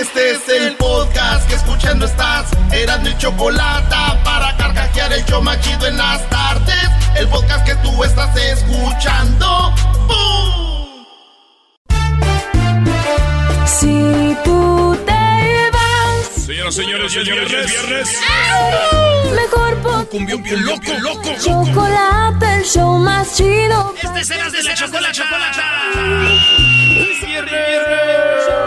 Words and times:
Este 0.00 0.30
es 0.30 0.48
el 0.48 0.76
podcast 0.76 1.46
que 1.46 1.56
escuchando 1.56 2.06
estás. 2.06 2.48
Eran 2.72 3.02
mi 3.02 3.14
chocolate 3.18 3.94
para 4.24 4.56
carcajear 4.56 5.12
el 5.12 5.22
yo 5.26 5.42
machido 5.42 5.86
en 5.86 5.98
las 5.98 6.26
tardes. 6.30 6.88
El 7.16 7.28
podcast 7.28 7.66
que 7.66 7.74
tú 7.76 8.02
estás 8.02 8.34
escuchando. 8.34 9.74
¡Bum! 10.06 11.04
Si 13.66 14.34
tú 14.42 14.98
te 15.04 15.70
vas, 15.70 16.44
Señoras, 16.46 16.74
señores, 16.74 17.12
ya 17.12 17.20
es 17.20 17.26
viernes. 17.26 17.66
viernes. 17.70 18.20
mejor 19.34 19.76
pon 19.82 20.06
Cumbión 20.06 20.42
bien 20.42 20.64
loco, 20.64 20.92
loco. 21.02 21.30
chocolate, 21.44 22.54
el 22.56 22.64
show 22.64 22.96
más 22.96 23.36
chido. 23.36 23.94
Este 24.02 24.24
serás 24.24 24.52
de 24.52 24.62
la 24.62 25.12
chocolate. 25.12 25.60
Con 25.92 26.22
el 26.22 27.44
que 27.44 27.50
te 27.50 28.59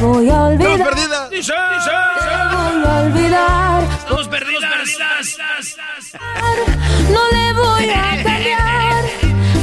voy 0.00 0.30
a 0.30 0.42
olvidar. 0.44 0.78
perdida. 0.84 1.28
Te 1.30 1.36
voy 1.36 2.84
a 2.84 3.00
olvidar. 3.04 3.82
Estamos 3.84 4.28
perdidos, 4.28 4.64
perdidas. 4.64 5.36
No 7.10 7.20
le 7.36 7.52
voy 7.54 7.90
a 7.90 8.22
cambiar. 8.22 9.04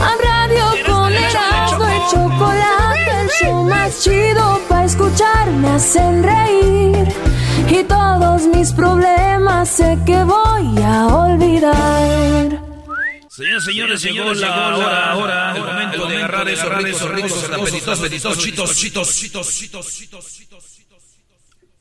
A 0.02 0.12
radio 0.28 0.66
con 0.86 1.14
Erasmo 1.14 1.86
el 1.86 2.02
chocolate, 2.12 3.22
el 3.22 3.30
show 3.30 3.64
más 3.64 4.02
chido 4.04 4.60
para 4.68 4.86
escuchar 4.86 5.52
me 5.52 5.70
hacen 5.70 6.24
reír. 6.24 7.08
Y 7.70 7.84
todos 7.84 8.44
mis 8.48 8.72
problemas 8.74 9.70
sé 9.70 9.98
que 10.06 10.24
voy 10.24 10.84
a 10.84 11.08
olvidar. 11.08 12.65
Señores, 13.36 13.66
señores, 13.66 14.00
llegó 14.00 14.34
la 14.34 14.78
hora, 14.78 15.16
hora, 15.18 15.56
el 15.58 15.62
momento 15.62 16.08
de 16.08 16.18
agarrar 16.24 16.48
esos 16.48 16.70
ricos, 16.78 17.02
ricos, 17.12 17.44
apetitosos, 17.44 18.00
apetitosos, 18.00 18.38
chitos, 18.42 18.78
chitos, 18.78 19.14
chitos, 19.14 19.54
chitos, 19.54 19.94
chitos, 19.94 20.34
chitos. 20.34 20.64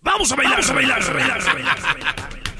Vamos 0.00 0.32
a 0.32 0.34
bailar, 0.34 0.64
a 0.68 0.72
bailar, 0.72 1.00
a 1.00 1.12
bailar, 1.12 1.40
a 1.40 1.54
bailar, 1.54 1.78
a 1.78 1.92
bailar. 1.92 2.53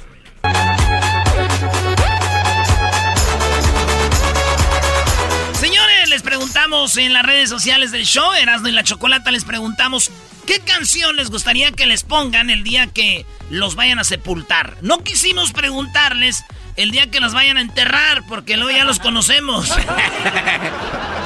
Preguntamos 6.38 6.96
en 6.96 7.12
las 7.12 7.22
redes 7.22 7.48
sociales 7.48 7.92
del 7.92 8.04
show, 8.04 8.32
Erasmo 8.32 8.66
y 8.66 8.72
la 8.72 8.82
Chocolata, 8.82 9.30
les 9.30 9.44
preguntamos 9.44 10.10
qué 10.48 10.58
canción 10.58 11.14
les 11.14 11.30
gustaría 11.30 11.70
que 11.70 11.86
les 11.86 12.02
pongan 12.02 12.50
el 12.50 12.64
día 12.64 12.88
que 12.88 13.24
los 13.50 13.76
vayan 13.76 14.00
a 14.00 14.04
sepultar. 14.04 14.76
No 14.82 15.04
quisimos 15.04 15.52
preguntarles 15.52 16.42
el 16.74 16.90
día 16.90 17.08
que 17.08 17.20
los 17.20 17.34
vayan 17.34 17.56
a 17.56 17.60
enterrar, 17.60 18.24
porque 18.28 18.56
luego 18.56 18.76
ya 18.76 18.84
los 18.84 18.98
conocemos. 18.98 19.68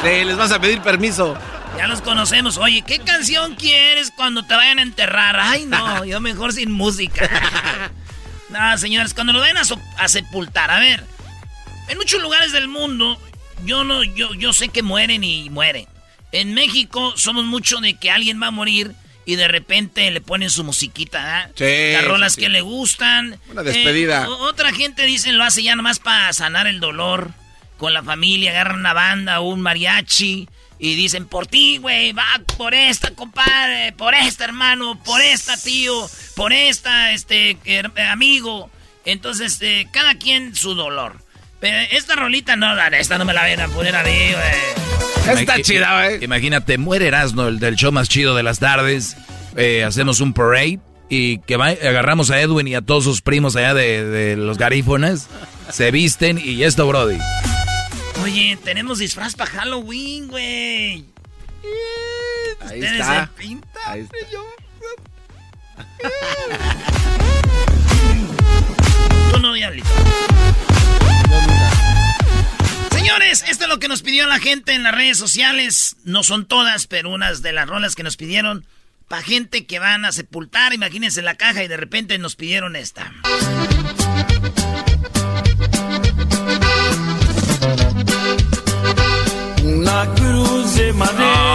Sí, 0.02 0.24
les 0.24 0.36
vas 0.36 0.52
a 0.52 0.60
pedir 0.60 0.80
permiso. 0.82 1.36
Ya 1.76 1.88
los 1.88 2.02
conocemos. 2.02 2.56
Oye, 2.58 2.82
¿qué 2.82 3.00
canción 3.00 3.56
quieres 3.56 4.12
cuando 4.14 4.44
te 4.44 4.54
vayan 4.54 4.78
a 4.78 4.82
enterrar? 4.82 5.40
Ay, 5.40 5.64
no, 5.64 6.04
yo 6.04 6.20
mejor 6.20 6.52
sin 6.52 6.70
música. 6.70 7.28
no, 8.50 8.78
señores, 8.78 9.12
cuando 9.14 9.32
lo 9.32 9.40
vayan 9.40 9.56
a, 9.56 9.64
so- 9.64 9.80
a 9.96 10.06
sepultar, 10.06 10.70
a 10.70 10.78
ver. 10.78 11.02
En 11.88 11.96
muchos 11.98 12.20
lugares 12.22 12.52
del 12.52 12.68
mundo, 12.68 13.18
yo 13.64 13.84
no, 13.84 14.02
yo, 14.02 14.34
yo 14.34 14.52
sé 14.52 14.68
que 14.68 14.82
mueren 14.82 15.24
y 15.24 15.50
mueren. 15.50 15.86
En 16.32 16.54
México 16.54 17.14
somos 17.16 17.44
mucho 17.44 17.80
de 17.80 17.94
que 17.94 18.10
alguien 18.10 18.40
va 18.40 18.48
a 18.48 18.50
morir 18.50 18.94
y 19.24 19.36
de 19.36 19.48
repente 19.48 20.10
le 20.10 20.20
ponen 20.20 20.50
su 20.50 20.64
musiquita, 20.64 21.18
¿verdad? 21.22 21.50
Sí, 21.54 21.92
Las 21.92 22.04
rolas 22.04 22.32
sí, 22.32 22.36
sí. 22.36 22.46
que 22.46 22.48
le 22.48 22.60
gustan. 22.60 23.38
Una 23.50 23.62
despedida. 23.62 24.24
Eh, 24.24 24.28
otra 24.28 24.72
gente 24.72 25.04
dice 25.04 25.32
lo 25.32 25.44
hace 25.44 25.62
ya 25.62 25.76
nomás 25.76 25.98
para 25.98 26.32
sanar 26.32 26.66
el 26.66 26.80
dolor 26.80 27.32
con 27.76 27.92
la 27.92 28.02
familia, 28.02 28.50
agarran 28.50 28.80
una 28.80 28.92
banda 28.92 29.40
o 29.40 29.48
un 29.50 29.60
mariachi 29.60 30.48
y 30.78 30.94
dicen 30.94 31.26
por 31.26 31.46
ti, 31.46 31.78
güey, 31.78 32.12
va 32.12 32.26
por 32.56 32.74
esta, 32.74 33.10
compadre, 33.14 33.92
por 33.92 34.14
esta, 34.14 34.44
hermano, 34.44 35.02
por 35.02 35.20
esta, 35.20 35.56
tío, 35.56 36.08
por 36.36 36.52
esta, 36.52 37.12
este, 37.12 37.58
eh, 37.64 37.82
amigo. 38.10 38.70
Entonces, 39.04 39.58
eh, 39.60 39.88
cada 39.92 40.14
quien 40.14 40.54
su 40.54 40.74
dolor. 40.74 41.22
Pero 41.60 41.76
esta 41.90 42.14
rolita 42.16 42.56
no, 42.56 42.74
la- 42.74 42.88
esta 42.88 43.18
no 43.18 43.24
me 43.24 43.34
la 43.34 43.44
ven 43.44 43.60
a 43.60 43.68
poner 43.68 43.94
a 43.96 44.02
mí, 44.04 44.10
güey. 44.32 45.38
Está 45.40 45.60
chida, 45.60 46.08
eh. 46.10 46.18
Imagínate, 46.22 46.78
muere 46.78 47.08
Erasmo, 47.08 47.46
el 47.48 47.58
del 47.58 47.76
show 47.76 47.92
más 47.92 48.08
chido 48.08 48.34
de 48.34 48.42
las 48.42 48.58
tardes. 48.60 49.16
eh, 49.56 49.82
hacemos 49.84 50.20
un 50.20 50.32
parade 50.34 50.78
y 51.08 51.38
que 51.40 51.56
va- 51.56 51.68
agarramos 51.70 52.30
a 52.30 52.40
Edwin 52.40 52.68
y 52.68 52.74
a 52.76 52.80
todos 52.82 53.02
sus 53.04 53.22
primos 53.22 53.56
allá 53.56 53.74
de, 53.74 54.04
de 54.04 54.36
los 54.36 54.56
garífonas. 54.56 55.26
Se 55.70 55.90
visten 55.90 56.38
y 56.42 56.62
esto, 56.62 56.86
Brody. 56.86 57.18
Oye, 58.22 58.56
tenemos 58.62 58.98
disfraz 58.98 59.34
para 59.34 59.50
Halloween, 59.50 60.28
güey. 60.28 61.04
Ahí 62.60 62.80
Ustedes 62.80 63.00
está. 63.00 63.26
se 63.36 63.42
pintan, 63.42 63.82
Ahí 63.86 64.00
está. 64.00 64.16
Tú 69.32 69.38
no, 69.40 69.52
diablito. 69.54 69.88
Señores, 72.90 73.44
esto 73.48 73.64
es 73.64 73.68
lo 73.68 73.78
que 73.78 73.88
nos 73.88 74.02
pidió 74.02 74.26
la 74.26 74.38
gente 74.38 74.74
en 74.74 74.82
las 74.82 74.94
redes 74.94 75.18
sociales. 75.18 75.96
No 76.04 76.22
son 76.22 76.46
todas, 76.46 76.86
pero 76.86 77.10
unas 77.10 77.42
de 77.42 77.52
las 77.52 77.68
rolas 77.68 77.94
que 77.94 78.02
nos 78.02 78.16
pidieron. 78.16 78.66
Para 79.08 79.22
gente 79.22 79.64
que 79.66 79.78
van 79.78 80.04
a 80.04 80.12
sepultar, 80.12 80.74
imagínense 80.74 81.22
la 81.22 81.34
caja 81.34 81.64
y 81.64 81.68
de 81.68 81.78
repente 81.78 82.18
nos 82.18 82.36
pidieron 82.36 82.76
esta. 82.76 83.12
Una 89.62 90.14
cruz 90.14 90.74
de 90.74 90.92
madera 90.92 91.47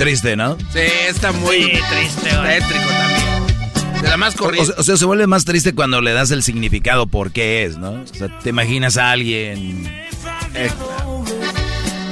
triste, 0.00 0.34
¿no? 0.34 0.56
Sí, 0.72 0.78
está 1.08 1.30
muy 1.32 1.56
Sí, 1.62 1.70
triste, 1.90 2.36
güey. 2.36 2.58
tétrico 2.58 2.88
también. 2.88 4.02
De 4.02 4.08
la 4.08 4.16
más 4.16 4.34
O, 4.34 4.38
corriente. 4.38 4.72
o 4.78 4.82
sea, 4.82 4.96
se 4.96 5.04
vuelve 5.04 5.26
más 5.26 5.44
triste 5.44 5.74
cuando 5.74 6.00
le 6.00 6.12
das 6.14 6.30
el 6.30 6.42
significado 6.42 7.06
por 7.06 7.32
qué 7.32 7.64
es, 7.64 7.76
¿no? 7.76 7.92
O 8.02 8.06
sea, 8.06 8.28
te 8.40 8.48
imaginas 8.48 8.96
a 8.96 9.10
alguien... 9.10 9.84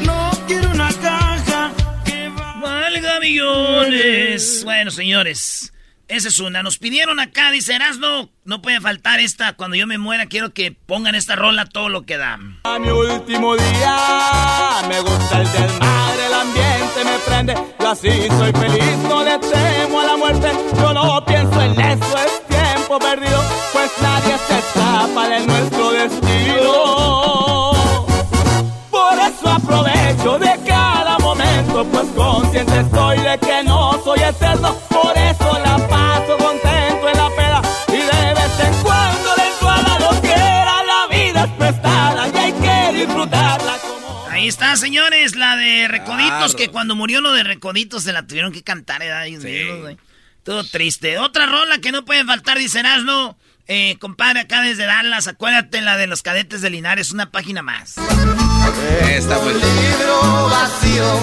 No 0.02 0.31
quiero 0.46 0.70
una 0.70 0.93
caja 0.93 1.73
que 2.05 2.29
va. 2.29 2.55
Valga 2.61 3.20
millones. 3.20 4.62
Bueno, 4.64 4.91
señores, 4.91 5.73
esa 6.08 6.28
es 6.28 6.38
una. 6.38 6.62
Nos 6.62 6.78
pidieron 6.78 7.20
acá, 7.20 7.50
dice 7.50 7.75
Erasno, 7.75 8.31
no 8.44 8.62
puede 8.62 8.81
faltar 8.81 9.20
esta. 9.20 9.52
Cuando 9.52 9.76
yo 9.76 9.87
me 9.87 9.99
muera, 9.99 10.25
quiero 10.25 10.55
que 10.55 10.72
pongan 10.72 11.14
esta 11.14 11.37
rola 11.37 11.66
todo 11.66 11.90
lo 11.90 12.06
que 12.06 12.16
dan. 12.16 12.60
A 12.64 12.78
mi 12.78 12.88
último 12.88 13.55
día, 13.55 14.81
me 14.88 15.00
gusta 15.00 15.43
el 15.43 15.52
desmadre, 15.52 16.26
el 16.26 16.32
ambiente 16.32 17.05
me 17.05 17.19
prende. 17.26 17.55
Yo 17.78 17.90
así 17.90 18.08
soy 18.08 18.52
feliz, 18.52 18.96
no 19.06 19.22
le 19.22 19.38
temo 19.38 20.00
a 20.00 20.05
la 20.06 20.16
muerte. 20.16 20.50
Yo 20.76 20.94
no 20.94 21.22
pienso 21.26 21.60
en 21.60 21.78
eso, 21.78 22.19
es 22.19 22.46
tiempo 22.49 22.99
perdido, 22.99 23.44
pues 23.75 23.90
nadie 24.00 24.34
se 24.49 24.58
escapa 24.60 25.28
de 25.28 25.46
nuestro 25.46 25.90
destino. 25.90 27.72
Por 28.90 29.19
eso 29.19 29.50
aprovecho 29.50 30.38
de 30.38 30.58
cada 30.66 31.19
momento, 31.19 31.84
pues 31.84 32.06
consciente 32.16 32.81
estoy 32.81 33.19
de 33.19 33.38
que 33.40 33.62
no 33.62 34.02
soy 34.02 34.20
eterno 34.20 34.88
Ahí 44.49 44.50
está, 44.50 44.75
señores, 44.77 45.37
la 45.37 45.56
de 45.56 45.89
Recoditos, 45.89 46.55
Claro. 46.55 46.56
que 46.56 46.69
cuando 46.71 46.97
murió 46.97 47.21
lo 47.21 47.35
de 47.35 47.43
Recoditos 47.45 48.05
se 48.05 48.15
la 48.15 48.27
tuvieron 48.27 48.50
que 48.50 48.62
cantar, 48.62 49.03
¿eh? 49.03 49.99
Todo 50.43 50.65
triste. 50.65 51.19
Otra 51.19 51.45
rola 51.45 51.77
que 51.83 51.93
no 51.93 52.06
puede 52.06 52.25
faltar, 52.25 52.56
dice 52.56 52.81
Erasmo. 52.81 53.39
Eh, 53.67 53.99
compadre, 54.00 54.41
acá 54.41 54.62
desde 54.62 54.87
Dallas, 54.87 55.29
acuérdate 55.29 55.83
la 55.83 55.99
de 55.99 56.06
los 56.06 56.23
cadetes 56.23 56.62
de 56.62 56.71
Linares, 56.71 57.12
una 57.12 57.31
página 57.31 57.61
más. 57.61 57.97
Libro 57.99 58.39
vacío 60.49 61.21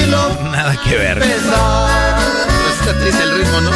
y 0.00 0.06
lo 0.10 0.34
Nada 0.50 0.74
que 0.82 0.96
ver. 0.96 1.18
está 1.18 2.98
triste 3.02 3.22
el 3.22 3.36
ritmo, 3.36 3.60
¿no? 3.60 3.70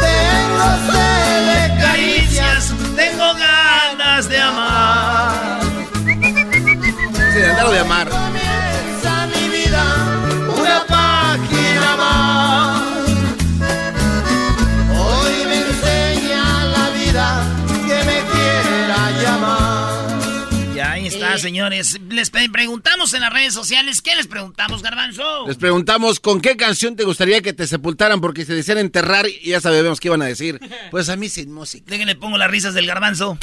Tengo 0.00 1.78
Caricias, 1.80 2.74
tengo 2.96 3.32
ganas 3.34 4.28
de 4.28 4.40
amar. 4.40 5.60
Sí, 6.04 7.40
de 7.40 7.50
andar 7.50 7.68
de 7.70 7.78
amar. 7.80 8.08
Está, 21.34 21.48
señores. 21.48 22.00
Les 22.08 22.30
preguntamos 22.30 23.14
en 23.14 23.20
las 23.20 23.32
redes 23.32 23.54
sociales. 23.54 24.02
¿Qué 24.02 24.14
les 24.16 24.26
preguntamos, 24.26 24.82
Garbanzo? 24.82 25.46
Les 25.46 25.56
preguntamos 25.56 26.20
con 26.20 26.40
qué 26.40 26.56
canción 26.56 26.96
te 26.96 27.04
gustaría 27.04 27.42
que 27.42 27.52
te 27.52 27.66
sepultaran 27.66 28.20
porque 28.20 28.44
se 28.44 28.54
decían 28.54 28.78
enterrar 28.78 29.26
y 29.28 29.50
ya 29.50 29.60
sabemos 29.60 30.00
qué 30.00 30.08
iban 30.08 30.22
a 30.22 30.26
decir. 30.26 30.60
Pues 30.90 31.08
a 31.08 31.16
mí 31.16 31.28
sin 31.28 31.52
música. 31.52 31.84
Déjenle 31.88 32.14
pongo 32.14 32.38
las 32.38 32.50
risas 32.50 32.74
del 32.74 32.86
Garbanzo. 32.86 33.38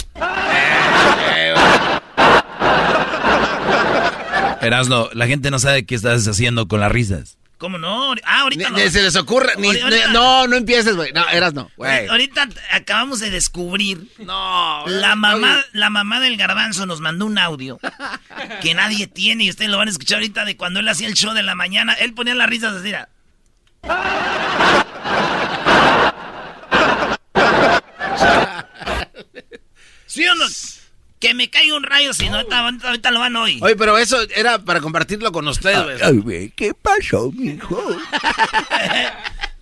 Erasno, 4.62 5.10
la 5.14 5.28
gente 5.28 5.52
no 5.52 5.60
sabe 5.60 5.86
qué 5.86 5.96
estás 5.96 6.28
haciendo 6.28 6.68
con 6.68 6.80
las 6.80 6.92
risas. 6.92 7.38
¿Cómo 7.62 7.78
no? 7.78 8.14
Ah, 8.24 8.40
ahorita 8.42 8.72
Ni, 8.72 8.84
no. 8.84 8.90
se 8.90 9.04
les 9.04 9.16
ocurre, 9.16 9.54
ni, 9.60 9.68
Ahorita- 9.68 9.84
ahorita- 9.86 10.08
no, 10.14 10.48
no 10.48 10.56
empieces, 10.56 10.96
güey. 10.96 11.14
No, 11.14 11.30
eras 11.30 11.54
no, 11.54 11.70
güey. 11.78 12.08
Ahorita 12.08 12.50
acabamos 12.72 13.20
de 13.20 13.30
descubrir. 13.30 14.08
No, 14.18 14.84
La 14.88 15.16
mamá, 15.16 15.64
la 15.72 15.92
mamá 15.92 16.20
del 16.20 16.38
garbanzo 16.38 16.88
nos 16.88 17.02
mandó 17.02 17.28
un 17.28 17.38
audio 17.38 17.80
que 18.64 18.74
nadie 18.74 19.06
tiene 19.06 19.44
y 19.44 19.52
ustedes 19.52 19.70
lo 19.70 19.78
van 19.78 19.90
a 19.90 19.92
escuchar 19.92 20.16
ahorita 20.18 20.44
de 20.44 20.58
cuando 20.58 20.80
él 20.80 20.88
hacía 20.90 21.08
el 21.08 21.14
show 21.14 21.36
de 21.36 21.44
la 21.44 21.54
mañana. 21.54 21.94
Él 21.94 22.16
ponía 22.16 22.34
las 22.34 22.50
risas 22.50 22.78
así. 22.78 22.90
era. 22.90 23.10
¿Sí 30.08 30.26
o 30.28 30.36
no? 30.36 30.46
Que 31.22 31.34
me 31.34 31.50
caiga 31.50 31.76
un 31.76 31.84
rayo 31.84 32.14
si 32.14 32.28
no, 32.30 32.36
ahorita, 32.38 32.60
ahorita- 32.60 32.88
ahorita 32.88 33.12
lo 33.12 33.20
van 33.22 33.36
hoy. 33.38 33.60
Oye, 33.62 33.76
pero 33.78 33.98
eso 33.98 34.18
era 34.36 34.60
para 34.60 34.82
compartirlo 34.82 35.32
con 35.32 35.48
ustedes, 35.48 36.02
güey. 36.24 36.50
¿Qué 36.52 36.74
pasó, 36.74 37.32
mijo? 37.32 37.80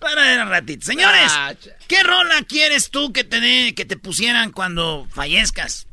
Para 0.00 0.22
ver 0.22 0.40
un 0.40 0.48
ratito. 0.48 0.86
Señores, 0.86 1.30
Ah, 1.30 1.52
¿qué 1.86 2.02
rola 2.02 2.42
quieres 2.48 2.88
tú 2.90 3.12
que 3.12 3.22
te, 3.22 3.38
dé- 3.40 3.74
que 3.74 3.84
te 3.84 3.98
pusieran 3.98 4.50
cuando 4.50 5.06
fallezcas? 5.12 5.86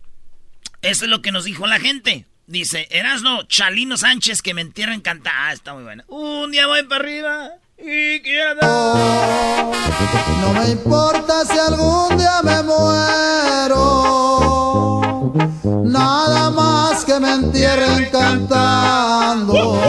Eso 0.81 1.03
es 1.03 1.11
lo 1.11 1.21
que 1.21 1.33
nos 1.33 1.43
dijo 1.43 1.67
la 1.67 1.77
gente. 1.79 2.25
Dice, 2.45 2.87
Erasno, 2.89 3.43
Chalino 3.43 3.97
Sánchez, 3.97 4.41
que 4.41 4.53
me 4.53 4.61
entierren 4.61 5.01
cantar. 5.01 5.33
Ah, 5.35 5.51
está 5.51 5.73
muy 5.73 5.83
buena. 5.83 6.05
Un 6.07 6.51
día 6.51 6.67
voy 6.67 6.83
para 6.83 7.01
arriba 7.03 7.49
y 7.77 8.21
quiero... 8.21 8.61
No 8.61 10.53
me 10.53 10.69
importa 10.69 11.43
si 11.45 11.59
algún 11.59 12.17
día 12.17 12.41
me 12.43 12.63
muero, 12.63 13.75
nada 15.97 16.49
más 16.51 17.03
que 17.05 17.19
me 17.19 17.33
entierren 17.33 18.09
cantando. 18.11 19.79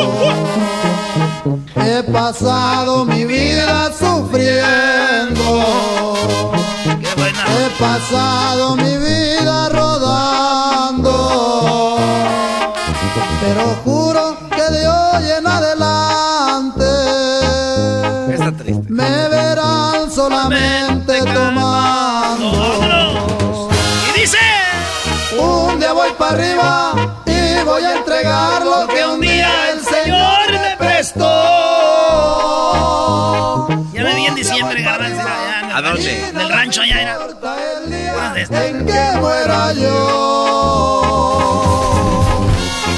He 1.76 2.02
pasado 2.02 3.05
mi 3.05 3.25
vida 3.25 3.90
sufriendo, 3.93 5.50
he 7.56 7.70
pasado 7.78 8.76
mi 8.76 8.96
vida 8.96 9.69
rodando, 9.69 11.12
pero 13.43 13.62
juro 13.84 14.37
que 14.55 14.66
de 14.75 14.88
hoy 14.88 15.25
en 15.38 15.46
adelante 15.46 15.68
para 26.29 26.43
arriba 26.43 27.23
y 27.27 27.65
voy 27.65 27.83
a 27.83 27.97
entregar 27.97 28.65
lo 28.65 28.87
que 28.89 29.07
un 29.07 29.21
día 29.21 29.71
el 29.73 29.81
Señor 29.81 30.53
me 30.53 30.77
prestó. 30.77 31.25
Ya 33.93 34.03
me 34.05 34.15
vi 34.15 34.27
en 34.27 34.35
diciembre, 34.35 34.83
garbanzo. 34.83 35.29
¿A 35.75 35.83
dónde? 35.83 36.29
En 36.29 36.41
el 36.41 36.49
rancho 36.49 36.83
allá 36.83 37.03
era... 37.03 37.19
en 38.69 38.87
que 38.87 39.19
muera 39.21 39.73
yo. 39.75 39.89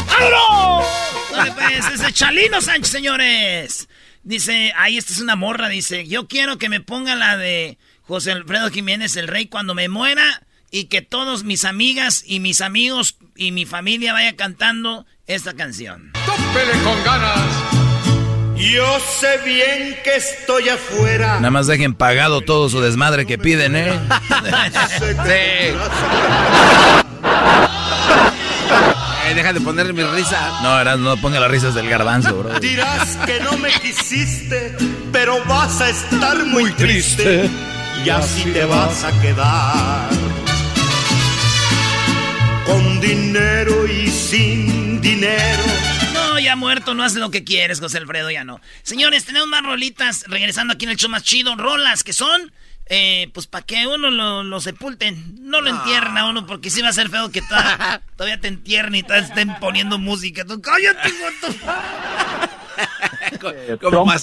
¡Vámonos! 0.06 0.87
Dale, 1.37 1.53
pues, 1.53 1.87
ese 1.94 2.12
Chalino 2.12 2.61
Sánchez, 2.61 2.91
señores. 2.91 3.88
Dice, 4.23 4.73
ahí 4.77 4.99
esta 4.99 5.12
es 5.12 5.21
una 5.21 5.37
morra, 5.37 5.69
dice, 5.69 6.06
yo 6.06 6.29
quiero 6.29 6.59
que 6.59 6.69
me 6.69 6.81
ponga 6.81 7.15
la 7.15 7.37
de 7.37 7.79
José 8.03 8.32
Alfredo 8.32 8.71
Jiménez, 8.71 9.17
el 9.17 9.29
rey, 9.29 9.47
cuando 9.47 9.75
me 9.75 9.88
muera 9.88 10.43
y 10.70 10.84
que 10.84 11.02
todos 11.02 11.44
mis 11.44 11.64
amigas 11.64 12.22
y 12.26 12.40
mis 12.40 12.61
amigos 12.61 13.17
y 13.37 13.52
mi 13.52 13.67
familia 13.67 14.12
vaya 14.12 14.37
cantando 14.37 15.06
esta 15.26 15.55
canción. 15.55 16.12
¡Tópele 16.26 16.72
con 16.84 17.05
ganas! 17.05 17.40
Yo 18.56 18.99
sé 19.00 19.38
bien 19.44 19.96
que 20.05 20.17
estoy 20.17 20.69
afuera. 20.69 21.37
Nada 21.37 21.50
más 21.50 21.67
dejen 21.67 21.94
pagado 21.94 22.43
todo 22.43 22.69
su 22.69 22.81
desmadre 22.81 23.25
que 23.26 23.38
piden, 23.38 23.75
¿eh? 23.75 23.93
Sí. 24.99 25.06
Eh, 29.26 29.34
deja 29.34 29.52
de 29.52 29.61
ponerle 29.61 29.93
mi 29.93 30.02
risa. 30.02 30.61
No, 30.62 30.81
Erasno, 30.81 31.14
no 31.14 31.20
ponga 31.20 31.38
las 31.38 31.50
risas 31.50 31.75
del 31.75 31.88
garbanzo, 31.88 32.37
bro. 32.37 32.58
Dirás 32.58 33.17
que 33.27 33.39
no 33.41 33.56
me 33.58 33.70
quisiste, 33.70 34.77
pero 35.12 35.44
vas 35.44 35.81
a 35.81 35.91
estar 35.91 36.44
muy 36.46 36.72
triste. 36.72 37.48
Y 38.05 38.08
así 38.08 38.44
te 38.50 38.65
vas 38.65 39.05
a 39.05 39.20
quedar. 39.20 40.19
Con 42.70 43.00
dinero 43.00 43.84
y 43.89 44.06
sin 44.06 45.00
dinero. 45.00 45.65
No, 46.15 46.39
ya 46.39 46.55
muerto, 46.55 46.94
no 46.94 47.03
haces 47.03 47.19
lo 47.19 47.32
que 47.32 47.43
quieres, 47.43 47.81
José 47.81 47.98
Alfredo, 47.98 48.31
ya 48.31 48.44
no. 48.44 48.60
Señores, 48.84 49.24
tenemos 49.24 49.48
más 49.48 49.65
rolitas 49.65 50.24
regresando 50.29 50.74
aquí 50.74 50.84
en 50.84 50.93
el 50.93 50.96
show 50.96 51.10
más 51.10 51.24
chido. 51.24 51.56
Rolas 51.56 52.05
que 52.05 52.12
son, 52.12 52.53
eh, 52.86 53.29
pues 53.34 53.48
para 53.48 53.67
que 53.67 53.89
uno 53.89 54.12
lo, 54.12 54.44
lo 54.44 54.60
sepulten. 54.60 55.34
No 55.41 55.60
lo 55.60 55.70
entierren 55.70 56.17
a 56.17 56.27
uno 56.31 56.46
porque 56.46 56.70
sí 56.70 56.81
va 56.81 56.91
a 56.91 56.93
ser 56.93 57.08
feo 57.08 57.32
que 57.32 57.43
todavía 58.17 58.41
te 58.41 58.46
entierren 58.46 58.94
y 58.94 59.03
todavía 59.03 59.27
estén 59.27 59.53
poniendo 59.58 59.98
música. 59.98 60.44
Tú, 60.44 60.62
cállate. 60.62 61.10
¿Cómo 63.81 64.05
más 64.05 64.20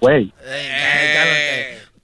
güey. 0.00 0.32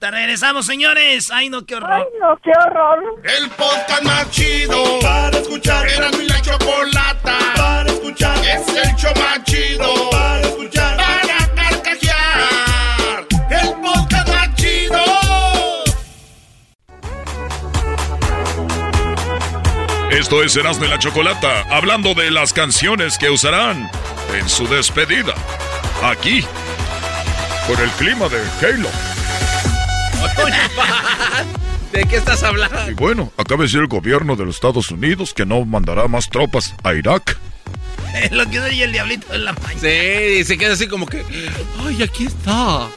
Te 0.02 0.10
regresamos, 0.10 0.66
señores. 0.66 1.30
Ay, 1.30 1.48
no, 1.48 1.64
qué 1.64 1.76
horror. 1.76 2.04
no, 2.20 2.36
qué 2.42 2.50
horror. 2.50 2.98
El 3.22 3.48
podcast 3.50 4.02
más 4.02 4.28
chido 4.32 4.98
para 5.00 5.38
escuchar. 5.38 5.88
Era 5.88 6.10
mi 6.10 6.26
la 6.26 6.42
chocolata 6.42 7.38
para 7.54 7.88
escuchar. 7.88 8.36
Es 8.38 8.66
el 8.66 8.96
show 8.96 9.12
más 9.14 9.44
chido 9.44 10.10
para 10.10 10.40
escuchar. 10.40 10.96
Para 10.96 11.54
carcajear. 11.54 13.26
El 13.48 13.74
podcast 13.80 14.28
más 14.28 14.54
chido. 14.56 15.04
Esto 20.10 20.42
es 20.42 20.56
Erasmo 20.56 20.84
y 20.84 20.88
la 20.88 20.98
Chocolata, 20.98 21.62
hablando 21.70 22.14
de 22.14 22.32
las 22.32 22.52
canciones 22.52 23.18
que 23.18 23.30
usarán 23.30 23.88
en 24.34 24.48
su 24.48 24.66
despedida. 24.66 25.34
Aquí, 26.02 26.44
con 27.68 27.80
el 27.80 27.90
clima 27.90 28.28
de 28.28 28.40
Halo. 28.66 29.11
¿De 31.92 32.06
qué 32.06 32.16
estás 32.16 32.42
hablando? 32.42 32.90
Y 32.90 32.94
bueno, 32.94 33.32
acaba 33.36 33.58
de 33.58 33.64
decir 33.64 33.80
el 33.80 33.86
gobierno 33.86 34.36
de 34.36 34.46
los 34.46 34.54
Estados 34.54 34.90
Unidos 34.90 35.34
que 35.34 35.44
no 35.44 35.64
mandará 35.64 36.08
más 36.08 36.30
tropas 36.30 36.74
a 36.82 36.94
Irak. 36.94 37.38
lo 38.30 38.48
que 38.48 38.58
soy 38.58 38.82
el 38.82 38.92
diablito 38.92 39.32
en 39.32 39.44
la 39.44 39.52
mañana. 39.52 39.80
Sí, 39.80 40.38
y 40.40 40.44
se 40.44 40.58
queda 40.58 40.74
así 40.74 40.86
como 40.86 41.06
que. 41.06 41.24
Ay, 41.84 42.02
aquí 42.02 42.26
está. 42.26 42.88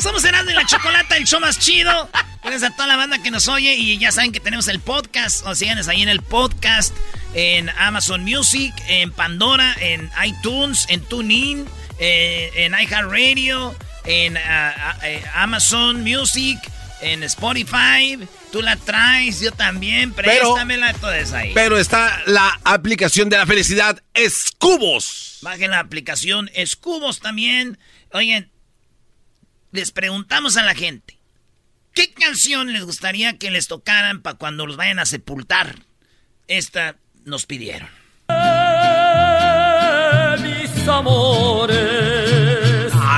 Somos 0.00 0.24
Erasmo 0.24 0.50
y 0.50 0.54
la 0.54 0.66
Chocolata, 0.66 1.16
el 1.16 1.24
show 1.24 1.40
más 1.40 1.58
chido. 1.58 2.08
Gracias 2.42 2.70
a 2.70 2.76
toda 2.76 2.86
la 2.86 2.96
banda 2.96 3.22
que 3.22 3.30
nos 3.30 3.48
oye 3.48 3.74
y 3.74 3.98
ya 3.98 4.12
saben 4.12 4.30
que 4.30 4.40
tenemos 4.40 4.68
el 4.68 4.80
podcast. 4.80 5.46
O 5.46 5.54
síganos 5.54 5.88
ahí 5.88 6.02
en 6.02 6.08
el 6.08 6.20
podcast, 6.20 6.94
en 7.34 7.70
Amazon 7.70 8.22
Music, 8.22 8.74
en 8.88 9.10
Pandora, 9.10 9.74
en 9.80 10.10
iTunes, 10.24 10.86
en 10.88 11.00
TuneIn, 11.00 11.66
eh, 11.98 12.50
en 12.56 12.72
iHeartRadio. 12.72 13.74
en 14.04 14.36
ah, 14.36 14.74
ah, 14.76 14.98
eh, 15.02 15.24
Amazon 15.34 16.04
Music, 16.04 16.58
en 17.06 17.22
Spotify. 17.22 18.18
Tú 18.52 18.62
la 18.62 18.76
traes, 18.76 19.40
yo 19.40 19.52
también. 19.52 20.12
Préstamela, 20.12 20.92
todo 20.94 21.12
eso 21.12 21.36
ahí. 21.36 21.52
Pero 21.54 21.78
está 21.78 22.22
la 22.26 22.60
aplicación 22.64 23.28
de 23.28 23.36
la 23.36 23.46
felicidad, 23.46 24.02
Escubos. 24.14 25.38
Bajen 25.42 25.70
la 25.70 25.80
aplicación 25.80 26.50
Escubos 26.54 27.20
también. 27.20 27.78
Oigan, 28.12 28.50
les 29.72 29.90
preguntamos 29.90 30.56
a 30.56 30.62
la 30.62 30.74
gente. 30.74 31.18
¿Qué 31.92 32.12
canción 32.12 32.72
les 32.72 32.84
gustaría 32.84 33.38
que 33.38 33.50
les 33.50 33.68
tocaran 33.68 34.20
para 34.20 34.36
cuando 34.36 34.66
los 34.66 34.76
vayan 34.76 34.98
a 34.98 35.06
sepultar? 35.06 35.76
Esta 36.48 36.96
nos 37.24 37.46
pidieron. 37.46 37.88
mis 40.42 40.88
amores. 40.88 41.95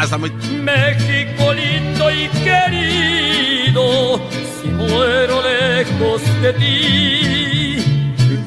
Ah, 0.00 0.04
está 0.04 0.16
muy... 0.16 0.30
México 0.30 1.52
lindo 1.52 2.08
y 2.12 2.28
querido, 2.28 4.20
si 4.62 4.68
muero 4.68 5.42
lejos 5.42 6.22
de 6.40 6.52
ti, 6.52 7.82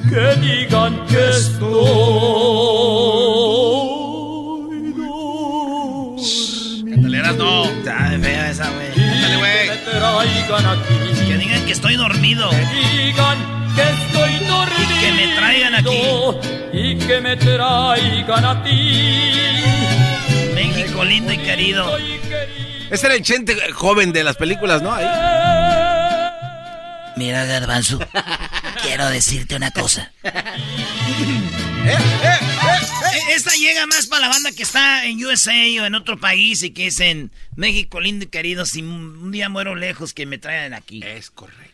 que 0.09 0.35
digan 0.39 1.05
que 1.07 1.29
estoy 1.29 1.91
Cántale, 6.89 7.21
no. 7.37 7.65
Está 7.65 8.17
fea 8.21 8.49
esa, 8.49 8.69
güey. 8.69 8.87
Cántale, 8.95 9.35
güey. 9.35 9.63
Que 9.63 9.71
me 9.71 9.77
traigan 9.83 10.65
aquí, 10.67 10.95
Que 11.27 11.37
digan 11.37 11.65
que 11.65 11.71
estoy 11.73 11.95
dormido. 11.97 12.49
que 12.49 12.65
digan 13.03 13.37
que 13.75 13.81
estoy 13.81 14.33
dormido. 14.47 14.93
Y 14.93 15.01
que 15.01 15.11
me 15.11 15.35
traigan 15.35 15.75
aquí. 15.75 16.01
Y 16.71 16.95
que 16.95 17.19
me 17.19 17.35
traigan 17.35 18.45
a 18.45 18.63
ti. 18.63 20.10
México 20.53 21.03
lindo 21.03 21.31
y 21.33 21.37
querido. 21.37 21.97
Ese 22.89 23.05
era 23.05 23.15
el 23.15 23.21
chente 23.23 23.55
joven 23.71 24.11
de 24.11 24.23
las 24.23 24.35
películas, 24.37 24.81
¿no? 24.81 24.93
Ahí. 24.93 25.05
Mira, 27.17 27.45
Garbanzo, 27.45 27.99
quiero 28.83 29.07
decirte 29.09 29.55
una 29.55 29.71
cosa. 29.71 30.11
Eh, 30.23 31.97
Esta 33.35 33.51
llega 33.55 33.85
más 33.87 34.07
para 34.07 34.21
la 34.23 34.29
banda 34.29 34.51
que 34.51 34.63
está 34.63 35.05
en 35.05 35.23
USA 35.23 35.51
o 35.81 35.85
en 35.85 35.95
otro 35.95 36.19
país 36.19 36.63
y 36.63 36.71
que 36.71 36.87
es 36.87 36.99
en 36.99 37.31
México 37.55 37.99
lindo 37.99 38.25
y 38.25 38.27
querido. 38.29 38.65
Si 38.65 38.81
un 38.81 39.31
día 39.31 39.49
muero 39.49 39.75
lejos, 39.75 40.13
que 40.13 40.25
me 40.25 40.37
traigan 40.37 40.73
aquí. 40.73 41.01
Es 41.03 41.29
correcto. 41.31 41.69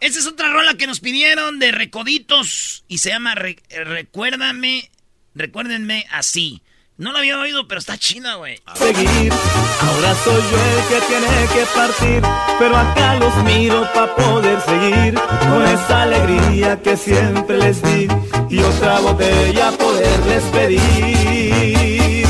Esta 0.00 0.18
es 0.18 0.26
otra 0.26 0.48
rola 0.50 0.74
que 0.74 0.86
nos 0.86 1.00
pidieron 1.00 1.58
de 1.58 1.72
Recoditos 1.72 2.84
y 2.88 2.98
se 2.98 3.08
llama 3.10 3.34
Re- 3.34 3.62
Recuérdame, 3.70 4.90
Recuérdenme 5.34 6.06
así. 6.10 6.62
No 6.96 7.10
la 7.10 7.18
había 7.18 7.36
oído, 7.40 7.66
pero 7.66 7.80
está 7.80 7.98
china, 7.98 8.36
güey. 8.36 8.62
seguir. 8.74 9.32
Ahora 9.32 10.14
soy 10.22 10.34
yo 10.34 10.58
el 10.62 10.86
que 10.88 11.06
tiene 11.08 11.48
que 11.52 11.66
partir, 11.74 12.22
pero 12.56 12.76
acá 12.76 13.16
los 13.16 13.34
miro 13.38 13.84
para 13.92 14.14
poder 14.14 14.60
seguir 14.60 15.14
con 15.14 15.66
esa 15.66 16.02
alegría 16.02 16.80
que 16.80 16.96
siempre 16.96 17.58
les 17.58 17.82
di 17.82 18.06
y 18.48 18.60
otra 18.60 19.00
botella 19.00 19.72
poderles 19.72 20.44
pedir. 20.52 22.28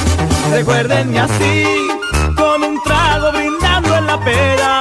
Recuérdenme 0.50 1.20
así, 1.20 1.64
con 2.34 2.62
un 2.64 2.82
trago 2.84 3.32
brindando 3.32 3.96
en 3.98 4.06
la 4.06 4.24
pera. 4.24 4.80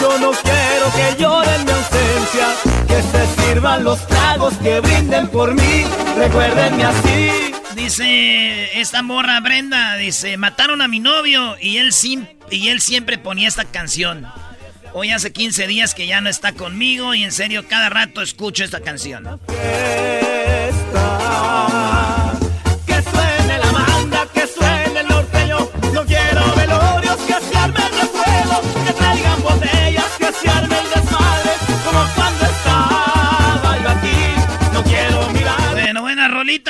Yo 0.00 0.18
no 0.18 0.32
quiero 0.32 0.92
que 0.96 1.22
lloren 1.22 1.64
mi 1.64 1.70
ausencia, 1.70 2.48
que 2.88 3.00
se 3.00 3.42
sirvan 3.42 3.84
los 3.84 4.04
tragos 4.08 4.54
que 4.54 4.80
brinden 4.80 5.28
por 5.28 5.54
mí. 5.54 5.84
Recuérdenme 6.16 6.84
así. 6.84 7.49
Dice 7.82 8.78
esta 8.78 9.02
morra 9.02 9.40
Brenda, 9.40 9.96
dice, 9.96 10.36
mataron 10.36 10.82
a 10.82 10.86
mi 10.86 11.00
novio 11.00 11.56
y 11.58 11.78
él, 11.78 11.92
y 12.50 12.68
él 12.68 12.80
siempre 12.82 13.16
ponía 13.16 13.48
esta 13.48 13.64
canción. 13.64 14.26
Hoy 14.92 15.12
hace 15.12 15.32
15 15.32 15.66
días 15.66 15.94
que 15.94 16.06
ya 16.06 16.20
no 16.20 16.28
está 16.28 16.52
conmigo 16.52 17.14
y 17.14 17.24
en 17.24 17.32
serio 17.32 17.66
cada 17.66 17.88
rato 17.88 18.20
escucho 18.20 18.64
esta 18.64 18.80
canción. 18.80 19.40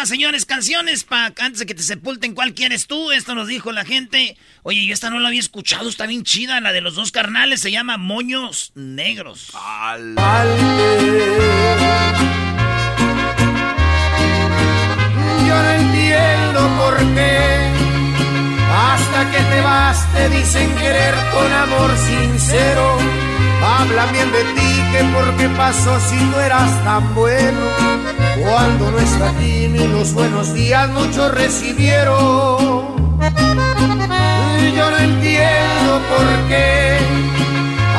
Señores, 0.04 0.46
canciones 0.46 1.04
para 1.04 1.32
antes 1.38 1.60
de 1.60 1.66
que 1.66 1.74
te 1.74 1.82
sepulten. 1.82 2.34
¿Cuál 2.34 2.54
quieres 2.54 2.86
tú? 2.86 3.12
Esto 3.12 3.34
nos 3.34 3.46
dijo 3.46 3.70
la 3.72 3.84
gente. 3.84 4.36
Oye, 4.62 4.84
yo 4.84 4.92
esta 4.92 5.10
no 5.10 5.20
la 5.20 5.28
había 5.28 5.40
escuchado, 5.40 5.88
está 5.88 6.06
bien 6.06 6.24
chida. 6.24 6.60
La 6.60 6.72
de 6.72 6.80
los 6.80 6.96
dos 6.96 7.12
carnales 7.12 7.60
se 7.60 7.70
llama 7.70 7.96
Moños 7.96 8.72
Negros. 8.74 9.52
Yo 15.46 15.62
no 15.62 15.70
entiendo 15.70 16.60
por 16.78 16.96
qué 17.14 17.70
hasta 18.72 19.30
que 19.30 19.38
te 19.38 19.60
vas 19.60 20.12
te 20.12 20.28
dicen 20.30 20.74
querer 20.76 21.14
con 21.32 21.52
amor 21.52 21.96
sincero. 21.96 23.29
Hablan 23.62 24.12
bien 24.12 24.32
de 24.32 24.44
ti 24.54 24.82
que 24.92 25.04
por 25.12 25.36
qué 25.36 25.48
pasó 25.50 25.98
si 26.00 26.16
no 26.16 26.40
eras 26.40 26.70
tan 26.84 27.14
bueno. 27.14 27.60
Cuando 28.42 28.90
no 28.90 28.98
está 28.98 29.30
aquí 29.30 29.68
ni 29.68 29.86
los 29.86 30.14
buenos 30.14 30.54
días 30.54 30.88
muchos 30.90 31.34
recibieron. 31.34 32.96
Yo 34.76 34.90
no 34.90 34.96
entiendo 34.98 36.00
por 36.08 36.48
qué 36.48 36.98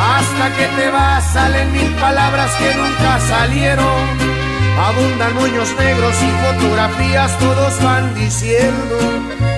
hasta 0.02 0.56
que 0.56 0.66
te 0.82 0.90
vas 0.90 1.24
salen 1.32 1.72
mil 1.72 1.94
palabras 1.96 2.52
que 2.56 2.74
nunca 2.76 3.20
salieron. 3.20 4.32
Abundan 4.80 5.36
moños 5.36 5.70
negros 5.78 6.16
y 6.24 6.32
fotografías, 6.46 7.38
todos 7.38 7.84
van 7.84 8.16
diciendo 8.16 8.98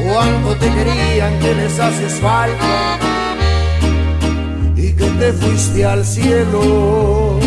cuánto 0.05 0.55
te 0.57 0.69
querían, 0.69 1.39
que 1.39 1.55
les 1.55 1.79
haces 1.79 2.19
falta 2.19 2.99
y 4.93 4.95
que 4.95 5.05
te 5.11 5.33
fuiste 5.33 5.85
al 5.85 6.05
cielo. 6.05 7.39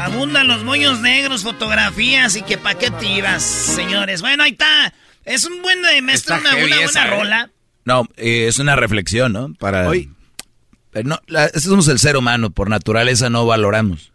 Abundan 0.00 0.46
los 0.48 0.64
moños 0.64 1.00
negros, 1.00 1.42
fotografías 1.42 2.36
y 2.36 2.42
que 2.42 2.58
pa' 2.58 2.74
qué 2.76 2.90
tiras, 2.90 3.42
señores. 3.42 4.20
Bueno, 4.20 4.42
ahí 4.44 4.52
está. 4.52 4.92
Es 5.24 5.44
un 5.44 5.60
buen 5.62 5.82
de 5.82 6.00
maestro, 6.02 6.36
una, 6.38 6.50
esa, 6.58 6.60
buena 6.84 7.06
¿eh? 7.06 7.10
rola. 7.10 7.50
No, 7.84 8.06
eh, 8.16 8.46
es 8.48 8.58
una 8.58 8.76
reflexión, 8.76 9.32
¿no? 9.32 9.52
Para. 9.54 9.88
Oye. 9.88 10.08
Pero 10.90 11.08
no, 11.08 11.20
la- 11.26 11.48
somos 11.50 11.88
el 11.88 11.98
ser 11.98 12.16
humano, 12.16 12.50
por 12.50 12.70
naturaleza 12.70 13.28
no 13.28 13.44
valoramos. 13.46 14.12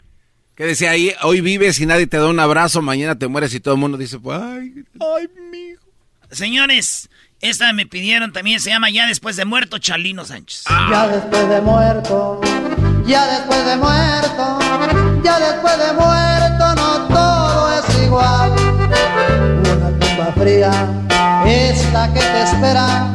Que 0.55 0.65
decía 0.65 0.91
ahí, 0.91 1.11
hoy 1.23 1.41
vives 1.41 1.79
y 1.79 1.85
nadie 1.85 2.07
te 2.07 2.17
da 2.17 2.27
un 2.27 2.39
abrazo, 2.39 2.81
mañana 2.81 3.17
te 3.17 3.27
mueres 3.27 3.53
y 3.53 3.59
todo 3.59 3.73
el 3.75 3.79
mundo 3.79 3.97
dice, 3.97 4.19
pues, 4.19 4.39
ay, 4.39 4.73
ay, 4.99 5.27
mijo. 5.51 5.81
Señores, 6.31 7.09
esta 7.43 7.73
me 7.73 7.85
pidieron 7.85 8.31
también, 8.31 8.61
se 8.61 8.69
llama 8.69 8.89
Ya 8.89 9.05
después 9.05 9.35
de 9.35 9.43
muerto, 9.43 9.77
Chalino 9.77 10.23
Sánchez. 10.23 10.63
Ya 10.89 11.07
después 11.09 11.49
de 11.49 11.59
muerto, 11.59 12.39
ya 13.05 13.27
después 13.27 13.65
de 13.65 13.75
muerto, 13.75 14.59
ya 15.21 15.39
después 15.39 15.77
de 15.77 15.91
muerto 15.91 16.75
no 16.75 17.07
todo 17.09 17.69
es 17.77 18.01
igual. 18.01 18.49
Una 18.49 19.89
tumba 19.99 20.31
fría 20.37 20.71
es 21.45 21.91
la 21.91 22.07
que 22.13 22.21
te 22.21 22.43
espera. 22.43 23.09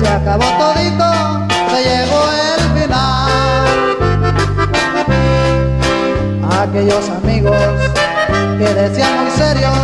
Se 0.00 0.08
acabó 0.08 0.46
todito, 0.58 1.46
se 1.70 1.84
llegó 1.84 2.30
el 2.56 2.82
final. 2.82 3.30
Aquellos 6.60 7.08
amigos 7.08 7.56
que 8.58 8.74
decían 8.74 9.22
muy 9.22 9.30
serios, 9.30 9.78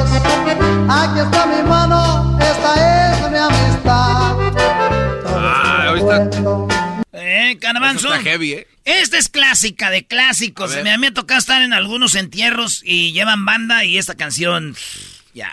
aquí 0.88 1.20
está 1.20 1.46
mi 1.46 1.62
mano, 1.68 2.09
Eh, 7.12 7.50
eso 7.52 7.58
Garbanzo. 7.60 8.08
está 8.14 8.22
heavy, 8.22 8.52
¿eh? 8.54 8.66
Esta 8.84 9.18
es 9.18 9.28
clásica 9.28 9.90
de 9.90 10.06
clásicos. 10.06 10.72
A 10.72 10.76
ver. 10.76 10.84
Me, 10.84 10.98
me 10.98 11.06
ha 11.08 11.14
tocado 11.14 11.38
estar 11.38 11.62
en 11.62 11.72
algunos 11.72 12.14
entierros 12.14 12.82
y 12.84 13.12
llevan 13.12 13.44
banda 13.44 13.84
y 13.84 13.98
esta 13.98 14.14
canción. 14.14 14.74
Ya. 15.34 15.52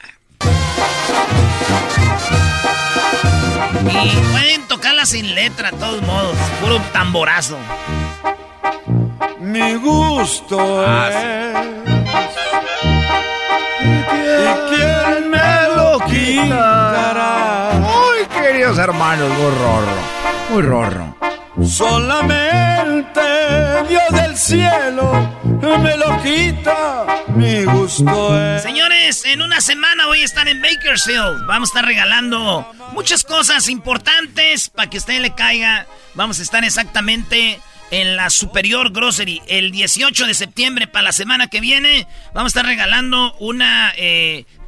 Y 3.91 4.09
pueden 4.31 4.67
tocarla 4.67 5.05
sin 5.05 5.33
letra, 5.35 5.71
de 5.71 5.77
todos 5.77 6.01
modos. 6.03 6.35
Puro 6.61 6.79
tamborazo. 6.93 7.57
Mi 9.39 9.75
gusto 9.75 10.83
Ah, 10.85 11.09
¿Y 13.81 14.75
quién 14.75 15.29
me 15.29 15.75
lo 15.75 15.99
quitará? 16.05 17.71
Muy 17.79 18.25
queridos 18.41 18.77
hermanos, 18.77 19.29
muy 19.29 19.51
rorro. 19.51 20.16
Muy 20.49 20.61
rorro. 20.61 21.17
Solamente 21.65 23.21
Dios 23.89 24.03
del 24.11 24.37
cielo 24.37 25.37
me 25.79 25.97
lo 25.97 26.21
quita, 26.21 27.23
mi 27.35 27.63
gusto 27.65 28.39
es. 28.39 28.63
Señores, 28.63 29.25
en 29.25 29.41
una 29.41 29.59
semana 29.59 30.05
voy 30.07 30.21
a 30.21 30.25
estar 30.25 30.47
en 30.47 30.61
Bakersfield. 30.61 31.45
Vamos 31.47 31.69
a 31.69 31.71
estar 31.71 31.85
regalando 31.85 32.71
muchas 32.93 33.23
cosas 33.23 33.69
importantes 33.69 34.69
para 34.69 34.89
que 34.89 34.97
usted 34.97 35.19
le 35.19 35.33
caiga. 35.35 35.87
Vamos 36.13 36.39
a 36.39 36.43
estar 36.43 36.63
exactamente 36.63 37.59
en 37.91 38.15
la 38.15 38.29
Superior 38.29 38.91
Grocery 38.91 39.41
el 39.47 39.71
18 39.71 40.27
de 40.27 40.33
septiembre 40.33 40.87
para 40.87 41.03
la 41.03 41.11
semana 41.11 41.47
que 41.47 41.61
viene. 41.61 42.07
Vamos 42.33 42.55
a 42.55 42.59
estar 42.59 42.65
regalando 42.65 43.35
una 43.39 43.93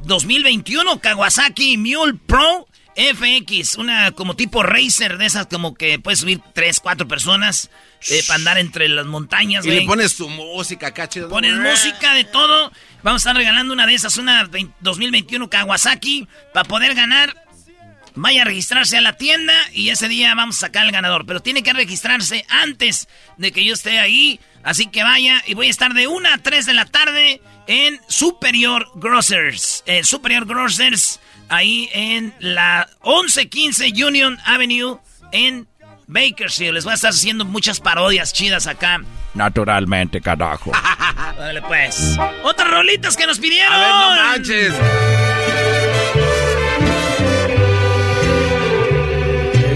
2021 0.02 0.92
eh, 0.92 0.98
Kawasaki 1.00 1.76
Mule 1.76 2.14
Pro 2.26 2.66
FX, 2.96 3.76
una 3.76 4.12
como 4.12 4.36
tipo 4.36 4.62
racer 4.62 5.18
de 5.18 5.26
esas 5.26 5.46
como 5.46 5.74
que 5.74 5.98
puedes 5.98 6.20
subir 6.20 6.40
3, 6.52 6.80
4 6.80 7.08
personas 7.08 7.70
eh, 8.08 8.22
para 8.26 8.36
andar 8.36 8.58
entre 8.58 8.88
las 8.88 9.06
montañas. 9.06 9.64
Y 9.64 9.70
le 9.70 9.82
pones 9.82 10.16
tu 10.16 10.28
música, 10.28 10.92
cacho. 10.92 11.28
Pones 11.28 11.54
música 11.54 12.14
de 12.14 12.24
todo. 12.24 12.72
Vamos 13.02 13.20
a 13.20 13.30
estar 13.30 13.36
regalando 13.36 13.72
una 13.72 13.86
de 13.86 13.94
esas, 13.94 14.16
una 14.16 14.48
2021 14.80 15.48
Kawasaki, 15.48 16.28
para 16.52 16.68
poder 16.68 16.94
ganar. 16.94 17.36
Vaya 18.16 18.42
a 18.42 18.44
registrarse 18.44 18.96
a 18.96 19.00
la 19.00 19.16
tienda 19.16 19.54
y 19.72 19.90
ese 19.90 20.08
día 20.08 20.34
vamos 20.34 20.56
a 20.56 20.66
sacar 20.66 20.84
al 20.84 20.92
ganador. 20.92 21.26
Pero 21.26 21.40
tiene 21.40 21.62
que 21.62 21.72
registrarse 21.72 22.44
antes 22.48 23.08
de 23.36 23.52
que 23.52 23.64
yo 23.64 23.74
esté 23.74 24.00
ahí. 24.00 24.40
Así 24.62 24.86
que 24.86 25.02
vaya 25.04 25.42
y 25.46 25.54
voy 25.54 25.68
a 25.68 25.70
estar 25.70 25.94
de 25.94 26.06
1 26.08 26.28
a 26.28 26.38
3 26.38 26.66
de 26.66 26.74
la 26.74 26.84
tarde 26.86 27.40
en 27.66 28.00
Superior 28.08 28.90
Grocers. 28.96 29.84
Eh, 29.86 30.02
Superior 30.02 30.44
Grocers 30.44 31.20
ahí 31.50 31.90
en 31.92 32.32
la 32.38 32.88
1115 33.04 33.92
Union 34.04 34.38
Avenue 34.44 34.98
en 35.32 35.68
Bakersfield. 36.06 36.74
Les 36.74 36.84
voy 36.84 36.92
a 36.92 36.94
estar 36.94 37.10
haciendo 37.10 37.44
muchas 37.44 37.80
parodias 37.80 38.32
chidas 38.32 38.66
acá. 38.66 39.00
Naturalmente, 39.34 40.20
carajo. 40.20 40.72
Dale 41.38 41.62
pues. 41.62 42.16
Otras 42.42 42.70
rolitas 42.70 43.16
que 43.16 43.26
nos 43.26 43.38
pidieron. 43.38 43.72
A 43.72 43.78
ver, 43.78 43.88
no 43.88 44.10
manches. 44.22 44.74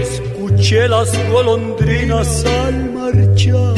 Escuché 0.01 0.87
las 0.87 1.29
golondrinas 1.29 2.45
al 2.45 2.91
marchar. 2.91 3.75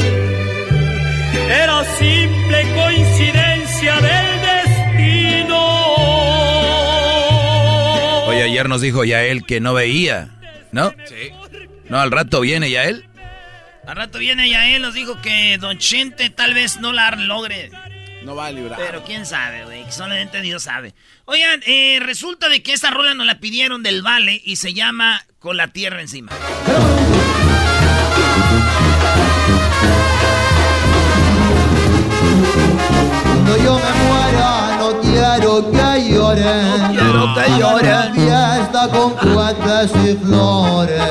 Era 1.48 1.84
simple 1.98 2.74
coincidencia 2.74 4.00
del 4.00 4.27
ayer 8.58 8.68
nos 8.68 8.80
dijo 8.80 9.04
Yael 9.04 9.44
que 9.44 9.60
no 9.60 9.72
veía, 9.72 10.30
¿no? 10.72 10.92
Sí. 11.06 11.30
No, 11.88 12.00
al 12.00 12.10
rato 12.10 12.40
viene 12.40 12.68
Yael. 12.68 13.06
Al 13.86 13.94
rato 13.94 14.18
viene 14.18 14.48
Yael, 14.50 14.82
nos 14.82 14.94
dijo 14.94 15.22
que 15.22 15.58
Don 15.58 15.78
Chente 15.78 16.28
tal 16.28 16.54
vez 16.54 16.80
no 16.80 16.92
la 16.92 17.08
logre. 17.12 17.70
No 18.24 18.34
va 18.34 18.46
a 18.46 18.50
librar. 18.50 18.76
Pero 18.76 19.04
quién 19.04 19.26
sabe, 19.26 19.64
güey. 19.64 19.84
Solamente 19.92 20.40
Dios 20.40 20.64
sabe. 20.64 20.92
Oigan, 21.24 21.62
eh, 21.66 22.00
resulta 22.00 22.48
de 22.48 22.60
que 22.60 22.72
esta 22.72 22.90
rola 22.90 23.14
nos 23.14 23.26
la 23.26 23.38
pidieron 23.38 23.84
del 23.84 24.02
Vale 24.02 24.42
y 24.44 24.56
se 24.56 24.74
llama 24.74 25.24
Con 25.38 25.56
la 25.56 25.68
Tierra 25.68 26.00
Encima. 26.00 26.32
Cuando 33.22 33.56
yo 33.56 33.78
me 33.78 33.98
no 34.02 34.07
quiero 35.38 35.70
que 35.70 36.08
lloren 36.12 36.82
No. 36.82 36.88
quiero 36.90 37.34
que 37.34 37.58
lloren. 37.58 38.14
Fiesta 38.14 38.88
con 38.92 39.12
cohetes 39.14 39.90
y 40.04 40.16
flores. 40.16 41.02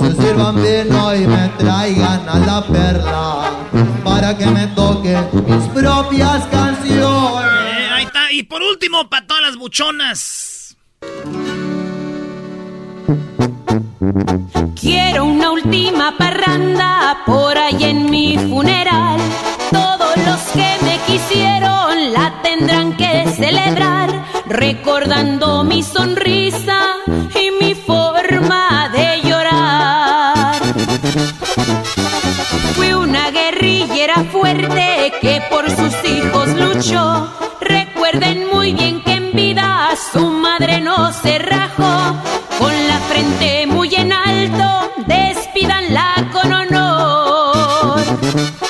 Se 0.00 0.22
sirvan 0.22 0.56
vino 0.56 1.14
y 1.14 1.26
me 1.26 1.48
traigan 1.58 2.28
a 2.28 2.38
la 2.38 2.62
perla 2.66 3.50
Para 4.04 4.36
que 4.36 4.46
me 4.46 4.66
toquen 4.68 5.28
mis 5.46 5.68
propias 5.68 6.46
canciones. 6.46 7.44
Eh, 7.44 7.88
Ahí 7.94 8.04
está, 8.04 8.32
y 8.32 8.42
por 8.44 8.62
último, 8.62 9.08
para 9.08 9.26
todas 9.26 9.42
las 9.42 9.56
buchonas. 9.56 10.76
Quiero 14.80 15.24
una 15.24 15.50
última 15.50 16.16
parranda 16.16 17.18
por 17.26 17.56
ahí 17.58 17.84
en 17.84 18.10
mi 18.10 18.38
funeral. 18.38 19.20
Todos 19.70 20.16
los 20.16 20.40
que 20.52 20.69
me 21.10 21.16
quisieron 21.18 22.12
la 22.12 22.32
tendrán 22.42 22.96
que 22.96 23.26
celebrar, 23.36 24.24
recordando 24.46 25.64
mi 25.64 25.82
sonrisa 25.82 26.78
y 27.34 27.50
mi 27.62 27.74
forma 27.74 28.88
de 28.90 29.20
llorar. 29.28 30.54
Fui 32.74 32.92
una 32.92 33.30
guerrillera 33.30 34.24
fuerte 34.30 35.12
que 35.20 35.42
por 35.50 35.68
sus 35.70 35.94
hijos 36.04 36.48
luchó. 36.48 37.28
Recuerden 37.60 38.48
muy 38.52 38.72
bien 38.72 39.02
que 39.02 39.14
en 39.14 39.32
vida 39.32 39.90
su 40.12 40.26
madre 40.26 40.80
no 40.80 41.12
se 41.12 41.38
rajó. 41.38 42.14
Con 42.58 42.72
la 42.88 42.98
frente 43.08 43.66
muy 43.66 43.94
en 43.94 44.12
alto, 44.12 44.92
despídanla 45.06 45.29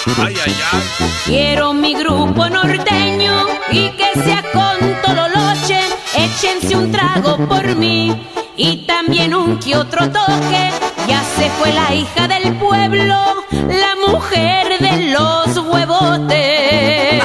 Ay, 0.06 0.34
ay, 0.46 0.56
ay. 0.72 0.82
Quiero 1.26 1.74
mi 1.74 1.94
grupo 1.94 2.48
norteño 2.48 3.46
y 3.70 3.90
que 3.90 4.12
sea 4.14 4.42
con 4.52 5.02
Tololoche. 5.02 5.80
Échense 6.16 6.74
un 6.74 6.90
trago 6.90 7.36
por 7.46 7.76
mí 7.76 8.26
y 8.56 8.86
también 8.86 9.34
un 9.34 9.58
que 9.58 9.76
otro 9.76 10.10
toque. 10.10 10.70
Ya 11.06 11.22
se 11.36 11.50
fue 11.50 11.72
la 11.72 11.94
hija 11.94 12.28
del 12.28 12.56
pueblo, 12.56 13.44
la 13.52 13.96
mujer 14.06 14.78
de 14.78 15.10
los 15.12 15.56
huevotes. 15.58 17.22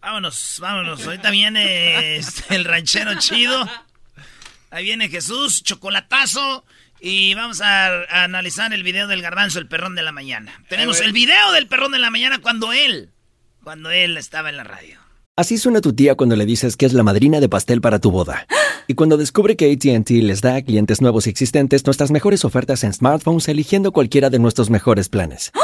Vámonos, 0.00 0.58
vámonos. 0.60 1.06
Ahorita 1.06 1.30
viene 1.30 2.16
este, 2.16 2.54
el 2.54 2.64
ranchero 2.64 3.18
chido. 3.18 3.68
Ahí 4.70 4.84
viene 4.84 5.08
Jesús, 5.08 5.62
chocolatazo. 5.62 6.64
Y 7.06 7.34
vamos 7.34 7.60
a, 7.60 7.88
a 8.04 8.24
analizar 8.24 8.72
el 8.72 8.82
video 8.82 9.06
del 9.06 9.20
garbanzo, 9.20 9.58
el 9.58 9.68
perrón 9.68 9.94
de 9.94 10.02
la 10.02 10.10
mañana. 10.10 10.64
Tenemos 10.70 11.02
el 11.02 11.12
video 11.12 11.52
del 11.52 11.66
perrón 11.66 11.92
de 11.92 11.98
la 11.98 12.08
mañana 12.08 12.38
cuando 12.38 12.72
él, 12.72 13.10
cuando 13.62 13.90
él 13.90 14.16
estaba 14.16 14.48
en 14.48 14.56
la 14.56 14.64
radio. 14.64 14.98
Así 15.36 15.58
suena 15.58 15.82
tu 15.82 15.92
tía 15.92 16.14
cuando 16.14 16.34
le 16.34 16.46
dices 16.46 16.78
que 16.78 16.86
es 16.86 16.94
la 16.94 17.02
madrina 17.02 17.40
de 17.40 17.48
pastel 17.50 17.82
para 17.82 17.98
tu 17.98 18.10
boda. 18.10 18.46
Y 18.86 18.94
cuando 18.94 19.16
descubre 19.16 19.56
que 19.56 19.72
ATT 19.72 20.10
les 20.10 20.42
da 20.42 20.56
a 20.56 20.62
clientes 20.62 21.00
nuevos 21.00 21.26
y 21.26 21.30
existentes 21.30 21.86
nuestras 21.86 22.10
mejores 22.10 22.44
ofertas 22.44 22.84
en 22.84 22.92
smartphones 22.92 23.48
eligiendo 23.48 23.92
cualquiera 23.92 24.28
de 24.28 24.38
nuestros 24.38 24.68
mejores 24.68 25.08
planes. 25.08 25.52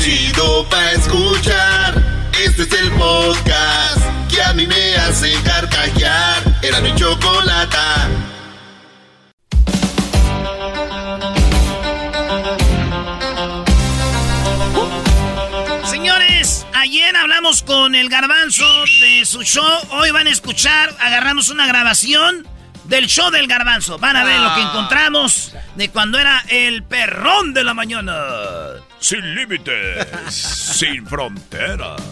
Chido 0.00 0.66
pa' 0.68 0.92
escuchar. 0.92 1.94
Este 2.44 2.62
es 2.62 2.72
el 2.72 2.90
podcast 2.92 4.00
que 4.30 4.42
a 4.42 4.52
mí 4.52 4.66
me 4.66 4.96
hace 4.96 5.32
carcajear. 5.42 6.42
Era 6.62 6.80
mi 6.80 6.94
chocolata. 6.94 8.08
Señores, 15.84 16.66
ayer 16.74 17.16
hablamos 17.16 17.62
con 17.62 17.94
el 17.94 18.08
garbanzo 18.08 18.66
de 19.00 19.24
su 19.24 19.42
show. 19.42 19.64
Hoy 19.90 20.10
van 20.10 20.26
a 20.26 20.30
escuchar, 20.30 20.94
agarramos 21.00 21.50
una 21.50 21.66
grabación 21.66 22.46
del 22.84 23.06
show 23.06 23.30
del 23.30 23.46
garbanzo. 23.46 23.98
Van 23.98 24.16
a 24.16 24.24
ver 24.24 24.38
lo 24.40 24.54
que 24.54 24.62
encontramos 24.62 25.52
de 25.76 25.88
cuando 25.90 26.18
era 26.18 26.44
el 26.48 26.82
perrón 26.82 27.54
de 27.54 27.64
la 27.64 27.74
mañana. 27.74 28.14
Sin 29.06 29.22
límites, 29.36 30.04
sin 30.28 31.06
fronteras. 31.06 32.02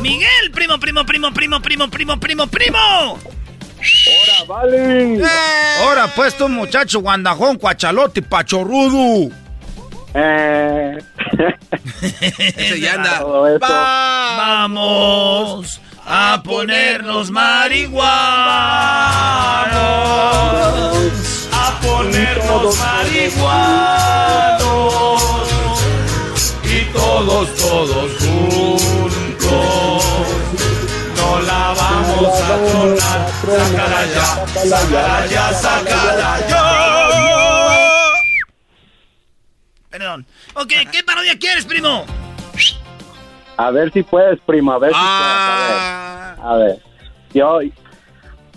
Miguel, 0.00 0.52
primo, 0.52 0.78
primo, 0.78 1.04
primo, 1.04 1.34
primo, 1.34 1.60
primo, 1.60 1.90
primo, 1.90 2.20
primo, 2.20 2.46
primo. 2.46 3.18
¡Hora, 3.18 4.44
vale! 4.46 5.20
Ahora 5.82 6.06
pues 6.14 6.36
tú, 6.36 6.48
muchacho 6.48 7.00
guandajón, 7.00 7.56
cuachalote, 7.56 8.22
pachorrudo. 8.22 9.32
Eh. 10.14 10.98
Ese 12.56 12.78
ya 12.78 12.94
anda. 12.94 13.24
Vamos 13.58 15.80
a 16.06 16.40
ponernos 16.44 17.32
marihuanos. 17.32 18.04
A 21.84 21.86
ponernos 21.86 22.78
marihuanos. 22.78 23.44
Y 26.64 26.84
todos, 26.92 27.54
todos 27.56 28.10
juntos. 28.18 30.04
No 31.16 31.40
la 31.42 31.74
vamos 31.76 32.40
a 32.40 32.56
tornar. 32.72 33.20
Sácala 33.44 34.06
ya, 34.06 34.26
sácala 34.46 35.26
ya, 35.26 35.52
sácala 35.52 36.48
ya. 36.48 36.64
Perdón. 39.90 40.26
Ok, 40.54 40.72
¿qué 40.90 41.02
parodia 41.04 41.38
quieres, 41.38 41.64
primo? 41.66 42.04
A 43.56 43.70
ver 43.70 43.92
si 43.92 44.02
puedes, 44.02 44.40
primo, 44.40 44.72
a 44.72 44.78
ver 44.78 44.90
si 44.90 44.96
Ah. 45.00 46.34
puedes. 46.36 46.46
A 46.46 46.54
ver, 46.56 46.64
a 46.64 46.66
ver. 46.66 46.78
yo 47.32 47.60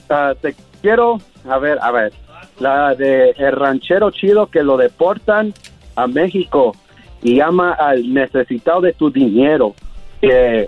ah, 0.09 0.33
te 0.41 0.55
quiero, 0.81 1.21
a 1.47 1.57
ver, 1.59 1.77
a 1.81 1.91
ver, 1.91 2.11
la 2.59 2.95
de 2.95 3.31
el 3.31 3.51
ranchero 3.51 4.11
chido 4.11 4.47
que 4.47 4.63
lo 4.63 4.77
deportan 4.77 5.53
a 5.95 6.07
México 6.07 6.75
y 7.21 7.35
llama 7.37 7.73
al 7.73 8.13
necesitado 8.13 8.81
de 8.81 8.93
tu 8.93 9.09
dinero, 9.11 9.75
que 10.21 10.67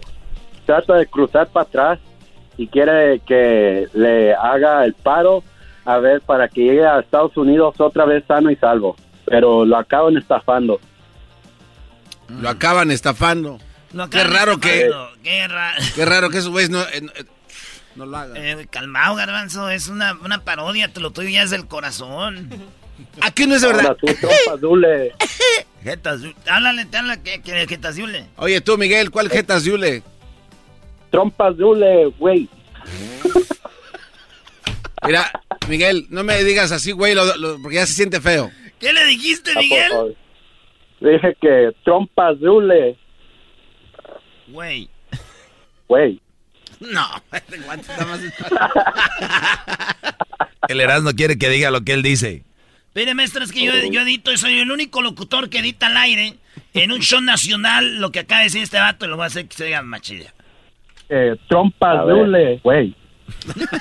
trata 0.65 0.95
de 0.95 1.05
cruzar 1.07 1.47
para 1.47 1.67
atrás 1.67 1.99
y 2.57 2.67
quiere 2.67 3.19
que 3.25 3.87
le 3.93 4.33
haga 4.33 4.83
el 4.85 4.93
paro, 4.93 5.43
a 5.85 5.97
ver, 5.99 6.21
para 6.21 6.47
que 6.47 6.61
llegue 6.61 6.85
a 6.85 6.99
Estados 6.99 7.35
Unidos 7.37 7.79
otra 7.79 8.05
vez 8.05 8.23
sano 8.27 8.51
y 8.51 8.55
salvo, 8.55 8.95
pero 9.25 9.65
lo 9.65 9.77
acaban 9.77 10.17
estafando. 10.17 10.79
Lo 12.27 12.49
acaban 12.49 12.91
estafando. 12.91 13.59
Lo 13.93 14.07
Qué 14.09 14.19
acaban 14.19 14.37
raro 14.37 14.57
que. 14.59 14.85
estafando. 14.85 15.09
Qué 15.23 15.47
raro. 15.47 15.77
Qué 15.95 16.05
raro 16.05 16.29
que 16.29 16.37
esos 16.37 16.51
güeyes 16.51 16.69
no, 16.69 16.81
eh, 16.81 17.01
no, 17.95 18.03
eh, 18.03 18.07
lo 18.07 18.17
hagan. 18.17 18.37
Eh, 18.37 18.67
calmado, 18.69 19.15
garbanzo, 19.15 19.69
es 19.69 19.87
una, 19.87 20.13
una 20.23 20.43
parodia, 20.43 20.91
te 20.93 20.99
lo 20.99 21.11
tuyo 21.11 21.29
ya 21.29 21.43
es 21.43 21.49
del 21.51 21.67
corazón. 21.67 22.49
Aquí 23.21 23.47
no 23.47 23.55
es 23.55 23.61
verdad. 23.63 23.85
Ahora 23.85 23.97
tú, 23.97 24.07
háblale, 26.49 26.85
te 26.85 26.97
habla 26.97 27.23
que, 27.23 27.41
que 27.41 27.65
jetas 27.67 27.95
Yule. 27.95 28.25
Oye, 28.37 28.59
tú, 28.61 28.77
Miguel, 28.77 29.09
¿cuál 29.11 29.29
jetas 29.29 29.63
Yule? 29.63 30.03
Trompas, 31.09 31.55
dule, 31.57 32.05
güey. 32.19 32.47
Mira, 35.05 35.31
Miguel, 35.67 36.05
no 36.09 36.23
me 36.23 36.43
digas 36.43 36.71
así, 36.71 36.91
güey, 36.91 37.15
lo- 37.15 37.35
lo- 37.37 37.61
porque 37.61 37.75
ya 37.77 37.85
se 37.87 37.93
siente 37.93 38.19
feo. 38.19 38.51
¿Qué 38.79 38.91
le 38.93 39.05
dijiste, 39.05 39.55
Miguel? 39.55 40.15
Dije 40.99 41.35
que 41.41 41.71
trompas, 41.83 42.39
dule, 42.39 42.97
Güey. 44.49 44.89
güey. 45.87 46.21
No, 46.79 47.07
El 50.67 50.81
Erasmo 50.81 51.11
quiere 51.11 51.37
que 51.37 51.49
diga 51.49 51.71
lo 51.71 51.81
que 51.81 51.93
él 51.93 52.03
dice. 52.03 52.43
Mire, 52.95 53.13
maestro, 53.13 53.43
es 53.43 53.51
que 53.51 53.63
yo, 53.63 53.71
yo 53.91 54.01
edito 54.01 54.31
y 54.31 54.37
soy 54.37 54.59
el 54.59 54.71
único 54.71 55.01
locutor 55.01 55.49
que 55.49 55.59
edita 55.59 55.87
al 55.87 55.97
aire 55.97 56.35
en 56.73 56.91
un 56.91 56.99
show 56.99 57.21
nacional 57.21 57.97
lo 57.99 58.11
que 58.11 58.19
acaba 58.19 58.39
de 58.39 58.45
decir 58.45 58.63
este 58.63 58.79
vato 58.79 59.05
y 59.05 59.09
lo 59.09 59.15
voy 59.15 59.25
a 59.25 59.27
hacer 59.27 59.47
que 59.47 59.55
se 59.55 59.65
diga 59.65 59.81
más 59.81 60.01
chido. 60.01 60.27
Eh, 61.09 61.35
trompas, 61.47 61.99
A 61.99 62.03
ver. 62.03 62.15
dule, 62.15 62.59
güey. 62.63 62.95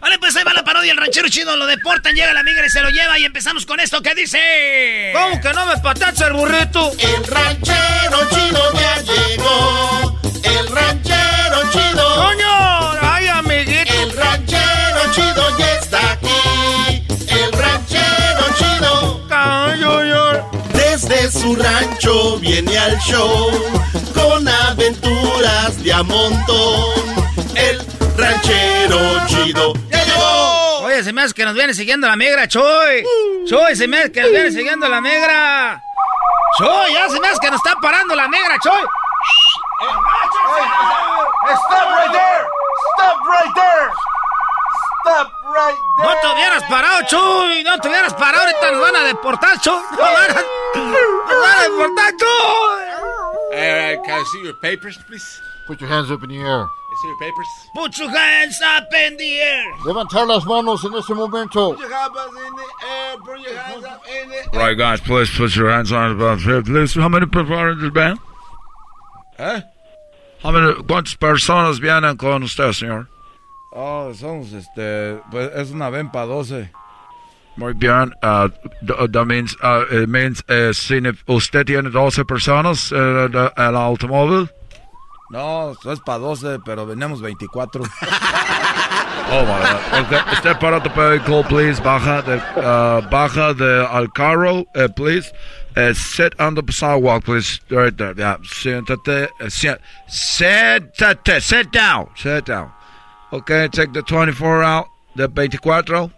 Vale, 0.00 0.18
pues 0.18 0.36
ahí 0.36 0.44
va 0.44 0.52
la 0.52 0.64
parodia, 0.64 0.92
el 0.92 0.98
ranchero 0.98 1.28
chido 1.28 1.56
lo 1.56 1.66
deportan, 1.66 2.14
llega 2.14 2.34
la 2.34 2.42
migra 2.42 2.66
y 2.66 2.70
se 2.70 2.82
lo 2.82 2.90
lleva 2.90 3.18
y 3.18 3.24
empezamos 3.24 3.64
con 3.64 3.80
esto 3.80 4.02
que 4.02 4.14
dice... 4.14 5.12
¿Cómo 5.14 5.40
que 5.40 5.52
no 5.52 5.66
me 5.66 5.76
patacha 5.78 6.26
el 6.26 6.34
burrito? 6.34 6.90
El 6.98 7.24
ranchero 7.24 8.18
chido 8.30 8.60
ya 8.74 9.00
llegó. 9.02 10.20
El 10.44 10.68
ranchero 10.68 11.70
chido. 11.72 12.16
¡Coño! 12.16 12.92
¡Ay, 13.00 13.28
amiguito! 13.28 13.92
El 13.92 14.12
ranchero 14.16 15.12
chido 15.12 15.58
ya 15.58 15.74
está 15.78 16.12
aquí. 16.12 17.04
El 17.28 17.52
ranchero 17.52 18.44
chido. 18.58 19.24
Desde 20.72 21.30
su 21.30 21.56
rancho 21.56 22.38
viene 22.38 22.78
al 22.78 22.98
show 23.00 23.50
con 24.14 24.46
aventuras 24.48 25.82
de 25.82 25.92
a 25.92 26.02
montón. 26.02 26.94
El 27.56 27.84
ranchero 28.16 29.26
chido 29.26 29.72
ya 29.90 30.04
llegó. 30.04 30.78
Oye, 30.84 31.02
se 31.02 31.12
me 31.12 31.22
hace 31.22 31.34
que 31.34 31.44
nos 31.44 31.54
viene 31.54 31.74
siguiendo 31.74 32.06
la 32.06 32.16
migra, 32.16 32.46
Choy. 32.46 33.04
Choy, 33.48 33.74
se 33.76 33.88
me 33.88 33.98
hace 33.98 34.12
que 34.12 34.20
nos 34.22 34.30
viene 34.30 34.50
siguiendo 34.52 34.88
la 34.88 35.00
migra. 35.00 35.82
Choy, 36.58 36.92
ya 36.92 37.08
se 37.08 37.18
me 37.20 37.26
hace 37.28 37.40
que 37.40 37.50
nos 37.50 37.64
está 37.64 37.76
parando 37.80 38.14
la 38.14 38.28
migra, 38.28 38.56
Choy. 38.62 38.86
Stop 41.54 41.86
right 41.90 42.12
there. 42.12 42.42
Stop 42.94 43.16
right 43.26 43.52
there. 43.54 43.90
Stop 45.02 45.32
right 45.54 45.78
No 45.98 46.10
te 46.20 46.26
hubieras 46.28 46.64
parado, 46.64 47.02
Chuy. 47.06 47.62
No 47.64 47.78
te 47.78 47.88
hubieras 47.88 48.14
parado. 48.14 48.44
Ahorita 48.44 48.70
nos 48.72 48.80
van 48.80 48.96
a 48.96 49.04
deportar, 49.04 49.60
Chuy. 49.60 49.82
Nos 49.90 49.98
van 50.00 50.30
a, 50.30 50.42
nos 50.74 51.40
van 51.40 51.58
a 51.58 51.62
deportar, 51.62 52.12
Chuy. 52.16 52.84
Uh, 53.52 54.02
can 54.04 54.20
I 54.20 54.24
see 54.32 54.42
your 54.42 54.54
papers, 54.54 54.98
please? 55.06 55.40
Put 55.66 55.80
your 55.80 55.88
hands 55.88 56.10
up 56.10 56.22
in 56.22 56.30
the 56.30 56.36
air. 56.38 56.64
I 56.64 56.96
see 57.00 57.08
your 57.08 57.18
papers. 57.18 57.46
Put 57.74 57.98
your 57.98 58.10
hands 58.10 58.60
up 58.62 58.92
in 58.92 59.16
the 59.16 59.40
air. 59.40 59.64
Levantar 59.84 60.26
las 60.26 60.44
manos 60.44 60.84
en 60.84 60.94
este 60.94 61.14
momento. 61.14 61.72
Put 61.72 61.80
your 61.80 61.92
hands 61.92 62.16
up 62.16 62.30
in 62.30 62.56
the 62.56 62.66
air. 62.86 63.16
Put 63.18 63.40
your 63.40 63.56
hands 63.58 63.84
up 63.84 64.02
in 64.06 64.28
the 64.28 64.36
air. 64.36 64.60
Right, 64.60 64.76
guys, 64.76 65.00
please 65.00 65.30
put 65.30 65.54
your 65.56 65.70
hands 65.70 65.92
on 65.92 66.18
the 66.18 66.24
band. 66.24 66.66
Please, 66.66 66.94
how 66.94 67.08
many 67.08 67.26
people 67.26 67.54
are 67.54 67.70
in 67.70 67.80
this 67.80 67.90
band? 67.90 68.18
¿Eh? 69.38 69.60
How 70.44 70.52
many, 70.52 70.74
¿Cuántas 70.86 71.16
personas 71.16 71.80
vienen 71.80 72.16
con 72.18 72.42
usted, 72.42 72.70
señor? 72.72 73.08
Oh, 73.70 74.12
somos 74.14 74.52
este. 74.52 75.18
Pues 75.30 75.50
es 75.56 75.70
una 75.70 75.88
vempa 75.88 76.26
12. 76.26 76.70
Muy 77.56 77.72
bien. 77.72 78.12
Uh, 78.22 78.48
th- 78.86 79.10
that 79.10 79.24
means, 79.24 79.56
uh, 79.62 79.84
it 79.90 80.06
means 80.08 80.42
uh, 80.50 80.72
usted 81.32 81.64
tiene 81.64 81.88
12 81.90 82.24
personas 82.26 82.92
uh, 82.92 83.28
de- 83.28 83.52
el 83.56 83.74
automóvil. 83.76 84.50
No, 85.30 85.72
es 85.72 86.00
para 86.00 86.18
12, 86.18 86.58
pero 86.64 86.84
venimos 86.86 87.20
24. 87.22 87.82
Oh, 89.26 89.40
my 89.46 89.58
God. 89.58 90.04
Okay, 90.04 90.34
Step 90.36 90.62
out 90.62 90.74
of 90.74 90.82
the 90.82 90.90
vehicle, 90.90 91.42
please. 91.44 91.80
Baja 91.80 92.20
de, 92.22 92.36
uh, 92.60 93.00
baja 93.08 93.54
de 93.54 93.86
al 93.90 94.06
carro, 94.12 94.66
uh, 94.76 94.86
please. 94.94 95.32
Uh, 95.76 95.92
sit 95.92 96.38
on 96.38 96.54
the 96.54 96.62
sidewalk, 96.72 97.24
please. 97.24 97.60
Right 97.68 97.96
there. 97.96 98.14
Yeah. 98.16 98.36
Siéntate. 98.44 99.28
Uh, 99.40 99.48
si- 99.48 99.74
siéntate. 100.08 101.40
Sit 101.42 101.72
down. 101.72 102.08
Sit 102.16 102.44
down. 102.46 102.70
Okay, 103.32 103.66
take 103.68 103.92
the 103.92 104.02
24 104.02 104.62
out. 104.62 104.86
The 105.16 105.26
24. 105.28 106.10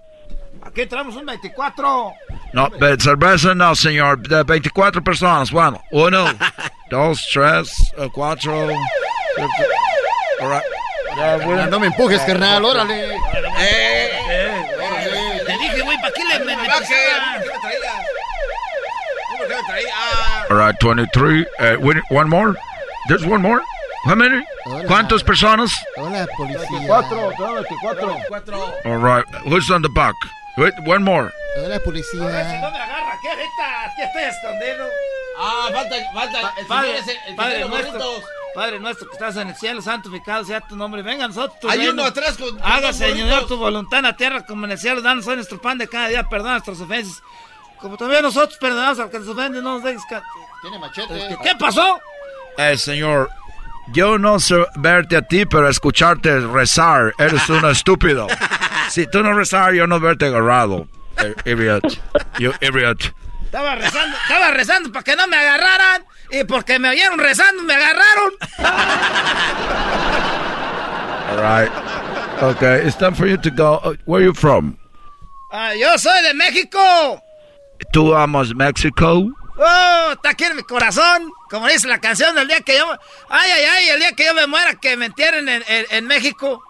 Aquí 0.63 0.87
traemos 0.87 1.17
un 1.17 1.25
24. 1.25 2.13
No, 2.53 2.69
pero 2.79 2.97
cerveza 2.99 3.55
no, 3.55 3.75
señor. 3.75 4.19
De 4.29 4.43
24 4.43 5.03
personas. 5.03 5.51
Bueno, 5.51 5.81
uno, 5.93 6.27
dos, 6.91 7.27
tres, 7.33 7.71
uh, 7.97 8.09
cuatro. 8.11 8.53
All 8.53 10.49
right. 10.51 10.63
Ya, 11.17 11.67
no 11.71 11.81
me 11.81 11.87
empujes, 11.87 12.21
carnal, 12.27 12.63
órale. 12.63 13.09
Te 15.47 15.53
dije, 15.53 15.81
güey, 15.81 15.97
¿para 15.99 16.13
qué 16.13 16.25
le 16.25 16.39
me, 16.45 16.57
me 16.57 16.69
All 20.51 20.57
right, 20.57 20.75
23. 20.81 21.47
Uh, 21.59 21.77
wait, 21.81 21.97
one 22.11 22.29
more? 22.29 22.55
There's 23.09 23.25
one 23.27 23.43
more? 23.43 23.61
How 24.05 24.15
many? 24.15 24.43
¿Cuántas 24.87 25.23
personas? 25.25 25.73
Hola, 25.97 26.27
policía. 26.37 26.67
24, 26.87 27.33
tenemos 27.37 27.65
24. 27.83 28.93
All 28.93 28.99
right. 28.99 29.25
Who's 29.47 29.71
on 29.71 29.83
the 29.83 29.89
back? 29.91 30.15
Wait, 30.57 30.73
one 30.87 31.03
more. 31.03 31.31
Hola, 31.59 31.79
policía. 31.81 32.21
me 32.21 32.27
agarra, 32.29 33.19
¿qué 33.23 33.29
ahorita? 33.29 33.85
Aquí 33.85 34.03
estoy 34.03 34.23
escondido. 34.23 34.89
Ah, 35.39 35.69
falta, 35.73 35.97
falta. 36.15 36.55
El 36.59 36.67
Padre, 36.67 37.03
señor 37.03 37.17
el, 37.25 37.31
el 37.31 37.37
Padre 37.37 37.69
nuestro. 37.69 38.11
Padre 38.55 38.81
nuestro 38.81 39.07
que 39.09 39.13
estás 39.13 39.37
en 39.37 39.49
el 39.49 39.55
cielo, 39.57 39.83
santificado 39.83 40.43
sea 40.45 40.61
tu 40.63 40.77
nombre. 40.77 41.03
Venga, 41.03 41.27
nosotros 41.29 41.71
Hay 41.71 41.87
uno 41.89 42.05
atrás 42.05 42.39
con- 42.39 42.59
Hágase, 42.63 43.11
Señor, 43.13 43.47
tu 43.47 43.57
voluntad 43.59 43.99
en 43.99 44.05
la 44.07 44.17
tierra 44.17 44.47
como 44.47 44.65
en 44.65 44.73
el 44.73 44.79
cielo. 44.79 45.03
Danos 45.03 45.27
hoy 45.27 45.37
nuestro 45.37 45.61
pan 45.61 45.77
de 45.77 45.87
cada 45.89 46.09
día. 46.09 46.23
Perdona 46.27 46.53
nuestras 46.53 46.81
ofensas. 46.81 47.23
Como 47.81 47.97
también 47.97 48.23
nosotros 48.23 48.59
perdonamos 48.59 48.99
al 48.99 49.11
que 49.11 49.19
nos 49.19 49.29
ofende. 49.29 49.63
No 49.63 49.75
nos 49.75 49.83
dejes 49.83 50.03
Tiene 50.63 50.79
machete. 50.79 51.37
¿Qué 51.43 51.55
pasó? 51.59 52.01
Eh, 52.59 52.77
señor, 52.77 53.31
yo 53.93 54.19
no 54.19 54.41
sé 54.41 54.67
verte 54.77 55.17
a 55.17 55.23
ti, 55.23 55.47
pero 55.47 55.69
escucharte 55.69 56.41
rezar. 56.41 57.13
Eres 57.19 57.49
un 57.49 57.65
estúpido. 57.71 58.27
Si 58.89 59.07
tú 59.07 59.23
no 59.23 59.33
rezar, 59.35 59.75
yo 59.75 59.87
no 59.87 60.01
verte 60.01 60.27
agarrado. 60.27 60.89
Eh, 61.19 61.35
idiot. 61.45 61.85
You 62.39 62.53
idiot. 62.61 63.15
Estaba 63.45 63.75
rezando, 63.77 64.17
estaba 64.23 64.51
rezando 64.51 64.93
para 64.93 65.05
que 65.05 65.17
no 65.17 65.27
me 65.29 65.37
agarraran. 65.37 66.05
Y 66.31 66.45
porque 66.45 66.79
me 66.79 66.89
oyeron 66.91 67.19
rezando, 67.19 67.63
me 67.63 67.75
agarraron. 67.75 68.33
All 71.31 71.39
right. 71.39 71.71
Okay, 72.43 72.87
it's 72.87 72.97
time 72.97 73.15
for 73.15 73.27
you 73.27 73.37
to 73.39 73.51
go. 73.51 73.81
Uh, 73.83 73.95
where 74.05 74.21
are 74.21 74.25
you 74.25 74.35
from? 74.35 74.77
Ah, 75.51 75.73
yo 75.75 75.97
soy 75.97 76.23
de 76.23 76.35
México. 76.35 76.79
¿Tú 77.93 78.15
amas 78.15 78.55
México? 78.55 79.27
Oh, 79.59 80.13
está 80.13 80.31
aquí 80.31 80.45
en 80.45 80.57
mi 80.57 80.63
corazón. 80.63 81.31
Como 81.51 81.67
dice 81.69 81.89
la 81.89 81.99
canción 81.99 82.35
del 82.35 82.49
día 82.49 82.61
que 82.61 82.77
yo... 82.77 82.85
Ay, 83.31 83.51
ay, 83.51 83.65
ay, 83.65 83.89
el 83.91 84.01
día 84.01 84.13
que 84.13 84.25
yo 84.27 84.35
me 84.35 84.47
muera, 84.47 84.75
que 84.75 84.97
me 84.97 85.07
entierren 85.07 85.49
en, 85.49 85.63
en- 85.67 85.87
en 85.91 86.07
México. 86.07 86.63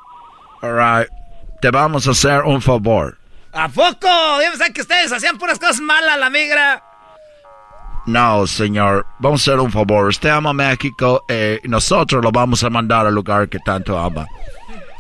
All 0.62 0.74
right. 0.76 1.08
Te 1.60 1.70
vamos 1.70 2.06
a 2.06 2.10
hacer 2.12 2.42
un 2.42 2.60
favor. 2.62 3.18
¿A 3.52 3.68
poco? 3.68 4.06
Yo 4.42 4.50
pensaba 4.50 4.70
que 4.70 4.82
ustedes 4.82 5.12
hacían 5.12 5.38
puras 5.38 5.58
cosas 5.58 5.80
malas, 5.80 6.18
la 6.18 6.30
migra. 6.30 6.82
No, 8.06 8.46
señor. 8.46 9.04
Vamos 9.18 9.40
a 9.40 9.50
hacer 9.50 9.60
un 9.60 9.72
favor. 9.72 10.06
Usted 10.08 10.28
ama 10.28 10.52
México 10.52 11.24
eh, 11.28 11.60
nosotros 11.64 12.22
lo 12.22 12.30
vamos 12.30 12.62
a 12.62 12.70
mandar 12.70 13.06
al 13.06 13.14
lugar 13.14 13.48
que 13.48 13.58
tanto 13.60 13.98
ama. 13.98 14.26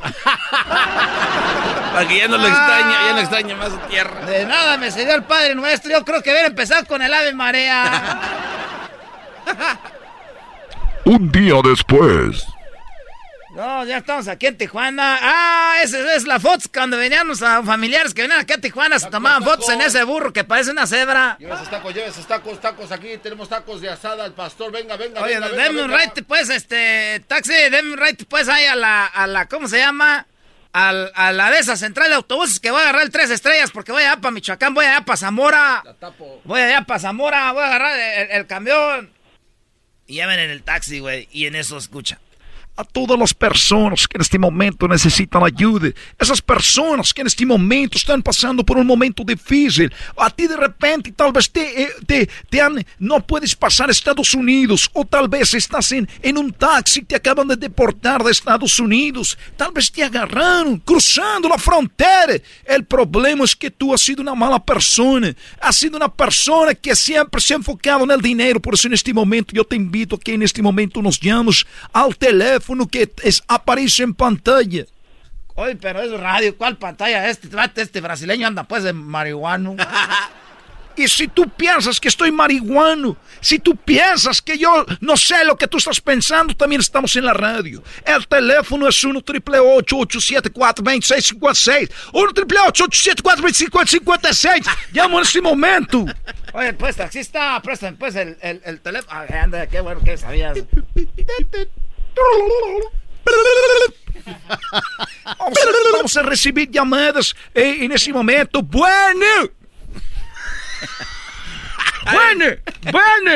Para 1.96 2.08
que 2.08 2.18
ya 2.18 2.28
no 2.28 2.36
lo 2.36 2.46
extraña, 2.46 3.06
ya 3.06 3.12
no 3.14 3.18
extraña 3.20 3.56
más 3.56 3.70
su 3.70 3.78
tierra. 3.88 4.26
De 4.26 4.44
nada 4.44 4.76
me 4.76 4.90
cedió 4.90 5.14
el 5.14 5.22
Padre 5.22 5.54
Nuestro. 5.54 5.90
Yo 5.90 6.04
creo 6.04 6.22
que 6.22 6.30
hubiera 6.30 6.46
empezado 6.46 6.84
con 6.84 7.00
el 7.00 7.12
Ave 7.12 7.32
Marea. 7.32 8.20
Un 11.06 11.32
día 11.32 11.54
después. 11.64 12.44
No, 13.54 13.82
ya 13.86 13.96
estamos 13.96 14.28
aquí 14.28 14.46
en 14.46 14.58
Tijuana. 14.58 15.18
Ah, 15.22 15.76
esa 15.82 16.14
es 16.14 16.26
la 16.26 16.38
foto 16.38 16.68
cuando 16.70 16.98
veníamos 16.98 17.40
a 17.40 17.62
familiares 17.62 18.12
que 18.12 18.20
venían 18.20 18.40
aquí 18.40 18.52
a 18.52 18.58
Tijuana. 18.58 18.98
Se 18.98 19.08
tomaban 19.08 19.42
fotos 19.42 19.66
en 19.70 19.80
ese 19.80 20.04
burro 20.04 20.34
que 20.34 20.44
parece 20.44 20.72
una 20.72 20.86
cebra. 20.86 21.38
Lleva 21.38 21.54
esos 21.54 21.70
tacos, 21.70 21.94
lleva 21.94 22.08
esos 22.08 22.26
tacos, 22.28 22.60
tacos 22.60 22.92
aquí. 22.92 23.16
Tenemos 23.22 23.48
tacos 23.48 23.80
de 23.80 23.88
asada 23.88 24.24
al 24.24 24.34
pastor. 24.34 24.70
Venga, 24.70 24.98
venga, 24.98 25.22
Oye, 25.22 25.40
venga. 25.40 25.48
denme 25.48 25.80
venga, 25.80 25.84
un 25.84 25.90
ride, 25.92 26.22
pues, 26.28 26.50
este, 26.50 27.24
taxi, 27.26 27.54
denme 27.54 27.94
un 27.94 27.96
ride, 27.96 28.26
pues, 28.28 28.50
ahí 28.50 28.66
a 28.66 28.76
la, 28.76 29.06
a 29.06 29.26
la, 29.26 29.48
¿cómo 29.48 29.66
se 29.66 29.78
llama? 29.78 30.26
Al- 30.78 31.10
a 31.14 31.32
la 31.32 31.50
de 31.50 31.58
esa 31.58 31.74
central 31.74 32.10
de 32.10 32.16
autobuses 32.16 32.60
que 32.60 32.70
voy 32.70 32.80
a 32.80 32.82
agarrar 32.82 33.02
el 33.02 33.10
tres 33.10 33.30
estrellas 33.30 33.70
porque 33.70 33.92
voy 33.92 34.02
allá 34.02 34.16
para 34.20 34.30
Michoacán, 34.32 34.74
voy 34.74 34.84
allá 34.84 35.00
para 35.06 35.16
Zamora. 35.16 35.82
Voy 36.44 36.60
allá 36.60 36.82
para 36.82 37.00
Zamora, 37.00 37.52
voy 37.52 37.62
a 37.62 37.66
agarrar 37.66 37.98
el, 37.98 38.30
el 38.32 38.46
camión. 38.46 39.10
Y 40.06 40.16
ya 40.16 40.26
ven 40.26 40.38
en 40.38 40.50
el 40.50 40.62
taxi, 40.62 40.98
güey, 41.00 41.28
y 41.32 41.46
en 41.46 41.56
eso 41.56 41.78
escucha. 41.78 42.18
A 42.76 42.84
todas 42.84 43.18
las 43.18 43.32
personas 43.32 44.06
que 44.06 44.18
en 44.18 44.22
este 44.22 44.38
momento 44.38 44.86
necesitan 44.86 45.42
ayuda, 45.42 45.88
esas 46.18 46.42
personas 46.42 47.12
que 47.12 47.22
en 47.22 47.26
este 47.26 47.46
momento 47.46 47.96
están 47.96 48.22
pasando 48.22 48.64
por 48.64 48.76
un 48.76 48.86
momento 48.86 49.24
difícil, 49.24 49.92
a 50.16 50.30
ti 50.30 50.46
de 50.46 50.56
repente 50.56 51.12
tal 51.12 51.32
vez 51.32 51.50
te, 51.50 51.82
eh, 51.82 51.88
te, 52.06 52.28
te 52.50 52.60
han, 52.60 52.84
no 52.98 53.20
puedes 53.26 53.54
pasar 53.54 53.88
a 53.88 53.92
Estados 53.92 54.34
Unidos, 54.34 54.90
o 54.92 55.04
tal 55.04 55.28
vez 55.28 55.54
estás 55.54 55.90
en, 55.92 56.08
en 56.22 56.38
un 56.38 56.52
taxi, 56.52 57.02
te 57.02 57.16
acaban 57.16 57.48
de 57.48 57.56
deportar 57.56 58.22
de 58.22 58.30
Estados 58.30 58.78
Unidos, 58.78 59.38
tal 59.56 59.72
vez 59.72 59.90
te 59.90 60.02
agarraron 60.02 60.78
cruzando 60.78 61.48
la 61.48 61.58
frontera. 61.58 62.36
El 62.64 62.84
problema 62.84 63.44
es 63.44 63.56
que 63.56 63.70
tú 63.70 63.94
has 63.94 64.00
sido 64.00 64.22
una 64.22 64.34
mala 64.34 64.62
persona, 64.62 65.34
has 65.60 65.76
sido 65.76 65.96
una 65.96 66.08
persona 66.12 66.74
que 66.74 66.94
siempre 66.94 67.40
se 67.40 67.54
ha 67.54 67.56
enfocado 67.56 68.04
en 68.04 68.10
el 68.10 68.20
dinero, 68.20 68.60
por 68.60 68.74
eso 68.74 68.88
en 68.88 68.94
este 68.94 69.12
momento 69.14 69.52
yo 69.54 69.64
te 69.64 69.76
invito 69.76 70.16
a 70.16 70.20
que 70.20 70.34
en 70.34 70.42
este 70.42 70.62
momento 70.62 71.00
nos 71.00 71.20
llames 71.20 71.64
al 71.92 72.16
teléfono 72.66 72.88
que 72.88 73.12
es, 73.22 73.42
aparece 73.48 74.02
en 74.02 74.14
pantalla. 74.14 74.84
Oye, 75.54 75.76
pero 75.76 76.02
es 76.02 76.10
radio, 76.12 76.56
¿cuál 76.56 76.76
pantalla? 76.76 77.28
Este, 77.28 77.48
este 77.76 78.00
brasileño 78.00 78.46
anda 78.46 78.64
pues 78.64 78.82
de 78.82 78.92
marihuano. 78.92 79.76
Y 80.98 81.08
si 81.08 81.28
tú 81.28 81.46
piensas 81.46 82.00
que 82.00 82.08
estoy 82.08 82.32
marihuano, 82.32 83.18
si 83.42 83.58
tú 83.58 83.76
piensas 83.76 84.40
que 84.40 84.56
yo 84.56 84.86
no 85.02 85.14
sé 85.18 85.44
lo 85.44 85.54
que 85.54 85.68
tú 85.68 85.76
estás 85.76 86.00
pensando, 86.00 86.56
también 86.56 86.80
estamos 86.80 87.14
en 87.16 87.26
la 87.26 87.34
radio. 87.34 87.82
El 88.02 88.26
teléfono 88.26 88.88
es 88.88 89.04
1 89.04 89.20
triple 89.20 89.58
874 89.58 90.82
2656 90.82 91.90
1 92.14 92.32
triple 92.32 92.60
874 92.60 93.42
2656 93.42 94.66
Llamo 94.92 95.18
en 95.18 95.22
este 95.24 95.42
momento. 95.42 96.06
Oye, 96.54 96.72
pues, 96.72 96.96
taxista, 96.96 97.60
préstame 97.60 97.98
pues 97.98 98.16
el, 98.16 98.38
el, 98.40 98.62
el 98.64 98.80
teléfono. 98.80 99.12
Ah, 99.12 99.42
anda, 99.42 99.66
qué 99.66 99.80
bueno 99.80 100.00
que 100.02 100.16
sabías. 100.16 100.56
Vamos, 105.24 105.58
vamos 105.92 106.16
a 106.16 106.22
recibir 106.22 106.70
llamadas 106.70 107.34
eh, 107.54 107.78
en 107.82 107.92
ese 107.92 108.12
momento. 108.12 108.62
Bueno. 108.62 109.50
Bueno, 112.12 112.44
bueno. 112.92 113.32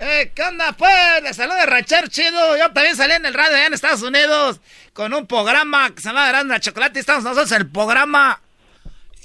Eh, 0.00 0.30
¿qué 0.34 0.42
onda, 0.42 0.72
pues? 0.72 1.22
Les 1.22 1.36
saluda 1.36 1.64
el 1.64 1.70
ranchero 1.70 2.06
chido. 2.06 2.56
Yo 2.56 2.70
también 2.72 2.96
salí 2.96 3.14
en 3.14 3.26
el 3.26 3.34
radio 3.34 3.56
allá 3.56 3.66
en 3.66 3.74
Estados 3.74 4.02
Unidos 4.02 4.60
con 4.92 5.12
un 5.14 5.26
programa 5.26 5.90
que 5.90 6.00
se 6.00 6.08
llama 6.08 6.28
Grande 6.28 6.54
la 6.54 6.60
Chocolate 6.60 7.00
estamos 7.00 7.24
nosotros 7.24 7.50
en 7.52 7.58
el 7.58 7.68
programa. 7.68 8.40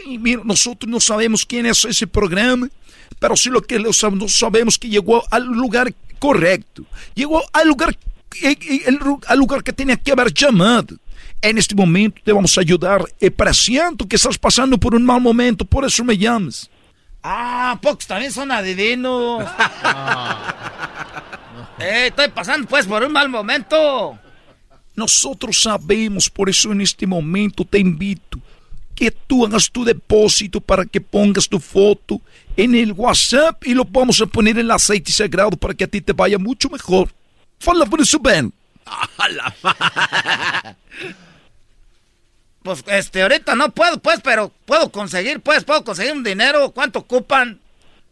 Y 0.05 0.17
mira, 0.17 0.41
nosotros 0.43 0.89
no 0.89 0.99
sabemos 0.99 1.45
quién 1.45 1.65
es 1.65 1.85
ese 1.85 2.07
programa, 2.07 2.67
pero 3.19 3.35
sí 3.35 3.49
lo 3.49 3.61
que 3.61 3.79
no 3.79 3.91
sabemos 3.93 4.77
que 4.77 4.89
llegó 4.89 5.23
al 5.29 5.45
lugar 5.45 5.93
correcto. 6.19 6.83
Llegó 7.13 7.43
al 7.53 7.67
lugar, 7.67 7.89
eh, 7.91 7.97
eh, 8.41 8.57
el 8.85 8.99
ru- 8.99 9.23
al 9.27 9.37
lugar 9.39 9.63
que 9.63 9.73
tenía 9.73 9.95
que 9.97 10.11
haber 10.11 10.33
llamado. 10.33 10.95
En 11.41 11.57
este 11.57 11.75
momento 11.75 12.21
te 12.23 12.31
vamos 12.31 12.57
a 12.57 12.61
ayudar. 12.61 13.03
Eh, 13.19 13.29
presiento 13.29 14.07
que 14.07 14.15
estás 14.15 14.37
pasando 14.37 14.77
por 14.77 14.95
un 14.95 15.03
mal 15.05 15.19
momento, 15.21 15.65
por 15.65 15.83
eso 15.85 16.03
me 16.03 16.17
llamas. 16.17 16.69
Ah, 17.21 17.77
pocos 17.81 18.07
también 18.07 18.31
son 18.31 18.51
adivinos. 18.51 19.43
eh, 21.79 22.07
estoy 22.07 22.29
pasando 22.29 22.67
pues 22.67 22.85
por 22.85 23.03
un 23.03 23.11
mal 23.11 23.29
momento. 23.29 24.17
Nosotros 24.95 25.61
sabemos, 25.61 26.29
por 26.29 26.49
eso 26.49 26.71
en 26.71 26.81
este 26.81 27.07
momento 27.07 27.65
te 27.65 27.79
invito 27.79 28.39
que 28.95 29.09
tú 29.09 29.43
hagas 29.45 29.71
tu 29.71 29.83
depósito 29.83 30.61
para 30.61 30.85
que 30.85 31.01
pongas 31.01 31.49
tu 31.49 31.59
foto 31.59 32.21
en 32.55 32.75
el 32.75 32.91
WhatsApp 32.93 33.65
y 33.65 33.73
lo 33.73 33.83
vamos 33.85 34.21
a 34.21 34.27
poner 34.27 34.55
en 34.59 34.65
el 34.65 34.71
aceite 34.71 35.11
sagrado 35.11 35.51
para 35.57 35.73
que 35.73 35.83
a 35.85 35.87
ti 35.87 35.99
te 35.99 36.13
vaya 36.13 36.37
mucho 36.37 36.69
mejor. 36.69 37.09
Fala 37.63 37.85
por 37.85 38.01
eso, 38.01 38.19
Ben. 38.19 38.51
Pues 42.61 42.83
este, 42.87 43.21
ahorita 43.21 43.55
no 43.55 43.69
puedo, 43.71 43.97
pues, 43.99 44.19
pero 44.21 44.51
puedo 44.65 44.89
conseguir, 44.91 45.39
pues, 45.41 45.63
puedo 45.63 45.83
conseguir 45.83 46.13
un 46.13 46.23
dinero. 46.23 46.71
¿Cuánto 46.71 46.99
ocupan? 46.99 47.59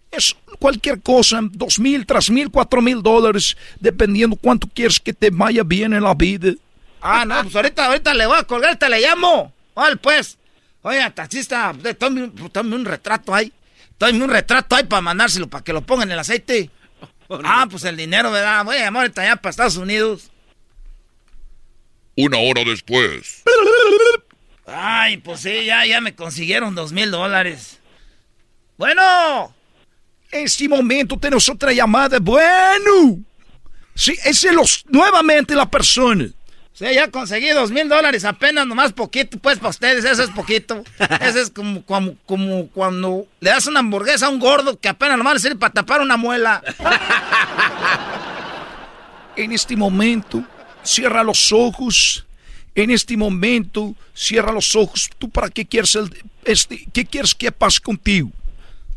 Es 0.10 0.36
cualquier 0.60 1.02
cosa, 1.02 1.40
dos 1.52 1.80
mil, 1.80 2.06
tres 2.06 2.30
mil, 2.30 2.50
cuatro 2.50 2.82
mil 2.82 3.02
dólares, 3.02 3.56
dependiendo 3.80 4.36
cuánto 4.36 4.68
quieres 4.74 5.00
que 5.00 5.14
te 5.14 5.30
vaya 5.30 5.64
bien 5.64 5.94
en 5.94 6.04
la 6.04 6.14
vida. 6.14 6.52
Ah, 7.02 7.24
no, 7.26 7.42
pues 7.44 7.56
ahorita, 7.56 7.86
ahorita 7.88 8.14
le 8.14 8.26
voy 8.26 8.38
a 8.38 8.44
colgar, 8.44 8.78
te 8.78 8.90
le 8.90 9.00
llamo. 9.02 9.54
Vale, 9.76 9.96
pues. 9.98 10.38
Oiga, 10.82 11.10
taxista, 11.12 11.74
tome, 11.98 12.24
un- 12.24 12.50
tome 12.52 12.76
un 12.76 12.86
retrato 12.86 13.34
ahí. 13.34 13.52
Tome 13.98 14.24
un 14.24 14.30
retrato 14.30 14.76
ahí 14.76 14.84
para 14.84 15.02
mandárselo, 15.02 15.48
para 15.48 15.64
que 15.64 15.74
lo 15.74 15.82
pongan 15.82 16.08
en 16.10 16.14
el 16.14 16.20
aceite. 16.20 16.70
Ah, 17.44 17.68
pues 17.70 17.84
el 17.86 17.98
dinero, 17.98 18.32
¿verdad? 18.32 18.66
Voy 18.66 18.78
a 18.78 18.86
llamar 18.86 19.04
ahorita 19.04 19.22
allá 19.22 19.36
para 19.36 19.52
Estados 19.52 19.78
Unidos. 19.78 20.32
Una 22.16 22.38
hora 22.40 22.64
después. 22.66 23.44
Ay, 24.66 25.18
pues 25.18 25.42
sí, 25.42 25.66
ya, 25.66 25.86
ya 25.86 26.02
me 26.02 26.16
consiguieron 26.16 26.76
dos 26.76 26.92
mil 26.92 27.10
dólares. 27.12 27.80
Bueno. 28.78 29.56
En 30.32 30.46
este 30.46 30.68
momento 30.70 31.18
tenemos 31.18 31.48
otra 31.50 31.74
llamada. 31.74 32.20
Bueno. 32.20 33.20
Sí, 33.96 34.14
ese 34.24 34.50
es 34.50 34.56
los, 34.56 34.86
nuevamente 34.88 35.56
la 35.56 35.70
persona. 35.70 36.30
Sí, 36.74 36.86
ya 36.94 37.10
conseguí 37.10 37.50
dos 37.50 37.70
mil 37.70 37.90
dólares, 37.90 38.24
apenas 38.24 38.66
nomás 38.66 38.94
poquito, 38.94 39.38
pues 39.38 39.58
para 39.58 39.70
ustedes, 39.70 40.06
eso 40.06 40.24
es 40.24 40.30
poquito. 40.30 40.84
Eso 41.22 41.40
es 41.40 41.50
como, 41.50 41.84
como, 41.86 42.16
como 42.26 42.68
cuando 42.70 43.28
le 43.40 43.50
das 43.50 43.68
una 43.68 43.82
hamburguesa 43.82 44.28
a 44.28 44.30
un 44.30 44.40
gordo 44.40 44.80
que 44.80 44.88
apenas 44.88 45.18
nomás 45.18 45.34
le 45.34 45.40
sirve 45.42 45.58
para 45.58 45.74
tapar 45.74 46.02
una 46.02 46.18
muela. 46.18 46.64
En 49.36 49.54
este 49.54 49.78
momento, 49.78 50.44
cierra 50.84 51.24
los 51.24 51.52
ojos. 51.54 52.26
En 52.76 52.92
este 52.92 53.16
momento, 53.16 53.96
cierra 54.14 54.52
los 54.52 54.76
ojos. 54.76 55.10
¿Tú 55.18 55.30
para 55.30 55.50
qué 55.50 55.66
quieres, 55.66 55.96
el, 55.96 56.12
este, 56.44 56.86
qué 56.94 57.06
quieres 57.06 57.34
que 57.34 57.52
pase 57.52 57.80
contigo? 57.80 58.30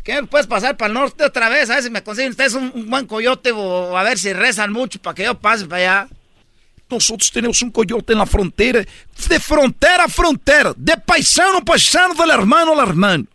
¿Qué 0.03 0.23
puedes 0.25 0.47
pasar 0.47 0.77
para 0.77 0.89
el 0.89 0.95
norte 0.95 1.25
otra 1.25 1.49
vez? 1.49 1.71
A 1.71 1.75
ver 1.75 1.85
si 1.85 1.91
me 1.91 2.03
consiguen 2.03 2.33
ustedes 2.33 2.55
un, 2.55 2.71
un 2.75 2.91
buen 2.91 3.07
coyote 3.07 3.53
o 3.53 3.97
a 3.97 4.03
ver 4.03 4.19
si 4.19 4.33
rezan 4.33 4.73
mucho 4.73 5.01
para 5.01 5.15
que 5.15 5.25
yo 5.25 5.39
pase 5.39 5.67
para 5.67 6.03
allá. 6.03 6.09
Nosotros 6.95 7.31
tenemos 7.33 7.61
un 7.61 7.71
coyote 7.71 8.13
en 8.13 8.21
la 8.21 8.27
frontera, 8.27 8.85
de 9.29 9.41
frontera 9.41 10.05
a 10.05 10.09
frontera, 10.09 10.73
de 10.77 10.97
paisano 10.97 11.59
a 11.59 11.61
paisano, 11.61 12.15
del 12.15 12.31
hermano 12.31 12.73
al 12.73 12.89
hermano. 12.89 13.27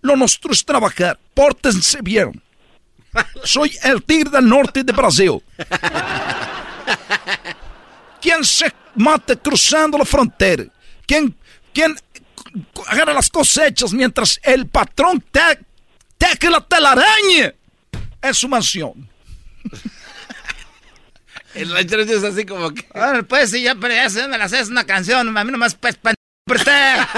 Lo 0.00 0.16
nuestro 0.16 0.52
es 0.52 0.64
trabajar, 0.64 1.18
pórtense 1.34 2.00
bien. 2.02 2.42
Soy 3.44 3.76
el 3.82 4.02
tigre 4.02 4.30
del 4.30 4.48
norte 4.48 4.82
de 4.82 4.92
Brasil. 4.92 5.40
¿Quién 8.20 8.44
se 8.44 8.72
mata 8.96 9.36
cruzando 9.36 9.96
la 9.96 10.04
frontera? 10.04 10.64
¿Quién, 11.06 11.34
quién 11.72 11.94
agarra 12.88 13.14
las 13.14 13.30
cosechas 13.30 13.92
mientras 13.92 14.40
el 14.42 14.66
patrón 14.66 15.24
te, 15.30 16.50
la 16.50 16.60
telaraña 16.60 17.54
en 18.20 18.34
su 18.34 18.48
mansión? 18.48 19.08
El 21.58 21.72
ranchero 21.74 22.02
es 22.02 22.24
así 22.24 22.44
como 22.46 22.70
que. 22.72 22.86
Ahora, 22.94 23.22
pues 23.22 23.50
sí, 23.50 23.62
ya, 23.62 23.74
pero 23.74 23.94
ya 23.94 24.08
se 24.10 24.26
me 24.28 24.38
la 24.38 24.44
haces 24.44 24.68
una 24.68 24.84
canción. 24.84 25.36
A 25.36 25.44
mí 25.44 25.52
nomás, 25.52 25.74
pues, 25.74 25.96
pa- 25.96 26.14
pero 26.46 26.58
usted. 26.60 26.96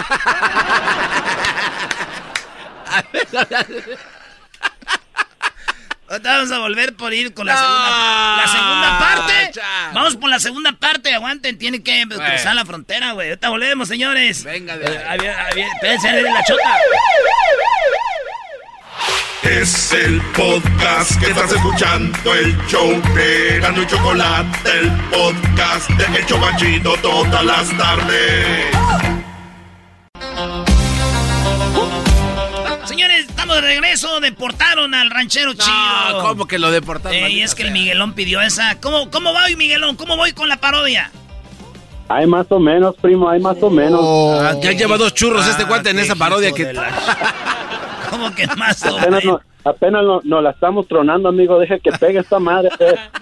Ahorita 6.08 6.32
vamos 6.38 6.50
a 6.50 6.58
volver 6.58 6.96
por 6.96 7.14
ir 7.14 7.32
con 7.34 7.46
la 7.46 7.56
segunda, 7.56 8.36
la 8.42 8.48
segunda 8.48 8.98
parte. 8.98 9.60
Vamos 9.94 10.16
por 10.16 10.28
la 10.28 10.40
segunda 10.40 10.72
parte. 10.72 11.14
Aguanten, 11.14 11.56
tienen 11.56 11.84
que 11.84 12.04
cruzar 12.08 12.56
la 12.56 12.64
frontera, 12.64 13.12
güey. 13.12 13.28
Ahorita 13.28 13.48
volvemos, 13.48 13.86
señores. 13.86 14.42
Venga, 14.42 14.74
ahí 14.74 15.18
viene- 15.54 15.70
Espérense, 15.74 16.22
la 16.22 16.42
chota. 16.44 16.62
Es 19.42 19.92
el 19.92 20.20
podcast 20.36 21.18
que 21.18 21.30
estás 21.30 21.50
escuchando, 21.50 22.34
el 22.34 22.56
show 22.66 22.90
de 23.14 23.58
Gano 23.60 23.82
y 23.82 23.86
Chocolate, 23.86 24.58
el 24.78 24.90
podcast 25.10 25.88
de 25.90 26.18
El 26.18 26.26
Chobachito 26.26 26.94
todas 27.00 27.44
las 27.44 27.76
tardes. 27.76 28.66
Señores, 32.84 33.26
estamos 33.28 33.56
de 33.56 33.60
regreso. 33.62 34.20
Deportaron 34.20 34.94
al 34.94 35.08
ranchero 35.10 35.54
chido. 35.54 36.22
¿cómo 36.22 36.46
que 36.46 36.58
lo 36.58 36.70
deportaron? 36.70 37.16
Eh, 37.16 37.30
y 37.30 37.40
es 37.40 37.54
que 37.54 37.62
el? 37.62 37.70
Miguelón 37.70 38.12
pidió 38.12 38.42
esa. 38.42 38.78
¿Cómo, 38.80 39.10
cómo 39.10 39.32
va 39.32 39.44
hoy, 39.44 39.56
Miguelón? 39.56 39.96
¿Cómo 39.96 40.18
voy 40.18 40.32
con 40.32 40.50
la 40.50 40.58
parodia? 40.58 41.10
Hay 42.08 42.26
más 42.26 42.46
o 42.50 42.58
menos, 42.58 42.94
primo, 42.96 43.30
hay 43.30 43.40
más 43.40 43.56
o 43.62 43.70
menos. 43.70 44.00
Ah, 44.42 44.54
ya 44.60 44.72
lleva 44.72 44.98
dos 44.98 45.14
churros 45.14 45.46
este 45.46 45.64
cuate 45.64 45.90
en 45.90 46.00
esa 46.00 46.14
parodia 46.14 46.52
que. 46.52 46.74
¿Cómo 48.10 48.34
que 48.34 48.46
más 48.56 48.84
o 48.84 48.98
no, 49.10 49.40
apenas 49.64 50.04
no, 50.04 50.20
no 50.24 50.40
la 50.40 50.50
estamos 50.50 50.88
tronando, 50.88 51.28
amigo. 51.28 51.58
Deja 51.58 51.78
que 51.78 51.92
pegue 51.92 52.18
esta 52.18 52.38
madre. 52.38 52.70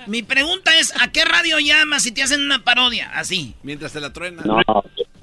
Mi 0.07 0.23
pregunta 0.23 0.77
es, 0.79 0.95
¿a 1.01 1.11
qué 1.13 1.25
radio 1.25 1.59
llamas 1.59 2.03
si 2.03 2.13
te 2.13 2.23
hacen 2.23 2.41
una 2.41 2.65
parodia? 2.65 3.11
Así. 3.15 3.55
Mientras 3.63 3.93
te 3.93 4.01
la 4.01 4.13
truena. 4.13 4.43
No, 4.45 4.61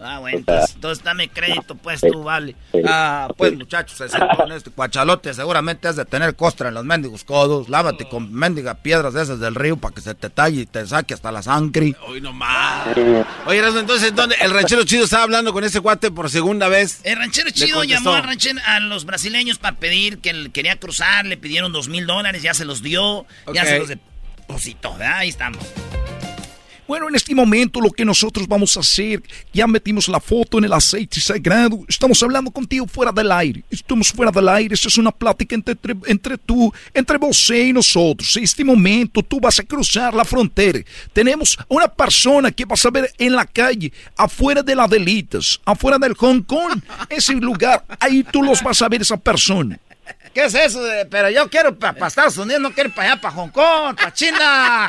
Ah, 0.06 0.20
bueno, 0.20 0.38
entonces, 0.38 0.76
entonces 0.76 1.04
dame 1.04 1.30
crédito, 1.30 1.76
pues 1.76 2.02
tú, 2.02 2.24
vale. 2.24 2.56
Ah, 2.88 3.28
pues 3.36 3.56
muchachos, 3.56 3.98
se 3.98 4.18
con 4.36 4.52
este 4.52 4.70
cuachalote 4.70 5.34
seguramente 5.34 5.88
has 5.88 5.96
de 5.96 6.06
tener 6.06 6.36
costra 6.36 6.70
en 6.70 6.76
los 6.76 6.86
mendigos 6.86 7.24
codos. 7.24 7.70
Lávate 7.70 8.08
con 8.08 8.32
mendiga 8.32 8.76
piedras 8.76 9.13
de 9.13 9.24
esas 9.24 9.39
del 9.39 9.56
río 9.56 9.78
para 9.78 9.96
que 9.96 10.02
se 10.02 10.13
te 10.13 10.30
talle 10.30 10.62
y 10.62 10.65
te 10.65 10.86
saque 10.86 11.13
hasta 11.13 11.32
la 11.32 11.41
sangre. 11.41 11.96
Hoy 12.08 12.22
nomás. 12.22 12.88
Oye, 13.46 13.60
entonces, 13.60 14.13
¿dónde? 14.13 14.36
El 14.41 14.52
ranchero 14.52 14.84
chido 14.84 15.06
estaba 15.06 15.24
hablando 15.24 15.54
con 15.54 15.63
ese 15.63 15.82
cuate 15.82 16.12
por 16.12 16.30
segunda 16.30 16.68
vez. 16.68 17.02
El 17.04 17.18
ranchero 17.18 17.50
chido 17.50 17.84
llamó 17.84 18.13
al 18.13 18.24
ranchero, 18.24 18.60
a 18.65 18.80
los 18.80 19.06
brasileños 19.06 19.58
para 19.58 19.78
pedir 19.78 20.20
que 20.20 20.30
él 20.30 20.52
quería 20.52 20.78
cruzar, 20.78 21.26
le 21.26 21.38
pidieron 21.38 21.72
dos 21.72 21.88
mil 21.88 22.06
dólares, 22.06 22.41
ya 22.41 22.54
se 22.54 22.65
los 22.65 22.82
dio, 22.82 23.26
ya 23.54 23.65
se 23.65 23.80
los 23.80 23.88
depositó. 23.88 24.96
Ahí 25.00 25.30
estamos. 25.30 25.63
Bueno, 26.88 27.10
en 27.10 27.15
este 27.15 27.34
momento 27.34 27.82
lo 27.82 27.89
que 27.89 28.06
nosotros 28.06 28.48
vamos 28.48 28.78
a 28.78 28.82
hacer, 28.82 29.24
ya 29.52 29.65
metimos 29.65 30.08
la 30.08 30.19
foto 30.19 30.60
en 30.60 30.65
el 30.65 30.74
aceite 30.74 31.19
sagrado, 31.19 31.80
estamos 31.88 32.21
hablando 32.21 32.52
contigo 32.52 32.86
fuera 32.86 33.12
del 33.12 33.32
aire, 33.32 33.63
estamos 33.71 34.12
fuera 34.12 34.32
del 34.32 34.48
aire, 34.48 34.76
esta 34.76 34.89
es 34.89 34.98
una 35.00 35.12
plática 35.12 35.56
entre, 35.56 35.76
entre, 36.06 36.38
tú, 36.38 36.71
entre 36.93 37.17
você 37.17 37.69
y 37.69 37.74
nosotros. 37.74 38.38
En 38.38 38.43
este 38.43 38.63
momento 38.63 39.24
tú 39.24 39.39
vas 39.39 39.60
a 39.60 39.63
cruzar 39.63 40.13
la 40.13 40.24
frontera. 40.24 40.80
Tenemos 41.12 41.58
una 41.67 41.88
persona 41.88 42.52
que 42.52 42.65
vas 42.65 42.86
a 42.86 42.91
ver 42.91 43.12
en 43.17 43.34
la 43.34 43.45
calle, 43.45 43.91
afuera 44.15 44.62
de 44.62 44.76
las 44.76 44.89
delitas, 44.89 45.60
afuera 45.65 45.98
del 45.98 46.13
Hong 46.13 46.43
Kong, 46.43 46.82
ese 47.10 47.34
lugar, 47.34 47.84
ahí 48.00 48.24
tú 48.24 48.43
los 48.43 48.62
vas 48.62 48.80
a 48.84 48.89
ver 48.89 49.02
esa 49.02 49.17
persona. 49.17 49.80
¿Qué 50.36 50.43
es 50.43 50.54
eso? 50.54 50.84
de- 50.84 51.06
pero 51.06 51.30
yo 51.30 51.50
quiero 51.50 51.80
para 51.80 52.08
Estados 52.08 52.38
Unidos, 52.38 52.62
no 52.62 52.74
quiero 52.74 52.89
para 52.93 53.13
allá, 53.13 53.21
para 53.21 53.34
Hong 53.36 53.50
Kong, 53.52 53.95
para 53.95 54.13
China. 54.13 54.88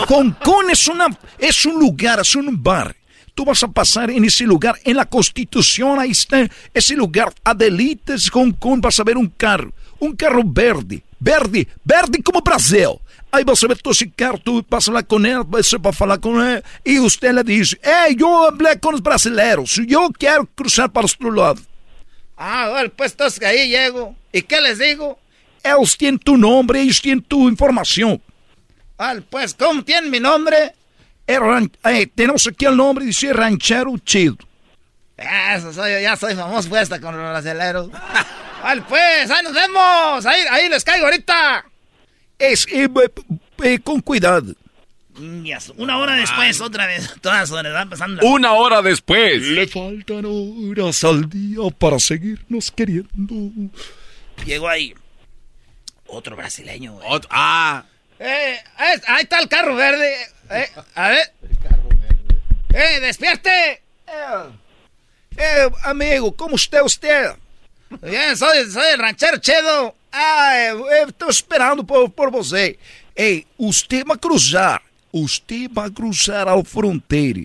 Hong 0.08 0.30
Kong 0.42 0.70
es, 0.70 0.88
una, 0.88 1.06
es 1.38 1.66
un 1.66 1.78
lugar, 1.78 2.18
es 2.18 2.34
un 2.34 2.62
bar. 2.62 2.96
Tú 3.34 3.44
vas 3.44 3.62
a 3.62 3.68
pasar 3.68 4.10
en 4.10 4.24
ese 4.24 4.44
lugar, 4.44 4.74
en 4.84 4.96
la 4.96 5.04
Constitución, 5.04 6.00
ahí 6.00 6.12
está 6.12 6.48
ese 6.72 6.94
lugar, 6.96 7.30
Adelitas, 7.44 8.30
Hong 8.30 8.52
Kong, 8.52 8.80
vas 8.80 8.98
a 8.98 9.04
ver 9.04 9.18
un 9.18 9.28
carro, 9.28 9.70
un 10.00 10.16
carro 10.16 10.42
verde, 10.44 11.04
verde, 11.20 11.68
verde 11.84 12.22
como 12.22 12.40
Brasil. 12.40 12.98
Aí 13.30 13.44
você 13.44 13.68
vê 13.68 13.76
todo 13.76 13.92
esse 13.92 14.06
carro, 14.08 14.38
tu 14.38 14.62
passa 14.64 14.90
lá 14.90 15.02
com 15.02 15.18
ele, 15.24 15.44
você 15.46 15.76
vai 15.76 15.92
falar 15.92 16.16
com 16.18 16.42
ele, 16.42 16.62
e 16.86 16.98
você 16.98 17.30
le 17.30 17.44
diz, 17.44 17.76
Ei, 17.82 18.16
eu 18.18 18.56
falei 18.56 18.76
com 18.78 18.94
os 18.94 19.00
brasileiros, 19.00 19.76
eu 19.86 20.10
quero 20.10 20.46
cruzar 20.56 20.88
para 20.88 21.02
o 21.02 21.04
outro 21.04 21.30
lado. 21.30 21.67
Ah, 22.38 22.68
bueno, 22.70 22.90
pues 22.96 23.10
entonces 23.12 23.42
ahí 23.42 23.68
llego. 23.68 24.14
¿Y 24.32 24.42
qué 24.42 24.60
les 24.60 24.78
digo? 24.78 25.18
Ellos 25.62 25.98
tienen 25.98 26.20
tu 26.20 26.36
nombre, 26.36 26.80
ellos 26.80 27.02
tienen 27.02 27.22
tu 27.22 27.48
información. 27.48 28.22
Ah, 28.96 29.16
pues, 29.28 29.54
¿cómo 29.54 29.82
tienen 29.84 30.10
mi 30.10 30.20
nombre? 30.20 30.72
É, 31.26 32.06
tenemos 32.06 32.46
aqui 32.46 32.66
o 32.66 32.70
nome 32.70 33.04
de 33.04 33.12
ser 33.12 33.36
Ranchero 33.36 33.98
Chido. 33.98 34.38
Ah, 35.18 35.56
Eso 35.56 35.72
soy, 35.74 36.00
ya 36.00 36.16
soy 36.16 36.34
famoso 36.34 36.70
pues, 36.70 36.82
hasta 36.82 37.00
con 37.00 37.14
los 37.16 37.30
brasileros. 37.30 37.90
Vale, 38.62 38.82
pues, 38.88 39.30
ahí 39.30 39.42
nos 39.44 39.52
vemos. 39.52 40.24
Ahí, 40.24 40.40
ahí 40.50 40.68
les 40.70 40.82
caigo 40.84 41.04
ahorita. 41.04 41.66
Es, 42.38 42.66
eh, 42.70 42.88
eh, 43.62 43.78
con 43.80 44.00
cuidado. 44.00 44.54
Una 45.76 45.98
hora 45.98 46.14
después, 46.16 46.60
otra 46.60 46.86
vez, 46.86 47.14
todas 47.20 47.50
horas, 47.50 47.72
van 47.72 47.88
pasando. 47.90 48.26
Una 48.26 48.52
hora 48.52 48.82
después. 48.82 49.42
Le 49.42 49.66
faltan 49.66 50.24
horas 50.26 51.04
al 51.04 51.28
día 51.28 51.60
para 51.78 51.98
seguirnos 51.98 52.70
queriendo. 52.70 53.70
Llegó 54.44 54.68
ahí 54.68 54.94
otro 56.06 56.36
brasileño, 56.36 56.94
güey. 56.94 57.20
ah. 57.30 57.84
Eh, 58.20 58.58
ahí, 58.76 59.00
ahí 59.06 59.22
está 59.22 59.38
el 59.38 59.48
carro 59.48 59.76
verde. 59.76 60.12
Eh, 60.50 60.68
a 60.94 61.08
ver. 61.10 61.32
Eh, 62.74 63.00
despierte. 63.00 63.82
Eh, 65.36 65.70
amigo, 65.84 66.34
¿cómo 66.34 66.56
está 66.56 66.82
usted? 66.82 67.30
Bien, 68.02 68.36
soy, 68.36 68.70
soy 68.70 68.92
el 68.92 68.98
ranchero 68.98 69.38
chedo. 69.38 69.94
Ah, 70.10 70.72
estou 71.06 71.28
esperando 71.28 71.84
por, 71.84 72.10
por 72.10 72.30
você. 72.30 72.78
Ei, 73.14 73.46
você 73.58 74.02
vai 74.04 74.16
cruzar. 74.18 74.82
Você 75.12 75.68
vai 75.68 75.90
cruzar 75.90 76.48
a 76.48 76.62
fronteira. 76.64 77.44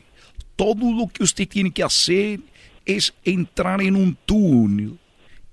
Todo 0.55 0.85
o 0.85 1.07
que 1.07 1.19
você 1.25 1.45
tem 1.45 1.69
que 1.71 1.81
fazer 1.81 2.39
é 2.85 2.97
entrar 3.25 3.81
em 3.81 3.91
um 3.95 4.13
túnel. 4.25 4.97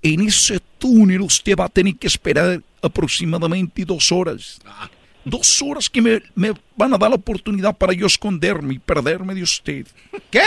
En 0.03 0.27
ese 0.27 0.59
túnel 0.79 1.25
usted 1.25 1.57
va 1.57 1.67
a 1.67 1.69
tener 1.69 1.95
que 1.95 2.07
esperar 2.07 2.63
aproximadamente 2.83 3.85
dos 3.85 4.11
horas. 4.13 4.59
Dos 5.25 5.61
horas 5.63 5.89
que 5.89 6.01
me, 6.01 6.23
me 6.35 6.53
van 6.77 6.95
a 6.95 6.99
dar 6.99 7.11
la 7.11 7.17
oportunidad 7.17 7.77
para 7.77 7.93
yo 7.93 8.07
esconderme 8.07 8.75
y 8.75 8.79
perderme 8.79 9.35
de 9.35 9.43
usted. 9.43 9.87
¿Qué? 10.31 10.43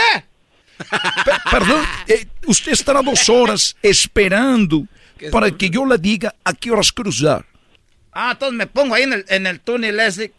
Pe- 0.76 1.50
perdón, 1.50 1.84
eh, 2.08 2.26
usted 2.48 2.72
estará 2.72 3.00
dos 3.00 3.28
horas 3.28 3.76
esperando 3.82 4.86
para 5.30 5.50
que 5.52 5.70
yo 5.70 5.86
le 5.86 5.96
diga 5.98 6.34
a 6.44 6.52
qué 6.52 6.72
horas 6.72 6.90
cruzar. 6.92 7.46
Ah, 8.14 8.30
entonces 8.32 8.56
me 8.56 8.68
pongo 8.68 8.94
ahí 8.94 9.02
en 9.02 9.12
el, 9.12 9.24
en 9.28 9.46
el 9.46 9.60
túnel 9.60 9.98
ese. 9.98 10.32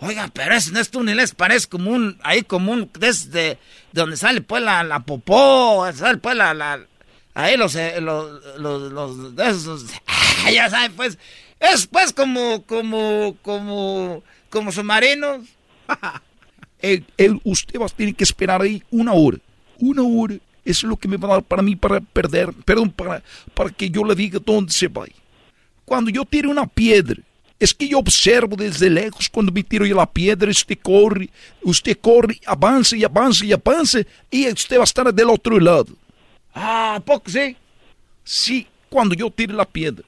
Oiga, 0.00 0.30
pero 0.32 0.54
ese 0.54 0.70
no 0.70 0.80
es 0.80 0.90
túnel, 0.90 1.18
es, 1.18 1.34
parece 1.34 1.66
como 1.66 1.90
un, 1.90 2.18
ahí 2.22 2.42
como 2.42 2.72
un, 2.72 2.90
desde 2.98 3.30
de 3.30 3.58
donde 3.92 4.18
sale 4.18 4.42
pues 4.42 4.62
la, 4.62 4.84
la 4.84 5.00
popó, 5.00 5.90
sale 5.94 6.18
pues 6.18 6.36
la, 6.36 6.52
la 6.52 6.80
ahí 7.34 7.56
los, 7.56 7.74
eh, 7.74 8.00
los, 8.02 8.58
los, 8.58 8.92
los, 8.92 9.38
esos, 9.38 9.86
ya 10.52 10.68
saben 10.68 10.92
pues, 10.92 11.18
es 11.58 11.86
pues 11.86 12.12
como, 12.12 12.64
como, 12.64 13.36
como, 13.42 14.22
como 14.50 14.72
submarinos. 14.72 15.46
Eh, 16.84 17.00
eh, 17.16 17.30
usted 17.44 17.78
va 17.78 17.86
a 17.86 17.88
tener 17.88 18.12
que 18.16 18.24
esperar 18.24 18.60
ahí 18.60 18.82
una 18.90 19.12
hora. 19.12 19.38
Una 19.78 20.02
hora 20.02 20.34
es 20.64 20.82
lo 20.82 20.96
que 20.96 21.06
me 21.06 21.16
va 21.16 21.28
a 21.28 21.32
dar 21.34 21.42
para 21.44 21.62
mí 21.62 21.76
para 21.76 22.00
perder, 22.00 22.52
perdón, 22.64 22.90
para, 22.90 23.22
para 23.54 23.70
que 23.70 23.88
yo 23.88 24.02
le 24.02 24.16
diga 24.16 24.40
dónde 24.44 24.72
se 24.72 24.88
va. 24.88 25.06
Cuando 25.92 26.10
yo 26.10 26.24
tiro 26.24 26.48
una 26.48 26.66
piedra, 26.66 27.20
es 27.60 27.74
que 27.74 27.86
yo 27.86 27.98
observo 27.98 28.56
desde 28.56 28.88
lejos 28.88 29.28
cuando 29.28 29.52
me 29.52 29.62
tiro 29.62 29.84
yo 29.84 29.94
la 29.94 30.10
piedra, 30.10 30.50
usted 30.50 30.78
corre, 30.80 31.28
usted 31.60 31.98
corre, 32.00 32.40
avanza 32.46 32.96
y 32.96 33.04
avanza 33.04 33.44
y 33.44 33.52
avanza 33.52 33.98
y 34.30 34.50
usted 34.50 34.78
va 34.78 34.80
a 34.80 34.84
estar 34.84 35.12
del 35.12 35.28
otro 35.28 35.60
lado. 35.60 35.88
Ah, 36.54 36.94
¿a 36.94 37.00
poco 37.00 37.30
sí? 37.30 37.58
Sí, 38.24 38.66
cuando 38.88 39.14
yo 39.14 39.30
tire 39.30 39.52
la 39.52 39.66
piedra. 39.66 40.02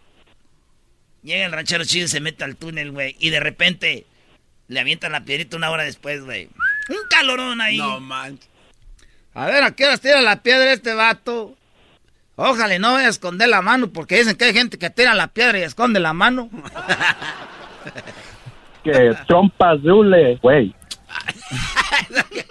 Llega 1.23 1.45
el 1.45 1.53
ranchero 1.53 1.85
chido 1.85 2.07
y 2.07 2.09
se 2.09 2.21
mete 2.21 2.45
al 2.45 2.57
túnel, 2.57 2.91
güey. 2.91 3.15
Y 3.19 3.29
de 3.29 3.41
repente 3.41 4.07
le 4.69 4.81
avientan 4.81 5.13
la 5.13 5.27
piedrita 5.27 5.59
una 5.59 5.71
hora 5.71 5.83
después, 5.83 6.25
güey. 6.25 6.49
Un 6.89 7.09
calorón 7.11 7.61
ahí. 7.61 7.77
No 7.77 8.01
manches. 8.01 8.49
A 9.35 9.45
ver, 9.49 9.63
¿a 9.63 9.77
qué 9.77 9.85
horas 9.85 10.01
tira 10.01 10.23
la 10.23 10.43
piedra 10.43 10.73
este 10.73 10.95
vato? 10.95 11.59
Ojalá 12.37 12.79
no 12.79 12.95
vaya 12.95 13.07
a 13.07 13.11
esconder 13.11 13.49
la 13.49 13.63
mano, 13.63 13.93
porque 13.93 14.19
dicen 14.19 14.37
que 14.37 14.47
hay 14.47 14.53
gente 14.53 14.77
que 14.79 14.91
tira 14.91 15.15
la 15.15 15.29
piedra 15.29 15.59
y 15.59 15.63
esconde 15.63 16.01
la 16.01 16.13
mano. 16.13 16.51
Que 18.83 19.15
trompa 19.27 19.71
azul, 19.71 20.15
güey. 20.43 20.75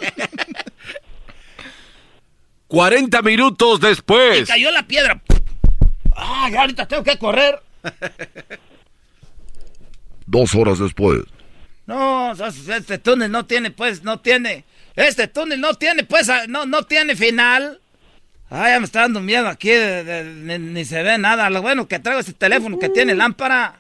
40 2.68 3.22
minutos 3.22 3.80
Y 3.80 3.86
después. 3.86 4.48
cayó 4.48 4.72
la 4.72 4.84
piedra. 4.88 5.22
Ah, 6.16 6.50
ya 6.52 6.62
ahorita 6.62 6.88
tengo 6.88 7.04
que 7.04 7.18
correr. 7.18 7.62
Dos 10.26 10.56
horas 10.56 10.80
después. 10.80 11.22
No, 11.86 12.32
este 12.34 12.98
túnel 12.98 13.32
no 13.32 13.46
tiene, 13.46 13.70
pues, 13.70 14.04
no 14.04 14.20
tiene. 14.22 14.66
Este 14.96 15.28
túnel 15.28 15.60
no 15.62 15.76
tiene, 15.76 16.04
pues, 16.04 16.32
no, 16.48 16.66
no 16.66 16.84
tiene 16.84 17.16
final. 17.16 17.80
Ay, 18.56 18.74
ya 18.74 18.80
me 18.80 18.86
está 18.86 19.02
dando 19.02 19.20
miedo 19.20 19.48
aquí, 19.48 19.70
de- 19.70 20.04
de- 20.04 20.24
ni, 20.26 20.60
ni 20.60 20.86
se 20.86 21.02
ve 21.02 21.18
nada. 21.18 21.50
Lo 21.50 21.62
bueno 21.64 21.88
que 21.88 21.98
traigo 21.98 22.20
este 22.20 22.34
teléfono 22.34 22.78
que 22.78 22.88
tiene 22.90 23.16
lámpara. 23.16 23.80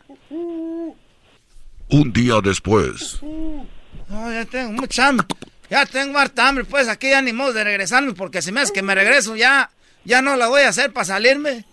Un 1.89 2.11
día 2.11 2.35
después. 2.43 3.19
No, 3.21 4.33
ya 4.33 4.45
tengo 4.45 4.71
mucha 4.71 5.07
hambre. 5.09 5.27
Ya 5.69 5.85
tengo 5.85 6.17
harta 6.17 6.47
hambre, 6.47 6.65
pues 6.65 6.87
aquí 6.87 7.09
ya 7.09 7.21
ni 7.21 7.33
modo 7.33 7.53
de 7.53 7.63
regresarme, 7.63 8.13
porque 8.13 8.41
si 8.41 8.51
me 8.51 8.61
hace 8.61 8.73
que 8.73 8.81
me 8.81 8.95
regreso 8.95 9.35
ya, 9.35 9.69
ya 10.05 10.21
no 10.23 10.35
la 10.35 10.47
voy 10.47 10.61
a 10.63 10.69
hacer 10.69 10.91
para 10.91 11.05
salirme. 11.05 11.65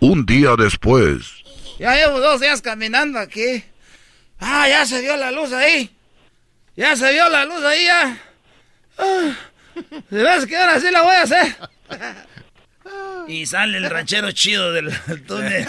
Un 0.00 0.26
día 0.26 0.50
después. 0.56 1.42
Ya 1.78 1.94
llevo 1.96 2.20
dos 2.20 2.40
días 2.40 2.60
caminando 2.60 3.18
aquí. 3.18 3.64
Ah, 4.38 4.68
ya 4.68 4.84
se 4.86 5.00
vio 5.00 5.16
la 5.16 5.30
luz 5.30 5.52
ahí. 5.52 5.90
Ya 6.76 6.94
se 6.94 7.10
vio 7.12 7.28
la 7.30 7.44
luz 7.46 7.64
ahí, 7.64 7.84
ya. 7.84 8.18
Ah, 8.98 9.34
se 10.10 10.28
hace 10.28 10.46
que 10.46 10.56
ahora 10.56 10.80
sí 10.80 10.90
la 10.90 11.02
voy 11.02 11.14
a 11.14 11.22
hacer. 11.22 11.56
Y 13.28 13.44
sale 13.44 13.76
el 13.76 13.90
ranchero 13.90 14.32
chido 14.32 14.72
del 14.72 14.90
túnel. 15.26 15.66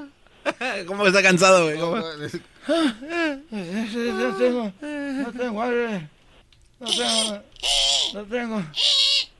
¿Cómo 0.86 1.06
está 1.06 1.22
cansado, 1.22 1.64
güey? 1.64 1.78
¿Cómo? 1.78 1.96
No 3.50 4.36
tengo, 4.36 4.72
no 4.80 5.32
tengo 5.32 5.62
aire. 5.62 6.08
No 6.78 6.86
tengo, 6.86 7.42
no 8.14 8.24
tengo, 8.24 8.64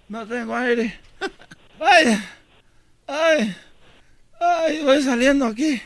no 0.09 0.27
tengo 0.27 0.57
aire. 0.57 1.01
Ay, 1.79 2.23
ay, 3.07 3.57
ay, 4.41 4.83
voy 4.85 5.03
saliendo 5.03 5.47
aquí. 5.47 5.81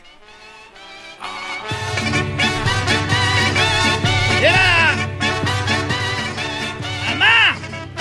¡Ya! 4.41 4.74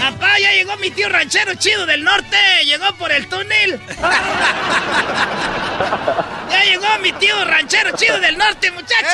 ¡Papá! 0.05 0.39
¡Ya 0.39 0.53
llegó 0.53 0.77
mi 0.77 0.91
tío 0.91 1.09
ranchero 1.09 1.55
chido 1.55 1.87
del 1.87 2.05
norte! 2.05 2.37
¡Llegó 2.67 2.95
por 2.97 3.11
el 3.11 3.27
túnel! 3.27 3.81
¡Ya 6.51 6.63
llegó 6.65 6.87
mi 7.01 7.11
tío 7.13 7.43
ranchero 7.47 7.97
chido 7.97 8.21
del 8.21 8.37
norte, 8.37 8.71
muchachos! 8.73 9.09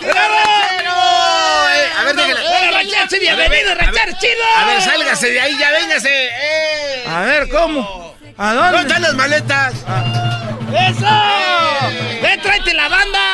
¡Tío 0.00 0.08
ranchero! 0.08 0.92
Eh, 1.70 1.90
a 1.98 2.04
ver, 2.04 2.16
déjale. 2.16 2.40
¡Hola, 2.40 2.70
ranchero! 2.70 3.20
¡Bienvenido, 3.20 3.74
ranchero 3.74 4.12
chido! 4.18 4.42
A 4.56 4.64
ver, 4.64 4.80
sálgase 4.80 5.30
de 5.30 5.40
ahí, 5.42 5.58
ya 5.58 5.70
véngase. 5.70 6.28
¡Eh! 6.28 7.04
A 7.06 7.20
ver, 7.20 7.46
¿cómo? 7.50 8.16
¿A 8.38 8.54
dónde? 8.54 8.70
¿Dónde 8.70 8.88
están 8.88 9.02
las 9.02 9.14
maletas? 9.14 9.74
¡Eso! 10.72 12.22
¡Ve, 12.22 12.38
tráete 12.38 12.72
la 12.72 12.88
banda! 12.88 13.31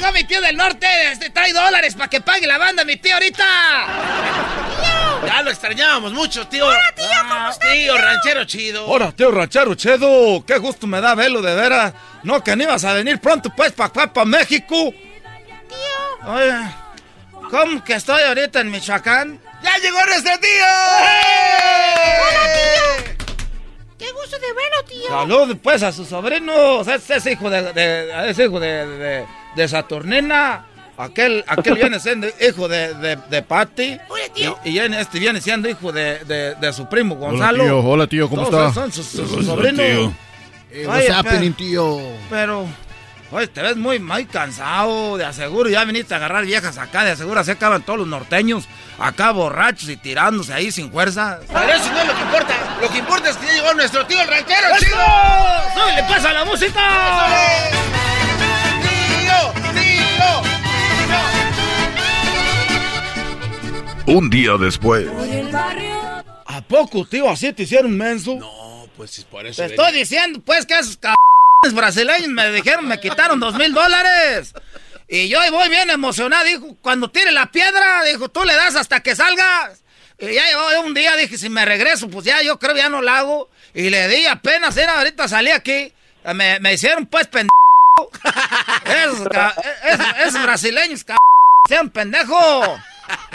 ¡Que 0.00 0.06
ya 0.06 0.12
llegó 0.12 0.12
mi 0.12 0.24
tío 0.24 0.40
del 0.40 0.56
norte! 0.56 0.86
Este, 1.12 1.28
trae 1.30 1.52
dólares 1.52 1.94
para 1.94 2.08
que 2.08 2.20
pague 2.22 2.46
la 2.46 2.56
banda, 2.56 2.84
mi 2.86 2.96
tío, 2.96 3.12
ahorita! 3.14 3.44
Ya 5.26 5.42
lo 5.42 5.50
extrañábamos 5.50 6.12
mucho, 6.14 6.46
tío. 6.48 6.66
Hola, 6.66 6.94
tío, 6.96 7.04
¿cómo 7.28 7.50
estás? 7.50 7.70
Tío, 7.72 7.98
ranchero 7.98 8.44
chido. 8.46 8.86
Hola, 8.86 9.12
tío 9.12 9.30
ranchero 9.30 9.74
chedo. 9.74 10.42
Qué 10.46 10.56
gusto 10.56 10.86
me 10.86 11.02
da 11.02 11.14
verlo, 11.14 11.42
de 11.42 11.54
veras. 11.54 11.92
No, 12.22 12.42
que 12.42 12.56
no 12.56 12.62
ibas 12.62 12.82
a 12.84 12.94
venir 12.94 13.20
pronto, 13.20 13.50
pues, 13.54 13.72
para 13.72 13.88
acá, 13.88 14.10
para 14.12 14.24
México. 14.24 14.90
Tío. 15.68 16.32
Oye, 16.32 16.54
¿cómo 17.50 17.84
que 17.84 17.92
estoy 17.94 18.22
ahorita 18.22 18.60
en 18.60 18.70
Michoacán? 18.70 19.38
¡Ya 19.62 19.76
llegó 19.76 20.02
nuestro 20.06 20.38
tío! 20.38 20.66
¡Hola, 22.22 22.52
tío! 22.54 23.16
¡Qué 23.98 24.10
gusto 24.12 24.38
de 24.38 24.46
verlo, 24.54 24.84
tío! 24.88 25.08
Salud, 25.10 25.56
pues, 25.62 25.82
a 25.82 25.92
sus 25.92 26.08
sobrinos. 26.08 26.88
Es, 26.88 27.10
es 27.10 27.26
hijo 27.26 27.50
de, 27.50 27.74
de- 27.74 28.30
es 28.30 28.38
hijo 28.38 28.58
de, 28.58 28.86
de, 28.86 29.26
de 29.56 29.68
Saturnina. 29.68 30.66
Aquel, 30.98 31.44
aquel 31.46 31.76
viene 31.76 31.98
siendo 31.98 32.26
hijo 32.28 32.68
de, 32.68 32.92
de, 32.94 33.16
de 33.16 33.42
Patty. 33.42 33.98
tío. 34.34 34.58
Y, 34.64 34.68
y 34.68 34.72
viene- 34.72 35.00
este 35.00 35.18
viene 35.18 35.40
siendo 35.40 35.66
hijo 35.68 35.92
de, 35.92 36.18
de, 36.26 36.54
de 36.56 36.72
su 36.74 36.86
primo 36.90 37.14
Gonzalo. 37.14 37.64
tío. 37.64 37.78
Hola, 37.80 38.06
tío, 38.06 38.28
¿cómo 38.28 38.46
Todos 38.48 38.68
está? 38.68 38.80
Son 38.82 38.92
sus, 38.92 39.06
sus- 39.06 39.30
sus 39.30 39.46
sobrinos. 39.46 39.80
Eh, 39.80 40.10
Oye, 40.72 40.86
what's 40.86 41.10
happening, 41.10 41.52
pero- 41.54 41.68
tío? 41.68 42.00
Pero, 42.28 42.66
oye, 43.32 43.46
te 43.48 43.62
ves 43.62 43.76
muy, 43.78 43.98
muy 43.98 44.26
cansado. 44.26 45.16
De 45.16 45.24
aseguro, 45.24 45.70
ya 45.70 45.84
viniste 45.86 46.12
a 46.12 46.18
agarrar 46.18 46.44
viejas 46.44 46.76
acá. 46.76 47.02
De 47.02 47.12
aseguro, 47.12 47.40
así 47.40 47.50
acaban 47.50 47.80
todos 47.82 48.00
los 48.00 48.06
norteños. 48.08 48.68
Acá 48.98 49.30
borrachos 49.30 49.88
y 49.88 49.96
tirándose 49.96 50.52
ahí 50.52 50.70
sin 50.70 50.92
fuerza. 50.92 51.40
Pero 51.48 51.60
eso 51.72 51.90
no 51.92 51.98
es 52.02 52.06
lo 52.08 52.14
que 52.14 52.20
importa. 52.20 52.54
Lo 52.78 52.88
que 52.90 52.98
importa 52.98 53.30
es 53.30 53.36
que 53.38 53.46
ya 53.46 53.52
llegó 53.54 53.72
nuestro 53.72 54.04
tío, 54.06 54.20
el 54.20 54.28
ranchero 54.28 54.68
chido. 54.78 54.96
¡Súbele, 55.74 56.02
pasa 56.02 56.32
la 56.34 56.44
música! 56.44 56.72
¡Tío! 56.74 58.19
Un 64.06 64.28
día 64.28 64.56
después. 64.58 65.06
¿A 66.46 66.60
poco, 66.62 67.06
tío? 67.06 67.30
¿Así 67.30 67.52
te 67.52 67.62
hicieron 67.62 67.96
menso? 67.96 68.34
No, 68.34 68.88
pues 68.96 69.18
es 69.18 69.24
por 69.24 69.46
eso. 69.46 69.62
Te 69.62 69.68
estoy 69.68 69.92
diciendo, 69.92 70.40
pues, 70.44 70.66
que 70.66 70.76
esos 70.76 70.96
cabrones 70.96 71.16
brasileños 71.74 72.28
me 72.28 72.50
dijeron, 72.50 72.88
me 72.88 72.98
quitaron 72.98 73.38
dos 73.38 73.54
mil 73.54 73.72
dólares. 73.72 74.52
Y 75.08 75.28
yo 75.28 75.38
ahí 75.40 75.50
voy 75.50 75.68
bien 75.68 75.90
emocionado, 75.90 76.44
dijo, 76.44 76.76
cuando 76.82 77.10
tire 77.10 77.30
la 77.30 77.52
piedra, 77.52 78.02
dijo, 78.04 78.28
tú 78.28 78.44
le 78.44 78.54
das 78.54 78.74
hasta 78.74 79.00
que 79.00 79.14
salgas. 79.14 79.84
Y 80.18 80.34
ya 80.34 80.44
llegó 80.44 80.86
un 80.86 80.92
día, 80.92 81.14
dije, 81.14 81.38
si 81.38 81.48
me 81.48 81.64
regreso, 81.64 82.08
pues 82.10 82.24
ya, 82.24 82.42
yo 82.42 82.58
creo 82.58 82.76
ya 82.76 82.88
no 82.88 83.02
la 83.02 83.18
hago. 83.18 83.48
Y 83.74 83.90
le 83.90 84.08
di 84.08 84.26
apenas, 84.26 84.76
era, 84.76 84.98
ahorita 84.98 85.28
salí 85.28 85.50
aquí, 85.50 85.92
me, 86.34 86.58
me 86.58 86.72
hicieron 86.72 87.06
pues 87.06 87.28
pendejo. 87.28 87.50
Esos, 88.84 89.28
ca- 89.28 89.54
esos, 89.84 90.06
esos 90.26 90.42
brasileños, 90.42 91.04
cabrón, 91.04 91.18
hicieron 91.66 91.90
pendejo. 91.90 92.78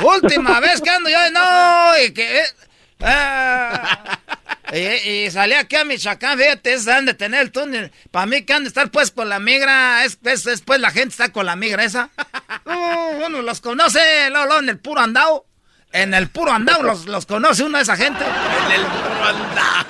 Última 0.02 0.60
vez 0.60 0.82
que 0.82 0.90
ando 0.90 1.10
yo, 1.10 1.32
no, 1.32 1.98
y 2.00 2.14
que... 2.14 2.40
eh, 2.40 2.46
ah, 3.02 4.20
y, 4.72 4.78
y 5.26 5.32
salí 5.32 5.54
aquí 5.54 5.76
a 5.76 5.84
Michoacán, 5.86 6.40
fíjate, 6.40 6.74
es 6.74 6.88
han 6.88 7.06
de 7.06 7.14
tener 7.14 7.42
el 7.42 7.52
túnel. 7.52 7.92
Para 8.12 8.26
mí 8.26 8.44
que 8.44 8.54
han 8.54 8.64
de 8.64 8.70
estar 8.70 8.90
pues 8.90 9.12
con 9.12 9.30
la 9.30 9.40
migra, 9.40 10.06
es, 10.06 10.18
es, 10.24 10.48
es, 10.48 10.62
pues 10.62 10.80
la 10.80 10.92
gente 10.92 11.10
está 11.10 11.32
con 11.32 11.46
la 11.46 11.56
migra 11.56 11.84
esa. 11.84 12.10
Uh, 12.66 13.26
uno 13.26 13.42
los 13.42 13.62
conoce, 13.62 14.00
luego, 14.30 14.46
luego 14.46 14.62
en 14.62 14.70
el 14.70 14.80
puro 14.80 15.02
andao. 15.02 15.46
En 15.92 16.14
el 16.14 16.30
puro 16.30 16.52
andao 16.52 16.82
los, 16.84 17.06
los 17.06 17.26
conoce 17.26 17.64
uno 17.64 17.78
de 17.78 17.84
esa 17.84 17.96
gente. 17.96 18.24
En 18.26 18.72
el 18.72 18.86
puro 18.86 19.24
andao. 19.24 19.86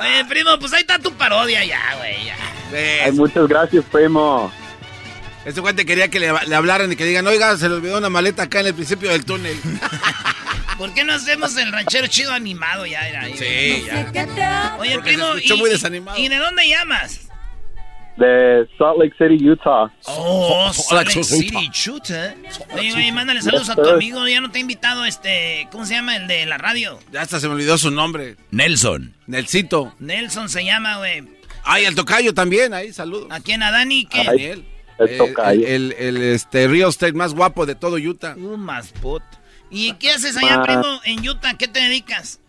Oye, 0.00 0.24
primo, 0.28 0.58
pues 0.58 0.72
ahí 0.72 0.80
está 0.82 0.98
tu 0.98 1.12
parodia 1.12 1.64
ya, 1.64 1.80
güey, 1.98 2.24
ya. 2.24 3.04
Ay, 3.04 3.12
muchas 3.12 3.46
gracias, 3.48 3.84
primo. 3.90 4.52
Este 5.44 5.60
cuate 5.60 5.86
quería 5.86 6.08
que 6.08 6.18
le, 6.18 6.32
le 6.46 6.54
hablaran 6.54 6.90
y 6.90 6.96
que 6.96 7.04
digan, 7.04 7.26
oiga, 7.26 7.56
se 7.56 7.68
le 7.68 7.76
olvidó 7.76 7.98
una 7.98 8.10
maleta 8.10 8.44
acá 8.44 8.60
en 8.60 8.66
el 8.66 8.74
principio 8.74 9.10
del 9.10 9.24
túnel. 9.24 9.56
¿Por 10.78 10.92
qué 10.92 11.04
no 11.04 11.14
hacemos 11.14 11.56
el 11.56 11.72
ranchero 11.72 12.06
chido 12.06 12.32
animado 12.32 12.84
ya? 12.84 13.08
Era, 13.08 13.24
Sí, 13.26 13.86
ya. 13.86 14.76
Oye, 14.78 14.94
Porque 14.94 15.10
primo, 15.12 15.32
se 15.32 15.38
escuchó 15.38 15.54
y, 15.54 15.58
muy 15.58 15.70
desanimado. 15.70 16.18
¿y 16.18 16.28
de 16.28 16.36
dónde 16.36 16.68
llamas? 16.68 17.20
De 18.16 18.66
Salt 18.78 18.98
Lake 18.98 19.14
City, 19.18 19.44
Utah. 19.50 19.92
Oh, 20.06 20.70
Salt 20.72 21.06
Lake 21.08 21.22
City, 21.24 21.68
chuta. 21.70 22.34
Oye, 22.74 22.90
güey, 22.92 23.12
mándale 23.12 23.42
saludos 23.42 23.68
a 23.68 23.74
tu 23.74 23.86
amigo. 23.88 24.26
Ya 24.26 24.40
no 24.40 24.50
te 24.50 24.56
he 24.58 24.62
invitado, 24.62 25.04
este, 25.04 25.68
¿cómo 25.70 25.84
se 25.84 25.94
llama? 25.94 26.16
El 26.16 26.26
de 26.26 26.46
la 26.46 26.56
radio. 26.56 26.98
Ya 27.12 27.20
hasta 27.22 27.38
se 27.40 27.46
me 27.48 27.54
olvidó 27.54 27.76
su 27.76 27.90
nombre. 27.90 28.36
Nelson. 28.50 29.14
Nelsito. 29.26 29.92
Nelson 29.98 30.48
se 30.48 30.64
llama, 30.64 30.96
güey. 30.98 31.24
Ay, 31.64 31.84
el 31.84 31.94
tocayo 31.94 32.32
también, 32.32 32.72
ahí, 32.72 32.92
saludos. 32.92 33.28
¿A 33.30 33.40
quién? 33.40 33.62
¿A 33.62 33.70
Dani? 33.70 34.06
¿Qué? 34.06 34.24
Daniel. 34.24 34.64
El 34.98 35.08
Eh, 35.10 35.18
tocayo. 35.18 35.66
El, 35.66 35.92
el, 35.98 36.16
el, 36.16 36.22
este, 36.22 36.68
real 36.68 36.88
estate 36.88 37.12
más 37.12 37.34
guapo 37.34 37.66
de 37.66 37.74
todo 37.74 37.96
Utah. 37.96 38.34
Uh, 38.38 38.56
más 38.56 38.92
put. 38.92 39.22
¿Y 39.70 39.92
qué 39.94 40.12
haces 40.12 40.36
allá, 40.38 40.60
Ah. 40.60 40.62
primo, 40.62 41.00
en 41.04 41.28
Utah? 41.28 41.54
¿Qué 41.58 41.68
te 41.68 41.80
dedicas? 41.80 42.40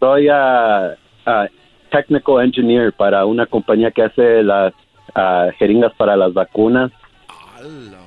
Soy 0.00 0.26
ah, 0.32 0.94
ah, 1.26 1.46
technical 1.90 2.42
engineer 2.44 2.92
para 2.92 3.24
una 3.26 3.46
compañía 3.46 3.90
que 3.90 4.02
hace 4.02 4.42
las 4.42 4.72
ah, 5.14 5.48
jeringas 5.58 5.92
para 5.96 6.16
las 6.16 6.32
vacunas. 6.32 6.90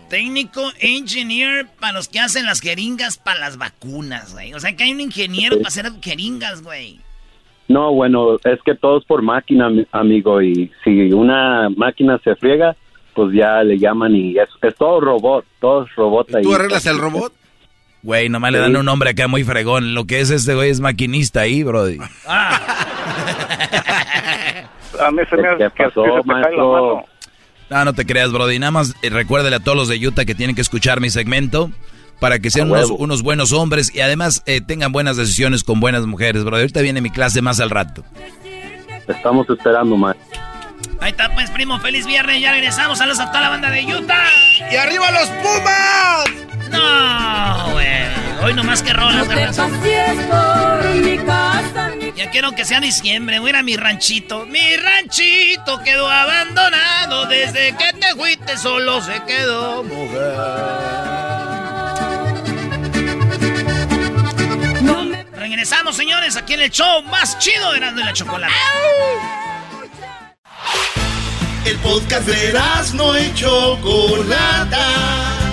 Técnico 0.10 0.62
engineer 0.80 1.68
para 1.80 1.94
los 1.94 2.08
que 2.08 2.20
hacen 2.20 2.46
las 2.46 2.60
jeringas 2.60 3.18
para 3.18 3.40
las 3.40 3.58
vacunas, 3.58 4.34
güey. 4.34 4.54
O 4.54 4.60
sea 4.60 4.76
que 4.76 4.84
hay 4.84 4.92
un 4.92 5.02
ingeniero 5.02 5.58
para 5.58 5.68
hacer 5.68 5.92
jeringas, 6.02 6.62
güey. 6.64 7.00
No, 7.68 7.94
bueno, 7.94 8.36
es 8.44 8.60
que 8.66 8.76
todo 8.76 8.98
es 9.00 9.06
por 9.06 9.22
máquina, 9.22 9.70
mi- 9.70 9.88
amigo, 9.92 10.42
y 10.42 10.72
si 10.84 11.12
una 11.14 11.70
máquina 11.70 12.20
se 12.24 12.36
friega, 12.36 12.76
pues 13.16 13.34
ya 13.34 13.64
le 13.64 13.78
llaman 13.80 14.16
y 14.16 14.38
es, 14.38 14.50
es 14.62 14.76
todo 14.76 15.00
robot, 15.00 15.46
todo 15.62 15.86
es 15.86 15.96
robot 15.96 16.36
ahí. 16.36 16.44
¿Tú 16.44 16.54
arreglas 16.54 16.86
el 16.86 16.98
robot? 16.98 17.34
Güey, 18.04 18.28
nomás 18.28 18.52
le 18.52 18.58
dan 18.58 18.76
un 18.76 18.86
nombre 18.86 19.12
acá 19.12 19.30
muy 19.30 19.46
fregón. 19.46 19.94
Lo 19.94 20.06
que 20.06 20.20
es 20.20 20.30
este 20.30 20.56
güey 20.56 20.70
es 20.72 20.82
maquinista 20.82 21.42
ahí, 21.42 21.64
brody. 21.64 22.00
Ah. 22.28 22.60
A 25.06 25.12
mí 25.12 25.22
se 25.30 25.38
me 25.38 25.48
hace 25.48 25.58
¿Qué 25.66 25.70
que, 25.76 25.84
pasó, 25.86 26.04
que 26.04 26.12
se 26.12 26.22
te 26.22 26.28
cae 26.28 26.28
la 26.28 26.34
maestro? 26.42 26.72
mano. 26.72 27.06
No, 27.70 27.86
no 27.86 27.94
te 27.94 28.06
creas, 28.06 28.32
brody. 28.32 28.60
Nada 28.60 28.72
más 28.72 28.96
eh, 29.02 29.10
recuérdale 29.10 29.56
a 29.56 29.60
todos 29.60 29.78
los 29.78 29.88
de 29.88 30.06
Utah 30.08 30.26
que 30.26 30.36
tienen 30.36 30.56
que 30.56 30.62
escuchar 30.62 31.00
mi 31.00 31.10
segmento 31.10 31.72
para 32.20 32.40
que 32.40 32.50
sean 32.52 32.70
unos 32.72 33.24
buenos 33.24 33.52
hombres 33.52 33.94
y 33.94 34.00
además 34.02 34.44
eh, 34.46 34.62
tengan 34.62 34.92
buenas 34.92 35.18
decisiones 35.18 35.64
con 35.64 35.80
buenas 35.80 36.06
mujeres, 36.06 36.44
brody. 36.44 36.62
Ahorita 36.62 36.82
viene 36.82 37.02
mi 37.02 37.10
clase 37.10 37.42
más 37.42 37.60
al 37.60 37.70
rato. 37.70 38.04
Estamos 39.08 39.50
esperando 39.50 39.98
más. 39.98 40.16
Ahí 41.02 41.12
está, 41.12 41.34
pues, 41.34 41.50
primo, 41.52 41.80
feliz 41.80 42.06
viernes. 42.06 42.40
Ya 42.42 42.52
regresamos. 42.52 42.98
Saludos 43.00 43.20
a 43.20 43.28
toda 43.28 43.42
la 43.42 43.50
banda 43.50 43.70
de 43.70 43.84
Utah. 43.86 44.24
¡Y 44.72 44.76
arriba 44.76 45.12
los 45.12 45.30
Pumas! 45.30 46.53
No, 46.74 47.72
güey. 47.72 48.04
Hoy 48.44 48.54
nomás 48.54 48.84
que 48.84 48.92
rolas, 48.92 49.26
No 49.26 49.26
por 49.26 49.36
mi 50.96 51.18
casa, 51.20 51.92
mi 51.98 52.12
Ya 52.14 52.30
quiero 52.30 52.52
que 52.52 52.66
sea 52.66 52.82
diciembre. 52.82 53.40
Voy 53.40 53.48
a 53.48 53.50
ir 53.52 53.56
a 53.58 53.64
mi 53.64 53.78
ranchito. 53.78 54.46
Mi 54.46 54.76
ranchito 54.76 55.82
quedó 55.84 56.10
abandonado. 56.10 57.26
Desde 57.28 57.76
que 57.78 57.94
te 57.94 58.16
fuiste 58.16 58.58
solo 58.58 59.02
se 59.02 59.24
quedó 59.24 59.84
Regresamos, 65.32 65.96
señores, 65.96 66.36
aquí 66.36 66.54
en 66.54 66.62
el 66.62 66.70
show 66.70 67.02
más 67.04 67.40
chido 67.40 67.72
de 67.72 67.78
Erasmo 67.78 68.02
y 68.02 68.04
la 68.04 68.14
Chocolate. 68.14 68.54
El 71.66 71.80
podcast 71.80 72.28
de 72.28 72.54
no 72.94 73.18
y 73.18 73.34
Chocolata. 73.34 75.53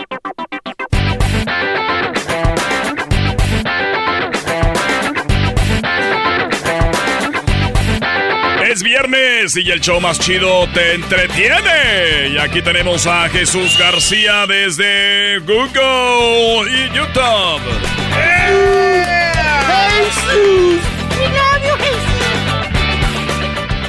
Es 8.71 8.83
viernes 8.83 9.57
y 9.57 9.69
el 9.69 9.81
show 9.81 9.99
más 9.99 10.17
chido 10.17 10.65
te 10.69 10.93
entretiene. 10.93 12.29
Y 12.29 12.37
aquí 12.37 12.61
tenemos 12.61 13.05
a 13.05 13.27
Jesús 13.27 13.77
García 13.77 14.47
desde 14.47 15.39
Google 15.39 16.71
y 16.71 16.87
YouTube. 16.95 17.61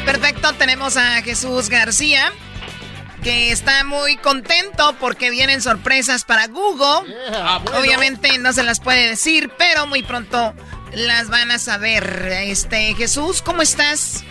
Perfecto, 0.05 0.53
tenemos 0.55 0.97
a 0.97 1.23
Jesús 1.23 1.69
García, 1.69 2.33
que 3.23 3.53
está 3.53 3.85
muy 3.85 4.17
contento 4.17 4.97
porque 4.99 5.31
vienen 5.31 5.63
sorpresas 5.63 6.25
para 6.25 6.49
Google. 6.49 7.15
Obviamente 7.79 8.37
no 8.39 8.53
se 8.53 8.65
las 8.65 8.81
puede 8.81 9.11
decir, 9.11 9.49
pero 9.57 9.87
muy 9.87 10.03
pronto 10.03 10.53
las 10.93 11.29
van 11.29 11.51
a 11.51 11.59
saber. 11.59 12.29
Este, 12.45 12.95
Jesús, 12.95 13.43
¿cómo 13.43 13.63
estás? 13.63 14.25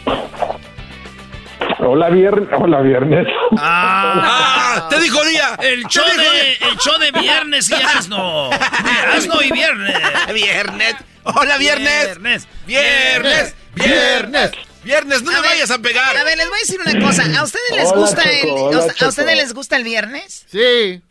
Hola 1.79 2.09
viernes, 2.09 2.47
hola 2.57 2.81
viernes. 2.81 3.27
Ah, 3.57 4.87
te 4.89 4.99
dijo 4.99 5.23
día. 5.25 5.57
El 5.61 5.83
show, 5.87 6.05
de, 6.05 6.53
el 6.69 6.77
show 6.77 6.97
de 6.99 7.11
viernes 7.19 7.69
y 7.69 7.73
asno. 7.73 8.51
Asno 8.51 9.41
y 9.41 9.51
viernes. 9.51 9.97
Viernes. 10.33 10.95
Hola, 11.23 11.57
viernes. 11.57 12.05
Viernes. 12.05 12.47
Viernes. 12.65 13.55
Viernes. 13.75 14.51
Viernes, 14.83 15.21
no 15.21 15.29
A 15.31 15.33
me 15.35 15.41
ver, 15.41 15.49
vayas 15.51 15.71
a 15.71 15.79
pegar. 15.79 16.17
A 16.17 16.23
ver, 16.23 16.37
les 16.37 16.47
voy 16.49 16.57
a 16.57 16.61
decir 16.61 16.79
una 16.79 17.05
cosa. 17.05 17.23
¿A 17.39 17.43
ustedes 17.43 17.69
les 17.71 17.87
Hola, 17.89 18.01
gusta 18.01 18.23
Choco, 18.23 18.69
el 18.69 18.75
hola, 18.75 18.93
¿A 18.99 19.07
ustedes 19.07 19.35
les 19.35 19.53
gusta 19.53 19.75
el 19.75 19.83
viernes? 19.83 20.45
Sí. 20.51 21.01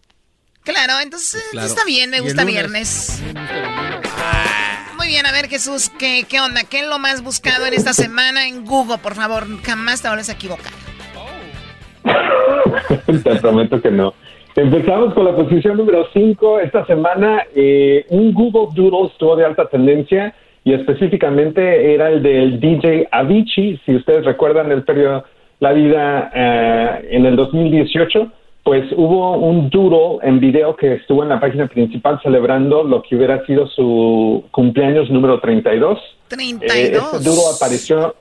Claro, 0.65 1.01
entonces 1.01 1.43
claro. 1.53 1.67
está 1.69 1.85
bien, 1.85 2.11
me 2.11 2.21
gusta 2.21 2.43
lunes. 2.43 2.53
viernes. 2.55 3.23
Muy 5.01 5.09
bien, 5.09 5.25
a 5.25 5.33
ver 5.33 5.47
Jesús, 5.49 5.89
¿qué, 5.99 6.25
¿qué 6.29 6.41
onda? 6.41 6.61
¿Qué 6.71 6.81
es 6.81 6.87
lo 6.87 6.99
más 6.99 7.25
buscado 7.25 7.65
en 7.65 7.73
esta 7.73 7.95
semana 7.95 8.47
en 8.47 8.67
Google? 8.67 8.99
Por 9.03 9.15
favor, 9.15 9.45
jamás 9.63 10.03
te 10.03 10.09
vuelves 10.09 10.29
a 10.29 10.35
equivocar. 10.35 10.73
Te 13.25 13.37
prometo 13.37 13.81
que 13.81 13.91
no. 13.91 14.13
Empezamos 14.55 15.15
con 15.15 15.25
la 15.25 15.35
posición 15.35 15.79
número 15.79 16.07
5. 16.13 16.61
Esta 16.61 16.85
semana 16.85 17.45
eh, 17.55 18.05
un 18.11 18.35
Google 18.35 18.75
Doodle 18.75 19.09
estuvo 19.11 19.37
de 19.37 19.47
alta 19.47 19.67
tendencia 19.71 20.35
y 20.65 20.75
específicamente 20.75 21.95
era 21.95 22.11
el 22.11 22.23
del 22.23 22.61
DJ 22.61 23.09
Avicii. 23.11 23.81
Si 23.87 23.97
ustedes 23.97 24.27
recuerdan, 24.27 24.71
el 24.71 24.83
periodo 24.83 25.25
La 25.61 25.73
Vida 25.73 26.31
eh, 26.35 27.09
en 27.13 27.25
el 27.25 27.37
2018, 27.37 28.31
pues 28.63 28.85
hubo 28.93 29.37
un 29.39 29.71
Doodle 29.71 30.27
en 30.29 30.39
video 30.39 30.77
que 30.77 30.95
estuvo 30.95 31.23
en 31.23 31.31
la 31.31 31.41
página 31.41 31.67
principal 31.67 32.21
celebrando 32.23 32.85
lo 32.85 33.03
que 33.03 33.17
hubiera 33.17 33.45
sido 33.47 33.67
su 33.69 34.45
cumpleaños 34.51 35.11
número 35.11 35.41
32. 35.41 35.99
Eh, 35.99 36.03
32. 36.29 37.15
este 37.15 37.31
Doodle 37.31 37.57
apareció 37.57 38.15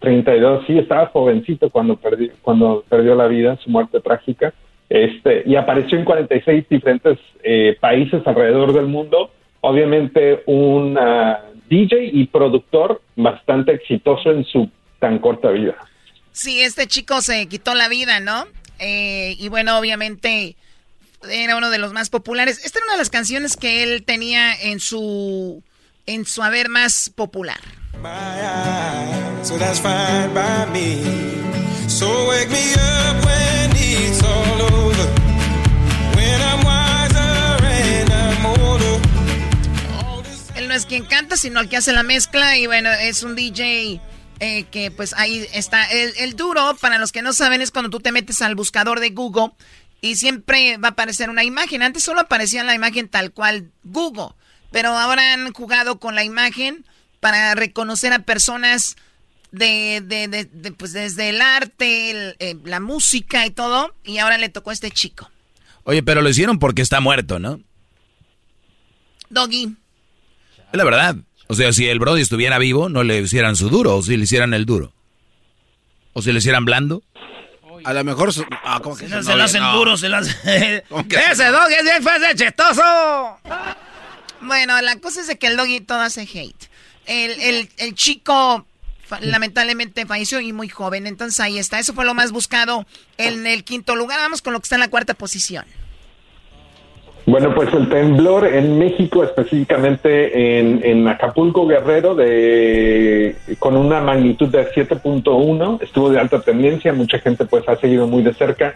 32, 0.00 0.64
sí, 0.66 0.78
estaba 0.78 1.06
jovencito 1.06 1.70
cuando 1.70 1.96
perdió, 1.96 2.32
cuando 2.42 2.84
perdió 2.88 3.14
la 3.14 3.28
vida, 3.28 3.56
su 3.62 3.70
muerte 3.70 4.00
trágica, 4.00 4.52
este, 4.88 5.44
y 5.46 5.54
apareció 5.54 5.96
en 5.96 6.04
46 6.04 6.68
diferentes 6.68 7.18
eh, 7.42 7.76
países 7.80 8.20
alrededor 8.26 8.72
del 8.72 8.86
mundo. 8.86 9.30
Obviamente 9.60 10.42
un 10.46 10.98
ah, 10.98 11.40
DJ 11.68 12.10
y 12.12 12.26
productor 12.26 13.00
bastante 13.16 13.72
exitoso 13.72 14.30
en 14.30 14.44
su 14.44 14.68
tan 14.98 15.18
corta 15.18 15.50
vida. 15.50 15.76
Sí, 16.32 16.60
este 16.60 16.86
chico 16.86 17.20
se 17.20 17.46
quitó 17.46 17.74
la 17.74 17.88
vida, 17.88 18.20
¿no? 18.20 18.44
Eh, 18.84 19.36
y 19.38 19.48
bueno, 19.48 19.78
obviamente 19.78 20.56
era 21.30 21.56
uno 21.56 21.70
de 21.70 21.78
los 21.78 21.92
más 21.92 22.10
populares. 22.10 22.60
Esta 22.64 22.80
era 22.80 22.86
una 22.86 22.94
de 22.94 22.98
las 22.98 23.10
canciones 23.10 23.56
que 23.56 23.84
él 23.84 24.02
tenía 24.04 24.52
en 24.54 24.80
su 24.80 25.62
en 26.06 26.24
su 26.26 26.42
haber 26.42 26.68
más 26.68 27.08
popular. 27.14 27.60
So 29.44 29.56
that's 29.56 29.78
fine 29.78 30.34
by 30.34 30.66
me. 30.72 31.00
So 31.88 32.28
wake 32.28 32.50
me 32.50 32.74
up 32.74 33.24
when 33.24 33.70
it's 33.76 34.20
all 34.24 34.62
over. 34.62 35.08
When 36.16 36.42
I'm 36.42 36.64
wiser 36.64 37.64
and 37.64 38.12
I'm 38.12 38.46
older. 38.46 39.00
Él 40.56 40.66
no 40.66 40.74
es 40.74 40.86
quien 40.86 41.04
canta, 41.04 41.36
sino 41.36 41.60
el 41.60 41.68
que 41.68 41.76
hace 41.76 41.92
la 41.92 42.02
mezcla. 42.02 42.58
Y 42.58 42.66
bueno, 42.66 42.90
es 42.90 43.22
un 43.22 43.36
DJ 43.36 44.00
eh, 44.42 44.64
que 44.64 44.90
pues 44.90 45.14
ahí 45.16 45.46
está. 45.54 45.84
El, 45.90 46.12
el 46.18 46.34
duro, 46.34 46.76
para 46.80 46.98
los 46.98 47.12
que 47.12 47.22
no 47.22 47.32
saben, 47.32 47.62
es 47.62 47.70
cuando 47.70 47.90
tú 47.90 48.00
te 48.00 48.10
metes 48.12 48.42
al 48.42 48.56
buscador 48.56 48.98
de 49.00 49.10
Google 49.10 49.52
y 50.00 50.16
siempre 50.16 50.76
va 50.78 50.88
a 50.88 50.90
aparecer 50.90 51.30
una 51.30 51.44
imagen. 51.44 51.80
Antes 51.82 52.02
solo 52.02 52.20
aparecía 52.20 52.64
la 52.64 52.74
imagen 52.74 53.08
tal 53.08 53.32
cual 53.32 53.70
Google. 53.84 54.34
Pero 54.72 54.90
ahora 54.98 55.32
han 55.34 55.52
jugado 55.52 56.00
con 56.00 56.14
la 56.16 56.24
imagen 56.24 56.84
para 57.20 57.54
reconocer 57.54 58.12
a 58.12 58.18
personas 58.20 58.96
de, 59.52 60.02
de, 60.04 60.26
de- 60.28 60.46
de, 60.46 60.72
pues 60.72 60.92
desde 60.92 61.28
el 61.28 61.40
arte, 61.40 62.10
el, 62.10 62.36
eh, 62.40 62.56
la 62.64 62.80
música 62.80 63.46
y 63.46 63.50
todo. 63.50 63.94
Y 64.02 64.18
ahora 64.18 64.38
le 64.38 64.48
tocó 64.48 64.70
a 64.70 64.72
este 64.72 64.90
chico. 64.90 65.30
Oye, 65.84 66.02
pero 66.02 66.20
lo 66.20 66.28
hicieron 66.30 66.58
porque 66.58 66.82
está 66.82 67.00
muerto, 67.00 67.38
¿no? 67.38 67.60
Doggy. 69.30 69.76
Es 70.72 70.76
la 70.78 70.84
verdad. 70.84 71.16
O 71.52 71.54
sea, 71.54 71.70
si 71.74 71.86
el 71.86 71.98
Brody 71.98 72.22
estuviera 72.22 72.56
vivo, 72.56 72.88
no 72.88 73.02
le 73.04 73.20
hicieran 73.20 73.56
su 73.56 73.68
duro, 73.68 73.96
o 73.98 74.02
si 74.02 74.16
le 74.16 74.24
hicieran 74.24 74.54
el 74.54 74.64
duro. 74.64 74.90
O 76.14 76.22
si 76.22 76.32
le 76.32 76.38
hicieran 76.38 76.64
blando. 76.64 77.02
A 77.84 77.92
lo 77.92 78.02
mejor. 78.04 78.32
su- 78.32 78.46
ah, 78.64 78.80
¿cómo 78.82 78.96
que 78.96 79.06
Se, 79.06 79.14
no? 79.14 79.22
se 79.22 79.36
lo 79.36 79.42
hacen 79.42 79.60
No. 79.60 79.76
duro, 79.76 79.98
se 79.98 80.08
lo 80.08 80.16
hacen... 80.16 80.34
Ese 81.30 81.44
doggy 81.48 81.74
es 81.74 81.84
bien 81.84 82.02
fácil, 82.02 82.34
chistoso. 82.36 82.82
Bueno, 84.40 84.80
la 84.80 84.96
cosa 84.96 85.20
es 85.20 85.26
de 85.26 85.36
que 85.36 85.46
el 85.48 85.58
doggy 85.58 85.80
todo 85.82 86.00
hace 86.00 86.22
hate. 86.22 86.70
El, 87.04 87.32
el, 87.42 87.68
el 87.76 87.94
chico 87.94 88.66
lamentablemente 89.20 90.06
falleció 90.06 90.40
y 90.40 90.54
muy 90.54 90.70
joven, 90.70 91.06
entonces 91.06 91.38
ahí 91.40 91.58
está. 91.58 91.78
Eso 91.78 91.92
fue 91.92 92.06
lo 92.06 92.14
más 92.14 92.32
buscado 92.32 92.86
en 93.18 93.46
el 93.46 93.62
quinto 93.62 93.94
lugar. 93.94 94.18
Vamos 94.20 94.40
con 94.40 94.54
lo 94.54 94.60
que 94.60 94.64
está 94.64 94.76
en 94.76 94.80
la 94.80 94.88
cuarta 94.88 95.12
posición. 95.12 95.66
Bueno, 97.24 97.54
pues 97.54 97.72
el 97.72 97.88
temblor 97.88 98.46
en 98.46 98.78
México, 98.78 99.22
específicamente 99.22 100.58
en, 100.58 100.80
en 100.84 101.06
Acapulco, 101.06 101.66
Guerrero, 101.68 102.14
de, 102.16 103.36
con 103.60 103.76
una 103.76 104.00
magnitud 104.00 104.48
de 104.48 104.66
7.1, 104.72 105.82
estuvo 105.82 106.10
de 106.10 106.18
alta 106.18 106.40
tendencia. 106.40 106.92
Mucha 106.92 107.20
gente 107.20 107.44
pues 107.44 107.68
ha 107.68 107.76
seguido 107.76 108.08
muy 108.08 108.22
de 108.24 108.34
cerca 108.34 108.74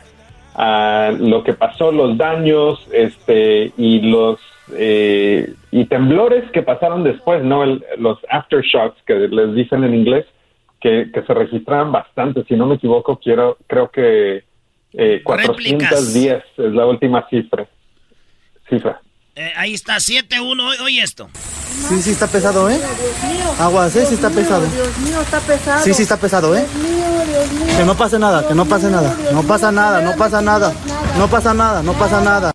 a 0.55 1.13
lo 1.19 1.43
que 1.43 1.55
pasó, 1.55 1.91
los 1.91 2.17
daños 2.17 2.87
este, 2.93 3.73
y 3.77 4.01
los 4.01 4.39
eh, 4.75 5.53
y 5.71 5.85
temblores 5.87 6.51
que 6.51 6.63
pasaron 6.63 7.05
después, 7.05 7.43
no 7.45 7.63
El- 7.63 7.85
los 7.99 8.19
aftershocks 8.31 9.03
que 9.07 9.15
les 9.15 9.55
dicen 9.55 9.85
en 9.85 9.95
inglés, 9.95 10.25
que, 10.81 11.11
que 11.13 11.23
se 11.23 11.35
registraron 11.35 11.91
bastante. 11.93 12.45
Si 12.45 12.55
no 12.55 12.67
me 12.67 12.77
equivoco, 12.77 13.19
quiero 13.19 13.59
creo 13.67 13.91
que 13.91 14.45
eh, 14.93 15.21
410 15.25 16.45
es 16.59 16.73
la 16.75 16.87
última 16.87 17.29
cifra. 17.29 17.67
Cifra. 18.69 19.01
Eh, 19.35 19.53
ahí 19.57 19.75
está, 19.75 19.97
7-1. 19.97 20.81
Oye, 20.83 21.03
esto. 21.03 21.29
Sí, 21.89 22.03
sí 22.03 22.11
está 22.11 22.27
pesado, 22.27 22.71
¿eh? 22.71 22.81
Aguas, 23.59 23.95
¿eh? 23.97 24.07
Sí 24.07 24.15
está 24.15 24.31
pesado. 24.31 24.67
Dios 24.67 24.99
mío, 24.99 25.21
está 25.21 25.41
pesado. 25.41 25.85
Sí, 25.85 25.93
sí 25.93 26.03
está 26.03 26.17
pesado, 26.17 26.57
¿eh? 26.57 26.67
Dios 26.75 26.91
mío, 26.91 27.25
Dios 27.27 27.53
mío. 27.53 27.77
Que 27.77 27.85
no 27.85 27.97
pase 27.97 28.19
nada, 28.19 28.49
que 28.49 28.55
no 28.55 28.65
pase 28.65 28.91
nada. 28.91 29.15
No 29.33 29.43
pasa 29.43 29.71
nada, 29.71 30.01
no 30.01 30.17
pasa 30.17 30.41
nada. 30.41 30.73
No 31.19 31.29
pasa 31.29 31.55
nada, 31.55 31.83
no 31.83 31.93
pasa 31.93 32.21
nada. 32.21 32.53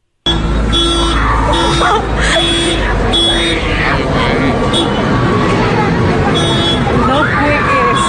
No 7.07 7.23
juegues. 7.23 8.01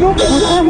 No 0.00 0.64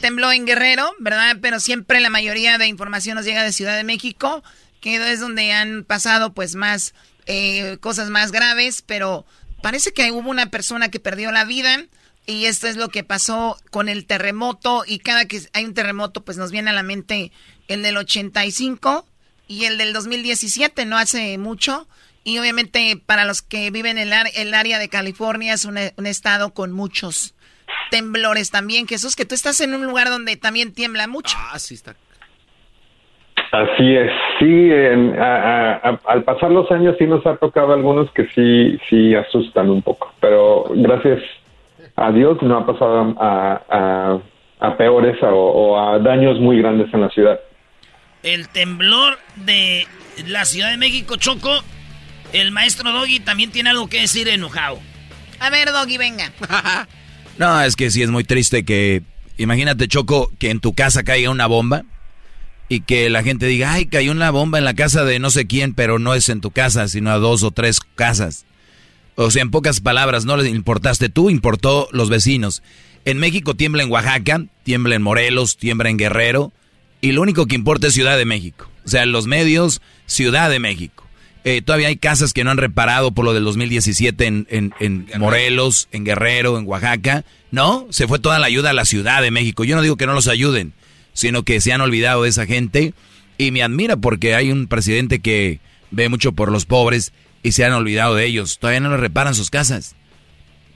tembló 0.00 0.32
en 0.32 0.46
Guerrero, 0.46 0.92
¿verdad? 0.98 1.38
Pero 1.40 1.60
siempre 1.60 2.00
la 2.00 2.10
mayoría 2.10 2.58
de 2.58 2.66
información 2.66 3.16
nos 3.16 3.24
llega 3.24 3.42
de 3.42 3.52
Ciudad 3.52 3.76
de 3.76 3.84
México, 3.84 4.42
que 4.80 4.96
es 5.12 5.20
donde 5.20 5.52
han 5.52 5.84
pasado 5.84 6.32
pues 6.32 6.54
más 6.54 6.94
eh, 7.26 7.78
cosas 7.80 8.10
más 8.10 8.32
graves, 8.32 8.82
pero 8.82 9.26
parece 9.62 9.92
que 9.92 10.10
hubo 10.12 10.30
una 10.30 10.50
persona 10.50 10.90
que 10.90 11.00
perdió 11.00 11.32
la 11.32 11.44
vida 11.44 11.84
y 12.26 12.46
esto 12.46 12.66
es 12.66 12.76
lo 12.76 12.88
que 12.88 13.04
pasó 13.04 13.58
con 13.70 13.88
el 13.88 14.06
terremoto 14.06 14.84
y 14.86 14.98
cada 14.98 15.26
que 15.26 15.40
hay 15.52 15.64
un 15.64 15.74
terremoto 15.74 16.24
pues 16.24 16.36
nos 16.36 16.50
viene 16.50 16.70
a 16.70 16.74
la 16.74 16.82
mente 16.82 17.32
el 17.68 17.82
del 17.82 17.96
85 17.96 19.06
y 19.46 19.64
el 19.64 19.78
del 19.78 19.92
2017, 19.92 20.84
no 20.84 20.98
hace 20.98 21.38
mucho. 21.38 21.88
Y 22.24 22.38
obviamente 22.38 23.00
para 23.04 23.24
los 23.24 23.40
que 23.40 23.70
viven 23.70 23.96
en 23.96 24.12
el, 24.12 24.54
área 24.54 24.78
de 24.78 24.88
California 24.90 25.54
es 25.54 25.64
un, 25.64 25.78
un 25.96 26.06
estado 26.06 26.52
con 26.52 26.72
muchos 26.72 27.34
temblores 27.90 28.50
también. 28.50 28.86
Jesús, 28.86 29.16
que 29.16 29.24
tú 29.24 29.34
estás 29.34 29.60
en 29.60 29.74
un 29.74 29.86
lugar 29.86 30.08
donde 30.08 30.36
también 30.36 30.72
tiembla 30.72 31.06
mucho. 31.08 31.36
Ah, 31.52 31.58
sí 31.58 31.74
está. 31.74 31.94
Así 33.50 33.94
es, 33.96 34.10
sí, 34.38 34.44
en- 34.70 35.18
a- 35.18 35.76
a- 35.76 35.90
a- 35.90 36.00
al 36.08 36.22
pasar 36.22 36.50
los 36.50 36.70
años 36.70 36.96
sí 36.98 37.06
nos 37.06 37.24
ha 37.26 37.36
tocado 37.36 37.72
algunos 37.72 38.10
que 38.12 38.26
sí, 38.34 38.78
sí 38.90 39.14
asustan 39.14 39.70
un 39.70 39.80
poco, 39.80 40.12
pero 40.20 40.64
gracias 40.74 41.22
a 41.96 42.12
Dios 42.12 42.36
no 42.42 42.58
ha 42.58 42.66
pasado 42.66 43.14
a, 43.18 43.62
a- 43.70 44.18
a 44.60 44.76
peores 44.76 45.16
o, 45.22 45.28
o 45.28 45.80
a 45.80 45.98
daños 45.98 46.38
muy 46.40 46.58
grandes 46.58 46.92
en 46.92 47.00
la 47.00 47.08
ciudad. 47.08 47.40
El 48.22 48.48
temblor 48.50 49.18
de 49.36 49.86
la 50.26 50.44
Ciudad 50.44 50.70
de 50.70 50.76
México, 50.76 51.16
Choco. 51.16 51.50
El 52.34 52.50
maestro 52.50 52.90
Doggy 52.92 53.20
también 53.20 53.50
tiene 53.50 53.70
algo 53.70 53.88
que 53.88 54.00
decir 54.00 54.28
enojado. 54.28 54.78
A 55.40 55.48
ver, 55.48 55.70
Doggy, 55.72 55.96
venga. 55.96 56.32
No, 57.38 57.62
es 57.62 57.76
que 57.76 57.90
sí 57.90 58.02
es 58.02 58.10
muy 58.10 58.24
triste 58.24 58.64
que, 58.64 59.02
imagínate 59.36 59.88
Choco, 59.88 60.30
que 60.38 60.50
en 60.50 60.60
tu 60.60 60.74
casa 60.74 61.04
caiga 61.04 61.30
una 61.30 61.46
bomba 61.46 61.84
y 62.68 62.80
que 62.80 63.08
la 63.08 63.22
gente 63.22 63.46
diga, 63.46 63.72
ay, 63.72 63.86
cayó 63.86 64.12
una 64.12 64.30
bomba 64.30 64.58
en 64.58 64.64
la 64.64 64.74
casa 64.74 65.04
de 65.04 65.20
no 65.20 65.30
sé 65.30 65.46
quién, 65.46 65.72
pero 65.72 65.98
no 65.98 66.14
es 66.14 66.28
en 66.28 66.40
tu 66.40 66.50
casa, 66.50 66.88
sino 66.88 67.10
a 67.10 67.18
dos 67.18 67.44
o 67.44 67.50
tres 67.52 67.80
casas. 67.94 68.44
O 69.14 69.30
sea, 69.30 69.42
en 69.42 69.50
pocas 69.50 69.80
palabras, 69.80 70.24
no 70.24 70.36
les 70.36 70.48
importaste 70.48 71.08
tú, 71.08 71.30
importó 71.30 71.88
los 71.92 72.10
vecinos. 72.10 72.62
En 73.04 73.18
México 73.18 73.54
tiembla 73.54 73.82
en 73.82 73.90
Oaxaca, 73.90 74.44
tiembla 74.64 74.96
en 74.96 75.02
Morelos, 75.02 75.56
tiembla 75.56 75.88
en 75.88 75.96
Guerrero, 75.96 76.52
y 77.00 77.12
lo 77.12 77.22
único 77.22 77.46
que 77.46 77.54
importa 77.54 77.86
es 77.86 77.94
Ciudad 77.94 78.18
de 78.18 78.24
México. 78.24 78.68
O 78.84 78.88
sea, 78.88 79.06
los 79.06 79.26
medios, 79.26 79.80
Ciudad 80.06 80.50
de 80.50 80.58
México. 80.58 81.07
Eh, 81.50 81.62
todavía 81.62 81.88
hay 81.88 81.96
casas 81.96 82.34
que 82.34 82.44
no 82.44 82.50
han 82.50 82.58
reparado 82.58 83.12
por 83.12 83.24
lo 83.24 83.32
del 83.32 83.42
2017 83.42 84.26
en, 84.26 84.46
en, 84.50 84.74
en 84.80 85.06
Morelos, 85.18 85.88
en 85.92 86.04
Guerrero, 86.04 86.58
en 86.58 86.66
Oaxaca. 86.66 87.24
No, 87.50 87.86
se 87.88 88.06
fue 88.06 88.18
toda 88.18 88.38
la 88.38 88.44
ayuda 88.44 88.68
a 88.68 88.74
la 88.74 88.84
Ciudad 88.84 89.22
de 89.22 89.30
México. 89.30 89.64
Yo 89.64 89.74
no 89.74 89.80
digo 89.80 89.96
que 89.96 90.04
no 90.04 90.12
los 90.12 90.28
ayuden, 90.28 90.74
sino 91.14 91.44
que 91.44 91.62
se 91.62 91.72
han 91.72 91.80
olvidado 91.80 92.24
de 92.24 92.28
esa 92.28 92.44
gente. 92.44 92.92
Y 93.38 93.50
me 93.50 93.62
admira 93.62 93.96
porque 93.96 94.34
hay 94.34 94.52
un 94.52 94.66
presidente 94.66 95.20
que 95.20 95.60
ve 95.90 96.10
mucho 96.10 96.32
por 96.32 96.52
los 96.52 96.66
pobres 96.66 97.14
y 97.42 97.52
se 97.52 97.64
han 97.64 97.72
olvidado 97.72 98.14
de 98.14 98.26
ellos. 98.26 98.58
Todavía 98.58 98.80
no 98.80 98.90
les 98.90 99.00
reparan 99.00 99.34
sus 99.34 99.48
casas. 99.48 99.96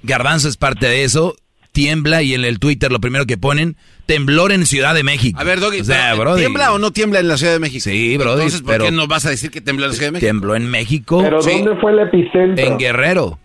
Garbanzo 0.03 0.49
es 0.49 0.57
parte 0.57 0.87
de 0.87 1.05
eso. 1.05 1.37
Tiembla 1.73 2.23
y 2.23 2.35
en 2.35 2.45
el 2.45 2.59
Twitter 2.59 2.93
lo 2.93 3.01
primero 3.01 3.25
que 3.27 3.39
ponen, 3.39 3.77
temblor 4.07 4.53
en 4.53 4.66
Ciudad 4.66 4.95
de 4.95 5.03
México. 5.03 5.41
A 5.41 5.45
ver, 5.45 5.59
Doggy, 5.59 5.81
o 5.81 5.85
sea, 5.85 6.11
pero, 6.12 6.23
brody, 6.23 6.41
¿tiembla 6.43 6.73
o 6.73 6.79
no 6.79 6.91
tiembla 6.93 7.18
en 7.20 7.29
la 7.29 7.39
Ciudad 7.39 7.55
de 7.55 7.59
México? 7.61 7.83
Sí, 7.85 8.16
brody, 8.18 8.35
Entonces, 8.43 8.61
¿por 8.61 8.70
pero- 8.73 8.85
qué 8.85 8.91
no 8.93 9.07
vas 9.07 9.25
a 9.25 9.31
decir 9.31 9.51
que 9.51 9.61
tembló 9.62 9.87
en 9.87 9.91
la 9.93 9.95
Ciudad 9.97 10.09
de 10.09 10.12
México? 10.12 10.27
Tembló 10.29 10.55
en 10.57 10.70
México. 10.70 11.23
Pero 11.23 11.41
Sí. 11.43 11.51
¿dónde 11.51 11.81
fue 11.81 11.93
el 11.93 11.99
epicentro? 12.01 12.64
En 12.66 12.79
Guerrero. 12.79 13.39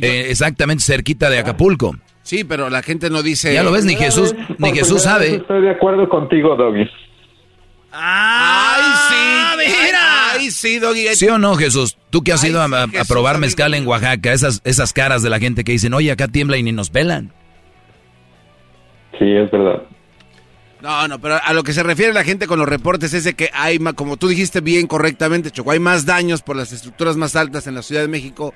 Eh, 0.00 0.26
exactamente 0.30 0.82
cerquita 0.82 1.28
de 1.28 1.38
Acapulco. 1.38 1.94
Sí, 2.22 2.42
pero 2.44 2.70
la 2.70 2.82
gente 2.82 3.10
no 3.10 3.22
dice... 3.22 3.52
Ya 3.52 3.62
lo 3.62 3.70
ves, 3.72 3.84
ni 3.84 3.96
Jesús, 3.96 4.34
ni 4.56 4.68
Por 4.70 4.74
Jesús 4.74 4.94
vez 4.94 5.02
sabe. 5.02 5.34
Estoy 5.36 5.60
de 5.62 5.70
acuerdo 5.70 6.08
contigo, 6.08 6.56
Doggy. 6.56 6.88
Ah, 7.92 8.76
¡Ay, 8.76 9.64
sí! 9.66 9.72
mira! 9.86 10.32
¡Ay, 10.32 10.50
sí, 10.50 10.78
Doggy! 10.78 11.14
¿Sí 11.14 11.26
o 11.28 11.38
no, 11.38 11.54
Jesús? 11.56 11.96
Tú 12.10 12.22
que 12.22 12.32
has 12.32 12.44
Ay, 12.44 12.50
ido 12.50 12.60
a, 12.60 12.64
a- 12.66 12.82
a 12.84 12.88
Jesús, 12.88 13.08
probar 13.08 13.34
amigo 13.36 13.46
mezcal 13.46 13.74
en 13.74 13.86
Oaxaca, 13.86 14.32
esas, 14.32 14.60
esas 14.64 14.92
caras 14.92 15.22
de 15.22 15.30
la 15.30 15.38
gente 15.38 15.64
que 15.64 15.72
dicen, 15.72 15.94
oye, 15.94 16.10
acá 16.10 16.28
tiembla 16.28 16.56
y 16.58 16.62
ni 16.62 16.72
nos 16.72 16.90
pelan. 16.90 17.32
Sí, 19.18 19.24
es 19.32 19.50
verdad. 19.50 19.82
No, 20.80 21.08
no, 21.08 21.18
pero 21.20 21.40
a 21.42 21.52
lo 21.54 21.64
que 21.64 21.72
se 21.72 21.82
refiere 21.82 22.12
la 22.12 22.22
gente 22.22 22.46
con 22.46 22.58
los 22.58 22.68
reportes 22.68 23.12
es 23.12 23.24
de 23.24 23.34
que 23.34 23.50
hay, 23.52 23.80
ma- 23.80 23.94
como 23.94 24.16
tú 24.16 24.28
dijiste 24.28 24.60
bien 24.60 24.86
correctamente, 24.86 25.50
Choco, 25.50 25.72
hay 25.72 25.80
más 25.80 26.06
daños 26.06 26.40
por 26.42 26.54
las 26.54 26.72
estructuras 26.72 27.16
más 27.16 27.34
altas 27.34 27.66
en 27.66 27.74
la 27.74 27.82
Ciudad 27.82 28.02
de 28.02 28.08
México 28.08 28.54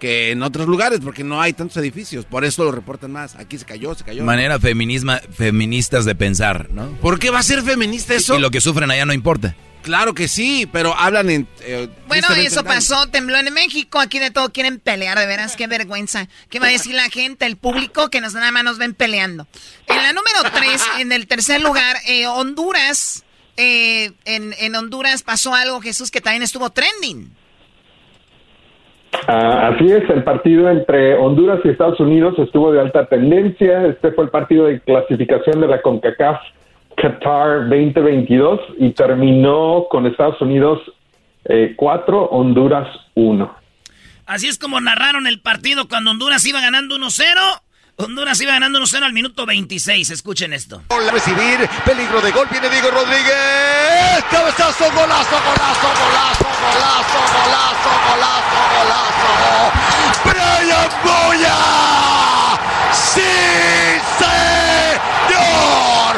que 0.00 0.30
en 0.30 0.42
otros 0.44 0.66
lugares, 0.68 1.00
porque 1.02 1.24
no 1.24 1.40
hay 1.42 1.52
tantos 1.52 1.76
edificios, 1.76 2.24
por 2.24 2.44
eso 2.44 2.64
lo 2.64 2.70
reportan 2.72 3.10
más. 3.10 3.34
Aquí 3.36 3.58
se 3.58 3.64
cayó, 3.66 3.94
se 3.94 4.04
cayó. 4.04 4.24
Manera 4.24 4.58
feminisma, 4.60 5.20
feministas 5.32 6.04
de 6.04 6.14
pensar, 6.14 6.68
¿no? 6.70 6.86
¿Por 7.02 7.18
qué 7.18 7.30
va 7.30 7.40
a 7.40 7.42
ser 7.42 7.62
feminista 7.62 8.14
eso? 8.14 8.38
Y 8.38 8.40
lo 8.40 8.50
que 8.50 8.60
sufren 8.60 8.90
allá 8.90 9.04
no 9.04 9.12
importa. 9.12 9.54
Claro 9.82 10.12
que 10.12 10.28
sí, 10.28 10.68
pero 10.70 10.94
hablan 10.94 11.30
en... 11.30 11.48
eh, 11.62 11.88
Bueno, 12.08 12.28
eso 12.36 12.62
pasó, 12.64 13.06
tembló 13.08 13.38
en 13.38 13.52
México, 13.54 13.98
aquí 14.00 14.18
de 14.18 14.30
todo 14.30 14.50
quieren 14.50 14.78
pelear, 14.80 15.18
de 15.18 15.26
veras, 15.26 15.56
qué 15.56 15.66
vergüenza. 15.66 16.28
¿Qué 16.50 16.58
va 16.60 16.66
a 16.66 16.70
decir 16.70 16.94
la 16.94 17.08
gente, 17.08 17.46
el 17.46 17.56
público, 17.56 18.10
que 18.10 18.20
nos 18.20 18.34
nada 18.34 18.52
más 18.52 18.64
nos 18.64 18.78
ven 18.78 18.92
peleando? 18.92 19.46
En 19.86 19.96
la 19.96 20.12
número 20.12 20.40
tres, 20.52 20.84
en 20.98 21.12
el 21.12 21.26
tercer 21.26 21.62
lugar, 21.62 21.96
eh, 22.06 22.26
Honduras, 22.26 23.24
eh, 23.56 24.12
en, 24.24 24.54
en 24.58 24.74
Honduras 24.74 25.22
pasó 25.22 25.54
algo, 25.54 25.80
Jesús, 25.80 26.10
que 26.10 26.20
también 26.20 26.42
estuvo 26.42 26.68
trending. 26.70 27.30
Ah, 29.26 29.72
así 29.72 29.90
es, 29.90 30.08
el 30.10 30.22
partido 30.22 30.68
entre 30.70 31.14
Honduras 31.14 31.60
y 31.64 31.70
Estados 31.70 31.98
Unidos 31.98 32.34
estuvo 32.38 32.72
de 32.72 32.80
alta 32.80 33.06
tendencia. 33.06 33.86
Este 33.86 34.12
fue 34.12 34.24
el 34.24 34.30
partido 34.30 34.66
de 34.66 34.80
clasificación 34.80 35.60
de 35.60 35.66
la 35.66 35.80
CONCACAF 35.80 36.36
Qatar 37.00 37.68
2022 37.68 38.60
y 38.78 38.90
terminó 38.90 39.86
con 39.90 40.06
Estados 40.06 40.40
Unidos 40.40 40.80
4, 41.76 42.24
Honduras 42.26 42.88
1. 43.14 43.56
Así 44.26 44.46
es 44.48 44.58
como 44.58 44.80
narraron 44.80 45.26
el 45.26 45.40
partido 45.40 45.88
cuando 45.88 46.10
Honduras 46.10 46.44
iba 46.44 46.60
ganando 46.60 46.96
1-0. 46.96 47.62
Honduras 47.96 48.40
iba 48.40 48.52
ganando 48.52 48.78
1-0 48.80 49.02
al 49.02 49.12
minuto 49.12 49.46
26. 49.46 50.10
Escuchen 50.10 50.52
esto. 50.52 50.82
Recibir, 51.10 51.68
peligro 51.84 52.20
de 52.20 52.30
gol, 52.30 52.46
viene 52.50 52.68
Diego 52.68 52.90
Rodríguez, 52.90 54.22
cabezazo, 54.30 54.84
golazo, 54.92 55.36
golazo, 55.42 55.88
golazo, 55.88 56.44
golazo, 56.74 57.18
golazo, 57.34 57.90
golazo, 58.06 58.58
golazo. 58.76 59.32
Brian 60.24 60.90
Boya, 61.02 61.58
sí 62.92 63.32
señor, 65.28 66.14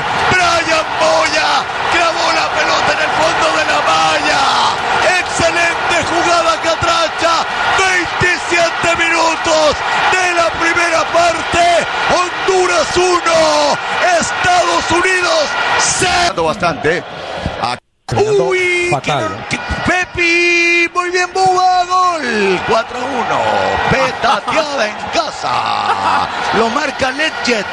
Brian 0.60 0.84
Boya 1.00 1.64
clavó 1.92 2.32
la 2.32 2.48
pelota 2.52 2.92
en 2.92 3.00
el 3.00 3.12
fondo 3.16 3.46
de 3.56 3.64
la 3.64 3.80
valla. 3.88 4.42
Excelente 5.20 5.96
jugada 6.10 6.60
catracha, 6.60 7.46
27 7.78 8.96
minutos 8.96 9.76
de 10.12 10.34
la 10.34 10.50
primera 10.60 11.04
parte. 11.12 11.86
Honduras 12.12 12.94
1, 12.94 13.08
Estados 14.20 14.90
Unidos 14.90 15.44
0. 16.34 16.44
Bastante. 16.44 17.02
Uy, 18.16 18.88
Fatal. 18.90 19.46
qué- 19.48 19.58
Pepi, 19.86 20.88
muy 20.94 21.10
bien, 21.10 21.30
Buba, 21.32 21.84
gol. 21.84 22.60
4-1. 22.68 23.40
Petateada 23.90 24.88
en 24.88 24.96
casa. 25.12 26.28
Lo 26.58 26.68
marca 26.70 27.10
Ledget. 27.10 27.66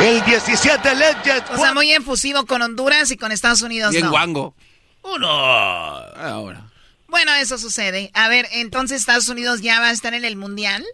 El 0.00 0.24
17 0.24 0.94
Ledget. 0.94 1.44
O 1.50 1.56
sea, 1.58 1.74
muy 1.74 1.92
efusivo 1.92 2.46
con 2.46 2.62
Honduras 2.62 3.10
y 3.10 3.16
con 3.16 3.32
Estados 3.32 3.62
Unidos, 3.62 3.90
Bien 3.92 4.04
no. 4.04 4.10
guango. 4.10 4.54
Uno. 5.02 5.28
Ahora. 5.28 6.62
Bueno, 7.08 7.32
eso 7.34 7.58
sucede. 7.58 8.10
A 8.14 8.28
ver, 8.28 8.48
entonces 8.52 9.00
Estados 9.00 9.28
Unidos 9.28 9.60
ya 9.60 9.80
va 9.80 9.88
a 9.88 9.92
estar 9.92 10.14
en 10.14 10.24
el 10.24 10.36
Mundial. 10.36 10.84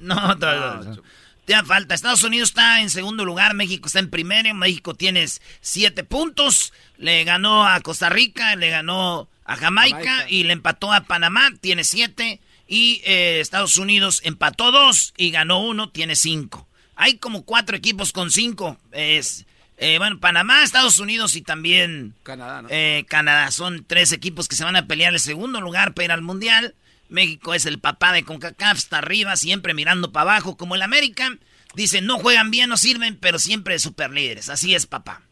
No, 0.00 0.36
todavía 0.38 0.80
no. 0.90 1.02
Te 1.48 1.54
da 1.54 1.64
falta. 1.64 1.94
Estados 1.94 2.24
Unidos 2.24 2.50
está 2.50 2.82
en 2.82 2.90
segundo 2.90 3.24
lugar, 3.24 3.54
México 3.54 3.86
está 3.86 4.00
en 4.00 4.10
primero. 4.10 4.52
México 4.52 4.94
tiene 4.94 5.26
siete 5.62 6.04
puntos. 6.04 6.74
Le 6.98 7.24
ganó 7.24 7.66
a 7.66 7.80
Costa 7.80 8.10
Rica, 8.10 8.54
le 8.54 8.68
ganó 8.68 9.30
a 9.46 9.56
Jamaica, 9.56 9.96
Jamaica. 9.96 10.26
y 10.28 10.44
le 10.44 10.52
empató 10.52 10.92
a 10.92 11.04
Panamá, 11.04 11.48
tiene 11.58 11.84
siete. 11.84 12.42
Y 12.66 13.00
eh, 13.06 13.40
Estados 13.40 13.78
Unidos 13.78 14.20
empató 14.24 14.72
dos 14.72 15.14
y 15.16 15.30
ganó 15.30 15.60
uno, 15.60 15.88
tiene 15.88 16.16
cinco. 16.16 16.68
Hay 16.96 17.16
como 17.16 17.46
cuatro 17.46 17.78
equipos 17.78 18.12
con 18.12 18.30
cinco. 18.30 18.76
Es, 18.92 19.46
eh, 19.78 19.96
bueno, 19.96 20.20
Panamá, 20.20 20.62
Estados 20.64 20.98
Unidos 20.98 21.34
y 21.34 21.40
también 21.40 22.14
Canadá, 22.24 22.60
¿no? 22.60 22.68
eh, 22.70 23.06
Canadá. 23.08 23.50
Son 23.52 23.86
tres 23.86 24.12
equipos 24.12 24.48
que 24.48 24.56
se 24.56 24.64
van 24.64 24.76
a 24.76 24.86
pelear 24.86 25.14
el 25.14 25.20
segundo 25.20 25.62
lugar 25.62 25.94
para 25.94 26.04
ir 26.04 26.12
al 26.12 26.20
Mundial. 26.20 26.74
México 27.08 27.54
es 27.54 27.66
el 27.66 27.78
papá 27.78 28.12
de 28.12 28.24
CONCACAF, 28.24 28.78
está 28.78 28.98
arriba, 28.98 29.36
siempre 29.36 29.74
mirando 29.74 30.12
para 30.12 30.32
abajo, 30.32 30.56
como 30.56 30.74
el 30.74 30.82
América. 30.82 31.36
Dicen, 31.74 32.06
no 32.06 32.18
juegan 32.18 32.50
bien, 32.50 32.68
no 32.68 32.76
sirven, 32.76 33.16
pero 33.16 33.38
siempre 33.38 33.78
super 33.78 34.10
líderes. 34.10 34.48
Así 34.48 34.74
es, 34.74 34.86
papá. 34.86 35.22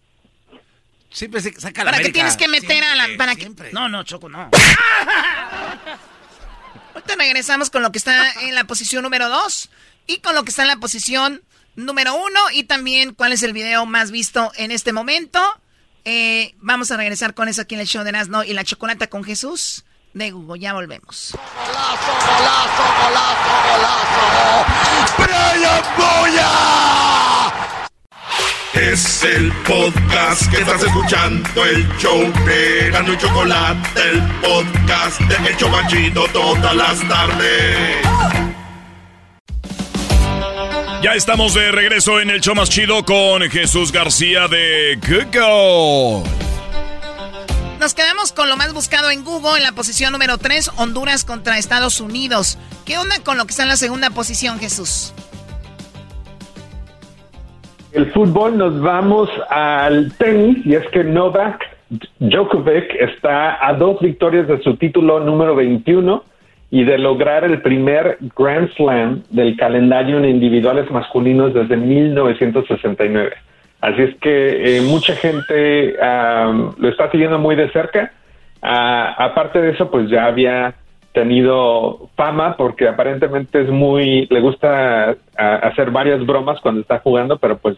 Siempre 1.11 1.41
se 1.41 1.53
saca 1.59 1.83
la 1.83 1.93
¿Para 1.93 2.03
qué 2.03 2.13
tienes 2.13 2.37
que 2.37 2.47
meter 2.47 2.85
a 2.85 2.95
la... 2.95 3.09
Para 3.17 3.37
que... 3.37 3.51
No, 3.73 3.89
no, 3.89 4.05
Choco, 4.05 4.29
no. 4.29 4.51
Ahorita 6.95 7.17
regresamos 7.17 7.71
con 7.71 7.83
lo 7.83 7.91
que 7.91 7.97
está 7.99 8.31
en 8.43 8.55
la 8.55 8.65
posición 8.65 9.03
número 9.03 9.31
2 9.31 9.71
y 10.07 10.19
con 10.19 10.35
lo 10.35 10.45
que 10.45 10.51
está 10.51 10.63
en 10.63 10.69
la 10.69 10.77
posición 10.77 11.43
número 11.75 12.15
uno 12.15 12.41
y 12.53 12.65
también 12.65 13.15
cuál 13.15 13.33
es 13.33 13.43
el 13.43 13.55
video 13.55 13.87
más 13.87 14.11
visto 14.11 14.53
en 14.57 14.71
este 14.71 14.93
momento. 14.93 15.41
Eh, 16.05 16.55
vamos 16.59 16.91
a 16.91 16.99
regresar 16.99 17.33
con 17.33 17.49
eso 17.49 17.63
aquí 17.63 17.75
en 17.75 17.81
el 17.81 17.87
show 17.87 18.05
de 18.05 18.13
Nazno 18.13 18.45
y 18.45 18.53
la 18.53 18.63
chocolata 18.65 19.07
con 19.07 19.25
Jesús 19.25 19.86
de 20.17 20.31
Google. 20.31 20.59
Ya 20.59 20.73
volvemos. 20.73 21.37
¡Brian 25.19 25.83
Boya! 25.97 26.51
Es 28.73 29.25
el 29.25 29.53
podcast 29.67 30.51
que 30.51 30.59
estás 30.59 30.83
escuchando, 30.83 31.65
el 31.65 31.89
show 31.97 32.21
de 32.45 32.91
Gano 32.91 33.13
y 33.13 33.19
Chocolate, 33.19 34.01
el 34.11 34.23
podcast 34.41 35.21
de 35.21 35.49
El 35.49 35.57
Chobachito 35.57 36.27
todas 36.29 36.77
las 36.77 37.09
tardes. 37.09 37.97
Ya 41.03 41.15
estamos 41.15 41.55
de 41.55 41.73
regreso 41.73 42.21
en 42.21 42.31
el 42.31 42.41
show 42.41 42.55
más 42.55 42.69
chido 42.69 43.05
con 43.05 43.43
Jesús 43.51 43.93
García 43.93 44.49
de 44.49 44.99
Google. 45.01 46.29
Nos 47.81 47.95
quedamos 47.95 48.33
con 48.33 48.49
lo 48.49 48.57
más 48.57 48.73
buscado 48.73 49.11
en 49.11 49.23
Google 49.23 49.59
en 49.59 49.63
la 49.63 49.73
posición 49.73 50.13
número 50.13 50.39
3, 50.39 50.73
Honduras 50.79 51.25
contra 51.25 51.59
Estados 51.59 52.01
Unidos. 52.01 52.59
¿Qué 52.87 52.97
onda 52.97 53.17
con 53.23 53.37
lo 53.37 53.45
que 53.45 53.51
está 53.51 53.65
en 53.65 53.69
la 53.69 53.77
segunda 53.77 54.09
posición, 54.11 54.59
Jesús? 54.59 55.13
El 57.93 58.11
fútbol 58.13 58.57
nos 58.57 58.81
vamos 58.81 59.29
al 59.51 60.13
tenis 60.17 60.65
y 60.65 60.75
es 60.75 60.89
que 60.89 61.05
Novak 61.05 61.63
Djokovic 62.19 62.95
está 62.99 63.67
a 63.67 63.75
dos 63.75 64.01
victorias 64.01 64.49
de 64.49 64.63
su 64.63 64.77
título 64.77 65.21
número 65.21 65.55
21 65.55 66.25
y 66.71 66.85
de 66.85 66.99
lograr 66.99 67.45
el 67.45 67.61
primer 67.61 68.19
Grand 68.37 68.73
Slam 68.75 69.23
del 69.31 69.57
calendario 69.57 70.19
en 70.19 70.25
individuales 70.25 70.91
masculinos 70.91 71.53
desde 71.53 71.77
1969. 71.77 73.37
Así 73.81 74.03
es 74.03 74.17
que 74.17 74.79
eh, 74.79 74.81
mucha 74.81 75.15
gente 75.17 75.97
am, 76.03 76.75
lo 76.79 76.89
está 76.89 77.11
siguiendo 77.11 77.39
muy 77.39 77.57
de 77.57 77.71
cerca. 77.73 78.13
Ah, 78.63 79.15
aparte 79.19 79.61
de 79.61 79.73
eso, 79.73 79.91
pues 79.91 80.09
ya 80.11 80.27
había 80.27 80.75
tenido 81.13 82.11
fama 82.15 82.57
porque 82.59 82.89
aparentemente 82.89 83.63
es 83.63 83.71
muy, 83.71 84.27
le 84.29 84.41
gusta 84.41 85.17
ah, 85.39 85.55
hacer 85.63 85.91
varias 85.91 86.25
bromas 86.27 86.61
cuando 86.61 86.81
está 86.83 86.99
jugando, 86.99 87.39
pero 87.39 87.59
pues 87.59 87.77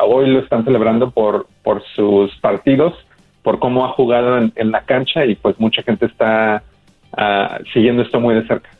hoy 0.00 0.28
lo 0.30 0.38
están 0.38 0.64
celebrando 0.64 1.10
por, 1.10 1.48
por 1.64 1.82
sus 1.96 2.36
partidos, 2.36 2.94
por 3.42 3.58
cómo 3.58 3.84
ha 3.84 3.88
jugado 3.90 4.38
en, 4.38 4.70
la 4.70 4.82
cancha 4.82 5.24
y 5.24 5.34
pues 5.36 5.58
mucha 5.58 5.82
gente 5.82 6.06
está 6.06 6.62
ah, 7.16 7.58
siguiendo 7.72 8.02
esto 8.02 8.20
muy 8.20 8.34
de 8.34 8.46
cerca. 8.46 8.70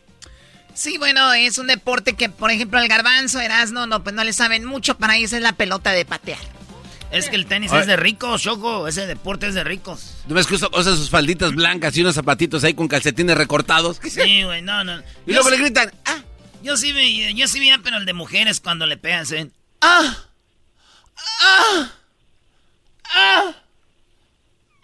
Sí, 0.73 0.99
bueno, 0.99 1.33
es 1.33 1.59
un 1.59 1.69
deporte 1.69 2.15
que, 2.15 2.29
por 2.29 2.51
ejemplo, 2.51 2.79
el 2.79 2.87
garbanzo, 2.87 3.41
Erasmo, 3.41 3.87
no, 3.87 4.03
pues 4.03 4.15
no 4.15 4.23
le 4.23 4.35
saben 4.35 4.65
mucho. 4.67 4.99
Para 4.99 5.17
ellos 5.17 5.33
es 5.33 5.41
la 5.41 5.55
pelota 5.55 5.91
de 5.93 6.05
patear. 6.05 6.56
Es 7.11 7.29
que 7.29 7.37
el 7.37 7.47
tenis 7.47 7.73
es 7.73 7.87
de 7.87 7.97
ricos, 7.97 8.43
Choco. 8.43 8.89
Ese 8.89 9.07
deporte 9.07 9.47
es 9.47 9.55
de 9.55 9.65
ricos. 9.65 10.17
¿No 10.27 10.35
ves 10.35 10.47
que 10.47 10.55
usa, 10.55 10.69
usa 10.73 10.97
sus 10.97 11.09
falditas 11.09 11.55
blancas 11.55 11.97
y 11.97 12.01
unos 12.01 12.15
zapatitos 12.15 12.65
ahí 12.65 12.75
con 12.75 12.89
calcetines 12.89 13.37
recortados? 13.37 14.01
Sí, 14.03 14.43
güey, 14.43 14.63
no, 14.63 14.85
no. 14.85 15.01
Y 15.27 15.33
luego 15.33 15.51
le 15.51 15.59
gritan, 15.59 15.93
ah, 16.05 16.23
yo 16.63 16.77
sí 16.77 16.93
vi, 16.93 17.35
yo 17.35 17.47
sí 17.49 17.61
vi, 17.61 17.71
pero 17.83 17.99
el 17.99 18.07
de 18.07 18.13
mujeres 18.13 18.61
cuando 18.61 18.87
le 18.87 18.97
pegan, 18.97 19.25
se 19.25 19.37
ven, 19.37 19.53
ah, 19.81 20.17
ah, 21.41 21.93
ah, 23.15 23.55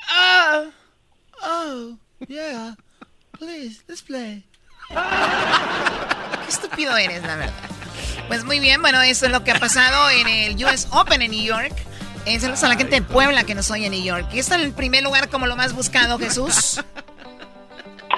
ah, 0.09 0.63
oh, 1.43 1.99
yeah, 2.29 2.77
please, 3.39 3.83
let's 3.89 4.03
play. 4.03 4.45
Qué 4.89 6.49
estúpido 6.49 6.97
eres, 6.97 7.23
la 7.23 7.37
verdad. 7.37 7.71
Pues 8.29 8.45
muy 8.45 8.61
bien, 8.61 8.81
bueno, 8.81 9.01
eso 9.03 9.27
es 9.27 9.33
lo 9.33 9.43
que 9.43 9.51
ha 9.51 9.59
pasado 9.59 10.09
en 10.11 10.29
el 10.29 10.65
US 10.65 10.87
Open 10.91 11.23
en 11.23 11.33
New 11.33 11.45
York. 11.45 11.75
Eh, 12.25 12.39
saludos 12.39 12.63
a 12.63 12.69
la 12.69 12.77
gente 12.77 12.97
de 12.97 13.03
Puebla 13.03 13.45
que 13.45 13.55
nos 13.55 13.71
oye 13.71 13.87
en 13.87 13.93
New 13.93 14.05
York. 14.05 14.27
¿Qué 14.31 14.39
está 14.39 14.55
en 14.55 14.63
el 14.63 14.73
primer 14.73 15.03
lugar 15.03 15.29
como 15.29 15.47
lo 15.47 15.57
más 15.57 15.75
buscado, 15.75 16.19
Jesús? 16.19 16.81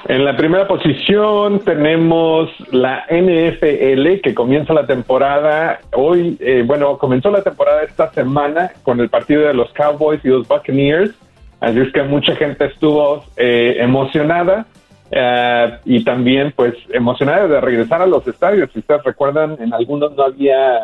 En 0.06 0.22
la 0.22 0.36
primera 0.36 0.68
posición 0.68 1.60
tenemos 1.60 2.50
la 2.70 3.06
NFL 3.08 4.20
que 4.22 4.34
comienza 4.34 4.74
la 4.74 4.86
temporada 4.86 5.80
hoy, 5.94 6.36
eh, 6.40 6.62
bueno, 6.66 6.98
comenzó 6.98 7.30
la 7.30 7.42
temporada 7.42 7.84
esta 7.84 8.12
semana 8.12 8.70
con 8.82 9.00
el 9.00 9.08
partido 9.08 9.46
de 9.46 9.54
los 9.54 9.72
Cowboys 9.72 10.22
y 10.22 10.28
los 10.28 10.46
Buccaneers, 10.46 11.14
así 11.60 11.80
es 11.80 11.90
que 11.90 12.02
mucha 12.02 12.36
gente 12.36 12.66
estuvo 12.66 13.24
eh, 13.38 13.76
emocionada 13.78 14.66
eh, 15.10 15.78
y 15.86 16.04
también 16.04 16.52
pues 16.54 16.74
emocionada 16.90 17.48
de 17.48 17.60
regresar 17.62 18.02
a 18.02 18.06
los 18.06 18.28
estadios. 18.28 18.70
Si 18.74 18.80
ustedes 18.80 19.02
recuerdan, 19.04 19.56
en 19.58 19.72
algunos 19.72 20.14
no 20.14 20.24
había 20.24 20.80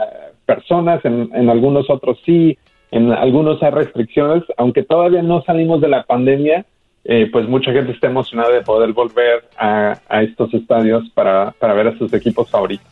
personas, 0.46 1.04
en, 1.04 1.28
en 1.34 1.50
algunos 1.50 1.90
otros 1.90 2.18
sí, 2.24 2.56
en 2.90 3.12
algunos 3.12 3.62
hay 3.62 3.70
restricciones, 3.70 4.42
aunque 4.56 4.82
todavía 4.82 5.22
no 5.22 5.42
salimos 5.44 5.80
de 5.80 5.88
la 5.88 6.02
pandemia 6.04 6.64
eh, 7.04 7.28
pues 7.32 7.48
mucha 7.48 7.72
gente 7.72 7.92
está 7.92 8.08
emocionada 8.08 8.50
de 8.52 8.60
poder 8.60 8.92
volver 8.92 9.48
a, 9.56 9.98
a 10.08 10.22
estos 10.22 10.52
estadios 10.52 11.08
para, 11.14 11.50
para 11.52 11.72
ver 11.72 11.88
a 11.88 11.96
sus 11.98 12.12
equipos 12.12 12.50
favoritos. 12.50 12.86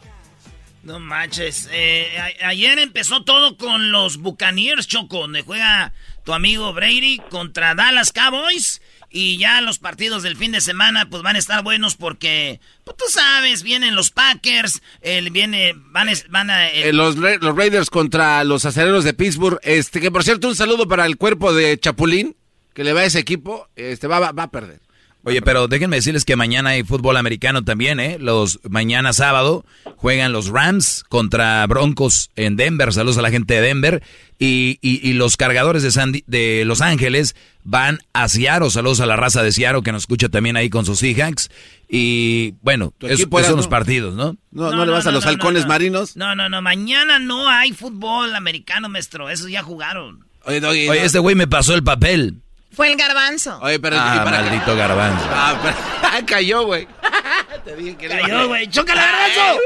No 0.82 0.98
manches, 0.98 1.68
eh, 1.74 2.06
a- 2.42 2.48
ayer 2.48 2.78
empezó 2.78 3.22
todo 3.24 3.58
con 3.58 3.92
los 3.92 4.16
Buccaneers, 4.16 4.86
Choco, 4.88 5.18
donde 5.18 5.42
juega 5.42 5.92
tu 6.24 6.32
amigo 6.32 6.72
Brady 6.72 7.20
contra 7.28 7.74
Dallas 7.74 8.10
Cowboys. 8.12 8.80
Y 9.10 9.38
ya 9.38 9.60
los 9.62 9.78
partidos 9.78 10.22
del 10.22 10.36
fin 10.36 10.52
de 10.52 10.60
semana 10.60 11.08
pues 11.08 11.22
van 11.22 11.36
a 11.36 11.38
estar 11.38 11.62
buenos 11.62 11.96
porque, 11.96 12.60
pues 12.84 12.96
tú 12.98 13.04
sabes, 13.08 13.62
vienen 13.62 13.94
los 13.94 14.10
Packers, 14.10 14.82
el, 15.00 15.30
viene, 15.30 15.72
van, 15.76 16.08
van 16.28 16.50
a... 16.50 16.68
el- 16.68 16.88
Eh, 16.88 16.92
los, 16.92 17.16
los 17.16 17.56
Raiders 17.56 17.88
contra 17.88 18.44
los 18.44 18.64
aceleros 18.66 19.04
de 19.04 19.14
Pittsburgh. 19.14 19.58
Este, 19.62 20.00
que 20.00 20.10
por 20.10 20.24
cierto, 20.24 20.46
un 20.48 20.56
saludo 20.56 20.86
para 20.86 21.06
el 21.06 21.16
cuerpo 21.16 21.54
de 21.54 21.78
Chapulín, 21.80 22.36
que 22.74 22.84
le 22.84 22.92
va 22.92 23.00
a 23.00 23.04
ese 23.04 23.18
equipo. 23.18 23.68
Este, 23.76 24.06
va, 24.08 24.18
va, 24.20 24.32
va 24.32 24.42
a 24.44 24.50
perder. 24.50 24.80
Oye, 25.24 25.42
pero 25.42 25.68
déjenme 25.68 25.96
decirles 25.96 26.24
que 26.24 26.36
mañana 26.36 26.70
hay 26.70 26.84
fútbol 26.84 27.16
americano 27.18 27.62
también, 27.62 28.00
¿eh? 28.00 28.16
Los 28.18 28.60
mañana 28.68 29.12
sábado 29.12 29.64
juegan 29.96 30.32
los 30.32 30.48
Rams 30.48 31.04
contra 31.08 31.66
Broncos 31.66 32.30
en 32.36 32.56
Denver. 32.56 32.92
Saludos 32.94 33.18
a 33.18 33.22
la 33.22 33.30
gente 33.30 33.54
de 33.54 33.60
Denver. 33.60 34.02
Y, 34.38 34.78
y- 34.80 35.06
y 35.06 35.12
los 35.14 35.36
cargadores 35.36 35.82
de, 35.82 35.90
San 35.90 36.12
de 36.26 36.62
Los 36.64 36.80
Ángeles 36.80 37.34
van 37.64 37.98
a 38.14 38.28
Seattle. 38.28 38.70
Saludos 38.70 39.00
a 39.00 39.06
la 39.06 39.16
raza 39.16 39.42
de 39.42 39.52
Seattle 39.52 39.82
que 39.82 39.92
nos 39.92 40.04
escucha 40.04 40.28
también 40.28 40.56
ahí 40.56 40.70
con 40.70 40.86
sus 40.86 41.00
Seahawks. 41.00 41.50
Y 41.90 42.54
bueno, 42.62 42.94
Tu 42.96 43.08
es- 43.08 43.14
equipo 43.14 43.38
esos 43.38 43.48
son 43.48 43.56
los 43.56 43.66
¿no? 43.66 43.70
partidos, 43.70 44.14
¿no? 44.14 44.36
No, 44.52 44.70
no, 44.70 44.86
le 44.86 44.92
vas 44.92 45.06
a 45.06 45.10
los 45.10 45.24
no, 45.24 45.30
halcones 45.30 45.62
no. 45.64 45.68
marinos. 45.68 46.16
No, 46.16 46.34
no, 46.36 46.48
no, 46.48 46.62
mañana 46.62 47.18
no 47.18 47.48
hay 47.48 47.72
fútbol 47.72 48.34
americano, 48.34 48.88
maestro, 48.88 49.28
esos 49.28 49.50
ya 49.50 49.62
jugaron. 49.62 50.24
Oye, 50.44 50.60
Doggy, 50.60 50.88
Oye, 50.88 51.00
no. 51.00 51.06
este 51.06 51.18
güey 51.18 51.34
me 51.34 51.46
pasó 51.48 51.74
el 51.74 51.82
papel. 51.82 52.40
Fue 52.78 52.92
el 52.92 52.96
garbanzo. 52.96 53.58
Oye, 53.60 53.80
pero 53.80 53.96
Ah, 53.98 54.22
maldito 54.24 54.76
garbanzo. 54.76 55.26
Ah, 55.32 55.58
pero- 55.60 56.26
cayó, 56.26 56.62
güey. 56.62 56.86
Te 57.64 57.74
dije 57.74 57.96
que 57.96 58.06
Cayó, 58.06 58.46
güey, 58.46 58.70
chócala, 58.70 59.02
garbanzo. 59.02 59.60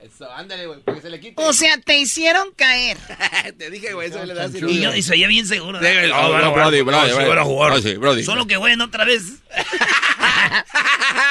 Eso, 0.00 0.32
ándale, 0.32 0.68
güey, 0.68 0.78
para 0.82 0.94
que 0.98 1.02
se 1.02 1.10
le 1.10 1.18
quite. 1.18 1.34
O 1.42 1.52
sea, 1.52 1.78
te 1.78 1.98
hicieron 1.98 2.52
caer. 2.52 2.96
Te 3.58 3.70
dije, 3.70 3.92
güey, 3.92 4.08
eso 4.08 4.24
le 4.24 4.34
das 4.34 4.54
Y 4.54 4.60
yo, 4.80 4.94
y 4.94 5.10
oía 5.10 5.26
bien 5.26 5.48
seguro. 5.48 5.80
Sí, 5.80 5.84
¿no? 5.84 6.06
no, 6.10 6.14
Ah, 6.14 6.28
bueno, 6.28 6.44
no, 6.44 6.50
bueno, 6.50 6.52
Brody, 6.52 6.82
Brody, 6.82 7.10
sí. 7.10 7.16
Ah, 7.18 7.80
sí, 7.82 7.96
Brody. 7.96 8.22
Solo 8.22 8.46
que 8.46 8.56
bueno, 8.56 8.84
otra 8.84 9.04
vez. 9.04 9.24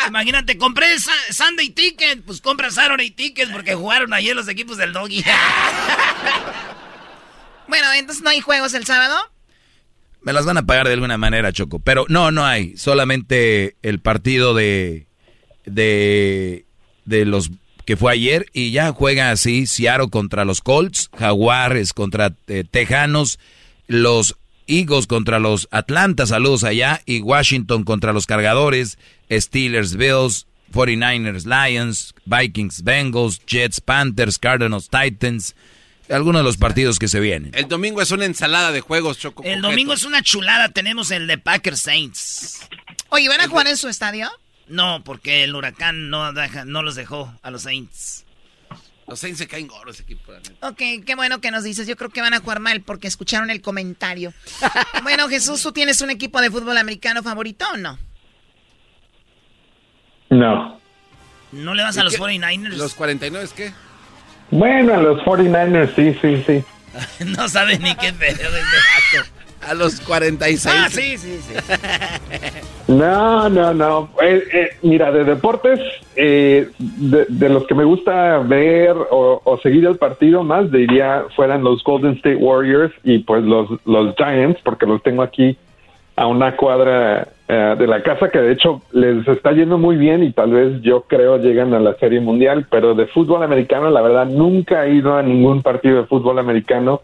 Imagínate, 0.09 0.57
compré 0.57 0.87
Sunday 0.99 1.69
Ticket, 1.69 2.21
pues 2.25 2.41
compra 2.41 2.69
Saturday 2.69 3.11
Ticket 3.11 3.49
porque 3.53 3.75
jugaron 3.75 4.13
ayer 4.13 4.35
los 4.35 4.49
equipos 4.49 4.75
del 4.75 4.91
Doggy. 4.91 5.23
Bueno, 7.69 7.93
entonces 7.93 8.21
no 8.21 8.29
hay 8.29 8.41
juegos 8.41 8.73
el 8.73 8.85
sábado. 8.85 9.30
Me 10.21 10.33
las 10.33 10.45
van 10.45 10.57
a 10.57 10.65
pagar 10.65 10.87
de 10.87 10.93
alguna 10.93 11.17
manera, 11.17 11.51
Choco. 11.51 11.79
Pero 11.79 12.05
no, 12.09 12.31
no 12.31 12.45
hay. 12.45 12.77
Solamente 12.77 13.75
el 13.81 13.99
partido 13.99 14.53
de, 14.53 15.07
de, 15.65 16.65
de 17.05 17.25
los 17.25 17.51
que 17.85 17.97
fue 17.97 18.13
ayer 18.13 18.45
y 18.53 18.71
ya 18.71 18.91
juega 18.91 19.31
así 19.31 19.65
Seattle 19.65 20.09
contra 20.09 20.45
los 20.45 20.61
Colts, 20.61 21.09
Jaguares 21.17 21.93
contra 21.93 22.35
eh, 22.47 22.63
Tejanos, 22.69 23.39
los 23.87 24.37
Eagles 24.67 25.07
contra 25.07 25.39
los 25.39 25.67
Atlanta, 25.71 26.25
saludos 26.25 26.63
allá, 26.63 27.01
y 27.05 27.21
Washington 27.21 27.83
contra 27.83 28.13
los 28.13 28.25
Cargadores, 28.25 28.97
Steelers, 29.29 29.97
Bills, 29.97 30.47
49ers, 30.71 31.45
Lions, 31.45 32.15
Vikings, 32.25 32.83
Bengals, 32.83 33.41
Jets, 33.45 33.81
Panthers, 33.81 34.37
Cardinals, 34.37 34.89
Titans, 34.89 35.55
algunos 36.11 36.41
de 36.41 36.43
los 36.43 36.57
partidos 36.57 36.99
que 36.99 37.07
se 37.07 37.19
vienen. 37.19 37.51
El 37.53 37.67
domingo 37.67 38.01
es 38.01 38.11
una 38.11 38.25
ensalada 38.25 38.71
de 38.71 38.81
juegos, 38.81 39.17
Choco. 39.17 39.43
El 39.43 39.61
domingo 39.61 39.93
es 39.93 40.03
una 40.03 40.21
chulada, 40.21 40.69
tenemos 40.69 41.11
el 41.11 41.27
de 41.27 41.37
Packers 41.37 41.81
Saints. 41.81 42.61
Oye, 43.09 43.27
¿van 43.29 43.41
a 43.41 43.47
jugar 43.47 43.67
en 43.67 43.77
su 43.77 43.87
estadio? 43.89 44.29
No, 44.67 45.03
porque 45.03 45.43
el 45.43 45.55
huracán 45.55 46.09
no, 46.09 46.31
deja- 46.33 46.65
no 46.65 46.81
los 46.83 46.95
dejó 46.95 47.33
a 47.41 47.51
los 47.51 47.63
Saints. 47.63 48.25
Los 49.07 49.19
Saints 49.19 49.39
se 49.39 49.47
caen 49.47 49.67
gordos 49.67 49.95
ese 49.95 50.03
equipo. 50.03 50.31
Ok, 50.61 50.77
qué 51.05 51.15
bueno 51.17 51.41
que 51.41 51.51
nos 51.51 51.63
dices. 51.65 51.85
Yo 51.87 51.97
creo 51.97 52.09
que 52.09 52.21
van 52.21 52.33
a 52.33 52.39
jugar 52.39 52.61
mal 52.61 52.81
porque 52.81 53.07
escucharon 53.09 53.49
el 53.49 53.61
comentario. 53.61 54.33
bueno, 55.03 55.27
Jesús, 55.27 55.61
¿tú 55.61 55.73
tienes 55.73 55.99
un 55.99 56.09
equipo 56.11 56.39
de 56.39 56.49
fútbol 56.49 56.77
americano 56.77 57.21
favorito 57.21 57.65
o 57.73 57.77
no? 57.77 57.99
No. 60.29 60.79
¿No 61.51 61.73
le 61.75 61.83
vas 61.83 61.97
a 61.97 62.01
¿Y 62.01 62.03
los 62.05 62.13
qué? 62.15 62.21
49ers? 62.21 62.69
¿Los 62.77 62.93
49 62.93 63.43
es 63.45 63.51
qué? 63.53 63.73
Bueno, 64.51 64.93
a 64.93 64.97
los 64.97 65.21
49ers, 65.23 65.95
sí, 65.95 66.15
sí, 66.21 66.43
sí. 66.45 67.25
no 67.37 67.47
sabe 67.47 67.79
ni 67.79 67.95
qué 67.95 68.11
pedo. 68.13 68.49
A 69.61 69.73
los 69.73 70.01
46. 70.01 70.75
Ah, 70.75 70.89
sí, 70.89 71.17
sí, 71.17 71.39
sí. 71.39 71.53
No, 72.87 73.47
no, 73.47 73.73
no. 73.73 74.09
Eh, 74.21 74.43
eh, 74.51 74.69
mira, 74.81 75.11
de 75.11 75.23
deportes, 75.23 75.79
eh, 76.15 76.69
de, 76.79 77.25
de 77.29 77.49
los 77.49 77.65
que 77.67 77.75
me 77.75 77.83
gusta 77.83 78.39
ver 78.39 78.95
o, 79.11 79.41
o 79.43 79.57
seguir 79.59 79.85
el 79.85 79.97
partido 79.97 80.43
más, 80.43 80.71
diría 80.71 81.25
fueran 81.35 81.63
los 81.63 81.83
Golden 81.83 82.13
State 82.13 82.35
Warriors 82.35 82.91
y 83.03 83.19
pues 83.19 83.43
los, 83.43 83.69
los 83.85 84.15
Giants, 84.15 84.59
porque 84.63 84.87
los 84.87 85.01
tengo 85.03 85.21
aquí 85.21 85.57
a 86.15 86.27
una 86.27 86.57
cuadra 86.57 87.27
eh, 87.53 87.75
de 87.77 87.85
la 87.85 88.01
casa 88.01 88.29
que 88.29 88.39
de 88.39 88.53
hecho 88.53 88.81
les 88.93 89.27
está 89.27 89.51
yendo 89.51 89.77
muy 89.77 89.97
bien 89.97 90.23
y 90.23 90.31
tal 90.31 90.51
vez 90.51 90.81
yo 90.83 91.01
creo 91.01 91.35
llegan 91.37 91.73
a 91.73 91.81
la 91.81 91.95
Serie 91.95 92.21
Mundial, 92.21 92.65
pero 92.71 92.95
de 92.95 93.07
fútbol 93.07 93.43
americano 93.43 93.89
la 93.89 94.01
verdad 94.01 94.25
nunca 94.25 94.85
he 94.85 94.93
ido 94.93 95.17
a 95.17 95.21
ningún 95.21 95.61
partido 95.61 95.97
de 96.01 96.07
fútbol 96.07 96.39
americano 96.39 97.01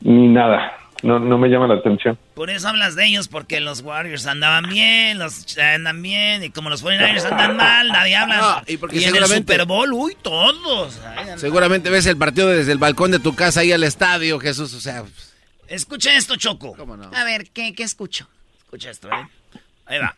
ni 0.00 0.28
nada. 0.28 0.72
No, 1.02 1.18
no 1.18 1.36
me 1.36 1.48
llama 1.48 1.66
la 1.66 1.74
atención. 1.74 2.16
Por 2.34 2.48
eso 2.48 2.68
hablas 2.68 2.94
de 2.94 3.06
ellos, 3.06 3.26
porque 3.26 3.58
los 3.58 3.80
Warriors 3.82 4.24
andaban 4.28 4.68
bien, 4.68 5.18
los 5.18 5.58
andan 5.58 6.00
bien, 6.00 6.44
y 6.44 6.50
como 6.50 6.70
los 6.70 6.84
49ers 6.84 7.24
andan 7.28 7.56
mal, 7.56 7.88
nadie 7.88 8.14
habla. 8.14 8.36
No, 8.40 8.62
y 8.72 8.76
porque 8.76 8.98
en 8.98 9.02
el 9.02 9.08
seguramente- 9.08 9.52
Super 9.54 9.66
Bowl, 9.66 9.92
uy, 9.92 10.16
todos. 10.22 11.00
Ay, 11.16 11.26
Seguramente 11.38 11.90
ves 11.90 12.06
el 12.06 12.16
partido 12.16 12.50
desde 12.50 12.70
el 12.70 12.78
balcón 12.78 13.10
de 13.10 13.18
tu 13.18 13.34
casa 13.34 13.60
ahí 13.62 13.72
al 13.72 13.82
estadio, 13.82 14.38
Jesús. 14.38 14.72
O 14.74 14.80
sea, 14.80 15.02
Escucha 15.66 16.16
esto, 16.16 16.36
Choco. 16.36 16.76
no? 16.86 17.10
A 17.16 17.24
ver, 17.24 17.48
¿qué, 17.52 17.74
qué 17.74 17.82
escucho? 17.82 18.28
Escucha 18.60 18.90
esto, 18.90 19.08
¿eh? 19.08 19.26
Ahí 19.92 19.98
va. 19.98 20.16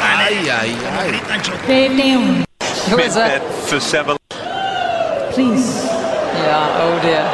ay, 0.00 0.48
ay, 0.48 0.76
ay. 1.28 1.40
Choco. 1.42 1.58
Who 2.88 2.98
is 3.00 3.14
that? 3.14 3.42
for 3.66 3.80
seven. 3.80 4.16
Please. 5.32 5.82
Yeah, 6.38 6.78
oh 6.78 7.00
dear. 7.02 7.24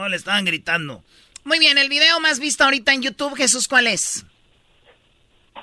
No, 0.00 0.08
le 0.08 0.16
estaban 0.16 0.44
gritando. 0.44 1.04
Muy 1.44 1.60
bien, 1.60 1.78
el 1.78 1.88
video 1.88 2.18
más 2.18 2.40
visto 2.40 2.64
ahorita 2.64 2.92
en 2.92 3.02
YouTube, 3.02 3.36
Jesús, 3.36 3.68
¿cuál 3.68 3.86
es? 3.86 4.24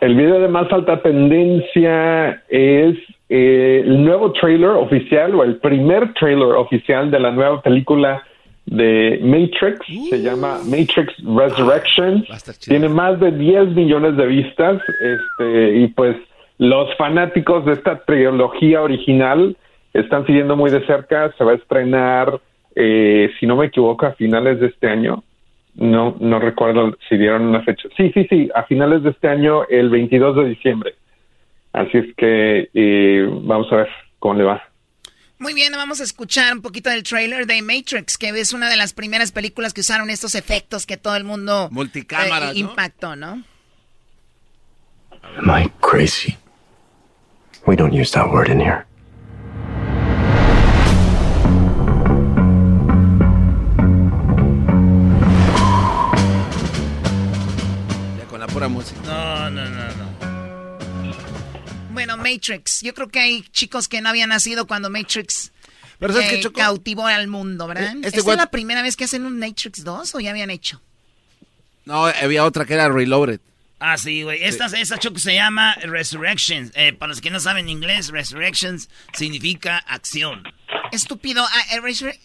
El 0.01 0.15
video 0.15 0.39
de 0.39 0.47
más 0.47 0.71
alta 0.71 1.01
tendencia 1.01 2.41
es 2.47 2.97
eh, 3.27 3.83
el 3.85 4.05
nuevo 4.05 4.31
trailer 4.31 4.69
oficial 4.69 5.35
o 5.35 5.43
el 5.43 5.57
primer 5.57 6.13
trailer 6.13 6.55
oficial 6.55 7.11
de 7.11 7.19
la 7.19 7.31
nueva 7.31 7.61
película 7.61 8.23
de 8.65 9.19
Matrix. 9.21 9.79
Se 10.09 10.21
llama 10.21 10.59
Matrix 10.63 11.13
Resurrection. 11.23 12.25
Tiene 12.65 12.87
más 12.87 13.19
de 13.19 13.31
10 13.31 13.75
millones 13.75 14.15
de 14.15 14.25
vistas. 14.25 14.81
Este, 15.01 15.79
y 15.79 15.87
pues 15.87 16.15
los 16.59 16.95
fanáticos 16.95 17.65
de 17.65 17.73
esta 17.73 17.99
trilogía 18.05 18.81
original 18.81 19.57
están 19.93 20.25
siguiendo 20.25 20.55
muy 20.55 20.71
de 20.71 20.85
cerca. 20.85 21.33
Se 21.37 21.43
va 21.43 21.51
a 21.51 21.55
estrenar, 21.55 22.39
eh, 22.73 23.31
si 23.37 23.45
no 23.45 23.57
me 23.57 23.65
equivoco, 23.65 24.05
a 24.05 24.13
finales 24.13 24.61
de 24.61 24.67
este 24.67 24.87
año. 24.87 25.23
No, 25.75 26.17
no 26.19 26.39
recuerdo 26.39 26.97
si 27.07 27.17
dieron 27.17 27.43
una 27.43 27.63
fecha. 27.63 27.87
Sí, 27.95 28.11
sí, 28.13 28.25
sí, 28.29 28.49
a 28.53 28.63
finales 28.63 29.03
de 29.03 29.11
este 29.11 29.27
año, 29.27 29.65
el 29.69 29.89
22 29.89 30.35
de 30.35 30.49
diciembre. 30.49 30.95
Así 31.73 31.97
es 31.97 32.15
que 32.17 32.69
eh, 32.73 33.29
vamos 33.43 33.71
a 33.71 33.77
ver 33.77 33.89
cómo 34.19 34.33
le 34.35 34.43
va. 34.43 34.63
Muy 35.37 35.53
bien, 35.53 35.71
vamos 35.71 36.01
a 36.01 36.03
escuchar 36.03 36.53
un 36.53 36.61
poquito 36.61 36.89
del 36.89 37.03
trailer 37.03 37.47
de 37.47 37.61
Matrix, 37.61 38.17
que 38.17 38.29
es 38.29 38.51
una 38.51 38.69
de 38.69 38.75
las 38.75 38.91
primeras 38.91 39.31
películas 39.31 39.73
que 39.73 39.79
usaron 39.79 40.09
estos 40.09 40.35
efectos 40.35 40.85
que 40.85 40.97
todo 40.97 41.15
el 41.15 41.23
mundo 41.23 41.69
eh, 41.71 42.05
¿no? 42.29 42.53
impactó, 42.53 43.15
¿no? 43.15 43.43
Am 45.37 45.49
I 45.49 45.69
crazy? 45.79 46.37
We 47.65 47.77
don't 47.77 47.93
use 47.93 48.11
that 48.11 48.29
word 48.29 48.49
in 48.49 48.59
here. 48.59 48.85
Pura 58.59 58.67
música. 58.67 58.99
No, 59.05 59.49
no, 59.51 59.63
no, 59.69 59.87
no. 59.95 60.09
Bueno, 61.93 62.17
Matrix. 62.17 62.81
Yo 62.81 62.93
creo 62.93 63.07
que 63.07 63.19
hay 63.19 63.41
chicos 63.53 63.87
que 63.87 64.01
no 64.01 64.09
habían 64.09 64.27
nacido 64.29 64.67
cuando 64.67 64.89
Matrix 64.89 65.53
Pero 65.97 66.11
¿sabes 66.13 66.27
eh, 66.27 66.31
qué, 66.35 66.41
Choco? 66.41 66.59
cautivó 66.59 67.07
al 67.07 67.29
mundo, 67.29 67.67
¿verdad? 67.67 67.93
Eh, 67.95 68.01
este 68.03 68.19
¿Esta 68.19 68.31
es 68.31 68.37
la 68.37 68.51
primera 68.51 68.81
vez 68.81 68.97
que 68.97 69.05
hacen 69.05 69.25
un 69.25 69.39
Matrix 69.39 69.85
2 69.85 70.13
o 70.15 70.19
ya 70.19 70.31
habían 70.31 70.49
hecho? 70.49 70.81
No, 71.85 72.05
había 72.05 72.43
otra 72.43 72.65
que 72.65 72.73
era 72.73 72.89
Reloaded. 72.89 73.39
Ah, 73.79 73.97
sí, 73.97 74.23
güey. 74.23 74.43
Esta, 74.43 74.65
esta 74.65 74.97
choco 74.97 75.19
se 75.19 75.35
llama 75.35 75.75
Resurrections. 75.75 76.73
Eh, 76.75 76.91
para 76.91 77.11
los 77.11 77.21
que 77.21 77.29
no 77.29 77.39
saben 77.39 77.69
inglés, 77.69 78.09
Resurrections 78.09 78.89
significa 79.13 79.77
acción. 79.77 80.43
Estúpido. 80.91 81.45
ah, 81.49 81.61
eh, 81.71 81.79
resur- 81.79 82.19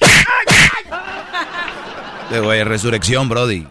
De 2.30 2.38
güey, 2.40 2.62
resurrección, 2.62 3.28
Brody. 3.28 3.66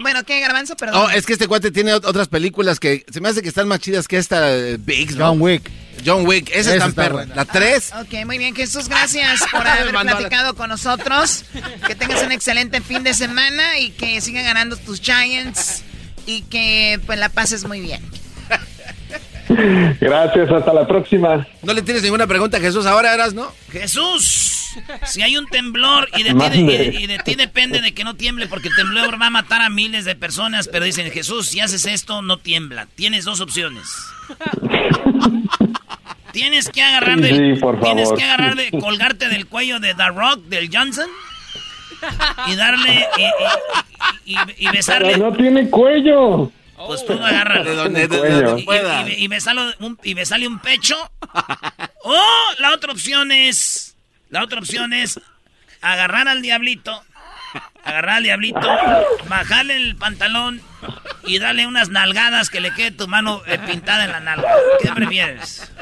Bueno, 0.00 0.24
¿qué, 0.24 0.40
Garbanzo? 0.40 0.76
Perdón. 0.76 1.02
No, 1.02 1.10
es 1.10 1.26
que 1.26 1.32
este 1.32 1.46
cuate 1.48 1.70
tiene 1.70 1.92
ot- 1.94 2.04
otras 2.06 2.28
películas 2.28 2.78
que 2.80 3.04
se 3.12 3.20
me 3.20 3.28
hace 3.28 3.42
que 3.42 3.48
están 3.48 3.66
más 3.68 3.80
chidas 3.80 4.06
que 4.08 4.16
esta 4.18 4.54
eh, 4.56 4.76
Biggs, 4.78 5.16
¿no? 5.16 5.26
John 5.28 5.40
Wick. 5.40 5.70
John 6.06 6.26
Wick, 6.26 6.50
esa, 6.54 6.74
es 6.74 6.78
tan 6.78 6.92
perra. 6.92 7.26
La 7.34 7.44
3. 7.44 7.92
Ok, 8.02 8.24
muy 8.24 8.38
bien, 8.38 8.54
Jesús, 8.54 8.88
gracias 8.88 9.40
por 9.50 9.66
haber 9.66 9.90
platicado 9.90 10.54
con 10.54 10.68
nosotros. 10.68 11.44
Que 11.86 11.94
tengas 11.96 12.22
un 12.22 12.30
excelente 12.30 12.80
fin 12.80 13.02
de 13.02 13.14
semana 13.14 13.78
y 13.80 13.90
que 13.90 14.20
sigan 14.20 14.44
ganando 14.44 14.76
tus 14.76 15.00
Giants 15.00 15.82
y 16.26 16.42
que 16.42 17.00
pues 17.06 17.18
la 17.18 17.28
pases 17.30 17.64
muy 17.64 17.80
bien. 17.80 18.00
Gracias, 20.00 20.50
hasta 20.52 20.72
la 20.72 20.86
próxima. 20.86 21.46
No 21.62 21.72
le 21.72 21.82
tienes 21.82 22.02
ninguna 22.02 22.26
pregunta 22.26 22.58
a 22.58 22.60
Jesús 22.60 22.86
ahora, 22.86 23.14
eras, 23.14 23.34
¿no? 23.34 23.52
Jesús, 23.72 24.57
si 25.04 25.22
hay 25.22 25.36
un 25.36 25.46
temblor 25.46 26.08
y 26.16 26.22
de, 26.22 26.34
ti, 26.34 26.60
y- 26.60 27.04
y 27.04 27.06
de 27.06 27.18
ti 27.18 27.34
depende 27.34 27.80
de 27.80 27.92
que 27.94 28.04
no 28.04 28.14
tiemble 28.14 28.46
porque 28.48 28.68
el 28.68 28.74
temblor 28.76 29.20
va 29.20 29.26
a 29.26 29.30
matar 29.30 29.60
a 29.62 29.68
miles 29.70 30.04
de 30.04 30.14
personas, 30.14 30.68
pero 30.70 30.84
dicen, 30.84 31.10
Jesús, 31.10 31.46
si 31.48 31.60
haces 31.60 31.86
esto, 31.86 32.22
no 32.22 32.38
tiembla. 32.38 32.86
Tienes 32.94 33.24
dos 33.24 33.40
opciones. 33.40 33.86
Tienes 36.32 36.68
que 36.68 36.82
agarrar 36.82 37.20
de, 37.20 37.54
Sí, 37.54 37.60
por 37.60 37.80
tienes 37.80 38.04
favor. 38.04 38.18
que 38.18 38.24
agarrar 38.24 38.54
de 38.54 38.70
colgarte 38.78 39.28
del 39.28 39.46
cuello 39.46 39.80
de 39.80 39.94
The 39.94 40.08
Rock, 40.08 40.40
del 40.44 40.68
Johnson 40.72 41.08
y 42.46 42.54
darle 42.54 43.06
y, 43.16 43.22
y- 44.32 44.34
y- 44.36 44.66
y 44.66 44.68
besarle. 44.70 45.12
Pero 45.14 45.30
no 45.30 45.36
tiene 45.36 45.68
cuello. 45.70 46.52
Pues 46.86 47.04
tú 47.04 47.14
agárralo. 47.14 47.64
De 47.64 47.74
donde, 47.74 48.06
de- 48.06 48.06
de 48.06 48.64
Cuello. 48.64 48.88
donde 48.88 49.14
Y, 49.14 49.20
y- 49.20 49.24
y 49.24 49.28
besalo 49.28 49.62
un- 49.80 49.98
y 50.04 50.14
besale 50.14 50.46
un 50.46 50.60
pecho. 50.60 50.94
O 52.04 52.14
la 52.60 52.72
otra 52.72 52.92
opción 52.92 53.32
es. 53.32 53.96
La 54.30 54.42
otra 54.42 54.58
opción 54.58 54.92
es 54.92 55.20
agarrar 55.80 56.28
al 56.28 56.42
diablito. 56.42 57.02
Agarrar 57.84 58.16
al 58.16 58.22
diablito, 58.24 58.60
bajarle 59.28 59.76
el 59.76 59.96
pantalón 59.96 60.60
y 61.24 61.38
darle 61.38 61.66
unas 61.66 61.88
nalgadas 61.88 62.50
que 62.50 62.60
le 62.60 62.72
quede 62.74 62.90
tu 62.90 63.08
mano 63.08 63.40
eh, 63.46 63.58
pintada 63.58 64.04
en 64.04 64.12
la 64.12 64.20
nalga. 64.20 64.50
¿Qué 64.82 64.90
prefieres? 64.90 65.72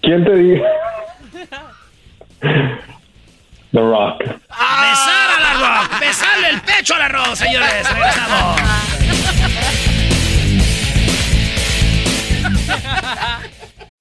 ¿Quién 0.00 0.24
te 0.24 0.34
dice? 0.34 0.64
The 3.72 3.80
Rock. 3.80 4.24
Besar 4.24 5.30
a 5.30 5.40
la 5.40 5.82
rock, 5.82 6.00
besarle 6.00 6.48
el 6.50 6.60
pecho 6.60 6.94
a 6.94 6.98
la 6.98 7.08
rock, 7.08 7.34
señores. 7.36 7.88
Regresamos. 7.88 8.91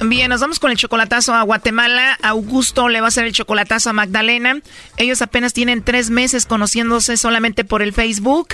Bien, 0.00 0.28
nos 0.28 0.40
vamos 0.40 0.60
con 0.60 0.70
el 0.70 0.76
chocolatazo 0.76 1.34
a 1.34 1.42
Guatemala. 1.42 2.16
Augusto 2.22 2.88
le 2.88 3.00
va 3.00 3.06
a 3.06 3.08
hacer 3.08 3.24
el 3.24 3.32
chocolatazo 3.32 3.90
a 3.90 3.92
Magdalena. 3.92 4.60
Ellos 4.96 5.22
apenas 5.22 5.52
tienen 5.52 5.82
tres 5.82 6.08
meses 6.08 6.46
conociéndose 6.46 7.16
solamente 7.16 7.64
por 7.64 7.82
el 7.82 7.92
Facebook. 7.92 8.50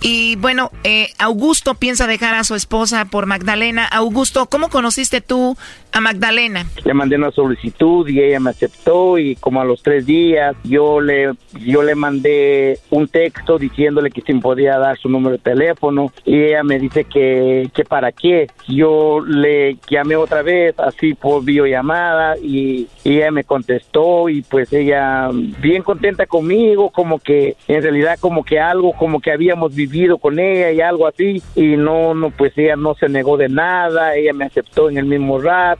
Y 0.00 0.34
bueno, 0.36 0.72
eh, 0.82 1.12
Augusto 1.18 1.76
piensa 1.76 2.08
dejar 2.08 2.34
a 2.34 2.42
su 2.42 2.56
esposa 2.56 3.04
por 3.04 3.26
Magdalena. 3.26 3.86
Augusto, 3.86 4.46
¿cómo 4.46 4.68
conociste 4.68 5.20
tú 5.20 5.56
a 5.92 6.00
Magdalena? 6.00 6.66
Le 6.84 6.94
mandé 6.94 7.16
una 7.16 7.30
solicitud 7.30 8.08
y 8.08 8.20
ella 8.20 8.40
me 8.40 8.50
aceptó 8.50 9.18
y 9.18 9.36
como 9.36 9.60
a 9.60 9.64
los 9.64 9.82
tres 9.82 10.06
días 10.06 10.56
yo 10.64 11.00
le 11.00 11.32
yo 11.58 11.82
le 11.82 11.94
mandé 11.94 12.78
un 12.90 13.08
texto 13.08 13.58
diciéndole 13.58 14.10
que 14.10 14.20
si 14.20 14.32
me 14.32 14.40
podía 14.40 14.78
dar 14.78 14.98
su 14.98 15.08
número 15.08 15.36
de 15.36 15.42
teléfono 15.42 16.12
y 16.24 16.40
ella 16.40 16.62
me 16.62 16.78
dice 16.78 17.04
que, 17.04 17.70
que 17.74 17.84
para 17.84 18.12
qué. 18.12 18.48
Yo 18.68 19.20
le 19.26 19.76
llamé 19.88 20.16
otra 20.16 20.42
vez 20.42 20.78
así 20.78 21.14
por 21.14 21.44
videollamada 21.44 22.36
y, 22.38 22.88
y 23.04 23.16
ella 23.16 23.30
me 23.30 23.44
contestó 23.44 24.28
y 24.28 24.42
pues 24.42 24.72
ella 24.72 25.28
bien 25.60 25.82
contenta 25.82 26.26
conmigo 26.26 26.90
como 26.90 27.18
que 27.18 27.56
en 27.68 27.82
realidad 27.82 28.18
como 28.20 28.44
que 28.44 28.60
algo 28.60 28.92
como 28.92 29.20
que 29.20 29.32
habíamos 29.32 29.74
vivido 29.74 30.18
con 30.18 30.38
ella 30.38 30.70
y 30.72 30.80
algo 30.80 31.06
así 31.06 31.42
y 31.54 31.76
no 31.76 32.14
no 32.14 32.30
pues 32.30 32.56
ella 32.56 32.76
no 32.76 32.94
se 32.94 33.08
negó 33.08 33.36
de 33.36 33.48
nada 33.48 34.14
ella 34.14 34.32
me 34.32 34.44
aceptó 34.44 34.88
en 34.90 34.98
el 34.98 35.06
mismo 35.06 35.40
rato 35.40 35.79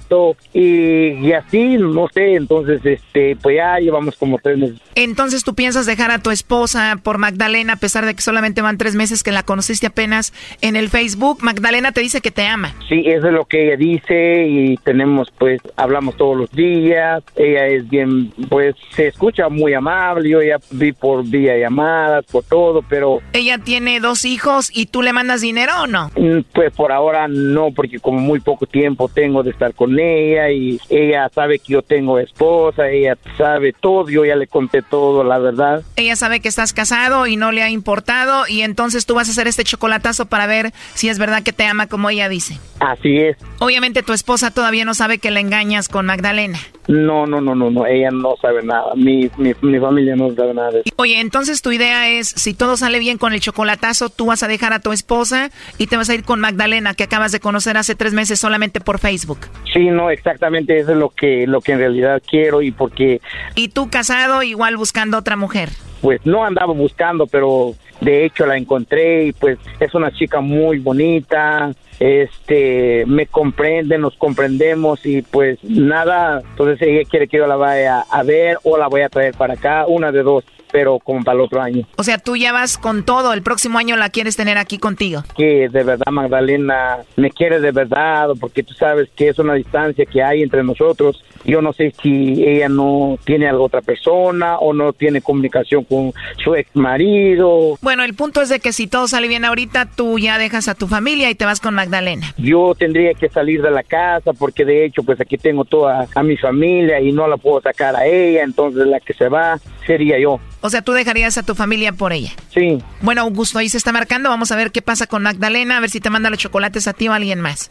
y, 0.52 1.12
y 1.26 1.32
así 1.32 1.76
no 1.78 2.08
sé 2.12 2.34
entonces 2.34 2.80
este 2.84 3.36
pues 3.36 3.56
ya 3.56 3.78
llevamos 3.78 4.16
como 4.16 4.38
tres 4.38 4.58
meses 4.58 4.78
Entonces 4.94 5.44
tú 5.44 5.54
piensas 5.54 5.86
dejar 5.86 6.10
a 6.10 6.18
tu 6.18 6.30
esposa 6.30 6.98
por 7.02 7.18
Magdalena 7.18 7.74
a 7.74 7.76
pesar 7.76 8.06
de 8.06 8.14
que 8.14 8.22
solamente 8.22 8.62
van 8.62 8.78
tres 8.78 8.94
meses 8.94 9.22
que 9.22 9.32
la 9.32 9.42
conociste 9.42 9.86
apenas 9.86 10.32
en 10.62 10.76
el 10.76 10.88
Facebook. 10.88 11.38
Magdalena 11.42 11.92
te 11.92 12.00
dice 12.00 12.20
que 12.20 12.30
te 12.30 12.46
ama. 12.46 12.74
Sí, 12.88 13.02
eso 13.06 13.28
es 13.28 13.32
lo 13.32 13.44
que 13.44 13.66
ella 13.66 13.76
dice 13.76 14.46
y 14.48 14.76
tenemos 14.78 15.28
pues 15.38 15.60
hablamos 15.76 16.16
todos 16.16 16.36
los 16.36 16.50
días. 16.52 17.22
Ella 17.36 17.66
es 17.66 17.88
bien 17.88 18.32
pues 18.48 18.74
se 18.94 19.08
escucha 19.08 19.48
muy 19.48 19.74
amable. 19.74 20.28
Yo 20.28 20.42
ya 20.42 20.56
vi 20.70 20.92
por 20.92 21.24
vía 21.24 21.56
llamadas, 21.58 22.24
por 22.26 22.44
todo, 22.44 22.82
pero 22.88 23.20
Ella 23.32 23.58
tiene 23.58 24.00
dos 24.00 24.24
hijos 24.24 24.70
y 24.74 24.86
tú 24.86 25.02
le 25.02 25.12
mandas 25.12 25.40
dinero 25.40 25.72
o 25.82 25.86
no? 25.86 26.10
mm, 26.16 26.40
pues 26.52 26.72
por 26.72 26.92
ahora 26.92 27.28
no 27.28 27.70
porque 27.74 27.98
como 28.00 28.18
muy 28.18 28.40
poco 28.40 28.66
tiempo 28.66 29.08
tengo 29.08 29.42
de 29.42 29.50
estar 29.50 29.74
con 29.74 29.89
ella 29.98 30.50
y 30.50 30.80
ella 30.88 31.28
sabe 31.34 31.58
que 31.58 31.72
yo 31.72 31.82
tengo 31.82 32.18
esposa, 32.18 32.88
ella 32.88 33.16
sabe 33.36 33.72
todo, 33.72 34.08
yo 34.08 34.24
ya 34.24 34.36
le 34.36 34.46
conté 34.46 34.82
todo, 34.82 35.24
la 35.24 35.38
verdad. 35.38 35.82
Ella 35.96 36.16
sabe 36.16 36.40
que 36.40 36.48
estás 36.48 36.72
casado 36.72 37.26
y 37.26 37.36
no 37.36 37.52
le 37.52 37.62
ha 37.62 37.70
importado 37.70 38.46
y 38.48 38.62
entonces 38.62 39.06
tú 39.06 39.14
vas 39.14 39.28
a 39.28 39.32
hacer 39.32 39.48
este 39.48 39.64
chocolatazo 39.64 40.26
para 40.26 40.46
ver 40.46 40.72
si 40.94 41.08
es 41.08 41.18
verdad 41.18 41.42
que 41.42 41.52
te 41.52 41.64
ama 41.64 41.86
como 41.86 42.10
ella 42.10 42.28
dice. 42.28 42.58
Así 42.80 43.18
es. 43.18 43.36
Obviamente 43.58 44.02
tu 44.02 44.12
esposa 44.12 44.50
todavía 44.50 44.84
no 44.84 44.94
sabe 44.94 45.18
que 45.18 45.30
la 45.30 45.40
engañas 45.40 45.88
con 45.88 46.06
Magdalena. 46.06 46.58
No, 46.90 47.24
no, 47.24 47.40
no, 47.40 47.54
no, 47.54 47.70
no, 47.70 47.86
ella 47.86 48.10
no 48.10 48.34
sabe 48.42 48.64
nada. 48.64 48.94
Mi, 48.96 49.30
mi, 49.38 49.52
mi 49.62 49.78
familia 49.78 50.16
no 50.16 50.34
sabe 50.34 50.52
nada 50.54 50.70
de 50.72 50.80
eso. 50.80 50.88
Oye, 50.96 51.20
entonces 51.20 51.62
tu 51.62 51.70
idea 51.70 52.08
es, 52.08 52.26
si 52.28 52.52
todo 52.52 52.76
sale 52.76 52.98
bien 52.98 53.16
con 53.16 53.32
el 53.32 53.38
chocolatazo, 53.40 54.08
tú 54.10 54.26
vas 54.26 54.42
a 54.42 54.48
dejar 54.48 54.72
a 54.72 54.80
tu 54.80 54.90
esposa 54.90 55.50
y 55.78 55.86
te 55.86 55.96
vas 55.96 56.10
a 56.10 56.14
ir 56.14 56.24
con 56.24 56.40
Magdalena, 56.40 56.94
que 56.94 57.04
acabas 57.04 57.30
de 57.30 57.38
conocer 57.38 57.76
hace 57.76 57.94
tres 57.94 58.12
meses 58.12 58.40
solamente 58.40 58.80
por 58.80 58.98
Facebook. 58.98 59.38
Sí, 59.72 59.86
no, 59.86 60.10
exactamente 60.10 60.78
eso 60.80 60.90
es 60.90 60.98
lo 60.98 61.10
que, 61.10 61.46
lo 61.46 61.60
que 61.60 61.72
en 61.72 61.78
realidad 61.78 62.20
quiero 62.28 62.60
y 62.60 62.72
porque 62.72 63.20
Y 63.54 63.68
tú 63.68 63.88
casado, 63.88 64.42
igual 64.42 64.76
buscando 64.76 65.16
otra 65.16 65.36
mujer. 65.36 65.68
pues 66.00 66.20
no 66.24 66.44
andaba 66.44 66.72
buscando, 66.72 67.28
pero 67.28 67.74
de 68.00 68.24
hecho 68.24 68.46
la 68.46 68.56
encontré 68.56 69.26
y 69.26 69.32
pues 69.32 69.58
es 69.78 69.94
una 69.94 70.10
chica 70.10 70.40
muy 70.40 70.78
bonita, 70.78 71.70
este, 72.00 73.04
me 73.06 73.26
comprende, 73.26 73.98
nos 73.98 74.16
comprendemos 74.16 75.04
y 75.04 75.20
pues 75.20 75.58
nada, 75.62 76.40
entonces 76.40 76.80
ella 76.80 77.08
quiere 77.08 77.28
que 77.28 77.36
yo 77.36 77.46
la 77.46 77.56
vaya 77.56 78.00
a 78.00 78.22
ver 78.22 78.58
o 78.64 78.78
la 78.78 78.88
voy 78.88 79.02
a 79.02 79.10
traer 79.10 79.34
para 79.34 79.54
acá, 79.54 79.84
una 79.86 80.10
de 80.10 80.22
dos, 80.22 80.44
pero 80.72 80.98
como 80.98 81.22
para 81.22 81.36
el 81.36 81.42
otro 81.42 81.60
año. 81.60 81.86
O 81.96 82.02
sea, 82.02 82.16
tú 82.16 82.36
ya 82.36 82.52
vas 82.52 82.78
con 82.78 83.04
todo, 83.04 83.34
el 83.34 83.42
próximo 83.42 83.78
año 83.78 83.96
la 83.96 84.08
quieres 84.08 84.34
tener 84.34 84.56
aquí 84.56 84.78
contigo. 84.78 85.22
que 85.36 85.68
de 85.68 85.84
verdad 85.84 86.10
Magdalena 86.10 87.00
me 87.16 87.30
quiere 87.30 87.60
de 87.60 87.70
verdad, 87.70 88.30
porque 88.40 88.62
tú 88.62 88.72
sabes 88.72 89.10
que 89.14 89.28
es 89.28 89.38
una 89.38 89.54
distancia 89.54 90.06
que 90.06 90.22
hay 90.22 90.42
entre 90.42 90.64
nosotros. 90.64 91.22
Yo 91.44 91.62
no 91.62 91.72
sé 91.72 91.92
si 92.02 92.44
ella 92.44 92.68
no 92.68 93.18
tiene 93.24 93.48
a 93.48 93.56
otra 93.56 93.80
persona 93.82 94.58
o 94.58 94.72
no 94.72 94.92
tiene 94.92 95.22
comunicación 95.22 95.84
con 95.84 96.12
su 96.42 96.54
ex 96.54 96.74
marido. 96.74 97.78
Bueno, 97.80 98.04
el 98.04 98.14
punto 98.14 98.42
es 98.42 98.48
de 98.48 98.60
que 98.60 98.72
si 98.72 98.86
todo 98.86 99.08
sale 99.08 99.28
bien 99.28 99.44
ahorita, 99.44 99.86
tú 99.86 100.18
ya 100.18 100.38
dejas 100.38 100.68
a 100.68 100.74
tu 100.74 100.86
familia 100.86 101.30
y 101.30 101.34
te 101.34 101.44
vas 101.44 101.60
con 101.60 101.74
Magdalena. 101.74 102.34
Yo 102.36 102.74
tendría 102.74 103.14
que 103.14 103.28
salir 103.28 103.62
de 103.62 103.70
la 103.70 103.82
casa 103.82 104.32
porque 104.32 104.64
de 104.64 104.84
hecho 104.84 105.02
pues 105.02 105.20
aquí 105.20 105.36
tengo 105.38 105.64
toda 105.64 106.06
a 106.14 106.22
mi 106.22 106.36
familia 106.36 107.00
y 107.00 107.12
no 107.12 107.26
la 107.26 107.36
puedo 107.36 107.60
sacar 107.60 107.96
a 107.96 108.06
ella, 108.06 108.42
entonces 108.42 108.86
la 108.86 109.00
que 109.00 109.14
se 109.14 109.28
va 109.28 109.58
sería 109.86 110.18
yo. 110.18 110.40
O 110.62 110.68
sea, 110.68 110.82
tú 110.82 110.92
dejarías 110.92 111.38
a 111.38 111.42
tu 111.42 111.54
familia 111.54 111.92
por 111.92 112.12
ella. 112.12 112.32
Sí. 112.52 112.78
Bueno, 113.00 113.22
Augusto, 113.22 113.58
ahí 113.58 113.68
se 113.68 113.78
está 113.78 113.92
marcando. 113.92 114.28
Vamos 114.28 114.52
a 114.52 114.56
ver 114.56 114.72
qué 114.72 114.82
pasa 114.82 115.06
con 115.06 115.22
Magdalena, 115.22 115.78
a 115.78 115.80
ver 115.80 115.90
si 115.90 116.00
te 116.00 116.10
manda 116.10 116.28
los 116.28 116.38
chocolates 116.38 116.86
a 116.86 116.92
ti 116.92 117.08
o 117.08 117.12
a 117.12 117.16
alguien 117.16 117.40
más. 117.40 117.70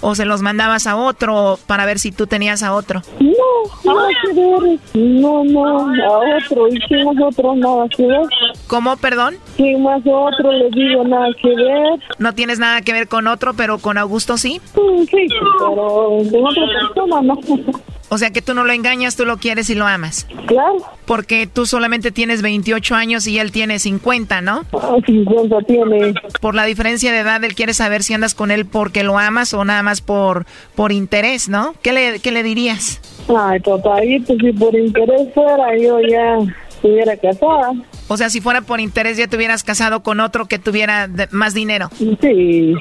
o 0.00 0.14
se 0.14 0.24
los 0.24 0.42
mandabas 0.42 0.86
a 0.86 0.96
otro 0.96 1.58
para 1.66 1.86
ver 1.86 1.98
si 1.98 2.12
tú 2.12 2.26
tenías 2.26 2.62
a 2.62 2.74
otro. 2.74 3.02
No, 3.20 3.92
nada 3.94 4.08
que 4.22 4.32
ver. 4.34 4.78
No, 4.94 5.44
no, 5.44 5.78
a 5.88 6.36
otro. 6.38 6.68
¿Y 6.68 6.78
quién 6.80 7.08
es 7.08 7.24
otro? 7.24 7.54
Nada 7.54 7.88
que 7.88 8.06
ver. 8.06 8.26
¿Cómo, 8.66 8.96
perdón? 8.96 9.36
¿Quién 9.56 9.82
más 9.82 10.00
otro? 10.04 10.52
Le 10.52 10.70
digo 10.70 11.04
nada 11.04 11.28
que 11.40 11.48
ver. 11.48 12.00
No 12.18 12.34
tienes 12.34 12.58
nada 12.58 12.80
que 12.82 12.92
ver 12.92 13.08
con 13.08 13.26
otro, 13.26 13.54
pero 13.54 13.78
con 13.78 13.98
Augusto 13.98 14.36
sí. 14.36 14.60
Sí, 14.74 15.26
pero 15.58 16.18
de 16.22 16.38
otra 16.38 16.62
persona 16.80 17.22
no. 17.22 17.38
O 18.12 18.18
sea 18.18 18.28
que 18.28 18.42
tú 18.42 18.52
no 18.52 18.64
lo 18.64 18.74
engañas, 18.74 19.16
tú 19.16 19.24
lo 19.24 19.38
quieres 19.38 19.70
y 19.70 19.74
lo 19.74 19.86
amas. 19.86 20.26
Claro. 20.46 20.76
Porque 21.06 21.46
tú 21.46 21.64
solamente 21.64 22.10
tienes 22.10 22.42
28 22.42 22.94
años 22.94 23.26
y 23.26 23.38
él 23.38 23.52
tiene 23.52 23.78
50, 23.78 24.42
¿no? 24.42 24.66
Ah, 24.74 24.96
50 25.06 25.56
tiene. 25.62 26.12
Por 26.42 26.54
la 26.54 26.66
diferencia 26.66 27.10
de 27.10 27.20
edad, 27.20 27.42
él 27.42 27.54
quiere 27.54 27.72
saber 27.72 28.02
si 28.02 28.12
andas 28.12 28.34
con 28.34 28.50
él 28.50 28.66
porque 28.66 29.02
lo 29.02 29.18
amas 29.18 29.54
o 29.54 29.64
nada 29.64 29.82
más 29.82 30.02
por, 30.02 30.44
por 30.74 30.92
interés, 30.92 31.48
¿no? 31.48 31.74
¿Qué 31.80 31.94
le, 31.94 32.20
qué 32.20 32.32
le 32.32 32.42
dirías? 32.42 33.00
Ay, 33.34 33.60
papayito, 33.60 34.34
si 34.34 34.52
por 34.52 34.74
interés 34.76 35.32
fuera, 35.32 35.74
yo 35.78 35.98
ya 36.00 36.36
estuviera 36.82 37.16
casada. 37.16 37.72
O 38.08 38.16
sea, 38.16 38.28
si 38.28 38.40
fuera 38.40 38.60
por 38.62 38.80
interés 38.80 39.16
ya 39.16 39.26
te 39.28 39.36
hubieras 39.36 39.62
casado 39.62 40.02
con 40.02 40.20
otro 40.20 40.46
que 40.46 40.58
tuviera 40.58 41.06
de- 41.08 41.28
más 41.30 41.54
dinero. 41.54 41.88
Sí, 42.20 42.74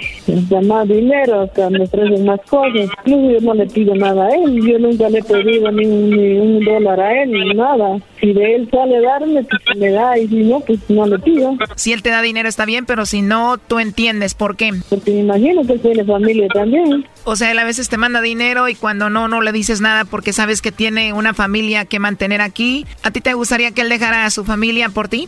más 0.65 0.87
dinero, 0.87 1.49
que 1.55 1.69
me 1.69 1.83
ofrecen 1.83 2.25
más 2.25 2.39
cosas. 2.49 2.89
Incluso 3.05 3.31
yo 3.31 3.41
no 3.41 3.53
le 3.53 3.65
pido 3.67 3.95
nada 3.95 4.25
a 4.27 4.29
él, 4.35 4.59
yo 4.67 4.79
nunca 4.79 5.09
le 5.09 5.19
he 5.19 5.23
pedido 5.23 5.71
ni 5.71 5.85
un, 5.85 6.09
ni 6.09 6.37
un 6.39 6.65
dólar 6.65 6.99
a 6.99 7.23
él, 7.23 7.31
ni 7.31 7.53
nada. 7.53 7.99
Si 8.19 8.33
de 8.33 8.55
él 8.55 8.69
sale 8.71 9.01
darme, 9.01 9.43
pues 9.43 9.77
me 9.77 9.89
da, 9.91 10.17
y 10.17 10.27
si 10.27 10.35
no, 10.43 10.59
pues 10.59 10.79
no 10.89 11.05
le 11.05 11.19
pido. 11.19 11.55
Si 11.75 11.93
él 11.93 12.01
te 12.03 12.09
da 12.09 12.21
dinero 12.21 12.49
está 12.49 12.65
bien, 12.65 12.85
pero 12.85 13.05
si 13.05 13.21
no, 13.21 13.57
tú 13.57 13.79
entiendes 13.79 14.33
por 14.33 14.55
qué. 14.57 14.71
Porque 14.89 15.11
me 15.11 15.19
imagino 15.21 15.63
que 15.65 15.77
tiene 15.79 16.03
familia 16.03 16.47
también. 16.53 17.05
O 17.23 17.35
sea, 17.35 17.51
él 17.51 17.59
a 17.59 17.63
veces 17.63 17.87
te 17.89 17.97
manda 17.97 18.21
dinero 18.21 18.67
y 18.67 18.75
cuando 18.75 19.09
no, 19.09 19.27
no 19.27 19.41
le 19.41 19.51
dices 19.51 19.79
nada 19.81 20.05
porque 20.05 20.33
sabes 20.33 20.61
que 20.61 20.71
tiene 20.71 21.13
una 21.13 21.33
familia 21.33 21.85
que 21.85 21.99
mantener 21.99 22.41
aquí. 22.41 22.85
¿A 23.03 23.11
ti 23.11 23.21
te 23.21 23.33
gustaría 23.33 23.71
que 23.71 23.81
él 23.81 23.89
dejara 23.89 24.25
a 24.25 24.29
su 24.31 24.43
familia 24.43 24.89
por 24.89 25.07
ti? 25.07 25.27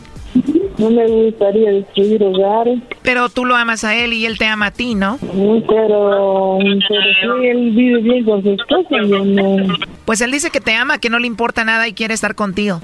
No 0.76 0.90
me 0.90 1.06
gustaría 1.06 1.70
destruir 1.70 2.20
hogares. 2.24 2.80
Pero 3.02 3.28
tú 3.28 3.44
lo 3.44 3.54
amas 3.54 3.84
a 3.84 3.94
él 3.94 4.12
y 4.12 4.26
él 4.26 4.38
te 4.38 4.46
ama 4.46 4.66
a 4.66 4.70
ti, 4.72 4.96
¿no? 4.96 5.18
Mm, 5.22 5.62
Pero, 5.68 6.58
pero 6.58 7.40
sí, 7.40 7.46
él 7.46 7.70
vive 7.70 8.00
bien 8.00 8.24
con 8.24 8.42
su 8.42 8.50
esposa, 8.50 8.96
no. 9.02 9.74
Pues 10.04 10.20
él 10.20 10.32
dice 10.32 10.50
que 10.50 10.60
te 10.60 10.74
ama, 10.74 10.98
que 10.98 11.10
no 11.10 11.20
le 11.20 11.28
importa 11.28 11.64
nada 11.64 11.86
y 11.86 11.92
quiere 11.92 12.12
estar 12.12 12.34
contigo. 12.34 12.80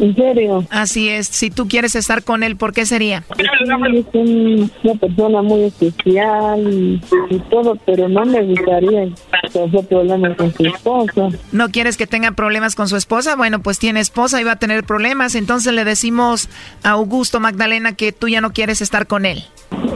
¿En 0.00 0.16
serio? 0.16 0.64
Así 0.70 1.08
es. 1.10 1.26
Si 1.26 1.50
tú 1.50 1.68
quieres 1.68 1.94
estar 1.94 2.24
con 2.24 2.42
él, 2.42 2.56
¿por 2.56 2.72
qué 2.72 2.86
sería? 2.86 3.22
Es 3.38 4.06
un- 4.14 4.70
una 4.82 4.94
persona 4.94 5.42
muy 5.42 5.64
especial 5.64 6.60
y, 6.72 7.00
y 7.30 7.38
todo, 7.50 7.76
pero 7.84 8.08
no 8.08 8.24
me 8.24 8.42
gustaría 8.42 9.08
tener 9.52 9.86
problemas 9.88 10.36
con 10.36 10.52
su 10.54 10.64
esposa. 10.66 11.28
¿No 11.52 11.68
quieres 11.68 11.96
que 11.96 12.06
tenga 12.06 12.32
problemas 12.32 12.74
con 12.74 12.88
su 12.88 12.96
esposa? 12.96 13.36
Bueno, 13.36 13.60
pues 13.60 13.78
tiene 13.78 14.00
esposa 14.00 14.40
y 14.40 14.44
va 14.44 14.52
a 14.52 14.56
tener 14.58 14.84
problemas. 14.84 15.34
Entonces 15.34 15.72
le 15.74 15.84
decimos 15.84 16.48
a 16.82 16.90
Augusto 16.90 17.38
Magdalena 17.40 17.94
que 17.94 18.12
tú 18.12 18.28
ya 18.28 18.40
no 18.40 18.52
quieres 18.52 18.80
estar 18.80 19.06
con 19.06 19.26
él. 19.26 19.44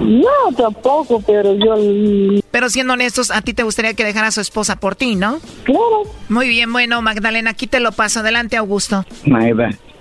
No, 0.01 0.55
tampoco, 0.57 1.23
pero 1.27 1.55
yo... 1.57 1.75
Pero 2.51 2.69
siendo 2.69 2.93
honestos, 2.93 3.31
a 3.31 3.43
ti 3.43 3.55
te 3.55 3.63
gustaría 3.65 3.95
que 3.95 4.05
dejara 4.05 4.29
a 4.29 4.31
su 4.33 4.41
esposa 4.41 4.77
por 4.77 4.95
ti, 4.97 5.17
¿no? 5.17 5.41
Claro. 5.65 6.03
Muy 6.29 6.49
bien, 6.49 6.73
bueno, 6.73 7.01
Magdalena, 7.03 7.51
aquí 7.51 7.67
te 7.67 7.81
lo 7.81 7.91
paso. 7.93 8.21
Adelante, 8.21 8.57
Augusto. 8.57 9.05
Maida, 9.27 9.71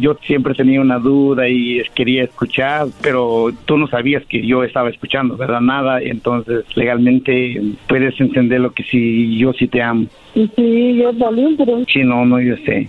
yo 0.00 0.16
siempre 0.22 0.54
tenía 0.54 0.80
una 0.80 0.98
duda 0.98 1.48
y 1.48 1.82
quería 1.94 2.24
escuchar, 2.24 2.86
pero 3.02 3.50
tú 3.64 3.76
no 3.76 3.86
sabías 3.86 4.24
que 4.26 4.46
yo 4.46 4.64
estaba 4.64 4.90
escuchando, 4.90 5.36
¿verdad? 5.36 5.60
Nada, 5.60 6.00
entonces 6.00 6.64
legalmente 6.74 7.60
puedes 7.88 8.18
entender 8.20 8.60
lo 8.60 8.72
que 8.72 8.82
sí, 8.84 9.36
yo 9.38 9.52
sí 9.52 9.68
te 9.68 9.82
amo. 9.82 10.06
Y 10.34 10.48
sí, 10.56 10.96
yo 10.96 11.12
también, 11.14 11.56
pero... 11.56 11.84
Sí, 11.92 12.02
no, 12.04 12.24
no, 12.24 12.40
yo 12.40 12.56
sé. 12.64 12.88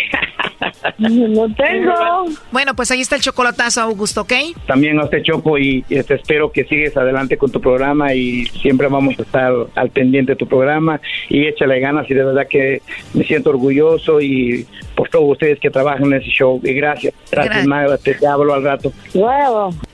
No 0.97 1.53
tengo. 1.55 2.25
Bueno, 2.51 2.75
pues 2.75 2.91
ahí 2.91 3.01
está 3.01 3.15
el 3.15 3.21
chocolatazo, 3.21 3.81
Augusto, 3.81 4.21
¿ok? 4.21 4.33
También 4.67 4.99
a 4.99 5.05
usted 5.05 5.23
Choco 5.23 5.57
y 5.57 5.83
este, 5.89 6.15
espero 6.15 6.51
que 6.51 6.63
sigues 6.65 6.95
adelante 6.95 7.37
con 7.37 7.51
tu 7.51 7.59
programa 7.59 8.13
y 8.13 8.45
siempre 8.45 8.87
vamos 8.87 9.17
a 9.19 9.23
estar 9.23 9.53
al 9.75 9.89
pendiente 9.89 10.33
de 10.33 10.35
tu 10.35 10.47
programa 10.47 11.01
y 11.29 11.47
échale 11.47 11.79
ganas 11.79 12.09
y 12.09 12.13
de 12.13 12.23
verdad 12.23 12.47
que 12.49 12.81
me 13.13 13.23
siento 13.23 13.49
orgulloso 13.49 14.21
y 14.21 14.65
por 14.95 15.09
todos 15.09 15.31
ustedes 15.31 15.59
que 15.59 15.69
trabajan 15.69 16.05
en 16.05 16.21
ese 16.21 16.29
show 16.29 16.61
y 16.63 16.73
gracias. 16.73 17.13
Gracias 17.31 17.51
Gracias. 17.51 17.67
Magda, 17.67 17.97
te, 17.97 18.13
te 18.13 18.27
hablo 18.27 18.53
al 18.53 18.63
rato. 18.63 18.93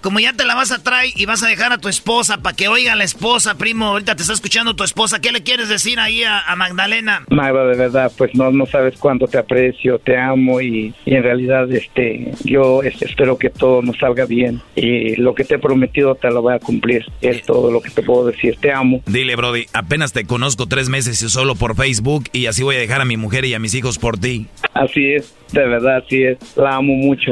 Como 0.01 0.19
ya 0.19 0.33
te 0.33 0.45
la 0.45 0.55
vas 0.55 0.71
a 0.71 0.83
traer 0.83 1.11
y 1.15 1.25
vas 1.25 1.43
a 1.43 1.47
dejar 1.47 1.71
a 1.71 1.77
tu 1.77 1.87
esposa 1.87 2.37
para 2.37 2.55
que 2.55 2.67
oiga 2.67 2.93
a 2.93 2.95
la 2.95 3.03
esposa, 3.03 3.57
primo, 3.57 3.85
ahorita 3.85 4.15
te 4.15 4.21
está 4.21 4.33
escuchando 4.33 4.75
tu 4.75 4.83
esposa, 4.83 5.19
¿qué 5.19 5.31
le 5.31 5.43
quieres 5.43 5.69
decir 5.69 5.99
ahí 5.99 6.23
a, 6.23 6.41
a 6.41 6.55
Magdalena? 6.55 7.25
Magda, 7.29 7.65
de 7.65 7.77
verdad, 7.77 8.11
pues 8.17 8.35
no, 8.35 8.51
no 8.51 8.65
sabes 8.65 8.97
cuánto 8.97 9.27
te 9.27 9.37
aprecio, 9.37 9.99
te 9.99 10.17
amo 10.17 10.56
y, 10.61 10.93
y 11.05 11.15
en 11.15 11.23
realidad 11.23 11.71
este, 11.71 12.31
yo 12.43 12.83
este, 12.83 13.05
espero 13.05 13.37
que 13.37 13.49
todo 13.49 13.81
nos 13.81 13.97
salga 13.97 14.25
bien 14.25 14.61
y 14.75 15.15
lo 15.15 15.35
que 15.35 15.43
te 15.43 15.55
he 15.55 15.59
prometido 15.59 16.15
te 16.15 16.29
lo 16.29 16.41
voy 16.41 16.53
a 16.53 16.59
cumplir. 16.59 17.05
Es 17.21 17.43
todo 17.43 17.71
lo 17.71 17.81
que 17.81 17.89
te 17.89 18.01
puedo 18.03 18.25
decir, 18.27 18.57
te 18.59 18.71
amo. 18.71 19.01
Dile, 19.05 19.35
Brody, 19.35 19.65
apenas 19.73 20.13
te 20.13 20.25
conozco 20.25 20.67
tres 20.67 20.89
meses 20.89 21.21
y 21.21 21.29
solo 21.29 21.55
por 21.55 21.75
Facebook 21.75 22.25
y 22.33 22.45
así 22.47 22.63
voy 22.63 22.75
a 22.75 22.79
dejar 22.79 23.01
a 23.01 23.05
mi 23.05 23.17
mujer 23.17 23.45
y 23.45 23.53
a 23.53 23.59
mis 23.59 23.73
hijos 23.75 23.97
por 23.97 24.17
ti. 24.17 24.47
Así 24.73 25.13
es, 25.13 25.35
de 25.51 25.65
verdad, 25.65 25.97
así 25.97 26.23
es, 26.23 26.37
la 26.55 26.75
amo 26.75 26.93
mucho. 26.93 27.31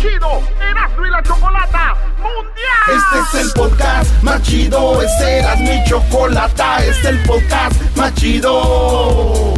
chido 0.00 0.42
Erasmo 0.60 1.06
y 1.06 1.10
la 1.10 1.22
Chocolata 1.22 1.96
Mundial. 2.18 2.96
Este 2.96 3.38
es 3.38 3.46
el 3.46 3.52
podcast 3.52 4.22
más 4.22 4.42
chido, 4.42 5.02
este 5.02 5.38
era 5.38 5.56
mi 5.56 5.84
chocolata, 5.84 6.78
este 6.84 6.90
es 6.90 7.04
el 7.06 7.22
podcast 7.24 7.96
más 7.96 8.14
chido. 8.14 9.57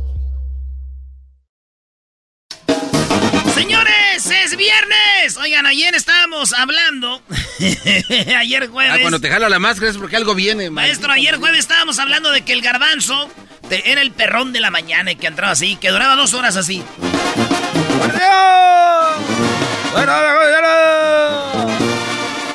Señores, 3.61 4.25
es 4.25 4.57
viernes. 4.57 5.37
Oigan, 5.37 5.67
ayer 5.67 5.93
estábamos 5.93 6.51
hablando. 6.53 7.21
ayer 8.39 8.67
jueves. 8.69 8.91
Ah, 8.95 8.97
cuando 9.01 9.19
te 9.19 9.29
jalo 9.29 9.47
la 9.49 9.59
máscara 9.59 9.91
es 9.91 9.97
porque 9.99 10.15
algo 10.15 10.33
viene, 10.33 10.71
Maestro, 10.71 11.11
ayer 11.11 11.35
jueves 11.37 11.59
estábamos 11.59 11.99
hablando 11.99 12.31
de 12.31 12.41
que 12.41 12.53
el 12.53 12.63
garbanzo 12.63 13.29
te- 13.69 13.91
era 13.91 14.01
el 14.01 14.13
perrón 14.13 14.51
de 14.51 14.61
la 14.61 14.71
mañana 14.71 15.11
y 15.11 15.15
que 15.15 15.27
entraba 15.27 15.53
así, 15.53 15.75
que 15.75 15.91
duraba 15.91 16.15
dos 16.15 16.33
horas 16.33 16.55
así. 16.55 16.83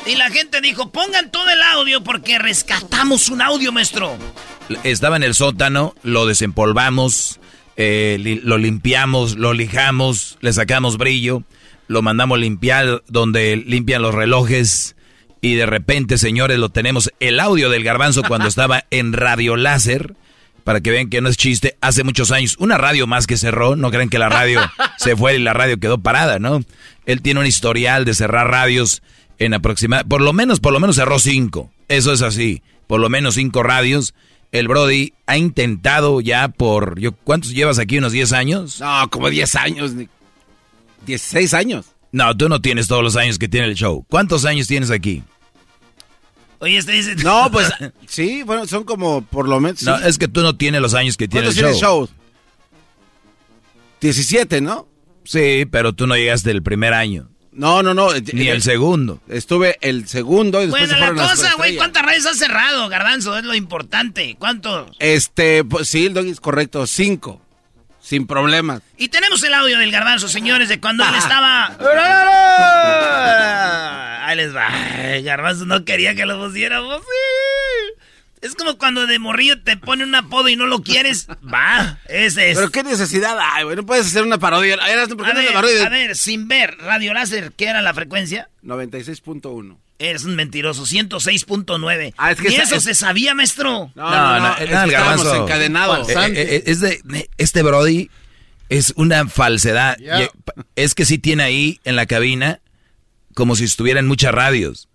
Y 0.05 0.15
la 0.15 0.29
gente 0.29 0.61
dijo, 0.61 0.89
pongan 0.91 1.31
todo 1.31 1.49
el 1.49 1.61
audio 1.61 2.03
porque 2.03 2.37
rescatamos 2.39 3.29
un 3.29 3.41
audio, 3.41 3.71
maestro. 3.71 4.17
Estaba 4.83 5.15
en 5.15 5.23
el 5.23 5.35
sótano, 5.35 5.95
lo 6.03 6.25
desempolvamos, 6.25 7.39
eh, 7.77 8.17
li- 8.19 8.41
lo 8.43 8.57
limpiamos, 8.57 9.35
lo 9.37 9.53
lijamos, 9.53 10.37
le 10.41 10.51
sacamos 10.53 10.97
brillo, 10.97 11.43
lo 11.87 12.01
mandamos 12.01 12.39
limpiar 12.39 13.03
donde 13.07 13.55
limpian 13.55 14.01
los 14.01 14.13
relojes 14.13 14.95
y 15.41 15.55
de 15.55 15.65
repente, 15.67 16.17
señores, 16.17 16.57
lo 16.59 16.69
tenemos 16.69 17.11
el 17.19 17.39
audio 17.39 17.69
del 17.69 17.83
garbanzo 17.83 18.23
cuando 18.23 18.47
estaba 18.49 18.85
en 18.91 19.13
radio 19.13 19.55
láser. 19.55 20.15
Para 20.63 20.81
que 20.81 20.91
vean 20.91 21.09
que 21.09 21.21
no 21.21 21.29
es 21.29 21.37
chiste, 21.37 21.77
hace 21.79 22.03
muchos 22.03 22.29
años, 22.31 22.57
una 22.59 22.77
radio 22.77 23.07
más 23.07 23.25
que 23.25 23.37
cerró, 23.37 23.77
no 23.77 23.89
creen 23.89 24.09
que 24.09 24.19
la 24.19 24.27
radio 24.27 24.59
se 24.97 25.15
fue 25.15 25.37
y 25.37 25.39
la 25.39 25.53
radio 25.53 25.79
quedó 25.79 25.97
parada, 25.97 26.39
¿no? 26.39 26.59
Él 27.05 27.21
tiene 27.21 27.39
un 27.39 27.45
historial 27.45 28.03
de 28.03 28.13
cerrar 28.13 28.49
radios 28.51 29.01
en 29.39 29.53
aproximadamente, 29.53 30.09
por 30.09 30.19
lo 30.19 30.33
menos, 30.33 30.59
por 30.59 30.73
lo 30.73 30.81
menos 30.81 30.97
cerró 30.97 31.19
cinco, 31.19 31.71
eso 31.87 32.11
es 32.11 32.21
así, 32.21 32.63
por 32.85 32.99
lo 32.99 33.07
menos 33.07 33.35
cinco 33.35 33.63
radios. 33.63 34.13
El 34.51 34.67
Brody 34.67 35.13
ha 35.25 35.37
intentado 35.37 36.21
ya 36.21 36.47
por, 36.47 36.99
yo, 36.99 37.11
¿cuántos 37.11 37.51
llevas 37.51 37.79
aquí? 37.79 37.97
¿Unos 37.97 38.11
10 38.13 38.31
años? 38.33 38.79
No, 38.79 39.09
como 39.09 39.29
10 39.29 39.55
años, 39.55 39.93
ni- 39.93 40.07
16 41.05 41.53
años. 41.53 41.85
No, 42.11 42.35
tú 42.35 42.47
no 42.49 42.61
tienes 42.61 42.87
todos 42.87 43.03
los 43.03 43.15
años 43.17 43.37
que 43.37 43.47
tiene 43.49 43.67
el 43.67 43.75
show. 43.75 44.05
¿Cuántos 44.09 44.45
años 44.45 44.67
tienes 44.67 44.89
aquí? 44.91 45.21
Oye, 46.59 46.77
este 46.77 46.93
dice... 46.93 47.15
No, 47.15 47.51
pues 47.51 47.69
sí, 48.07 48.41
bueno, 48.43 48.65
son 48.65 48.83
como 48.85 49.21
por 49.21 49.47
lo 49.47 49.59
menos. 49.59 49.83
No, 49.83 49.97
sí. 49.99 50.03
es 50.07 50.17
que 50.17 50.27
tú 50.27 50.41
no 50.41 50.55
tienes 50.55 50.81
los 50.81 50.93
años 50.93 51.17
que 51.17 51.27
tiene 51.27 51.47
el 51.49 51.53
¿Cuántos 51.53 51.79
show. 51.79 52.03
el 52.03 52.07
show? 52.07 52.15
17, 54.01 54.61
¿no? 54.61 54.87
Sí, 55.23 55.65
pero 55.69 55.93
tú 55.93 56.07
no 56.07 56.15
llegaste 56.15 56.51
el 56.51 56.63
primer 56.63 56.93
año. 56.93 57.29
No, 57.57 57.81
no, 57.81 57.95
no. 57.95 58.09
Ni 58.33 58.49
el 58.49 58.61
segundo. 58.61 59.19
Estuve 59.27 59.77
el 59.81 60.07
segundo 60.07 60.61
y 60.61 60.67
después 60.67 60.89
Bueno, 60.89 61.07
se 61.07 61.13
la 61.15 61.27
cosa, 61.29 61.53
güey. 61.55 61.75
¿cuántas 61.75 62.03
radios 62.03 62.27
has 62.27 62.37
cerrado, 62.37 62.87
garbanzo? 62.87 63.35
Es 63.35 63.43
lo 63.43 63.55
importante. 63.55 64.35
¿Cuántos? 64.37 64.95
Este, 64.99 65.63
pues 65.63 65.89
sí, 65.89 66.05
el 66.05 66.13
doggy 66.13 66.29
es 66.29 66.39
correcto, 66.39 66.85
cinco. 66.85 67.41
Sin 67.99 68.27
problemas. 68.27 68.83
Y 68.95 69.09
tenemos 69.09 69.41
el 69.43 69.55
audio 69.55 69.79
del 69.79 69.91
garbanzo, 69.91 70.29
señores, 70.29 70.69
de 70.69 70.79
cuando 70.79 71.03
él 71.03 71.15
estaba... 71.15 71.75
Ahí 74.27 74.37
les 74.37 74.55
va. 74.55 74.67
Garbanzo 75.23 75.65
no 75.65 75.83
quería 75.83 76.13
que 76.13 76.27
lo 76.27 76.37
pusiéramos. 76.39 77.01
Sí. 77.01 78.03
Es 78.41 78.53
como 78.55 78.77
cuando 78.77 79.07
de 79.07 79.17
morrillo 79.19 79.61
te 79.63 79.77
pone 79.77 80.03
un 80.03 80.13
apodo 80.13 80.47
y 80.49 80.55
no 80.55 80.67
lo 80.67 80.81
quieres. 80.83 81.27
Va, 81.51 81.99
ese 82.07 82.51
es. 82.51 82.57
Pero 82.57 82.69
qué 82.71 82.83
necesidad 82.83 83.37
hay, 83.39 83.63
güey. 83.63 83.75
No 83.75 83.85
puedes 83.85 84.05
hacer 84.05 84.23
una 84.23 84.37
parodia. 84.37 84.75
Eras, 84.75 85.07
¿Por 85.09 85.25
qué 85.25 85.31
a, 85.31 85.33
no 85.33 85.39
ver, 85.39 85.49
una 85.49 85.53
parodia? 85.61 85.85
a 85.85 85.89
ver, 85.89 86.15
sin 86.15 86.47
ver, 86.47 86.77
radio 86.77 87.13
láser, 87.13 87.51
¿qué 87.57 87.65
era 87.65 87.81
la 87.81 87.93
frecuencia? 87.93 88.49
96.1. 88.63 89.77
Eres 89.99 90.25
un 90.25 90.35
mentiroso, 90.35 90.85
106.9. 90.85 92.13
Ah, 92.17 92.31
es 92.31 92.39
que 92.39 92.49
¿Y 92.51 92.53
esa- 92.53 92.63
eso 92.63 92.75
es- 92.75 92.83
se 92.83 92.93
sabía, 92.93 93.33
maestro? 93.33 93.91
No, 93.95 94.09
no, 94.11 94.39
no, 94.39 94.55
es 94.57 94.61
estábamos 94.65 94.91
garbanzo. 94.91 95.43
encadenados. 95.43 96.09
Eh, 96.09 96.13
eh, 96.13 96.31
eh, 96.35 96.63
es 96.67 96.79
de, 96.81 97.29
este 97.37 97.63
Brody 97.63 98.09
es 98.69 98.93
una 98.95 99.27
falsedad. 99.27 99.97
Es 100.75 100.93
que 100.93 101.05
sí 101.05 101.17
tiene 101.17 101.43
ahí 101.43 101.79
en 101.83 101.95
la 101.95 102.05
cabina 102.05 102.59
como 103.33 103.55
si 103.55 103.63
estuviera 103.63 103.99
en 103.99 104.07
muchas 104.07 104.31
radios. 104.33 104.87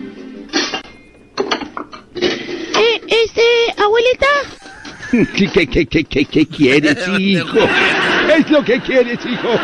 Eh, 2.16 3.02
este, 3.08 3.82
abuelita. 3.82 4.28
¿Qué, 5.36 5.48
qué, 5.54 5.68
qué, 5.68 5.86
qué, 5.88 6.04
qué, 6.04 6.26
qué 6.26 6.48
quieres, 6.48 6.98
hijo? 7.20 7.60
Es 8.38 8.50
lo 8.52 8.64
que 8.64 8.80
quieres, 8.82 9.20
hijo. 9.26 9.60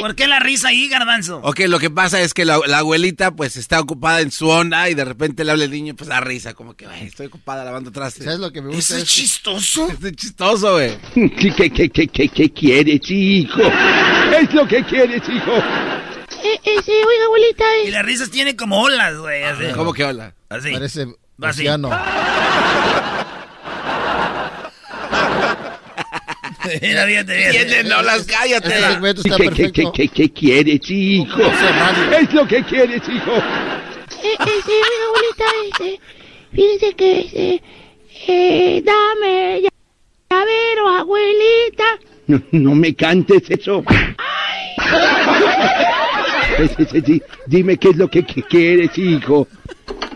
¿Por 0.00 0.14
qué 0.14 0.26
la 0.26 0.38
risa 0.40 0.68
ahí, 0.68 0.88
garbanzo? 0.88 1.40
Ok, 1.42 1.60
lo 1.68 1.78
que 1.78 1.90
pasa 1.90 2.20
es 2.20 2.34
que 2.34 2.44
la, 2.44 2.58
la 2.66 2.78
abuelita 2.78 3.30
pues 3.32 3.56
está 3.56 3.80
ocupada 3.80 4.20
en 4.20 4.30
su 4.30 4.48
onda 4.48 4.88
y 4.90 4.94
de 4.94 5.04
repente 5.04 5.44
le 5.44 5.50
habla 5.52 5.64
el 5.64 5.70
niño, 5.70 5.94
pues 5.94 6.08
da 6.08 6.20
risa, 6.20 6.54
como 6.54 6.74
que, 6.74 6.86
"Ay, 6.86 7.06
estoy 7.06 7.26
ocupada 7.26 7.64
lavando 7.64 7.90
trastes. 7.92 8.24
¿Sabes 8.24 8.40
lo 8.40 8.52
que 8.52 8.62
me 8.62 8.68
gusta? 8.74 8.94
Eso 8.96 9.04
es 9.04 9.08
chistoso. 9.10 9.88
Es 9.88 10.12
chistoso, 10.16 10.72
güey. 10.72 10.98
¿Qué, 11.14 11.52
qué, 11.54 11.70
qué, 11.70 11.88
qué, 11.90 12.08
qué, 12.08 12.28
qué 12.28 12.52
quieres, 12.52 13.00
hijo? 13.10 13.62
Es 14.34 14.52
lo 14.52 14.66
que 14.66 14.82
quieres, 14.84 15.22
hijo. 15.28 15.52
Eh, 15.56 16.60
este, 16.64 16.92
oiga, 16.92 17.24
abuelita. 17.26 17.64
Y 17.86 17.90
las 17.90 18.04
risas 18.04 18.30
tienen 18.30 18.56
como 18.56 18.80
olas, 18.82 19.16
güey. 19.16 19.42
¿Cómo 19.74 19.92
que 19.92 20.04
hola? 20.04 20.34
Así. 20.48 20.72
Parece 20.72 21.02
Así. 21.02 21.60
océano. 21.62 21.90
Mira. 26.82 27.06
Tiene, 27.06 27.84
no 27.84 28.02
las 28.02 28.24
cállate. 28.24 28.70
¿Qué, 29.36 29.48
qué, 29.50 29.72
qué, 29.72 29.90
qué, 29.92 30.08
qué 30.08 30.30
quieres, 30.32 30.80
hijo? 30.90 31.36
¿Qué 31.36 32.16
es 32.20 32.32
lo 32.34 32.46
que 32.46 32.62
quieres, 32.64 33.02
hijo? 33.08 33.32
Eh, 34.22 34.36
oiga, 34.40 35.04
abuelita, 35.08 35.44
este, 35.70 36.00
fíjese 36.54 36.94
que, 36.94 37.20
este, 37.20 37.62
eh, 38.28 38.82
dame 38.84 39.60
ya- 39.62 39.68
llavero, 40.30 40.88
abuelita. 40.88 41.84
No, 42.26 42.42
no 42.52 42.74
me 42.74 42.94
cantes 42.94 43.42
eso. 43.50 43.84
Sí, 46.56 46.68
sí, 46.76 46.84
sí, 46.92 47.02
sí. 47.04 47.22
Dime 47.46 47.76
qué 47.78 47.88
es 47.88 47.96
lo 47.96 48.08
que, 48.08 48.24
que 48.24 48.42
quieres, 48.44 48.96
hijo. 48.96 49.48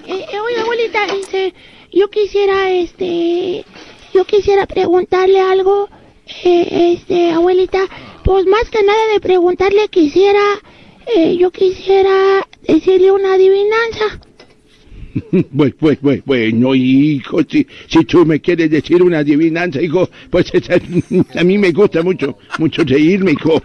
Eh, 0.06 0.24
eh, 0.32 0.38
oiga, 0.40 0.62
abuelita, 0.62 1.04
este, 1.06 1.52
yo 1.92 2.08
quisiera, 2.10 2.70
este, 2.70 3.64
yo 4.14 4.24
quisiera 4.24 4.64
preguntarle 4.66 5.40
algo, 5.40 5.88
eh, 6.44 6.94
este, 6.96 7.30
abuelita, 7.30 7.80
pues 8.24 8.46
más 8.46 8.68
que 8.70 8.82
nada 8.82 9.12
de 9.14 9.20
preguntarle 9.20 9.88
quisiera, 9.88 10.42
eh, 11.16 11.36
yo 11.38 11.50
quisiera 11.50 12.46
decirle 12.66 13.10
una 13.12 13.34
adivinanza. 13.34 14.20
Pues, 15.56 15.74
pues, 15.78 15.98
pues, 16.00 16.22
bueno, 16.24 16.74
hijo, 16.74 17.40
si, 17.48 17.66
si 17.88 18.04
tú 18.04 18.24
me 18.24 18.40
quieres 18.40 18.70
decir 18.70 19.02
una 19.02 19.18
adivinanza, 19.20 19.80
hijo, 19.80 20.08
pues 20.30 20.46
esa- 20.52 20.74
a 21.38 21.44
mí 21.44 21.58
me 21.58 21.72
gusta 21.72 22.02
mucho, 22.02 22.38
mucho 22.58 22.82
reírme, 22.84 23.32
hijo. 23.32 23.62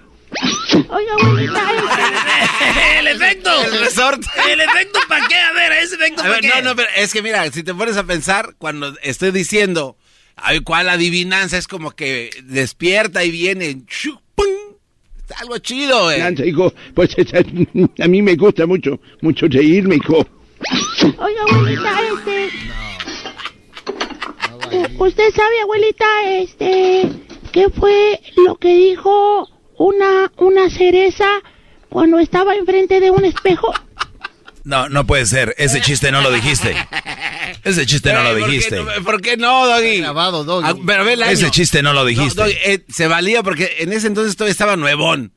Oiga, 0.89 1.13
abuelita, 1.21 1.61
el 2.99 3.07
efecto. 3.07 3.49
El 3.65 3.79
resorte. 3.81 4.25
El 4.51 4.61
efecto 4.61 4.99
para 5.07 5.27
qué? 5.27 5.35
A 5.35 5.53
ver, 5.53 5.71
ese 5.73 5.93
efecto 5.95 6.21
A 6.21 6.23
para 6.23 6.33
ver, 6.35 6.41
qué. 6.41 6.47
no, 6.49 6.69
no, 6.69 6.75
pero 6.75 6.87
es 6.95 7.13
que 7.13 7.21
mira, 7.21 7.51
si 7.51 7.61
te 7.61 7.73
pones 7.75 7.97
a 7.97 8.03
pensar, 8.05 8.55
cuando 8.57 8.93
estoy 9.03 9.29
diciendo, 9.31 9.95
ay, 10.35 10.59
¿cuál 10.61 10.89
adivinanza? 10.89 11.57
Es 11.57 11.67
como 11.67 11.91
que 11.91 12.29
despierta 12.43 13.23
y 13.23 13.31
viene. 13.31 13.81
¡pum! 14.35 14.45
Algo 15.37 15.57
chido. 15.59 16.07
Adivinanza, 16.09 16.45
hijo, 16.45 16.73
pues 16.93 17.15
a 17.99 18.07
mí 18.07 18.21
me 18.21 18.35
gusta 18.35 18.65
mucho, 18.65 18.99
mucho 19.21 19.47
reírme, 19.47 19.95
hijo. 19.95 20.25
Oiga, 21.17 21.41
abuelita, 21.49 21.99
este. 22.01 22.49
U- 24.97 25.05
¿Usted 25.05 25.29
sabe, 25.35 25.59
abuelita, 25.61 26.05
este, 26.29 27.09
qué 27.51 27.69
fue 27.69 28.19
lo 28.45 28.55
que 28.55 28.73
dijo 28.75 29.47
una, 29.77 30.31
una 30.37 30.69
cereza 30.69 31.27
cuando 31.89 32.19
estaba 32.19 32.55
enfrente 32.55 32.99
de 32.99 33.11
un 33.11 33.25
espejo? 33.25 33.71
No, 34.63 34.87
no 34.89 35.05
puede 35.05 35.25
ser. 35.25 35.53
Ese 35.57 35.81
chiste 35.81 36.11
no 36.11 36.21
lo 36.21 36.31
dijiste. 36.31 36.73
Ese 37.63 37.85
chiste 37.85 38.13
no 38.13 38.23
lo 38.23 38.29
Eh, 38.29 38.39
¿por 38.39 38.45
qué 38.49 38.51
dijiste. 38.55 38.75
no- 38.83 39.03
¿Por 39.03 39.21
qué 39.21 39.37
no, 39.37 39.67
Doggy? 39.67 39.97
Grabado, 39.99 40.43
Doggy. 40.43 40.67
Ah, 40.69 40.75
pero 40.85 41.03
ve 41.05 41.13
el 41.13 41.23
Ese 41.23 41.51
chiste 41.51 41.81
no 41.83 41.93
lo 41.93 42.05
dijiste. 42.05 42.39
No, 42.39 42.45
Doggy, 42.47 42.57
eh, 42.65 42.85
se 42.89 43.07
valía 43.07 43.43
porque 43.43 43.75
en 43.79 43.91
ese 43.93 44.07
entonces 44.07 44.35
todavía 44.35 44.51
estaba 44.53 44.75
nuevón. 44.77 45.33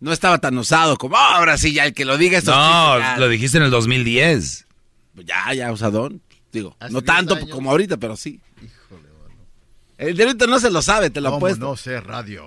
No 0.00 0.12
estaba 0.12 0.38
tan 0.38 0.56
usado 0.56 0.96
como 0.96 1.16
"Ah, 1.18 1.36
ahora 1.36 1.58
sí, 1.58 1.74
ya 1.74 1.84
el 1.84 1.92
que 1.92 2.06
lo 2.06 2.16
diga 2.16 2.38
estos 2.38 2.54
No, 2.56 2.94
chistes, 2.96 3.14
ya". 3.14 3.18
lo 3.18 3.28
dijiste 3.28 3.58
en 3.58 3.64
el 3.64 3.70
2010. 3.70 4.66
Ya, 5.26 5.52
ya, 5.52 5.70
usadón. 5.72 6.22
Digo, 6.52 6.74
Hace 6.80 6.92
no 6.94 7.00
10 7.02 7.04
tanto 7.14 7.34
años. 7.34 7.50
como 7.50 7.70
ahorita, 7.70 7.98
pero 7.98 8.16
sí. 8.16 8.40
El 9.98 10.16
de 10.16 10.24
ahorita 10.24 10.46
no 10.46 10.58
se 10.58 10.70
lo 10.70 10.80
sabe, 10.80 11.10
te 11.10 11.20
lo 11.20 11.28
¿Cómo 11.28 11.36
apuesto. 11.36 11.60
no 11.66 11.76
sé 11.76 12.00
radio? 12.00 12.42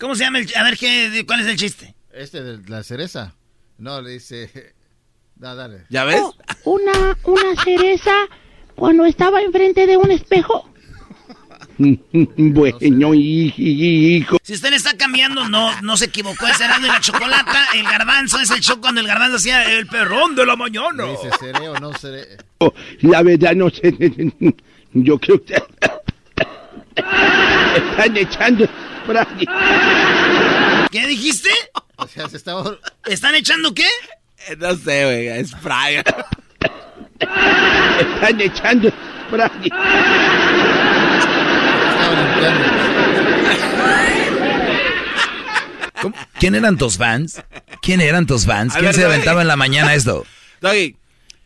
¿Cómo 0.00 0.14
se 0.14 0.24
llama 0.24 0.38
el 0.38 0.50
A 0.56 0.62
ver, 0.62 0.78
¿qué, 0.78 1.24
¿cuál 1.26 1.40
es 1.40 1.46
el 1.46 1.56
chiste? 1.56 1.94
Este 2.12 2.42
de 2.42 2.66
la 2.70 2.82
cereza. 2.82 3.34
No, 3.76 4.00
le 4.00 4.12
dice... 4.12 4.74
Dale. 5.38 5.84
¿Ya 5.88 6.04
ves? 6.04 6.20
Oh, 6.22 6.34
una, 6.64 7.16
una 7.24 7.62
cereza 7.62 8.12
cuando 8.74 9.04
estaba 9.04 9.40
enfrente 9.40 9.86
de 9.86 9.96
un 9.96 10.10
espejo. 10.10 10.68
Bueno, 11.78 13.14
hi- 13.14 13.54
hi- 13.56 14.16
hijo. 14.16 14.36
Si 14.42 14.52
usted 14.54 14.70
le 14.70 14.76
está 14.76 14.96
cambiando, 14.96 15.48
no, 15.48 15.80
no 15.82 15.96
se 15.96 16.06
equivocó. 16.06 16.48
Es 16.48 16.60
Erasmo 16.60 16.86
y 16.86 16.88
la 16.88 17.00
chocolata. 17.00 17.66
El 17.72 17.84
garbanzo 17.84 18.40
es 18.40 18.50
el 18.50 18.58
show 18.60 18.80
cuando 18.80 19.00
el 19.00 19.06
garbanzo 19.06 19.36
hacía 19.36 19.62
el 19.78 19.86
perrón 19.86 20.34
de 20.34 20.44
la 20.44 20.56
mañana. 20.56 21.04
Dice, 21.04 21.30
¿seré 21.38 21.68
o 21.68 21.78
no 21.78 21.92
seré? 21.96 22.36
La 23.02 23.22
verdad 23.22 23.54
no 23.54 23.70
sé. 23.70 23.94
Yo 24.92 25.18
creo 25.20 25.44
que 25.44 25.54
están 27.76 28.16
echando 28.16 28.66
spray. 29.04 29.46
¿Qué 30.90 31.06
dijiste? 31.06 31.50
O 31.96 32.08
sea, 32.08 32.28
se 32.28 32.38
estaba... 32.38 32.76
¿Están 33.06 33.36
echando 33.36 33.72
qué? 33.72 33.86
Eh, 34.46 34.56
No 34.58 34.74
sé, 34.76 35.04
güey, 35.04 35.28
es 35.28 35.50
Fry. 35.56 35.96
Están 37.18 38.40
echando 38.40 38.88
spray. 39.28 39.70
¿Cómo? 46.00 46.14
¿Quién 46.38 46.54
eran 46.54 46.78
tus 46.78 46.96
fans? 46.96 47.42
¿Quién 47.82 48.00
eran 48.00 48.26
tus 48.26 48.46
fans? 48.46 48.72
¿Quién 48.74 48.86
ver, 48.86 48.94
se 48.94 49.04
aventaba 49.04 49.42
en 49.42 49.48
la 49.48 49.56
mañana 49.56 49.94
esto? 49.94 50.24
Doggy, 50.60 50.96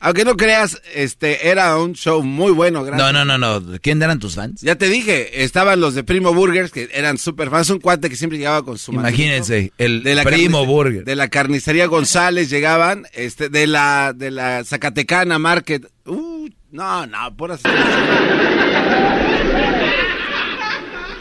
aunque 0.04 0.24
no 0.24 0.36
creas, 0.36 0.82
este 0.96 1.48
era 1.48 1.78
un 1.78 1.92
show 1.92 2.24
muy 2.24 2.50
bueno, 2.50 2.82
gracias. 2.82 3.12
No, 3.12 3.24
no, 3.24 3.38
no, 3.38 3.60
no. 3.60 3.78
¿Quién 3.80 4.02
eran 4.02 4.18
tus 4.18 4.34
fans? 4.34 4.60
Ya 4.60 4.74
te 4.74 4.88
dije, 4.88 5.44
estaban 5.44 5.80
los 5.80 5.94
de 5.94 6.02
Primo 6.02 6.34
Burgers 6.34 6.72
que 6.72 6.88
eran 6.92 7.18
súper 7.18 7.50
fans, 7.50 7.70
un 7.70 7.78
cuate 7.78 8.10
que 8.10 8.16
siempre 8.16 8.36
llegaba 8.36 8.64
con 8.64 8.78
su 8.78 8.92
Imagínense, 8.92 9.72
el 9.78 10.02
de 10.02 10.16
la 10.16 10.24
primo 10.24 10.66
burger. 10.66 11.04
De 11.04 11.14
la 11.14 11.28
carnicería 11.28 11.86
González 11.86 12.50
llegaban, 12.50 13.06
este, 13.12 13.48
de 13.48 13.68
la, 13.68 14.12
de 14.12 14.32
la 14.32 14.64
Zacatecana 14.64 15.38
Market. 15.38 15.86
Uh, 16.04 16.48
no, 16.72 17.06
no, 17.06 17.36
por 17.36 17.52
así. 17.52 17.62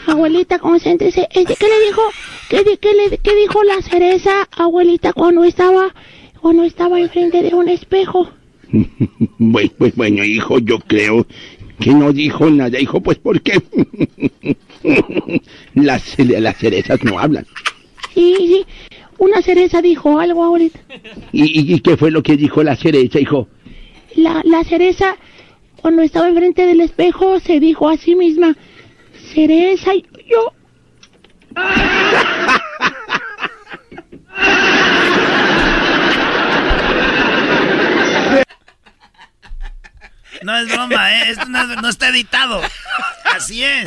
Abuelita, 0.08 0.58
concéntrese. 0.58 1.28
Este, 1.30 1.54
¿Qué 1.54 1.68
le 1.68 1.86
dijo? 1.86 2.02
¿Qué, 2.48 2.78
qué 2.80 2.94
le, 2.94 3.18
qué 3.18 3.36
dijo 3.36 3.62
la 3.62 3.80
cereza, 3.80 4.48
abuelita, 4.50 5.12
cuando 5.12 5.44
estaba, 5.44 5.94
cuando 6.40 6.64
estaba 6.64 6.98
enfrente 6.98 7.42
de 7.42 7.54
un 7.54 7.68
espejo? 7.68 8.28
Bueno, 9.38 9.70
pues 9.78 9.94
bueno, 9.94 10.24
hijo, 10.24 10.58
yo 10.58 10.78
creo 10.78 11.26
que 11.78 11.90
no 11.90 12.12
dijo 12.12 12.48
nada, 12.50 12.80
hijo, 12.80 13.00
pues 13.00 13.18
porque 13.18 13.60
las, 15.74 16.18
las 16.18 16.56
cerezas 16.56 17.02
no 17.04 17.18
hablan. 17.18 17.46
Sí, 18.14 18.34
sí. 18.38 18.66
Una 19.18 19.42
cereza 19.42 19.82
dijo 19.82 20.18
algo, 20.18 20.44
abuelita. 20.44 20.80
¿Y, 21.32 21.44
y, 21.44 21.74
y 21.74 21.80
qué 21.80 21.96
fue 21.96 22.10
lo 22.10 22.22
que 22.22 22.36
dijo 22.36 22.62
la 22.62 22.76
cereza, 22.76 23.20
hijo? 23.20 23.48
La, 24.16 24.42
la 24.44 24.64
cereza, 24.64 25.16
cuando 25.80 26.02
estaba 26.02 26.28
enfrente 26.28 26.66
del 26.66 26.80
espejo, 26.80 27.40
se 27.40 27.60
dijo 27.60 27.88
a 27.88 27.96
sí 27.96 28.14
misma, 28.14 28.56
cereza, 29.34 29.94
y 29.94 30.04
yo. 30.28 30.52
No 40.44 40.56
es 40.58 40.68
broma, 40.72 41.12
¿eh? 41.14 41.30
Esto 41.30 41.44
no, 41.46 41.62
es- 41.62 41.82
no 41.82 41.88
está 41.88 42.08
editado. 42.08 42.60
Así 43.34 43.62
es. 43.64 43.86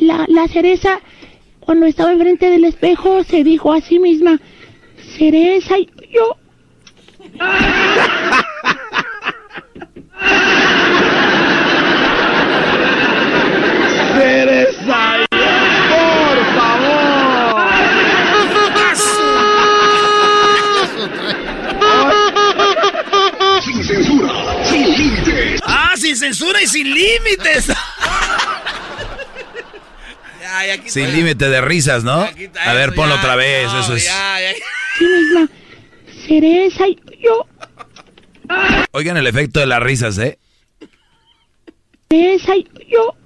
La, 0.00 0.24
la 0.28 0.48
cereza, 0.48 1.00
cuando 1.60 1.86
estaba 1.86 2.12
enfrente 2.12 2.50
del 2.50 2.64
espejo, 2.64 3.24
se 3.24 3.42
dijo 3.44 3.72
a 3.72 3.80
sí 3.80 3.98
misma, 3.98 4.38
cereza, 5.16 5.78
y 5.78 5.88
yo. 6.12 6.36
¡Cereza! 14.14 15.23
Sin 26.04 26.16
censura 26.16 26.60
y 26.60 26.66
sin 26.66 26.92
límites. 26.92 27.72
Sin 30.86 31.12
límite 31.12 31.48
de 31.48 31.60
risas, 31.62 32.04
¿no? 32.04 32.28
A 32.64 32.72
ver, 32.74 32.94
ponlo 32.94 33.14
otra 33.14 33.36
vez, 33.36 33.72
eso 33.72 33.96
es. 33.96 34.10
Sí 34.98 35.04
misma, 35.04 35.48
cereza, 36.26 36.86
y 36.86 37.00
yo. 37.20 37.46
Oigan 38.92 39.16
el 39.16 39.26
efecto 39.26 39.60
de 39.60 39.66
las 39.66 39.82
risas, 39.82 40.18
¿eh? 40.18 40.38
Cereza, 42.10 42.54
y 42.54 42.68
yo. 42.88 43.16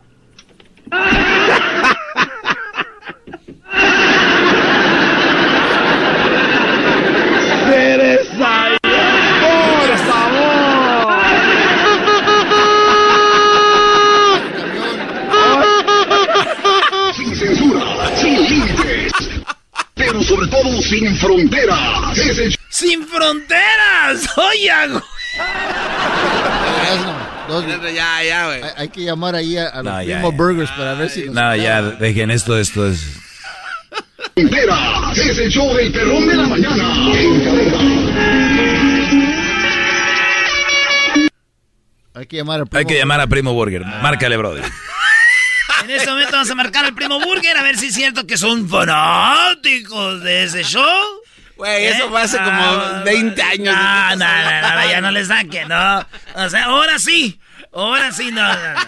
Sobre 20.28 20.46
todo 20.48 20.82
sin 20.82 21.16
fronteras. 21.16 22.18
El 22.18 22.54
¡Sin 22.68 23.06
fronteras! 23.06 24.28
¡Oye! 24.36 24.70
Ya, 27.94 28.22
ya, 28.22 28.46
güey. 28.46 28.62
Hay, 28.62 28.70
hay 28.76 28.88
que 28.88 29.04
llamar 29.04 29.34
ahí 29.34 29.56
a, 29.56 29.68
a 29.68 29.76
los 29.76 29.84
No, 29.84 30.02
ya, 30.02 30.16
Primo 30.16 30.30
ya. 30.30 30.36
Burgers 30.36 30.70
para 30.72 30.94
ver 30.94 31.08
si... 31.08 31.30
No, 31.30 31.56
ya, 31.56 31.80
dejen 31.82 32.30
esto, 32.30 32.58
esto 32.58 32.86
es... 32.86 33.06
Entera, 34.34 35.10
es 35.16 35.38
el 35.38 35.50
show 35.50 35.74
del 35.74 35.90
perrón 35.90 36.28
de 36.28 36.36
la 36.36 36.46
mañana. 36.46 36.94
Hay 42.14 42.26
que 42.26 42.36
llamar 42.36 42.60
a 42.60 42.64
Primo 42.66 42.78
Hay 42.78 42.84
que 42.84 42.98
llamar 42.98 43.20
a 43.20 43.26
Primo 43.26 43.54
Burger. 43.54 43.82
Ah. 43.86 44.00
Márcale, 44.02 44.36
brother. 44.36 44.64
En 45.88 45.94
este 45.96 46.10
momento 46.10 46.32
vamos 46.32 46.50
a 46.50 46.54
marcar 46.54 46.84
al 46.84 46.94
primo 46.94 47.18
Burger 47.18 47.56
a 47.56 47.62
ver 47.62 47.76
si 47.78 47.86
es 47.86 47.94
cierto 47.94 48.26
que 48.26 48.36
son 48.36 48.68
fanáticos 48.68 50.22
de 50.22 50.44
ese 50.44 50.62
show. 50.62 51.22
Güey, 51.56 51.86
eso 51.86 52.04
¿Eh? 52.04 52.08
fue 52.10 52.20
hace 52.22 52.36
como 52.36 52.50
Ah, 52.50 53.02
20 53.04 53.42
años. 53.42 53.74
No, 53.74 54.16
no, 54.16 54.26
no, 54.26 54.74
no, 54.82 54.90
ya 54.90 55.00
no 55.00 55.10
le 55.10 55.24
saquen, 55.24 55.66
no. 55.68 56.06
O 56.34 56.48
sea, 56.50 56.64
ahora 56.66 56.98
sí. 56.98 57.40
Ahora 57.72 58.12
sí, 58.12 58.30
no, 58.30 58.42
no, 58.46 58.74
no. 58.74 58.80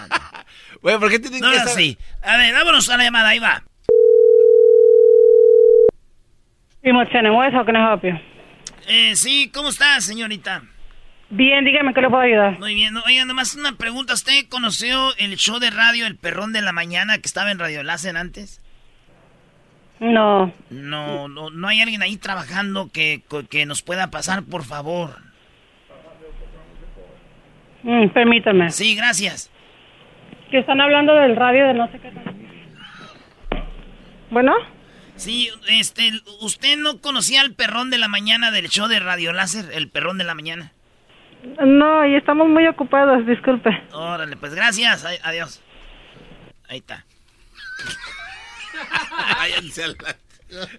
Güey, 0.83 0.99
¿por 0.99 1.11
qué 1.11 1.19
No, 1.19 1.31
que 1.31 1.45
ahora 1.45 1.57
estar- 1.65 1.75
sí. 1.75 1.97
A 2.23 2.37
ver, 2.37 2.53
vámonos 2.55 2.89
a 2.91 2.97
la 2.99 3.05
llamada, 3.05 3.29
ahí 3.31 3.39
va. 3.39 3.63
Primo 6.83 7.03
help 7.03 8.03
you? 8.05 8.19
Eh, 8.89 9.17
sí, 9.17 9.51
¿cómo 9.53 9.71
está, 9.71 10.01
señorita? 10.01 10.63
Bien, 11.31 11.65
dígame 11.65 11.95
qué 11.95 12.01
le 12.01 12.09
puedo 12.11 12.23
ayudar. 12.23 12.59
Muy 12.59 12.75
bien. 12.75 12.97
Oiga, 13.07 13.25
nomás 13.25 13.55
una 13.55 13.73
pregunta. 13.77 14.15
¿Usted 14.15 14.49
conoció 14.49 15.17
el 15.17 15.37
show 15.37 15.61
de 15.61 15.71
radio 15.71 16.07
El 16.07 16.17
Perrón 16.17 16.53
de 16.53 16.61
la 16.61 16.73
Mañana 16.73 17.19
que 17.19 17.27
estaba 17.27 17.53
en 17.53 17.59
Radio 17.59 17.85
Láser 17.85 18.17
antes? 18.17 18.61
No. 20.01 20.53
No, 20.71 21.29
no, 21.29 21.51
no 21.51 21.69
hay 21.69 21.81
alguien 21.83 22.03
ahí 22.03 22.17
trabajando 22.17 22.91
que, 22.93 23.23
que 23.49 23.65
nos 23.65 23.83
pueda 23.83 24.11
pasar, 24.11 24.43
por 24.43 24.65
favor. 24.65 25.19
Mm, 27.83 28.09
permítame. 28.09 28.71
Sí, 28.71 28.97
gracias. 28.97 29.51
Que 30.51 30.59
están 30.59 30.81
hablando 30.81 31.15
del 31.15 31.37
radio 31.37 31.69
de 31.69 31.75
no 31.75 31.87
sé 31.93 32.01
qué. 32.01 32.11
Bueno, 34.31 34.55
Sí, 35.17 35.51
este, 35.69 36.13
¿usted 36.41 36.79
no 36.79 36.99
conocía 37.03 37.43
al 37.43 37.53
perrón 37.53 37.91
de 37.91 37.99
la 37.99 38.09
mañana 38.09 38.51
del 38.51 38.71
show 38.71 38.89
de 38.89 39.01
Radio 39.01 39.35
Láser? 39.35 39.67
El 39.75 39.91
perrón 39.91 40.17
de 40.17 40.25
la 40.25 40.35
mañana. 40.35 40.73
No, 41.65 42.07
y 42.07 42.17
estamos 42.17 42.49
muy 42.49 42.67
ocupados, 42.67 43.27
disculpe. 43.27 43.71
Órale, 43.93 44.37
pues 44.37 44.55
gracias. 44.55 45.05
Ay- 45.05 45.19
adiós. 45.23 45.61
Ahí 46.69 46.79
está. 46.79 47.05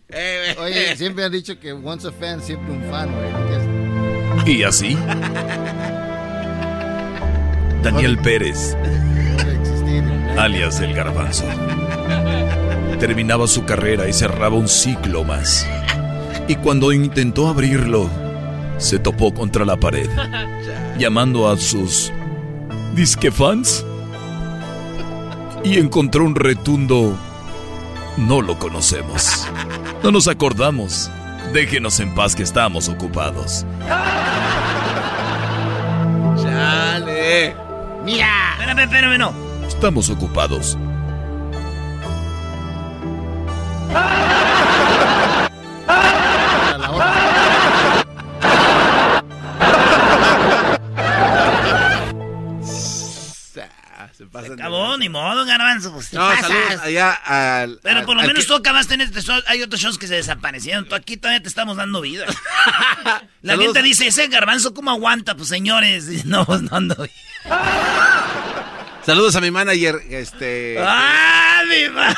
Eh. 0.09 0.55
Oye, 0.59 0.95
siempre 0.97 1.23
han 1.23 1.31
dicho 1.31 1.57
que 1.57 1.71
once 1.71 2.07
a 2.07 2.11
fan, 2.11 2.41
siempre 2.41 2.73
un 2.73 2.83
fan, 2.91 3.09
güey. 3.09 4.43
¿Qué 4.43 4.51
Y 4.51 4.63
así. 4.63 4.97
Daniel 7.81 8.17
Pérez, 8.19 8.75
alias 10.37 10.79
El 10.81 10.93
Garbanzo, 10.93 11.45
terminaba 12.99 13.47
su 13.47 13.65
carrera 13.65 14.07
y 14.07 14.13
cerraba 14.13 14.55
un 14.55 14.67
ciclo 14.67 15.23
más. 15.23 15.67
Y 16.47 16.55
cuando 16.57 16.91
intentó 16.91 17.47
abrirlo, 17.47 18.09
se 18.81 18.99
topó 18.99 19.33
contra 19.33 19.63
la 19.63 19.77
pared, 19.77 20.09
llamando 20.97 21.49
a 21.49 21.57
sus 21.57 22.11
disque 22.95 23.31
fans 23.31 23.85
y 25.63 25.77
encontró 25.77 26.25
un 26.25 26.35
retundo. 26.35 27.17
No 28.17 28.41
lo 28.41 28.57
conocemos. 28.59 29.47
No 30.03 30.11
nos 30.11 30.27
acordamos. 30.27 31.09
Déjenos 31.53 31.99
en 31.99 32.13
paz 32.15 32.35
que 32.35 32.43
estamos 32.43 32.89
ocupados. 32.89 33.65
Chale. 36.41 37.55
Mira. 38.03 38.27
Espérame, 38.53 38.79
espérame, 38.79 39.17
no. 39.17 39.33
Estamos 39.67 40.09
ocupados. 40.09 40.77
Se 54.21 54.27
pasan 54.27 54.49
de- 54.55 54.61
Acabó, 54.61 54.97
ni 54.97 55.09
modo, 55.09 55.43
garbanzo. 55.47 55.91
pues, 55.93 56.09
¿qué 56.09 56.15
No, 56.17 56.29
saludos 56.39 56.79
allá 56.83 57.11
al. 57.11 57.79
Pero 57.81 57.99
al- 58.01 58.05
por 58.05 58.15
lo 58.15 58.21
menos 58.21 58.43
que- 58.43 58.47
tú 58.49 58.53
acabaste 58.53 58.93
en 58.93 59.01
este 59.01 59.19
show. 59.23 59.41
Hay 59.47 59.63
otros 59.63 59.81
shows 59.81 59.97
que 59.97 60.05
se 60.05 60.13
desaparecieron. 60.13 60.85
Tú 60.87 60.93
aquí 60.93 61.17
todavía 61.17 61.41
te 61.41 61.47
estamos 61.49 61.75
dando 61.75 62.01
vida. 62.01 62.25
La 63.41 63.53
Saludos. 63.53 63.73
gente 63.73 63.81
dice, 63.81 64.05
ese 64.05 64.27
garbanzo, 64.27 64.75
¿cómo 64.75 64.91
aguanta? 64.91 65.33
Pues 65.35 65.49
señores, 65.49 66.05
no, 66.25 66.45
pues 66.45 66.61
no 66.61 66.77
ando 66.77 66.93
bien. 66.95 67.09
Saludos 69.03 69.35
a 69.35 69.41
mi 69.41 69.49
manager, 69.49 69.95
este. 70.11 70.77
¡Ah, 70.79 71.63
mi 71.67 71.89
ma- 71.89 72.15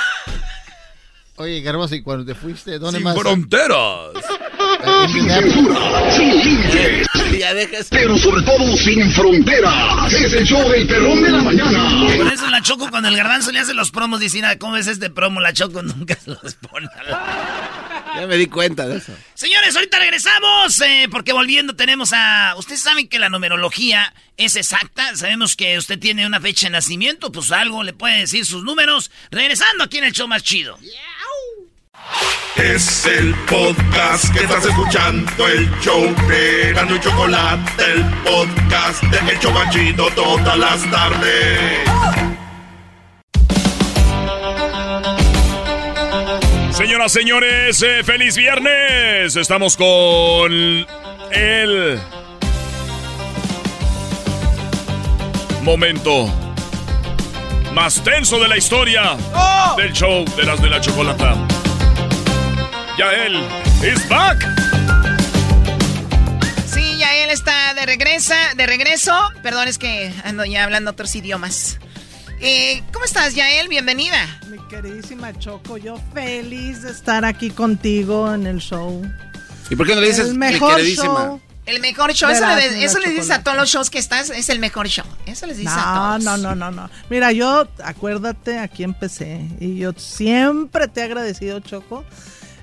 Oye, 1.38 1.62
Garbanzo, 1.62 1.96
¿y 1.96 2.04
cuando 2.04 2.26
te 2.26 2.36
fuiste? 2.36 2.78
¿Dónde 2.80 2.98
Sin 3.00 3.06
más? 3.06 3.18
fronteras. 3.18 3.78
Sin 5.12 5.30
censura, 5.30 6.12
sin 6.12 6.30
límites. 6.44 7.08
Ya 7.40 7.54
dejas. 7.54 7.88
Pero 7.90 8.18
sobre 8.18 8.42
todo 8.44 8.78
sin 8.78 9.12
fronteras. 9.12 10.14
Es 10.14 10.34
el 10.34 10.46
show 10.46 10.70
del 10.70 10.88
perrón 10.88 11.22
de 11.24 11.32
la 11.32 11.42
mañana. 11.42 12.08
Por 12.18 12.32
eso 12.32 12.48
la 12.50 12.62
Choco 12.62 12.90
cuando 12.90 13.10
el 13.10 13.18
garbanzo 13.18 13.52
le 13.52 13.60
hace 13.60 13.74
los 13.74 13.92
promos 13.92 14.20
dice, 14.20 14.42
"Ah, 14.46 14.58
¿cómo 14.58 14.78
es 14.78 14.88
este 14.88 15.10
promo? 15.10 15.40
La 15.42 15.54
Choco 15.54 15.82
nunca 15.82 16.16
se 16.16 16.30
los 16.32 16.56
pone. 16.56 16.88
Ya 18.16 18.28
me 18.28 18.38
di 18.38 18.46
cuenta 18.46 18.88
de 18.88 18.98
eso. 18.98 19.12
Señores, 19.34 19.76
ahorita 19.76 19.98
regresamos, 19.98 20.80
eh, 20.82 21.08
porque 21.10 21.34
volviendo 21.34 21.76
tenemos 21.76 22.14
a... 22.14 22.54
Ustedes 22.58 22.82
saben 22.82 23.08
que 23.08 23.18
la 23.18 23.30
numerología 23.30 24.14
es 24.38 24.56
exacta, 24.56 25.16
sabemos 25.16 25.56
que 25.56 25.78
usted 25.80 25.98
tiene 25.98 26.26
una 26.28 26.40
fecha 26.40 26.68
de 26.68 26.72
nacimiento, 26.72 27.32
pues 27.32 27.52
algo 27.52 27.82
le 27.84 27.94
puede 27.94 28.20
decir 28.20 28.46
sus 28.46 28.64
números. 28.64 29.10
Regresando 29.32 29.84
aquí 29.84 29.98
en 29.98 30.04
el 30.04 30.12
show 30.14 30.28
más 30.28 30.44
chido. 30.44 30.78
Es 32.56 33.06
el 33.06 33.34
podcast 33.50 34.32
que 34.34 34.44
estás 34.44 34.66
escuchando, 34.66 35.48
el 35.48 35.70
show 35.80 36.04
de 36.28 36.74
Gano 36.74 36.96
y 36.96 37.00
Chocolate, 37.00 37.84
el 37.84 38.04
podcast 38.24 39.04
de 39.04 39.32
El 39.32 39.40
Chobachito 39.40 40.08
todas 40.16 40.58
las 40.58 40.90
tardes. 40.92 41.80
Señoras, 46.72 47.12
señores, 47.12 47.82
eh, 47.82 48.04
feliz 48.04 48.36
viernes. 48.36 49.36
Estamos 49.36 49.78
con 49.78 50.52
el 51.32 52.00
momento 55.64 56.30
más 57.74 58.04
tenso 58.04 58.40
de 58.40 58.48
la 58.48 58.58
historia 58.58 59.18
del 59.78 59.94
show 59.94 60.26
de 60.36 60.44
las 60.44 60.62
de 60.62 60.70
la 60.70 60.82
chocolata. 60.82 61.36
Ya 62.98 63.12
él 63.26 63.36
is 63.84 64.08
back. 64.08 64.40
Sí, 66.68 66.98
ya 66.98 67.16
él 67.24 67.32
está 67.32 67.74
de 67.74 67.86
regresa, 67.86 68.36
de 68.56 68.66
regreso. 68.68 69.14
Perdón, 69.42 69.68
es 69.68 69.78
que 69.78 70.14
ando 70.24 70.46
ya 70.46 70.64
hablando 70.64 70.92
otros 70.92 71.16
idiomas. 71.16 71.80
Eh, 72.40 72.84
¿Cómo 72.92 73.06
estás, 73.06 73.36
Yael? 73.36 73.68
Bienvenida. 73.68 74.40
Mi 74.48 74.58
queridísima 74.68 75.34
Choco, 75.40 75.78
yo 75.78 75.98
feliz 76.14 76.82
de 76.84 76.92
estar 76.92 77.26
aquí 77.26 77.50
contigo 77.50 78.34
en 78.34 78.46
el 78.48 78.60
show. 78.60 79.02
¿Y 79.70 79.76
por 79.76 79.88
qué 79.88 79.96
no 79.96 80.02
le 80.02 80.08
dices 80.08 80.28
el 80.28 80.34
mi 80.34 80.38
mejor 80.40 80.76
queridísima? 80.76 81.14
show. 81.14 81.42
El 81.66 81.80
mejor 81.80 82.14
show, 82.14 82.30
eso, 82.30 82.46
le, 82.46 82.84
eso 82.84 83.00
la 83.00 83.08
le 83.08 83.14
dices 83.14 83.32
a 83.32 83.42
todos 83.42 83.56
los 83.56 83.70
shows 83.70 83.90
que 83.90 83.98
estás, 83.98 84.30
es 84.30 84.50
el 84.50 84.60
mejor 84.60 84.90
show. 84.90 85.06
Eso 85.26 85.48
les 85.48 85.56
dices 85.58 85.72
a 85.74 85.86
No, 85.96 86.20
todos. 86.20 86.24
no, 86.26 86.38
no, 86.38 86.56
no, 86.56 86.72
no. 86.72 86.90
Mira, 87.10 87.32
yo, 87.32 87.70
acuérdate, 87.86 88.60
aquí 88.60 88.84
empecé. 88.84 89.48
Y 89.62 89.78
yo 89.78 89.94
siempre 89.96 90.90
te 90.90 91.00
he 91.00 91.04
agradecido, 91.06 91.62
Choco, 91.62 92.04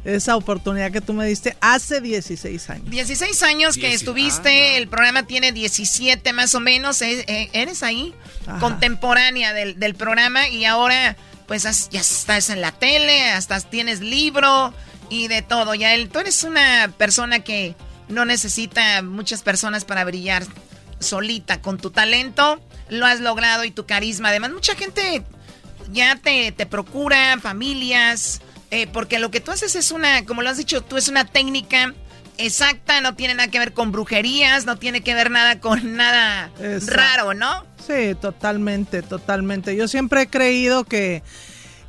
esa 0.04 0.36
oportunidad 0.36 0.90
que 0.92 1.00
tú 1.00 1.12
me 1.12 1.26
diste 1.26 1.56
hace 1.60 2.00
16 2.00 2.70
años. 2.70 2.90
16 2.90 3.42
años 3.42 3.76
que 3.76 3.92
estuviste, 3.92 4.76
el 4.78 4.88
programa 4.88 5.24
tiene 5.24 5.52
17 5.52 6.32
más 6.32 6.54
o 6.54 6.60
menos, 6.60 7.02
eh, 7.02 7.24
eh, 7.28 7.50
eres 7.52 7.82
ahí, 7.82 8.14
Ajá. 8.46 8.58
contemporánea 8.60 9.52
del, 9.52 9.78
del 9.78 9.94
programa 9.94 10.48
y 10.48 10.64
ahora 10.64 11.16
pues 11.46 11.66
has- 11.66 11.90
ya 11.90 12.00
estás 12.00 12.48
en 12.50 12.60
la 12.60 12.72
tele, 12.72 13.28
hasta 13.30 13.60
tienes 13.60 14.00
libro 14.00 14.72
y 15.10 15.28
de 15.28 15.42
todo. 15.42 15.74
Ya 15.74 15.92
él, 15.94 16.08
tú 16.08 16.20
eres 16.20 16.44
una 16.44 16.92
persona 16.96 17.40
que 17.40 17.74
no 18.08 18.24
necesita 18.24 19.02
muchas 19.02 19.42
personas 19.42 19.84
para 19.84 20.04
brillar 20.04 20.44
solita, 20.98 21.60
con 21.60 21.78
tu 21.78 21.90
talento 21.90 22.60
lo 22.88 23.06
has 23.06 23.20
logrado 23.20 23.64
y 23.64 23.70
tu 23.70 23.86
carisma. 23.86 24.30
Además, 24.30 24.50
mucha 24.52 24.74
gente 24.74 25.22
ya 25.92 26.16
te, 26.16 26.50
te 26.52 26.66
procura, 26.66 27.38
familias, 27.40 28.40
eh, 28.70 28.86
porque 28.86 29.18
lo 29.18 29.30
que 29.30 29.40
tú 29.40 29.50
haces 29.50 29.74
es 29.76 29.90
una, 29.90 30.24
como 30.24 30.42
lo 30.42 30.50
has 30.50 30.56
dicho 30.56 30.82
tú, 30.82 30.96
es 30.96 31.08
una 31.08 31.24
técnica 31.24 31.94
exacta, 32.38 33.00
no 33.00 33.14
tiene 33.14 33.34
nada 33.34 33.50
que 33.50 33.58
ver 33.58 33.72
con 33.72 33.92
brujerías, 33.92 34.64
no 34.66 34.76
tiene 34.78 35.02
que 35.02 35.14
ver 35.14 35.30
nada 35.30 35.60
con 35.60 35.96
nada 35.96 36.50
Exacto. 36.60 36.94
raro, 36.94 37.34
¿no? 37.34 37.64
Sí, 37.86 38.14
totalmente, 38.20 39.02
totalmente. 39.02 39.76
Yo 39.76 39.88
siempre 39.88 40.22
he 40.22 40.26
creído 40.28 40.84
que, 40.84 41.22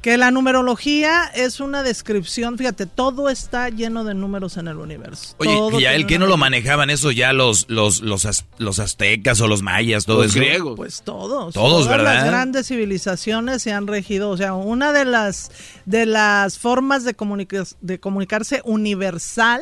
Que 0.01 0.17
la 0.17 0.31
numerología 0.31 1.25
es 1.35 1.59
una 1.59 1.83
descripción, 1.83 2.57
fíjate, 2.57 2.87
todo 2.87 3.29
está 3.29 3.69
lleno 3.69 4.03
de 4.03 4.15
números 4.15 4.57
en 4.57 4.67
el 4.67 4.77
universo. 4.77 5.35
Oye, 5.37 5.53
Todo 5.55 5.79
¿y 5.79 5.85
a 5.85 5.93
él 5.93 6.07
una 6.07 6.17
no 6.17 6.25
lo 6.25 6.37
manejaban 6.37 6.89
eso 6.89 7.11
ya 7.11 7.33
los, 7.33 7.65
los, 7.69 8.01
los, 8.01 8.25
az- 8.25 8.45
los 8.57 8.79
aztecas 8.79 9.39
o 9.41 9.47
los 9.47 9.61
mayas, 9.61 10.05
todo 10.05 10.23
Los 10.23 10.33
griegos. 10.33 10.75
Pues 10.75 11.03
todos. 11.03 11.53
Todos, 11.53 11.83
Todas 11.83 11.87
¿verdad? 11.87 12.15
Las 12.15 12.25
grandes 12.25 12.67
civilizaciones 12.67 13.61
se 13.61 13.73
han 13.73 13.85
regido. 13.85 14.31
O 14.31 14.37
sea, 14.37 14.53
una 14.55 14.91
de 14.91 15.05
las 15.05 15.51
de 15.85 16.07
las 16.07 16.57
formas 16.57 17.03
de, 17.03 17.15
comunica- 17.15 17.75
de 17.81 17.99
comunicarse 17.99 18.61
universal 18.65 19.61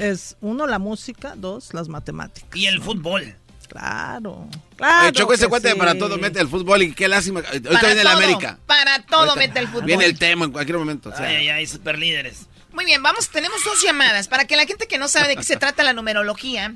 es 0.00 0.36
uno 0.40 0.66
la 0.66 0.80
música, 0.80 1.34
dos 1.36 1.72
las 1.72 1.88
matemáticas. 1.88 2.48
Y 2.58 2.66
el 2.66 2.82
fútbol. 2.82 3.34
Claro. 3.68 4.48
Claro. 4.76 5.02
Oye, 5.02 5.12
Choco, 5.12 5.32
ese 5.34 5.48
cuate 5.48 5.72
sí. 5.72 5.78
para 5.78 5.96
todo 5.96 6.16
mete 6.18 6.40
el 6.40 6.48
fútbol 6.48 6.82
y 6.82 6.92
qué 6.92 7.06
lástima. 7.08 7.40
Ahorita 7.40 7.70
Para 7.70 7.86
viene 7.86 8.00
el 8.00 8.06
todo, 8.06 8.16
América. 8.16 8.58
Para 8.66 9.02
todo 9.02 9.18
Ahorita 9.20 9.36
mete 9.36 9.58
el 9.60 9.68
fútbol. 9.68 9.84
Viene 9.84 10.04
el 10.04 10.18
tema 10.18 10.44
en 10.46 10.52
cualquier 10.52 10.78
momento. 10.78 11.10
o 11.10 11.16
sea. 11.16 11.26
Ay, 11.26 11.36
ay, 11.36 11.48
ay, 11.50 11.66
super 11.66 11.98
líderes. 11.98 12.46
Muy 12.72 12.84
bien, 12.84 13.02
vamos, 13.02 13.28
tenemos 13.30 13.62
dos 13.64 13.82
llamadas. 13.82 14.28
Para 14.28 14.44
que 14.46 14.56
la 14.56 14.64
gente 14.66 14.86
que 14.86 14.98
no 14.98 15.08
sabe 15.08 15.28
de 15.28 15.36
qué 15.36 15.42
se 15.42 15.56
trata 15.56 15.82
la 15.82 15.92
numerología, 15.92 16.74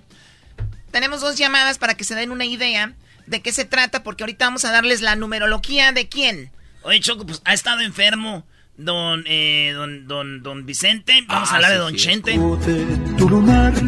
tenemos 0.91 1.21
dos 1.21 1.37
llamadas 1.37 1.79
para 1.79 1.95
que 1.95 2.05
se 2.05 2.15
den 2.15 2.31
una 2.33 2.45
idea 2.45 2.93
de 3.27 3.41
qué 3.41 3.53
se 3.53 3.65
trata, 3.65 4.03
porque 4.03 4.25
ahorita 4.25 4.45
vamos 4.47 4.65
a 4.65 4.73
darles 4.73 5.01
la 5.01 5.15
numerología 5.17 5.93
de 5.93 6.09
quién. 6.09 6.51
Oye, 6.83 6.99
Choco, 7.01 7.25
pues 7.25 7.41
ha 7.45 7.55
estado 7.55 7.81
enfermo 7.81 8.45
don, 8.77 9.23
eh, 9.29 9.73
don, 9.75 10.09
don, 10.09 10.43
don 10.43 10.67
Vicente. 10.67 11.25
Vamos 11.29 11.51
Ah, 11.51 11.53
a 11.53 11.57
hablar 11.57 11.71
sí, 11.71 11.75
de 11.77 11.81
don 11.81 11.93
sí. 11.93 11.99
Chente. 11.99 12.35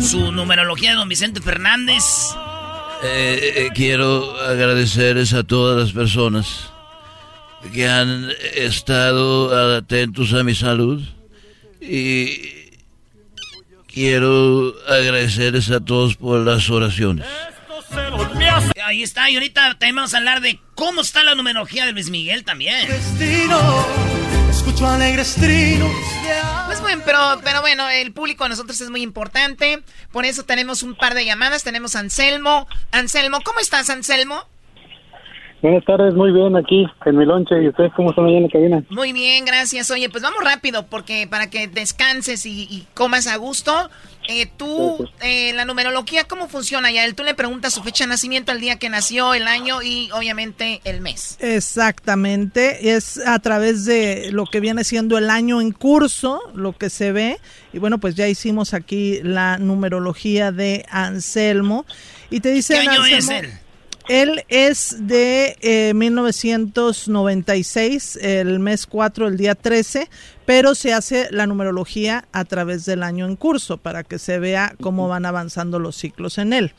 Su 0.00 0.30
numerología 0.32 0.90
de 0.90 0.96
don 0.96 1.08
Vicente 1.08 1.40
Fernández. 1.40 2.04
Eh, 3.06 3.52
eh, 3.56 3.68
quiero 3.74 4.34
agradecerles 4.40 5.34
a 5.34 5.42
todas 5.42 5.78
las 5.78 5.92
personas 5.92 6.70
que 7.72 7.86
han 7.86 8.30
estado 8.54 9.76
atentos 9.76 10.32
a 10.32 10.42
mi 10.42 10.54
salud 10.54 11.02
y 11.82 12.70
quiero 13.86 14.74
agradecerles 14.88 15.70
a 15.70 15.80
todos 15.80 16.16
por 16.16 16.40
las 16.40 16.70
oraciones. 16.70 17.26
Ahí 18.84 19.02
está, 19.02 19.30
y 19.30 19.34
ahorita 19.34 19.70
también 19.78 19.96
vamos 19.96 20.14
a 20.14 20.18
hablar 20.18 20.40
de 20.40 20.58
cómo 20.74 21.02
está 21.02 21.24
la 21.24 21.34
numerología 21.34 21.84
de 21.84 21.92
Luis 21.92 22.08
Miguel 22.08 22.42
también. 22.44 22.88
Escucho 24.74 24.90
alegres 24.90 25.36
trinos. 25.36 25.92
Pues 26.66 26.80
bueno, 26.80 27.00
pero, 27.06 27.18
pero 27.44 27.60
bueno, 27.60 27.88
el 27.88 28.12
público 28.12 28.42
a 28.42 28.48
nosotros 28.48 28.80
es 28.80 28.90
muy 28.90 29.02
importante. 29.02 29.84
Por 30.10 30.24
eso 30.24 30.42
tenemos 30.42 30.82
un 30.82 30.96
par 30.96 31.14
de 31.14 31.24
llamadas. 31.24 31.62
Tenemos 31.62 31.94
a 31.94 32.00
Anselmo. 32.00 32.66
Anselmo, 32.90 33.38
¿cómo 33.44 33.60
estás, 33.60 33.88
Anselmo? 33.88 34.34
Buenas 35.62 35.84
tardes, 35.84 36.14
muy 36.14 36.32
bien 36.32 36.56
aquí 36.56 36.86
en 37.06 37.16
mi 37.16 37.24
lonche. 37.24 37.62
¿Y 37.62 37.68
ustedes 37.68 37.92
cómo 37.94 38.10
están 38.10 38.26
allá 38.26 38.38
en 38.38 38.42
la 38.42 38.48
cabina? 38.48 38.82
Muy 38.90 39.12
bien, 39.12 39.44
gracias. 39.44 39.92
Oye, 39.92 40.10
pues 40.10 40.24
vamos 40.24 40.42
rápido 40.42 40.86
porque 40.86 41.28
para 41.30 41.48
que 41.48 41.68
descanses 41.68 42.44
y, 42.44 42.66
y 42.68 42.84
comas 42.94 43.28
a 43.28 43.36
gusto. 43.36 43.90
Eh, 44.26 44.46
tú, 44.56 45.08
eh, 45.20 45.52
la 45.52 45.64
numerología, 45.64 46.24
¿cómo 46.24 46.48
funciona 46.48 46.90
ya? 46.90 47.10
Tú 47.12 47.24
le 47.24 47.34
preguntas 47.34 47.74
su 47.74 47.82
fecha 47.82 48.04
de 48.04 48.08
nacimiento, 48.08 48.52
el 48.52 48.60
día 48.60 48.78
que 48.78 48.88
nació, 48.88 49.34
el 49.34 49.46
año 49.46 49.82
y 49.82 50.10
obviamente 50.12 50.80
el 50.84 51.00
mes. 51.00 51.36
Exactamente, 51.40 52.94
es 52.94 53.18
a 53.18 53.38
través 53.38 53.84
de 53.84 54.30
lo 54.32 54.46
que 54.46 54.60
viene 54.60 54.84
siendo 54.84 55.18
el 55.18 55.28
año 55.28 55.60
en 55.60 55.72
curso, 55.72 56.40
lo 56.54 56.72
que 56.72 56.88
se 56.88 57.12
ve. 57.12 57.38
Y 57.72 57.78
bueno, 57.78 57.98
pues 57.98 58.14
ya 58.14 58.26
hicimos 58.26 58.72
aquí 58.72 59.20
la 59.22 59.58
numerología 59.58 60.52
de 60.52 60.86
Anselmo. 60.90 61.84
Y 62.30 62.40
te 62.40 62.50
dice 62.50 62.74
¿Qué 62.74 62.80
año 62.80 63.02
Anselmo, 63.02 63.32
es 63.32 63.44
él? 63.44 63.63
Él 64.08 64.44
es 64.48 65.06
de 65.06 65.56
eh, 65.62 65.94
1996, 65.94 68.18
el 68.20 68.58
mes 68.58 68.86
4, 68.86 69.28
el 69.28 69.38
día 69.38 69.54
13, 69.54 70.10
pero 70.44 70.74
se 70.74 70.92
hace 70.92 71.28
la 71.30 71.46
numerología 71.46 72.26
a 72.32 72.44
través 72.44 72.84
del 72.84 73.02
año 73.02 73.24
en 73.26 73.36
curso 73.36 73.78
para 73.78 74.04
que 74.04 74.18
se 74.18 74.38
vea 74.38 74.74
cómo 74.82 75.08
van 75.08 75.24
avanzando 75.24 75.78
los 75.78 75.96
ciclos 75.96 76.36
en 76.38 76.52
él. 76.52 76.74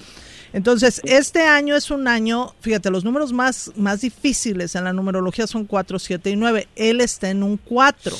Entonces, 0.53 1.01
este 1.03 1.41
año 1.41 1.75
es 1.75 1.89
un 1.91 2.07
año, 2.07 2.55
fíjate, 2.61 2.89
los 2.89 3.03
números 3.03 3.33
más, 3.33 3.73
más 3.75 3.99
difíciles 4.01 4.73
en 4.75 4.85
la 4.85 4.93
numerología 4.93 5.47
son 5.47 5.65
4, 5.65 5.99
7 5.99 6.29
y 6.29 6.37
9. 6.37 6.69
Él 6.77 7.01
está 7.01 7.29
en 7.29 7.43
un 7.43 7.57
4. 7.57 8.15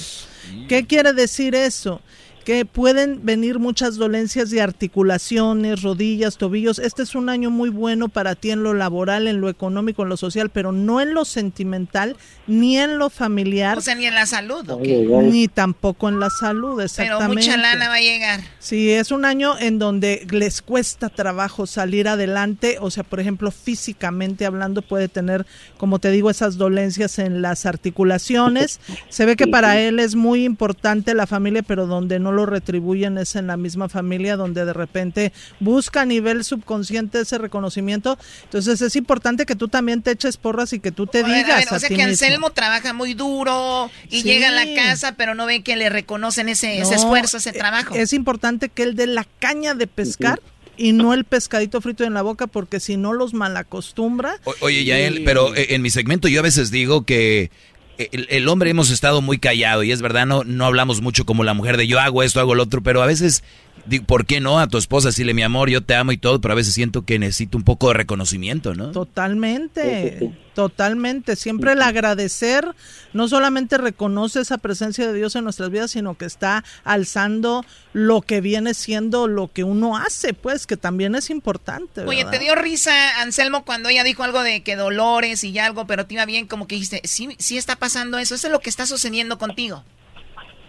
¿Qué 0.68 0.86
quiere 0.86 1.14
decir 1.14 1.56
eso? 1.56 2.02
Que 2.46 2.64
pueden 2.64 3.26
venir 3.26 3.58
muchas 3.58 3.96
dolencias 3.96 4.52
de 4.52 4.62
articulaciones, 4.62 5.82
rodillas, 5.82 6.38
tobillos. 6.38 6.78
Este 6.78 7.02
es 7.02 7.16
un 7.16 7.28
año 7.28 7.50
muy 7.50 7.70
bueno 7.70 8.08
para 8.08 8.36
ti 8.36 8.52
en 8.52 8.62
lo 8.62 8.76
laboral, 8.76 9.28
en 9.28 9.42
lo 9.42 9.50
económico, 9.50 10.04
en 10.04 10.10
lo 10.10 10.16
social, 10.16 10.52
pero 10.52 10.72
no 10.72 11.02
en 11.02 11.16
lo 11.16 11.26
sentimental 11.26 12.16
ni 12.46 12.78
en 12.78 13.00
lo 13.00 13.10
familiar. 13.10 13.80
O 13.80 13.82
sea, 13.82 13.96
ni 13.96 14.06
en 14.06 14.14
la 14.14 14.28
salud. 14.28 14.70
¿o 14.70 14.80
qué? 14.80 15.08
Ni 15.24 15.48
tampoco 15.48 16.08
en 16.08 16.20
la 16.20 16.30
salud, 16.30 16.76
Pero 16.76 16.86
exactamente. 16.86 17.34
mucha 17.34 17.58
lana 17.58 17.90
va 17.90 17.96
a 17.96 18.00
llegar. 18.00 18.42
Sí, 18.60 18.92
es 18.92 19.10
un 19.10 19.26
año 19.26 19.58
en 19.60 19.80
donde 19.80 20.28
les 20.30 20.62
cuesta 20.62 21.10
trabajo 21.10 21.66
salir 21.66 22.08
adelante, 22.08 22.78
o 22.80 22.92
sea, 22.92 23.04
por 23.04 23.20
ejemplo, 23.20 23.50
físicamente 23.50 24.46
hablando 24.46 24.84
puede 24.84 25.08
tener, 25.08 25.48
como 25.78 25.98
te 25.98 26.12
digo, 26.12 26.30
esas 26.30 26.58
dolencias 26.58 27.18
en 27.18 27.42
las 27.42 27.66
articulaciones. 27.66 28.80
Se 29.10 29.26
ve 29.26 29.36
que 29.36 29.48
para 29.48 29.80
él 29.80 30.00
es 30.00 30.14
muy 30.14 30.44
importante 30.44 31.16
la 31.16 31.26
familia, 31.26 31.64
pero 31.64 31.88
donde 31.88 32.20
no 32.20 32.35
lo 32.36 32.45
retribuyen 32.45 33.18
es 33.18 33.36
en 33.36 33.48
la 33.48 33.57
misma 33.57 33.90
familia, 33.90 34.36
donde 34.36 34.64
de 34.66 34.74
repente 34.74 35.34
busca 35.60 36.02
a 36.02 36.06
nivel 36.06 36.44
subconsciente 36.44 37.22
ese 37.22 37.38
reconocimiento. 37.40 38.20
Entonces 38.44 38.82
es 38.82 38.95
importante 38.95 39.45
que 39.48 39.56
tú 39.56 39.68
también 39.68 40.03
te 40.03 40.12
eches 40.12 40.38
porras 40.38 40.72
y 40.74 40.80
que 40.80 40.91
tú 40.91 41.07
te 41.07 41.22
A 41.22 41.24
ver, 41.24 41.36
digas 41.38 41.52
a 41.52 41.60
ver, 41.60 41.68
o 41.72 41.76
a 41.76 41.80
sea 41.80 41.90
ti 41.90 41.95
que 41.95 42.06
mismo. 42.06 42.12
Anselmo 42.26 42.49
trabaja 42.52 42.94
muy 42.94 43.14
duro 43.16 43.90
y 44.10 44.22
Sí. 44.22 44.24
llega 44.24 44.49
a 44.49 44.52
la 44.52 44.66
casa, 44.76 45.16
pero 45.18 45.34
no 45.34 45.45
ve 45.48 45.64
que 45.64 45.76
le 45.76 45.90
reconocen 45.90 46.49
ese, 46.49 46.80
ese 46.80 46.95
esfuerzo, 46.95 47.38
ese 47.38 47.49
eh, 47.49 47.53
trabajo. 47.53 47.95
Es 47.95 48.14
importante 48.14 48.70
que 48.70 48.84
él 48.84 48.95
dé 48.95 49.07
la 49.07 49.26
caña 49.40 49.74
de 49.74 49.88
pescar 49.88 50.41
y 50.78 50.91
no 50.91 51.14
el 51.14 51.24
pescadito 51.24 51.80
frito 51.80 52.03
en 52.03 52.14
la 52.14 52.22
boca, 52.22 52.48
porque 52.48 52.82
si 52.82 52.98
no 52.98 53.14
los 53.14 53.34
malacostumbra. 53.34 54.40
O- 54.44 54.53
Oye, 54.62 54.84
Yael, 54.84 55.24
pero 55.24 55.56
eh, 55.56 55.68
en 55.70 55.82
mi 55.82 55.90
segmento 55.90 56.28
yo 56.28 56.40
a 56.41 56.44
veces 56.44 56.70
digo 56.72 57.06
que 57.06 57.49
el, 57.98 58.28
el 58.30 58.48
hombre 58.48 58.70
hemos 58.70 58.90
estado 58.90 59.22
muy 59.22 59.38
callado 59.38 59.84
y 59.84 59.92
es 59.92 60.02
verdad, 60.02 60.26
no, 60.26 60.44
no 60.44 60.66
hablamos 60.66 61.02
mucho 61.02 61.26
como 61.26 61.44
la 61.44 61.54
mujer 61.54 61.78
de 61.78 61.88
yo 61.88 62.00
hago 62.00 62.24
esto, 62.24 62.40
hago 62.40 62.56
lo 62.56 62.64
otro, 62.64 62.82
pero 62.82 63.02
a 63.02 63.06
veces, 63.06 63.44
digo, 63.86 64.06
¿por 64.06 64.26
qué 64.26 64.40
no? 64.40 64.60
A 64.60 64.68
tu 64.68 64.78
esposa, 64.78 65.10
decirle 65.10 65.34
mi 65.34 65.44
amor, 65.44 65.70
yo 65.70 65.82
te 65.82 65.95
amo 65.95 66.12
y 66.12 66.18
todo, 66.18 66.41
pero 66.41 66.53
a 66.53 66.56
veces 66.56 66.74
siento 66.74 67.06
que 67.06 67.20
necesito 67.20 67.57
un 67.57 67.64
poco 67.64 67.90
de 67.90 67.95
reconocimiento, 67.95 68.76
¿no? 68.76 68.91
Totalmente, 68.91 70.34
totalmente. 70.53 71.36
Siempre 71.36 71.74
el 71.74 71.82
agradecer 71.82 72.68
no 73.14 73.28
solamente 73.28 73.78
reconoce 73.78 74.41
esa 74.41 74.57
presencia 74.57 75.07
de 75.07 75.14
Dios 75.14 75.36
en 75.36 75.44
nuestras 75.44 75.70
vidas, 75.70 75.91
sino 75.91 76.18
que 76.18 76.26
está 76.26 76.64
alzando 76.84 77.66
lo 77.94 78.22
que 78.22 78.41
viene 78.41 78.74
siendo 78.74 79.28
lo 79.28 79.52
que 79.52 79.64
uno 79.64 79.98
hace, 79.98 80.34
pues, 80.34 80.68
que 80.68 80.78
también 80.78 81.16
es 81.16 81.30
importante. 81.30 82.02
Oye. 82.02 82.26
¿te 82.26 82.40
dio 82.40 82.56
risa, 82.56 83.22
Anselmo, 83.22 83.66
cuando 83.66 83.90
ella 83.90 84.03
dijo 84.03 84.24
algo 84.24 84.41
de 84.41 84.64
que 84.64 84.76
dolores 84.76 85.44
y 85.44 85.52
ya 85.52 85.66
algo, 85.66 85.86
pero 85.86 86.06
te 86.06 86.16
iba 86.16 86.26
bien, 86.26 86.48
como 86.48 86.68
que 86.68 86.76
dijiste, 86.76 87.02
sí, 87.06 87.30
sí 87.38 87.57
está 87.57 87.76
pasando 87.76 88.18
eso, 88.18 88.36
eso 88.36 88.48
es 88.48 88.52
lo 88.52 88.60
que 88.60 88.70
está 88.70 88.86
sucediendo 88.86 89.38
contigo? 89.38 89.84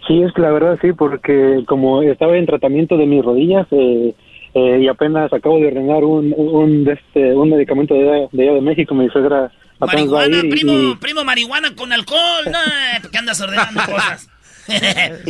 Sí, 0.07 0.21
es 0.21 0.31
que 0.33 0.41
la 0.41 0.51
verdad 0.51 0.77
sí, 0.81 0.93
porque 0.93 1.63
como 1.67 2.01
estaba 2.01 2.37
en 2.37 2.45
tratamiento 2.45 2.95
de 2.97 3.05
mis 3.05 3.23
rodillas 3.23 3.67
eh, 3.71 4.13
eh, 4.53 4.79
y 4.81 4.87
apenas 4.87 5.31
acabo 5.33 5.57
de 5.59 5.67
ordenar 5.67 6.03
un, 6.03 6.33
un, 6.37 6.83
de 6.85 6.93
este, 6.93 7.33
un 7.33 7.49
medicamento 7.49 7.93
de, 7.93 8.09
allá- 8.09 8.29
de 8.31 8.43
allá 8.43 8.53
de 8.53 8.61
México, 8.61 8.95
mi 8.95 9.09
suegra 9.09 9.51
apenas 9.79 10.13
va 10.13 10.23
a 10.23 10.27
Marihuana, 10.27 10.37
ir 10.37 10.45
y- 10.45 10.49
primo, 10.49 10.73
y, 10.73 10.95
primo, 10.95 11.23
marihuana 11.25 11.75
con 11.75 11.91
alcohol. 11.91 12.45
No, 12.45 13.09
¿qué 13.11 13.17
andas 13.17 13.41
ordenando 13.41 13.81
cosas? 13.91 14.29
Sí, 14.65 14.73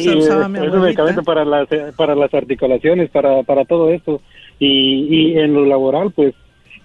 es, 0.10 0.26
es 0.28 0.30
un 0.74 0.82
medicamento 0.82 1.24
para 1.24 1.44
las, 1.46 1.68
para 1.96 2.16
las 2.16 2.34
articulaciones, 2.34 3.10
para, 3.10 3.44
para 3.44 3.66
todo 3.66 3.90
esto. 3.92 4.22
Y, 4.60 5.08
y 5.34 5.38
en 5.40 5.54
lo 5.54 5.66
laboral, 5.66 6.12
pues 6.12 6.34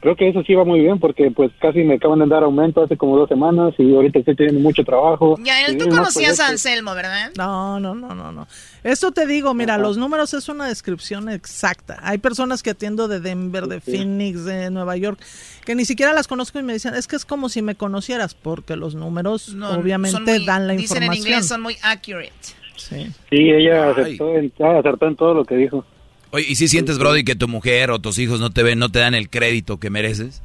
creo 0.02 0.16
que 0.16 0.28
eso 0.28 0.42
sí 0.42 0.54
va 0.54 0.64
muy 0.64 0.80
bien 0.80 0.98
porque 0.98 1.30
pues 1.30 1.50
casi 1.60 1.78
me 1.84 1.94
acaban 1.94 2.18
de 2.18 2.26
dar 2.26 2.42
aumento 2.42 2.82
hace 2.82 2.96
como 2.96 3.16
dos 3.16 3.28
semanas 3.28 3.72
y 3.78 3.94
ahorita 3.94 4.18
estoy 4.18 4.34
teniendo 4.36 4.60
mucho 4.60 4.82
trabajo. 4.84 5.36
Ya, 5.42 5.64
él, 5.64 5.78
tú 5.78 5.88
conocías 5.88 6.40
a. 6.40 6.48
Anselmo, 6.48 6.94
¿verdad? 6.94 7.30
No, 7.38 7.78
no, 7.80 7.94
no, 7.94 8.14
no, 8.14 8.32
no. 8.32 8.46
Esto 8.82 9.12
te 9.12 9.26
digo, 9.26 9.54
mira, 9.54 9.78
los 9.78 9.96
números 9.96 10.34
es 10.34 10.48
una 10.48 10.66
descripción 10.66 11.28
exacta. 11.28 11.98
Hay 12.02 12.18
personas 12.18 12.62
que 12.62 12.70
atiendo 12.70 13.06
de 13.08 13.20
Denver, 13.20 13.66
de 13.68 13.80
Phoenix, 13.80 14.44
de 14.44 14.70
Nueva 14.70 14.96
York, 14.96 15.18
que 15.64 15.74
ni 15.76 15.84
siquiera 15.84 16.12
las 16.12 16.26
conozco 16.28 16.58
y 16.58 16.62
me 16.64 16.72
dicen, 16.72 16.94
es 16.94 17.06
que 17.06 17.16
es 17.16 17.24
como 17.24 17.48
si 17.48 17.62
me 17.62 17.76
conocieras, 17.76 18.34
porque 18.34 18.74
los 18.76 18.94
números 18.96 19.54
No, 19.54 19.70
obviamente 19.70 20.38
muy- 20.38 20.44
dan 20.44 20.66
la 20.66 20.72
Dicen 20.74 20.96
en 20.98 21.02
información. 21.04 21.26
inglés, 21.26 21.46
son 21.48 21.60
muy 21.62 21.76
accurate. 21.82 22.32
Sí. 22.76 23.06
Sí, 23.30 23.50
ella 23.50 23.90
acertó 23.90 24.34
en, 24.36 24.52
ah, 24.60 24.78
acertó 24.80 25.06
en 25.06 25.14
todo 25.16 25.34
lo 25.34 25.44
que 25.44 25.54
dijo. 25.54 25.84
Oye, 26.32 26.46
¿y 26.48 26.54
si 26.56 26.66
sientes, 26.68 26.98
Brody, 26.98 27.24
que 27.24 27.34
tu 27.36 27.46
mujer 27.46 27.90
o 27.90 27.98
tus 28.00 28.18
hijos 28.18 28.40
no 28.40 28.50
te 28.50 28.62
ven, 28.62 28.78
no 28.78 28.88
te 28.90 28.98
dan 28.98 29.14
el 29.14 29.28
crédito 29.30 29.78
que 29.78 29.90
mereces? 29.90 30.42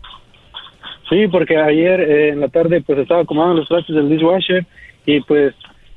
Sí, 1.10 1.28
porque 1.32 1.58
ayer 1.58 2.02
eh, 2.02 2.30
en 2.30 2.42
la 2.42 2.50
tarde 2.50 2.82
pues 2.82 3.00
estaba 3.00 3.22
acomodando 3.22 3.56
los 3.62 3.68
trastes 3.70 3.96
del 3.96 4.10
dishwasher 4.10 4.68
y 5.06 5.22
pues 5.22 5.54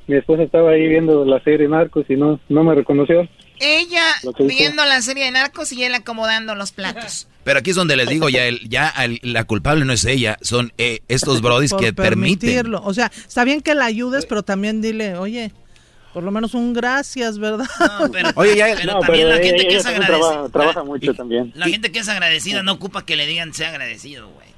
mi 0.07 0.15
esposa 0.15 0.43
estaba 0.43 0.71
ahí 0.71 0.87
viendo 0.87 1.25
la 1.25 1.41
serie 1.43 1.67
Narcos 1.67 2.05
y 2.09 2.15
no, 2.15 2.39
no 2.49 2.63
me 2.63 2.73
reconoció. 2.75 3.27
Ella 3.63 4.01
viendo 4.39 4.83
la 4.85 5.01
serie 5.03 5.25
de 5.25 5.31
narcos 5.31 5.71
y 5.71 5.83
él 5.83 5.93
acomodando 5.93 6.55
los 6.55 6.71
platos. 6.71 7.27
Pero 7.43 7.59
aquí 7.59 7.69
es 7.69 7.75
donde 7.75 7.95
les 7.95 8.09
digo, 8.09 8.27
ya, 8.27 8.45
el, 8.47 8.67
ya 8.67 8.89
el- 9.03 9.19
la 9.21 9.43
culpable 9.43 9.85
no 9.85 9.93
es 9.93 10.03
ella, 10.05 10.37
son 10.41 10.73
eh, 10.79 11.01
estos 11.09 11.41
brodis 11.43 11.71
que 11.73 11.93
permiten. 11.93 12.39
permitirlo. 12.39 12.81
O 12.83 12.91
sea, 12.95 13.11
está 13.15 13.43
bien 13.43 13.61
que 13.61 13.75
la 13.75 13.85
ayudes, 13.85 14.25
pero 14.25 14.41
también 14.41 14.81
dile, 14.81 15.15
oye, 15.15 15.51
por 16.13 16.23
lo 16.23 16.31
menos 16.31 16.53
un 16.53 16.73
gracias, 16.73 17.37
¿verdad? 17.39 17.65
Oye, 18.35 18.55
ya- 18.57 18.75
Pero 18.75 18.93
No, 18.93 18.99
también 18.99 19.27
pero 19.27 19.29
la 19.29 19.35
gente 19.43 19.55
ella- 19.55 19.63
que 19.63 19.69
ella 19.69 19.77
es 19.79 19.85
agradecida. 19.85 20.19
trabaja, 20.19 20.49
trabaja 20.49 20.83
mucho 20.83 21.13
también. 21.13 21.51
La 21.55 21.67
gente 21.67 21.91
que 21.91 21.99
es 21.99 22.09
agradecida 22.09 22.63
no 22.63 22.73
ocupa 22.73 23.05
que 23.05 23.15
le 23.15 23.25
digan 23.27 23.53
sea 23.53 23.69
agradecido, 23.69 24.29
güey. 24.29 24.50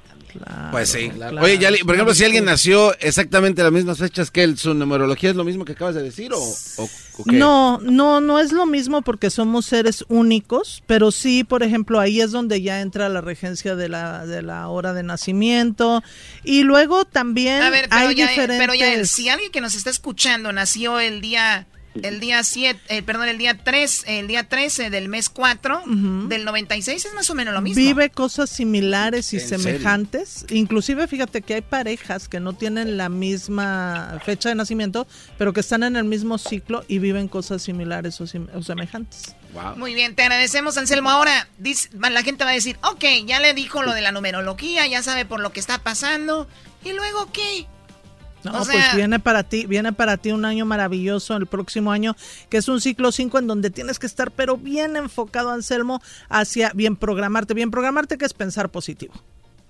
Pues 0.70 0.88
sí. 0.90 1.10
claro. 1.10 1.40
Oye, 1.42 1.58
ya, 1.58 1.70
le- 1.70 1.78
por 1.84 1.94
ejemplo, 1.94 2.14
si 2.14 2.24
alguien 2.24 2.44
nació 2.44 2.94
exactamente 2.98 3.60
a 3.60 3.64
las 3.64 3.72
mismas 3.72 3.98
fechas 3.98 4.30
que 4.30 4.42
él, 4.42 4.58
¿su 4.58 4.74
numerología 4.74 5.30
es 5.30 5.36
lo 5.36 5.44
mismo 5.44 5.64
que 5.64 5.72
acabas 5.72 5.94
de 5.94 6.02
decir 6.02 6.32
o, 6.32 6.38
o- 6.38 6.88
o 7.18 7.24
qué? 7.24 7.32
No, 7.36 7.78
no, 7.82 8.20
no 8.20 8.38
es 8.40 8.52
lo 8.52 8.66
mismo 8.66 9.02
porque 9.02 9.30
somos 9.30 9.66
seres 9.66 10.04
únicos, 10.08 10.82
pero 10.86 11.12
sí, 11.12 11.44
por 11.44 11.62
ejemplo, 11.62 12.00
ahí 12.00 12.20
es 12.20 12.30
donde 12.32 12.60
ya 12.62 12.80
entra 12.80 13.08
la 13.08 13.20
regencia 13.20 13.76
de 13.76 13.88
la, 13.88 14.26
de 14.26 14.42
la 14.42 14.68
hora 14.68 14.92
de 14.92 15.02
nacimiento. 15.02 16.02
Y 16.42 16.62
luego 16.62 17.04
también 17.04 17.62
A 17.62 17.70
ver, 17.70 17.88
pero 17.88 18.08
hay 18.08 18.14
ya, 18.14 18.28
diferentes... 18.28 18.58
pero 18.58 18.74
ya, 18.74 19.04
si 19.04 19.28
alguien 19.28 19.50
que 19.52 19.60
nos 19.60 19.74
está 19.74 19.90
escuchando 19.90 20.52
nació 20.52 20.98
el 21.00 21.20
día, 21.20 21.66
el 22.02 22.20
día 22.20 22.42
7, 22.42 23.02
perdón, 23.02 23.28
el 23.28 23.38
día 23.38 23.56
3, 23.56 24.04
el 24.06 24.26
día 24.26 24.48
13 24.48 24.90
del 24.90 25.08
mes 25.08 25.28
4 25.28 25.82
del 26.28 26.44
96 26.44 27.04
es 27.04 27.14
más 27.14 27.30
o 27.30 27.34
menos 27.34 27.54
lo 27.54 27.60
mismo. 27.60 27.82
Vive 27.82 28.10
cosas 28.10 28.50
similares 28.50 29.32
y 29.32 29.36
¿En 29.36 29.48
serio? 29.48 29.64
semejantes. 29.64 30.44
Inclusive, 30.50 31.06
fíjate 31.06 31.42
que 31.42 31.54
hay 31.54 31.60
parejas 31.62 32.28
que 32.28 32.40
no 32.40 32.52
tienen 32.54 32.96
la 32.96 33.08
misma 33.08 34.18
fecha 34.24 34.48
de 34.48 34.54
nacimiento, 34.54 35.06
pero 35.38 35.52
que 35.52 35.60
están 35.60 35.82
en 35.82 35.96
el 35.96 36.04
mismo 36.04 36.38
ciclo 36.38 36.84
y 36.88 36.98
viven 36.98 37.28
cosas 37.28 37.62
similares 37.62 38.20
o, 38.20 38.26
sim- 38.26 38.48
o 38.54 38.62
semejantes. 38.62 39.34
Muy 39.76 39.94
bien, 39.94 40.16
te 40.16 40.22
agradecemos, 40.22 40.76
Anselmo. 40.76 41.10
Ahora, 41.10 41.48
dice- 41.58 41.88
va- 41.96 42.10
la 42.10 42.22
gente 42.22 42.44
va 42.44 42.50
a 42.50 42.54
decir, 42.54 42.76
ok, 42.82 43.04
ya 43.26 43.38
le 43.38 43.54
dijo 43.54 43.82
lo 43.82 43.92
de 43.92 44.00
la 44.00 44.10
numerología, 44.10 44.86
ya 44.86 45.02
sabe 45.02 45.24
por 45.24 45.38
lo 45.40 45.52
que 45.52 45.60
está 45.60 45.78
pasando. 45.78 46.48
¿Y 46.84 46.92
luego 46.92 47.30
qué? 47.32 47.66
No, 48.44 48.60
O 48.60 48.64
pues 48.64 48.94
viene 48.94 49.18
para 49.18 49.42
ti, 49.42 49.66
viene 49.66 49.92
para 49.92 50.18
ti 50.18 50.30
un 50.30 50.44
año 50.44 50.66
maravilloso 50.66 51.36
el 51.36 51.46
próximo 51.46 51.92
año, 51.92 52.14
que 52.50 52.58
es 52.58 52.68
un 52.68 52.80
ciclo 52.80 53.10
5 53.10 53.38
en 53.38 53.46
donde 53.46 53.70
tienes 53.70 53.98
que 53.98 54.06
estar 54.06 54.30
pero 54.30 54.56
bien 54.56 54.96
enfocado, 54.96 55.50
Anselmo, 55.50 56.02
hacia 56.28 56.70
bien 56.74 56.96
programarte, 56.96 57.54
bien 57.54 57.70
programarte 57.70 58.18
que 58.18 58.26
es 58.26 58.34
pensar 58.34 58.70
positivo. 58.70 59.14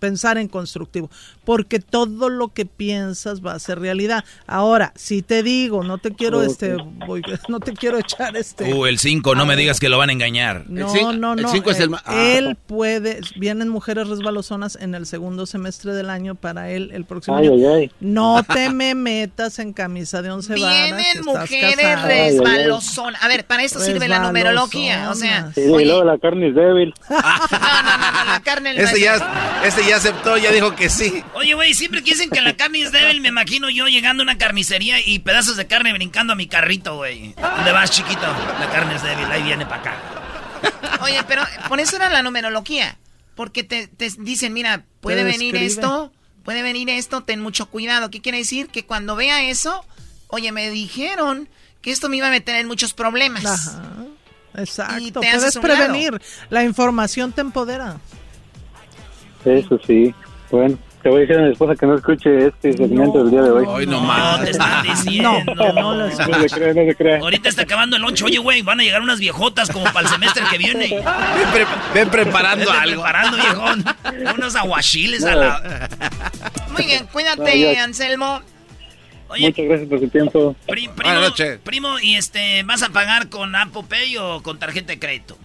Pensar 0.00 0.38
en 0.38 0.48
constructivo, 0.48 1.08
porque 1.44 1.78
todo 1.80 2.28
lo 2.28 2.48
que 2.48 2.66
piensas 2.66 3.44
va 3.44 3.52
a 3.52 3.58
ser 3.58 3.78
realidad. 3.80 4.24
Ahora, 4.46 4.92
si 4.96 5.22
te 5.22 5.42
digo, 5.42 5.82
no 5.84 5.98
te 5.98 6.12
quiero 6.12 6.42
este, 6.42 6.76
voy- 7.06 7.22
no 7.48 7.60
te 7.60 7.72
quiero 7.74 7.98
echar 7.98 8.36
este. 8.36 8.72
Uh, 8.72 8.86
el 8.86 8.98
5, 8.98 9.34
no 9.34 9.46
me 9.46 9.56
digas 9.56 9.80
que 9.80 9.88
lo 9.88 9.98
van 9.98 10.10
a 10.10 10.12
engañar. 10.12 10.64
No, 10.68 11.12
no, 11.12 11.34
no. 11.36 11.52
eh, 11.54 12.36
Él 12.38 12.56
puede, 12.66 13.20
vienen 13.36 13.68
mujeres 13.68 14.08
resbalosonas 14.08 14.76
en 14.80 14.94
el 14.94 15.06
segundo 15.06 15.46
semestre 15.46 15.92
del 15.92 16.10
año 16.10 16.34
para 16.34 16.70
él 16.70 16.90
el 16.92 17.04
próximo 17.04 17.36
Ay, 17.36 17.46
año. 17.48 17.54
ay, 17.54 17.64
ay. 17.82 17.90
No 18.00 18.42
te 18.42 18.70
me 18.70 18.94
metas 18.94 19.58
en 19.58 19.72
camisa 19.72 20.22
de 20.22 20.30
once 20.30 20.54
varas. 20.58 20.96
Vienen 20.96 21.24
mujeres 21.24 22.02
resbalosonas. 22.02 23.22
A 23.22 23.28
ver, 23.28 23.44
para 23.46 23.62
esto 23.64 23.78
sirve 23.80 24.08
la 24.08 24.20
numerología. 24.20 25.10
O 25.10 25.14
sea, 25.14 25.52
Sí, 25.54 25.60
y 25.62 25.84
luego 25.84 26.04
la 26.04 26.18
carne 26.18 26.48
es 26.48 26.54
débil. 26.54 26.94
la 27.10 28.40
carne 28.44 28.74
no 28.74 28.80
Este 28.80 28.96
es- 28.96 29.02
ya, 29.02 29.60
este 29.64 29.86
ya 29.86 29.96
aceptó, 29.96 30.36
ya 30.36 30.50
dijo 30.52 30.74
que 30.74 30.88
sí. 30.88 31.22
Oye, 31.34 31.54
güey, 31.54 31.74
siempre 31.74 32.02
que 32.02 32.12
dicen 32.12 32.30
que 32.30 32.40
la 32.40 32.56
carne 32.56 32.82
es 32.82 32.92
débil, 32.92 33.20
me 33.20 33.28
imagino 33.28 33.68
yo 33.70 33.86
llegando 33.88 34.22
a 34.22 34.24
una 34.24 34.38
carnicería 34.38 35.00
y 35.04 35.18
pedazos 35.18 35.56
de 35.56 35.66
carne 35.66 35.92
brincando 35.92 36.32
a 36.32 36.36
mi 36.36 36.46
carrito, 36.46 36.96
güey. 36.96 37.34
¿Dónde 37.34 37.72
vas, 37.72 37.90
chiquito? 37.90 38.22
La 38.60 38.70
carne 38.70 38.94
es 38.94 39.02
débil, 39.02 39.26
ahí 39.30 39.42
viene 39.42 39.66
para 39.66 39.80
acá. 39.80 39.94
Oye, 41.02 41.20
pero 41.26 41.42
por 41.68 41.80
eso 41.80 41.96
era 41.96 42.08
la 42.08 42.22
numerología. 42.22 42.96
Porque 43.34 43.64
te, 43.64 43.88
te 43.88 44.10
dicen, 44.18 44.52
mira, 44.52 44.84
puede 45.00 45.18
Te 45.18 45.24
venir 45.24 45.54
describe. 45.54 45.66
esto, 45.66 46.12
puede 46.44 46.62
venir 46.62 46.88
esto, 46.88 47.22
ten 47.24 47.40
mucho 47.40 47.66
cuidado. 47.66 48.10
¿Qué 48.10 48.20
quiere 48.20 48.38
decir? 48.38 48.68
Que 48.68 48.86
cuando 48.86 49.16
vea 49.16 49.42
eso, 49.42 49.84
oye, 50.28 50.52
me 50.52 50.70
dijeron 50.70 51.48
que 51.82 51.90
esto 51.90 52.08
me 52.08 52.16
iba 52.18 52.28
a 52.28 52.30
meter 52.30 52.54
en 52.56 52.68
muchos 52.68 52.94
problemas. 52.94 53.44
Ajá. 53.44 53.82
Exacto, 54.56 54.98
Y 55.00 55.10
te 55.10 55.18
puedes 55.18 55.58
prevenir. 55.58 56.22
La 56.48 56.62
información 56.62 57.32
te 57.32 57.40
empodera. 57.40 57.96
Eso 59.44 59.80
sí. 59.84 60.14
Bueno, 60.50 60.78
te 61.04 61.10
voy 61.10 61.18
a 61.18 61.20
decir 61.20 61.36
a 61.36 61.42
mi 61.42 61.52
esposa 61.52 61.76
que 61.76 61.84
no 61.86 61.94
escuche 61.96 62.46
este 62.46 62.72
segmento 62.72 63.18
del 63.18 63.30
día 63.30 63.42
de 63.42 63.50
hoy. 63.50 63.64
Hoy 63.68 63.86
No, 63.86 64.08
te 64.42 64.50
están 64.52 64.82
diciendo. 64.82 65.32
no 65.44 66.10
se 66.10 66.48
crea, 66.48 66.72
no 66.72 66.86
se 66.86 66.94
crea. 66.96 67.18
Ahorita 67.18 67.50
está 67.50 67.62
acabando 67.62 67.96
el 67.96 68.02
lonche. 68.02 68.24
Oye, 68.24 68.38
güey, 68.38 68.62
van 68.62 68.80
a 68.80 68.82
llegar 68.82 69.02
unas 69.02 69.20
viejotas 69.20 69.70
como 69.70 69.84
para 69.92 70.00
el 70.00 70.08
semestre 70.08 70.42
que 70.50 70.56
viene. 70.56 70.88
Ven, 71.52 71.66
ven 71.92 72.08
preparando 72.08 72.70
algo. 72.70 73.02
preparando, 73.02 73.36
viejón. 73.36 73.84
Unos 74.34 74.56
aguachiles 74.56 75.24
a 75.26 75.34
la... 75.34 75.88
Muy 76.72 76.86
bien, 76.86 77.06
cuídate. 77.12 77.78
Anselmo. 77.80 78.40
Muchas 79.28 79.64
gracias 79.66 79.88
por 79.88 80.00
su 80.00 80.08
tiempo. 80.08 80.56
Pri- 80.66 80.88
primo, 80.88 81.20
primo, 81.64 81.98
y 82.00 82.14
este, 82.16 82.62
¿vas 82.62 82.82
a 82.82 82.88
pagar 82.88 83.28
con 83.28 83.54
Apple 83.54 83.82
Pay 83.88 84.16
o 84.16 84.42
con 84.42 84.58
tarjeta 84.58 84.92
de 84.92 84.98
crédito? 84.98 85.36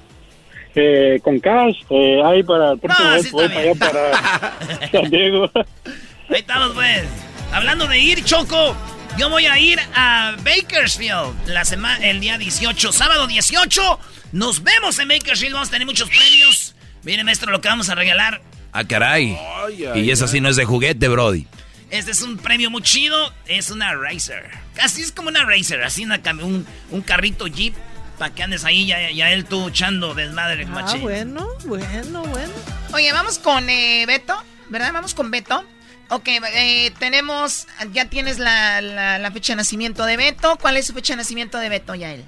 Eh, 0.81 1.19
con 1.23 1.39
cash, 1.39 1.76
eh, 1.89 2.22
ahí 2.26 2.41
para 2.43 2.72
el 2.72 2.80
próximo 2.80 3.10
No, 3.10 3.15
mes 3.15 3.23
sí 3.26 3.30
voy 3.31 3.45
está 3.45 3.56
para 3.81 4.10
allá 4.10 4.53
para 4.80 4.91
San 4.91 5.10
Diego. 5.10 5.51
Ahí 6.30 6.39
estamos, 6.39 6.72
pues. 6.73 7.03
Hablando 7.51 7.88
de 7.88 7.99
ir, 7.99 8.23
Choco, 8.23 8.76
yo 9.18 9.30
voy 9.30 9.45
a 9.47 9.57
ir 9.60 9.80
a 9.95 10.35
Bakersfield 10.43 11.47
la 11.47 11.65
sema- 11.65 11.97
el 12.01 12.19
día 12.19 12.38
18, 12.38 12.91
sábado 12.91 13.27
18. 13.27 13.99
Nos 14.31 14.64
vemos 14.64 14.99
en 14.99 15.07
Bakersfield, 15.07 15.53
vamos 15.53 15.69
a 15.69 15.72
tener 15.72 15.85
muchos 15.88 16.07
premios. 16.10 16.76
Mire, 17.03 17.23
maestro, 17.23 17.51
lo 17.51 17.60
que 17.61 17.68
vamos 17.68 17.89
a 17.89 17.95
regalar. 17.95 18.41
Ah, 18.72 18.84
caray. 18.84 19.35
ay, 19.65 19.85
y 20.06 20.11
esa 20.11 20.27
sí 20.27 20.39
no 20.39 20.49
es 20.49 20.56
de 20.56 20.64
juguete, 20.65 21.07
Brody. 21.07 21.47
Este 21.89 22.11
es 22.11 22.22
un 22.22 22.38
premio 22.38 22.69
muy 22.69 22.84
chido, 22.84 23.34
es 23.47 23.72
una 23.72 23.95
Racer. 23.95 24.43
Casi 24.76 25.01
es 25.01 25.11
como 25.11 25.30
una 25.30 25.43
Racer, 25.43 25.81
así 25.84 26.06
una 26.06 26.22
un, 26.43 26.65
un 26.91 27.01
carrito 27.01 27.47
Jeep 27.47 27.73
para 28.20 28.36
que 28.36 28.44
andes 28.44 28.66
ahí, 28.66 28.86
ya, 28.86 29.10
ya 29.12 29.32
él 29.32 29.46
tú 29.46 29.70
echando 29.70 30.14
desmadre, 30.14 30.66
Ah, 30.68 30.72
machín. 30.72 31.02
bueno, 31.02 31.48
bueno, 31.66 32.22
bueno. 32.24 32.54
Oye, 32.94 33.12
vamos 33.14 33.40
con 33.40 33.68
eh, 33.70 34.06
Beto, 34.06 34.36
¿verdad? 34.70 34.91
Vamos 34.94 35.14
con 35.16 35.32
Beto. 35.32 35.64
Ok, 36.12 36.28
eh, 36.28 36.91
tenemos, 37.00 37.68
ya 37.94 38.06
tienes 38.10 38.38
la, 38.40 38.82
la- 38.82 39.18
la 39.20 39.32
fecha 39.32 39.54
de 39.54 39.58
nacimiento 39.58 40.06
de 40.06 40.18
Beto. 40.18 40.58
¿Cuál 40.62 40.78
es 40.78 40.86
su 40.88 40.94
fecha 40.94 41.14
de 41.14 41.18
nacimiento 41.18 41.58
de 41.60 41.70
Beto, 41.70 41.96
Yael? 41.96 42.26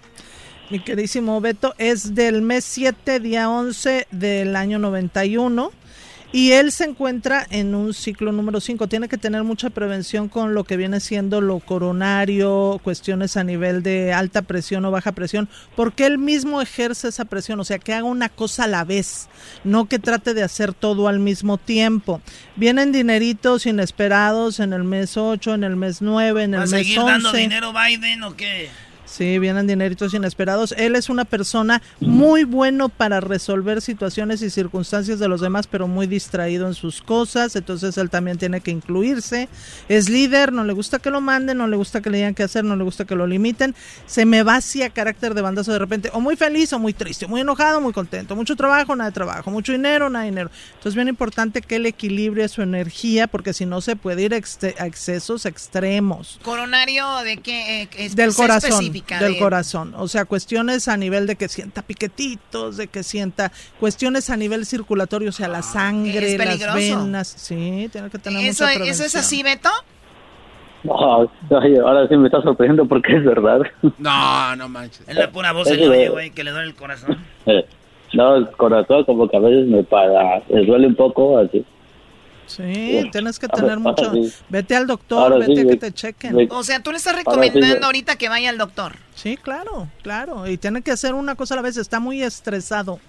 Mi 0.70 0.80
queridísimo 0.80 1.42
Beto 1.42 1.76
es 1.78 2.16
del 2.16 2.42
mes 2.42 2.64
7, 2.64 3.20
día 3.20 3.50
11 3.50 4.08
del 4.12 4.56
año 4.56 4.80
91. 4.80 5.72
Y 6.34 6.54
él 6.54 6.72
se 6.72 6.86
encuentra 6.86 7.46
en 7.50 7.76
un 7.76 7.94
ciclo 7.94 8.32
número 8.32 8.62
5. 8.62 8.88
Tiene 8.88 9.10
que 9.10 9.18
tener 9.18 9.44
mucha 9.44 9.70
prevención 9.70 10.30
con 10.30 10.54
lo 10.54 10.64
que 10.64 10.78
viene 10.78 11.02
siendo 11.02 11.42
lo 11.42 11.60
coronario, 11.60 12.80
cuestiones 12.84 13.36
a 13.36 13.44
nivel 13.44 13.84
de 13.84 14.14
alta 14.14 14.42
presión 14.42 14.86
o 14.86 14.92
baja 14.92 15.12
presión, 15.12 15.50
porque 15.76 16.06
él 16.06 16.18
mismo 16.18 16.62
ejerce 16.62 17.10
esa 17.10 17.26
presión, 17.26 17.60
o 17.60 17.66
sea, 17.66 17.80
que 17.80 17.94
haga 17.94 18.06
una 18.06 18.30
cosa 18.30 18.64
a 18.64 18.68
la 18.68 18.86
vez, 18.86 19.28
no 19.66 19.86
que 19.86 20.00
trate 20.00 20.34
de 20.34 20.44
hacer 20.44 20.74
todo 20.74 21.10
al 21.10 21.20
mismo 21.20 21.58
tiempo. 21.58 22.22
Vienen 22.56 22.94
dineritos 22.94 23.66
inesperados 23.66 24.62
en 24.62 24.72
el 24.72 24.86
mes 24.86 25.18
8, 25.18 25.56
en 25.56 25.64
el 25.66 25.76
mes 25.76 26.02
9, 26.02 26.44
en 26.44 26.54
el 26.54 26.60
¿Va 26.62 26.64
a 26.64 26.68
mes 26.68 26.72
seguir 26.72 27.00
11. 27.00 27.12
dando 27.12 27.34
dinero 27.34 27.74
Biden 27.74 28.24
o 28.24 28.38
qué? 28.38 28.70
Sí, 29.12 29.40
vienen 29.40 29.68
dineritos 29.68 30.14
inesperados. 30.14 30.74
Él 30.78 30.96
es 30.96 31.10
una 31.10 31.26
persona 31.26 31.82
muy 32.00 32.46
bueno 32.46 32.88
para 32.88 33.20
resolver 33.20 33.82
situaciones 33.82 34.42
y 34.42 34.50
circunstancias 34.50 35.20
de 35.20 35.28
los 35.28 35.42
demás, 35.42 35.68
pero 35.68 35.86
muy 35.90 36.08
distraído 36.08 36.66
en 36.66 36.74
sus 36.74 37.02
cosas. 37.02 37.58
Entonces 37.58 37.98
él 37.98 38.10
también 38.10 38.38
tiene 38.38 38.62
que 38.62 38.72
incluirse. 38.72 39.50
Es 39.90 40.08
líder, 40.08 40.54
no 40.54 40.64
le 40.64 40.72
gusta 40.72 41.00
que 41.00 41.10
lo 41.10 41.20
manden, 41.20 41.58
no 41.58 41.68
le 41.68 41.76
gusta 41.76 42.00
que 42.02 42.10
le 42.10 42.20
digan 42.20 42.34
qué 42.36 42.44
hacer, 42.44 42.64
no 42.64 42.78
le 42.78 42.86
gusta 42.86 43.04
que 43.04 43.16
lo 43.16 43.28
limiten. 43.28 43.76
Se 44.06 44.24
me 44.26 44.44
va 44.44 44.56
hacia 44.56 44.90
carácter 44.90 45.34
de 45.34 45.42
bandazo 45.42 45.74
de 45.74 45.80
repente, 45.80 46.10
o 46.14 46.22
muy 46.22 46.38
feliz 46.38 46.72
o 46.72 46.80
muy 46.80 46.94
triste, 46.94 47.28
muy 47.28 47.42
enojado, 47.42 47.82
muy 47.82 47.92
contento. 47.92 48.38
Mucho 48.38 48.56
trabajo, 48.56 48.96
nada 48.96 49.10
de 49.10 49.14
trabajo. 49.14 49.52
Mucho 49.52 49.74
dinero, 49.74 50.10
nada 50.10 50.24
de 50.24 50.32
dinero. 50.32 50.52
Entonces 50.76 50.96
bien 50.96 51.10
importante 51.10 51.62
que 51.62 51.76
él 51.76 51.86
equilibre 51.86 52.48
su 52.48 52.62
energía, 52.62 53.28
porque 53.28 53.54
si 53.54 53.66
no 53.66 53.82
se 53.82 53.98
puede 53.98 54.22
ir 54.22 54.34
a 54.34 54.38
excesos 54.38 55.46
extremos 55.46 56.40
Coronario 56.44 57.18
de 57.24 57.38
qué? 57.38 57.82
Eh, 57.84 57.90
es- 57.98 58.16
del 58.16 58.34
corazón, 58.34 58.92
del 59.20 59.34
de- 59.34 59.40
corazón. 59.40 59.94
O 59.98 60.08
sea, 60.08 60.26
cuestiones 60.26 60.88
a 60.88 60.98
nivel 60.98 61.28
de 61.28 61.36
que 61.36 61.48
sienta 61.48 61.82
piquetitos, 61.82 62.78
de 62.78 62.88
que 62.88 63.04
sienta 63.04 63.52
cuestiones 63.80 64.30
a 64.30 64.38
nivel 64.38 64.66
circulatorio, 64.66 65.30
o 65.30 65.34
sea, 65.34 65.48
la 65.48 65.62
sangre, 65.62 66.34
es 66.34 66.38
las 66.60 66.74
venas. 66.74 67.28
Sí, 67.28 67.90
tiene 67.92 68.10
que 68.10 68.20
tener 68.20 68.46
¿Eso, 68.46 68.66
mucha 68.66 68.86
¿Eso 68.86 69.04
es 69.04 69.16
así, 69.16 69.44
Beto? 69.44 69.70
No, 70.84 71.30
ay, 71.62 71.76
ahora 71.78 72.08
sí 72.08 72.18
me 72.18 72.28
está 72.28 72.42
sorprendiendo 72.42 72.88
porque 72.88 73.16
es 73.16 73.24
verdad. 73.24 73.60
No, 74.00 74.56
no 74.56 74.68
manches. 74.68 75.08
Es 75.08 75.16
la 75.16 75.30
pura 75.32 75.52
voz 75.52 75.68
se 75.68 75.76
Eso 75.76 75.84
le 75.84 75.90
oye, 75.90 76.00
de- 76.00 76.10
güey, 76.10 76.30
que 76.32 76.44
le 76.44 76.52
duele 76.52 76.68
el 76.68 76.76
corazón. 76.76 77.18
Eh, 77.46 77.66
no, 78.14 78.36
el 78.36 78.50
corazón 78.52 79.04
como 79.06 79.28
que 79.30 79.38
a 79.38 79.40
veces 79.40 79.68
me 79.68 79.84
para, 79.84 80.42
me 80.50 80.66
duele 80.66 80.88
un 80.88 80.96
poco 80.96 81.38
así. 81.38 81.64
Sí, 82.58 83.10
tienes 83.12 83.40
que 83.40 83.48
tener 83.48 83.80
mucho. 83.80 84.12
sí. 84.14 84.32
Vete 84.50 84.76
al 84.76 84.88
doctor, 84.88 85.34
Ahora 85.34 85.48
vete 85.48 85.62
sí, 85.62 85.68
a 85.68 85.70
que 85.72 85.78
te 85.78 85.92
chequen. 85.94 86.48
O 86.52 86.64
sea, 86.64 86.82
tú 86.82 86.92
le 86.92 86.98
estás 86.98 87.14
sí, 87.14 87.20
recomendando 87.20 87.86
ahorita 87.86 88.16
que 88.18 88.30
vaya 88.30 88.50
al 88.50 88.58
doctor. 88.58 88.96
Sí, 89.16 89.38
claro, 89.38 89.88
claro. 90.04 90.48
Y 90.50 90.58
tiene 90.58 90.82
que 90.82 90.92
hacer 90.92 91.14
una 91.14 91.36
cosa 91.36 91.54
a 91.54 91.58
la 91.58 91.62
vez. 91.64 91.78
Está 91.78 92.00
muy 92.00 92.22
estresado. 92.24 93.00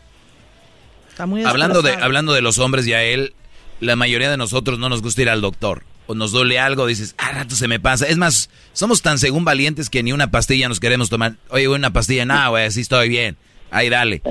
Está 1.08 1.26
muy 1.26 1.44
Hablando 1.44 1.82
de, 1.82 1.90
estresado. 1.90 2.04
hablando 2.06 2.32
de 2.32 2.40
los 2.42 2.58
hombres 2.58 2.86
y 2.86 2.92
a 2.94 3.02
él, 3.02 3.34
la 3.80 3.96
mayoría 3.96 4.30
de 4.30 4.36
nosotros 4.36 4.78
no 4.78 4.88
nos 4.88 5.02
gusta 5.02 5.22
ir 5.22 5.28
al 5.28 5.40
doctor. 5.40 5.84
O 6.06 6.14
nos 6.14 6.32
duele 6.32 6.58
algo, 6.58 6.86
dices, 6.86 7.14
ah, 7.18 7.30
rato 7.32 7.54
se 7.54 7.68
me 7.68 7.78
pasa. 7.78 8.06
Es 8.06 8.16
más, 8.16 8.50
somos 8.72 9.02
tan 9.02 9.18
según 9.18 9.44
valientes 9.44 9.88
que 9.88 10.02
ni 10.02 10.12
una 10.12 10.30
pastilla 10.30 10.68
nos 10.68 10.80
queremos 10.80 11.10
tomar. 11.10 11.34
Oye, 11.48 11.68
una 11.68 11.92
pastilla, 11.92 12.24
no, 12.24 12.50
güey, 12.50 12.66
así 12.66 12.80
estoy 12.80 13.08
bien. 13.08 13.36
Ahí 13.72 13.88
dale. 13.88 14.22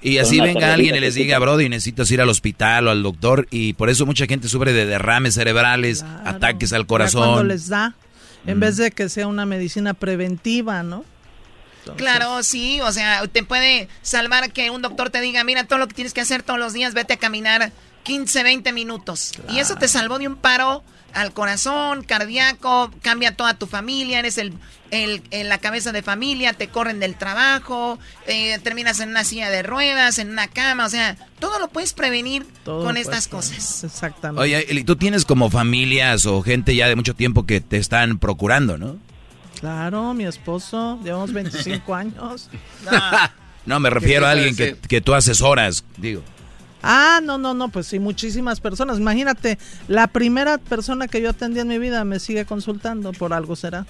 y 0.00 0.18
así 0.18 0.36
una 0.36 0.46
venga 0.46 0.72
alguien 0.72 0.94
y 0.94 1.00
les 1.00 1.14
diga. 1.16 1.38
Brody, 1.40 1.68
necesitas 1.68 2.10
ir 2.12 2.20
al 2.20 2.28
hospital 2.28 2.86
o 2.86 2.90
al 2.90 3.02
doctor. 3.02 3.48
Y 3.50 3.72
por 3.72 3.90
eso 3.90 4.06
mucha 4.06 4.26
gente 4.26 4.48
sufre 4.48 4.72
de 4.72 4.86
derrames 4.86 5.34
cerebrales, 5.34 6.04
ataques 6.24 6.72
al 6.72 6.82
Ya 6.82 6.86
cuando 6.86 6.86
corazón. 6.86 7.48
les 7.48 7.68
da, 7.68 7.94
en 8.46 8.60
vez 8.60 8.76
de 8.76 8.92
que 8.92 9.08
sea 9.08 9.26
una 9.26 9.44
medicina 9.44 9.92
preventiva, 9.92 10.82
¿no? 10.82 11.04
Claro, 11.96 12.42
sí, 12.42 12.80
o 12.80 12.90
sea, 12.90 13.26
te 13.28 13.44
puede 13.44 13.88
salvar 14.02 14.50
que 14.52 14.70
un 14.70 14.82
doctor 14.82 15.10
te 15.10 15.20
diga, 15.20 15.44
mira, 15.44 15.64
todo 15.64 15.78
lo 15.78 15.86
que 15.86 15.94
tienes 15.94 16.12
que 16.14 16.20
hacer 16.20 16.42
todos 16.42 16.58
los 16.58 16.72
días, 16.72 16.94
vete 16.94 17.14
a 17.14 17.16
caminar 17.16 17.70
15, 18.02 18.42
20 18.42 18.72
minutos. 18.72 19.32
Y 19.50 19.58
eso 19.58 19.76
te 19.76 19.86
salvó 19.88 20.18
de 20.18 20.26
un 20.26 20.36
paro 20.36 20.82
al 21.14 21.32
corazón, 21.32 22.02
cardíaco, 22.04 22.90
cambia 23.02 23.34
toda 23.34 23.54
tu 23.54 23.66
familia, 23.66 24.18
eres 24.18 24.36
el, 24.38 24.52
el, 24.90 25.22
el- 25.30 25.48
la 25.48 25.58
cabeza 25.58 25.92
de 25.92 26.02
familia, 26.02 26.52
te 26.52 26.68
corren 26.68 27.00
del 27.00 27.14
trabajo, 27.16 27.98
eh, 28.26 28.58
terminas 28.62 29.00
en 29.00 29.08
una 29.10 29.24
silla 29.24 29.48
de 29.50 29.62
ruedas, 29.62 30.18
en 30.18 30.30
una 30.30 30.48
cama, 30.48 30.84
o 30.84 30.88
sea, 30.90 31.16
todo 31.38 31.58
lo 31.58 31.68
puedes 31.68 31.92
prevenir 31.94 32.46
Todo 32.64 32.84
con 32.84 32.96
estas 32.98 33.28
cosas. 33.28 33.82
Exactamente. 33.84 34.42
Oye, 34.42 34.66
y 34.68 34.84
tú 34.84 34.96
tienes 34.96 35.24
como 35.24 35.48
familias 35.50 36.26
o 36.26 36.42
gente 36.42 36.74
ya 36.76 36.86
de 36.88 36.96
mucho 36.96 37.14
tiempo 37.14 37.46
que 37.46 37.60
te 37.62 37.78
están 37.78 38.18
procurando, 38.18 38.76
¿no? 38.76 38.98
Claro, 39.60 40.12
mi 40.12 40.26
esposo, 40.26 41.00
llevamos 41.02 41.32
25 41.32 41.94
años. 41.94 42.50
No, 43.64 43.80
me 43.80 43.90
refiero 43.90 44.26
a 44.26 44.32
alguien 44.32 44.54
que, 44.54 44.76
que 44.86 45.00
tú 45.00 45.14
asesoras, 45.14 45.84
digo. 45.96 46.22
Ah, 46.82 47.20
no, 47.22 47.38
no, 47.38 47.54
no, 47.54 47.68
pues 47.68 47.86
sí, 47.86 47.98
muchísimas 47.98 48.60
personas. 48.60 48.98
Imagínate, 48.98 49.58
la 49.88 50.06
primera 50.06 50.58
persona 50.58 51.08
que 51.08 51.20
yo 51.20 51.30
atendí 51.30 51.60
en 51.60 51.68
mi 51.68 51.78
vida 51.78 52.04
me 52.04 52.20
sigue 52.20 52.44
consultando, 52.44 53.12
por 53.12 53.32
algo 53.32 53.56
será. 53.56 53.86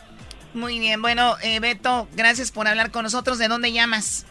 Muy 0.55 0.79
bien, 0.79 1.03
bueno, 1.03 1.35
eh, 1.43 1.61
Beto, 1.61 2.09
gracias 2.17 2.51
por 2.53 2.67
hablar 2.69 2.91
con 2.91 3.03
nosotros. 3.03 3.37
¿De 3.39 3.49
dónde 3.49 3.73
llamas? 3.73 4.25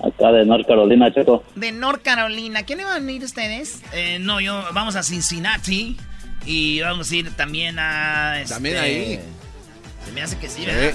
Acá 0.00 0.32
de 0.32 0.44
North 0.44 0.66
Carolina, 0.66 1.14
Choco. 1.14 1.44
De 1.54 1.72
North 1.72 2.02
Carolina. 2.02 2.64
¿Quién 2.64 2.78
le 2.78 2.84
van 2.84 3.08
a 3.08 3.12
ir 3.12 3.24
ustedes? 3.24 3.80
Eh, 3.92 4.18
no, 4.20 4.40
yo 4.40 4.62
vamos 4.74 4.96
a 4.96 5.02
Cincinnati 5.02 5.96
y 6.44 6.80
vamos 6.82 7.10
a 7.10 7.14
ir 7.16 7.30
también 7.36 7.78
a... 7.78 8.40
este, 8.42 8.54
También 8.54 8.76
ahí. 8.76 9.20
Se 10.04 10.12
me 10.12 10.20
hace 10.20 10.36
que 10.36 10.48
sí, 10.50 10.60
Sí. 10.60 10.66
¿verdad? 10.66 10.94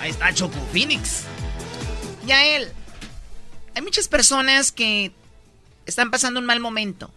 Ahí 0.00 0.10
está 0.10 0.34
Choco 0.34 0.58
Phoenix. 0.72 1.24
Yael, 2.26 2.68
hay 3.74 3.82
muchas 3.82 4.08
personas 4.08 4.72
que 4.72 5.12
están 5.92 6.10
pasando 6.10 6.40
un 6.40 6.46
mal 6.46 6.60
momento. 6.60 7.10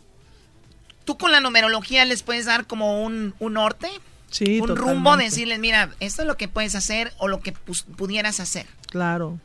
¿Tú 1.05 1.17
con 1.17 1.31
la 1.31 1.39
numerología 1.39 2.03
les 2.05 2.23
puedes 2.23 2.45
dar 2.45 2.65
como 2.67 3.03
un, 3.03 3.33
un 3.39 3.53
norte? 3.53 3.87
Sí, 4.29 4.59
Un 4.59 4.67
totalmente. 4.67 4.93
rumbo, 4.95 5.17
decirles, 5.17 5.59
mira, 5.59 5.91
esto 5.99 6.23
es 6.23 6.27
lo 6.27 6.35
que 6.35 6.47
puedes 6.47 6.75
hacer 6.75 7.13
o 7.19 7.27
lo 7.27 7.39
que 7.41 7.53
pudieras 7.53 8.39
hacer. 8.39 8.65
Claro. 8.89 9.39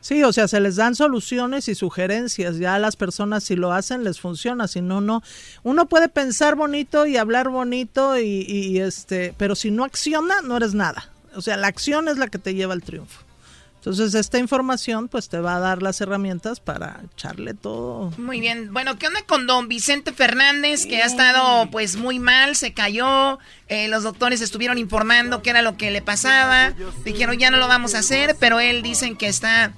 Sí, 0.00 0.22
o 0.24 0.32
sea, 0.32 0.48
se 0.48 0.58
les 0.60 0.76
dan 0.76 0.94
soluciones 0.96 1.68
y 1.68 1.74
sugerencias. 1.74 2.56
Ya 2.58 2.74
a 2.74 2.78
las 2.78 2.96
personas 2.96 3.44
si 3.44 3.54
lo 3.56 3.72
hacen 3.72 4.04
les 4.04 4.20
funciona, 4.20 4.66
si 4.68 4.80
no, 4.80 5.00
no. 5.00 5.22
Uno 5.62 5.86
puede 5.88 6.08
pensar 6.08 6.54
bonito 6.56 7.06
y 7.06 7.16
hablar 7.16 7.48
bonito 7.50 8.18
y, 8.18 8.44
y, 8.48 8.78
este, 8.80 9.34
pero 9.36 9.54
si 9.54 9.70
no 9.70 9.84
acciona, 9.84 10.40
no 10.42 10.56
eres 10.56 10.74
nada. 10.74 11.10
O 11.34 11.42
sea, 11.42 11.56
la 11.56 11.68
acción 11.68 12.08
es 12.08 12.16
la 12.18 12.28
que 12.28 12.38
te 12.38 12.54
lleva 12.54 12.72
al 12.74 12.82
triunfo. 12.82 13.22
Entonces, 13.82 14.14
esta 14.14 14.38
información 14.38 15.08
pues 15.08 15.28
te 15.28 15.40
va 15.40 15.56
a 15.56 15.58
dar 15.58 15.82
las 15.82 16.00
herramientas 16.00 16.60
para 16.60 17.00
echarle 17.12 17.52
todo. 17.52 18.12
Muy 18.16 18.38
bien. 18.38 18.72
Bueno, 18.72 18.96
¿qué 18.96 19.08
onda 19.08 19.22
con 19.26 19.48
don 19.48 19.66
Vicente 19.66 20.12
Fernández, 20.12 20.86
que 20.86 21.02
ha 21.02 21.06
estado 21.06 21.68
pues 21.68 21.96
muy 21.96 22.20
mal, 22.20 22.54
se 22.54 22.72
cayó? 22.74 23.40
eh, 23.72 23.88
los 23.88 24.02
doctores 24.02 24.40
estuvieron 24.40 24.78
informando 24.78 25.42
qué 25.42 25.50
era 25.50 25.62
lo 25.62 25.76
que 25.78 25.90
le 25.90 26.02
pasaba. 26.02 26.74
Dijeron, 27.04 27.38
ya 27.38 27.50
no 27.50 27.56
lo 27.56 27.68
vamos 27.68 27.94
a 27.94 28.00
hacer, 28.00 28.36
pero 28.38 28.60
él 28.60 28.82
dicen 28.82 29.16
que 29.16 29.28
está 29.28 29.72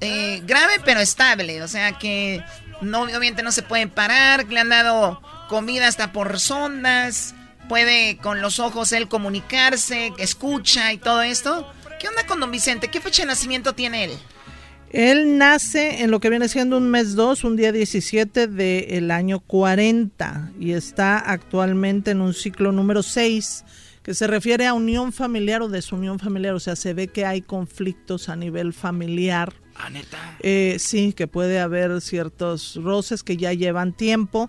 eh, 0.00 0.40
grave, 0.46 0.74
pero 0.84 1.00
estable. 1.00 1.60
O 1.62 1.68
sea 1.68 1.98
que 1.98 2.42
no, 2.80 3.02
obviamente 3.02 3.42
no 3.42 3.52
se 3.52 3.62
puede 3.62 3.88
parar. 3.88 4.46
Le 4.48 4.60
han 4.60 4.68
dado 4.68 5.20
comida 5.48 5.88
hasta 5.88 6.12
por 6.12 6.38
sondas. 6.38 7.34
Puede 7.68 8.16
con 8.18 8.40
los 8.40 8.58
ojos 8.58 8.92
él 8.92 9.08
comunicarse, 9.08 10.12
escucha 10.16 10.92
y 10.92 10.98
todo 10.98 11.22
esto. 11.22 11.70
¿Qué 12.00 12.08
onda 12.08 12.24
con 12.26 12.40
don 12.40 12.50
Vicente? 12.50 12.88
¿Qué 12.88 12.98
fecha 12.98 13.24
de 13.24 13.26
nacimiento 13.26 13.74
tiene 13.74 14.04
él? 14.04 14.12
Él 14.88 15.36
nace 15.36 16.02
en 16.02 16.10
lo 16.10 16.18
que 16.18 16.30
viene 16.30 16.48
siendo 16.48 16.78
un 16.78 16.90
mes 16.90 17.14
2, 17.14 17.44
un 17.44 17.56
día 17.56 17.72
17 17.72 18.46
del 18.46 19.10
año 19.10 19.40
40 19.40 20.52
y 20.58 20.72
está 20.72 21.18
actualmente 21.18 22.12
en 22.12 22.22
un 22.22 22.32
ciclo 22.32 22.72
número 22.72 23.02
6 23.02 23.64
que 24.02 24.14
se 24.14 24.26
refiere 24.26 24.66
a 24.66 24.72
unión 24.72 25.12
familiar 25.12 25.60
o 25.60 25.68
desunión 25.68 26.18
familiar, 26.18 26.54
o 26.54 26.60
sea, 26.60 26.74
se 26.74 26.94
ve 26.94 27.08
que 27.08 27.26
hay 27.26 27.42
conflictos 27.42 28.30
a 28.30 28.34
nivel 28.34 28.72
familiar. 28.72 29.52
Ah, 29.74 29.90
neta. 29.90 30.38
Eh, 30.40 30.76
sí, 30.78 31.12
que 31.12 31.26
puede 31.26 31.60
haber 31.60 32.00
ciertos 32.00 32.76
roces 32.82 33.22
que 33.22 33.36
ya 33.36 33.52
llevan 33.52 33.92
tiempo. 33.92 34.48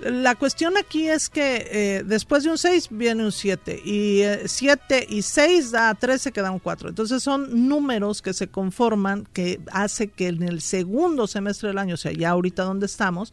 La 0.00 0.34
cuestión 0.34 0.76
aquí 0.76 1.08
es 1.08 1.30
que 1.30 1.68
eh, 1.70 2.02
después 2.04 2.44
de 2.44 2.50
un 2.50 2.58
6 2.58 2.88
viene 2.90 3.24
un 3.24 3.32
7 3.32 3.80
y 3.84 4.22
7 4.44 5.06
y 5.08 5.22
6 5.22 5.70
da 5.70 5.94
13 5.94 6.32
que 6.32 6.42
da 6.42 6.50
un 6.50 6.58
4. 6.58 6.90
Entonces 6.90 7.22
son 7.22 7.68
números 7.68 8.20
que 8.20 8.34
se 8.34 8.48
conforman 8.48 9.26
que 9.32 9.60
hace 9.72 10.08
que 10.08 10.28
en 10.28 10.42
el 10.42 10.60
segundo 10.60 11.26
semestre 11.26 11.68
del 11.68 11.78
año, 11.78 11.94
o 11.94 11.98
sea, 11.98 12.12
ya 12.12 12.30
ahorita 12.30 12.64
donde 12.64 12.86
estamos, 12.86 13.32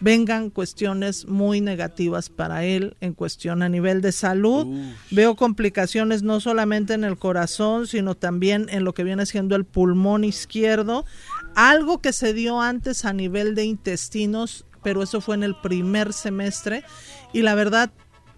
vengan 0.00 0.50
cuestiones 0.50 1.26
muy 1.26 1.62
negativas 1.62 2.28
para 2.28 2.64
él 2.64 2.96
en 3.00 3.14
cuestión 3.14 3.62
a 3.62 3.70
nivel 3.70 4.02
de 4.02 4.12
salud. 4.12 4.66
Veo 5.10 5.36
complicaciones 5.36 6.22
no 6.22 6.40
solamente 6.40 6.92
en 6.92 7.04
el 7.04 7.16
corazón, 7.16 7.86
sino 7.86 8.14
también 8.14 8.66
en 8.68 8.84
lo 8.84 8.92
que 8.92 9.04
viene 9.04 9.24
siendo 9.24 9.56
el 9.56 9.64
pulmón 9.64 10.24
izquierdo. 10.24 11.06
Algo 11.54 12.02
que 12.02 12.12
se 12.12 12.34
dio 12.34 12.60
antes 12.60 13.04
a 13.06 13.12
nivel 13.12 13.54
de 13.54 13.64
intestinos, 13.64 14.66
pero 14.84 15.02
eso 15.02 15.20
fue 15.20 15.34
en 15.34 15.42
el 15.42 15.56
primer 15.56 16.12
semestre 16.12 16.84
y 17.32 17.42
la 17.42 17.56
verdad 17.56 17.90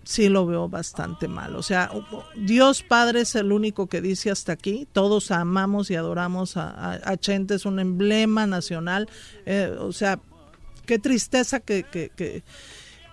sí 0.07 0.29
lo 0.29 0.47
veo 0.47 0.69
bastante 0.69 1.29
mal. 1.29 1.57
O 1.57 1.63
sea, 1.63 1.91
Dios 2.37 2.83
Padre 2.83 3.23
es 3.23 3.35
el 3.35 3.53
único 3.53 3.89
que 3.89 4.01
dice 4.01 4.31
hasta 4.31 4.53
aquí. 4.53 4.89
Todos 4.93 5.31
amamos 5.33 5.91
y 5.91 5.97
adoramos 5.97 6.57
a, 6.57 6.93
a, 6.93 7.17
Chente, 7.17 7.57
es 7.57 7.67
un 7.67 7.81
emblema 7.81 8.47
nacional. 8.47 9.09
Eh, 9.45 9.77
o 9.79 9.93
sea, 9.93 10.21
qué 10.87 10.99
tristeza 10.99 11.61
que, 11.61 12.45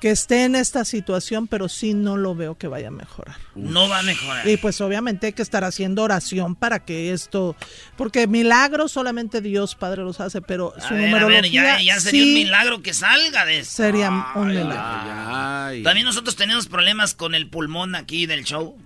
que, 0.03 0.11
esté 0.11 0.43
en 0.43 0.55
esta 0.55 0.85
situación, 0.85 1.47
pero 1.47 1.69
sí 1.69 1.93
no 1.93 2.17
lo 2.17 2.35
veo 2.35 2.57
que 2.57 2.67
vaya 2.67 2.89
a 2.89 2.91
mejorar. 2.91 3.37
No 3.55 3.87
va 3.87 3.99
a 3.99 4.03
mejorar. 4.03 4.47
Y 4.47 4.57
pues 4.57 4.81
obviamente 4.81 5.27
hay 5.27 5.33
que 5.33 5.41
estar 5.41 5.63
haciendo 5.63 6.03
oración 6.03 6.55
para 6.55 6.83
que 6.83 7.13
esto, 7.13 7.55
porque 7.95 8.27
milagros 8.27 8.91
solamente 8.91 9.41
Dios 9.41 9.75
Padre 9.75 10.03
los 10.03 10.19
hace, 10.19 10.41
pero 10.41 10.73
su 10.87 10.93
ver, 10.93 11.49
ya, 11.49 11.81
ya 11.81 11.99
sería 11.99 12.23
sí 12.23 12.29
un 12.29 12.33
milagro 12.33 12.81
que 12.81 12.93
salga 12.93 13.45
de 13.45 13.59
esto. 13.59 13.83
sería 13.83 14.09
un 14.35 14.47
milagro. 14.47 15.83
También 15.83 16.05
nosotros 16.05 16.35
tenemos 16.35 16.67
problemas 16.67 17.13
con 17.13 17.33
el 17.33 17.49
pulmón 17.49 17.95
aquí 17.95 18.25
del 18.25 18.43
show. 18.43 18.77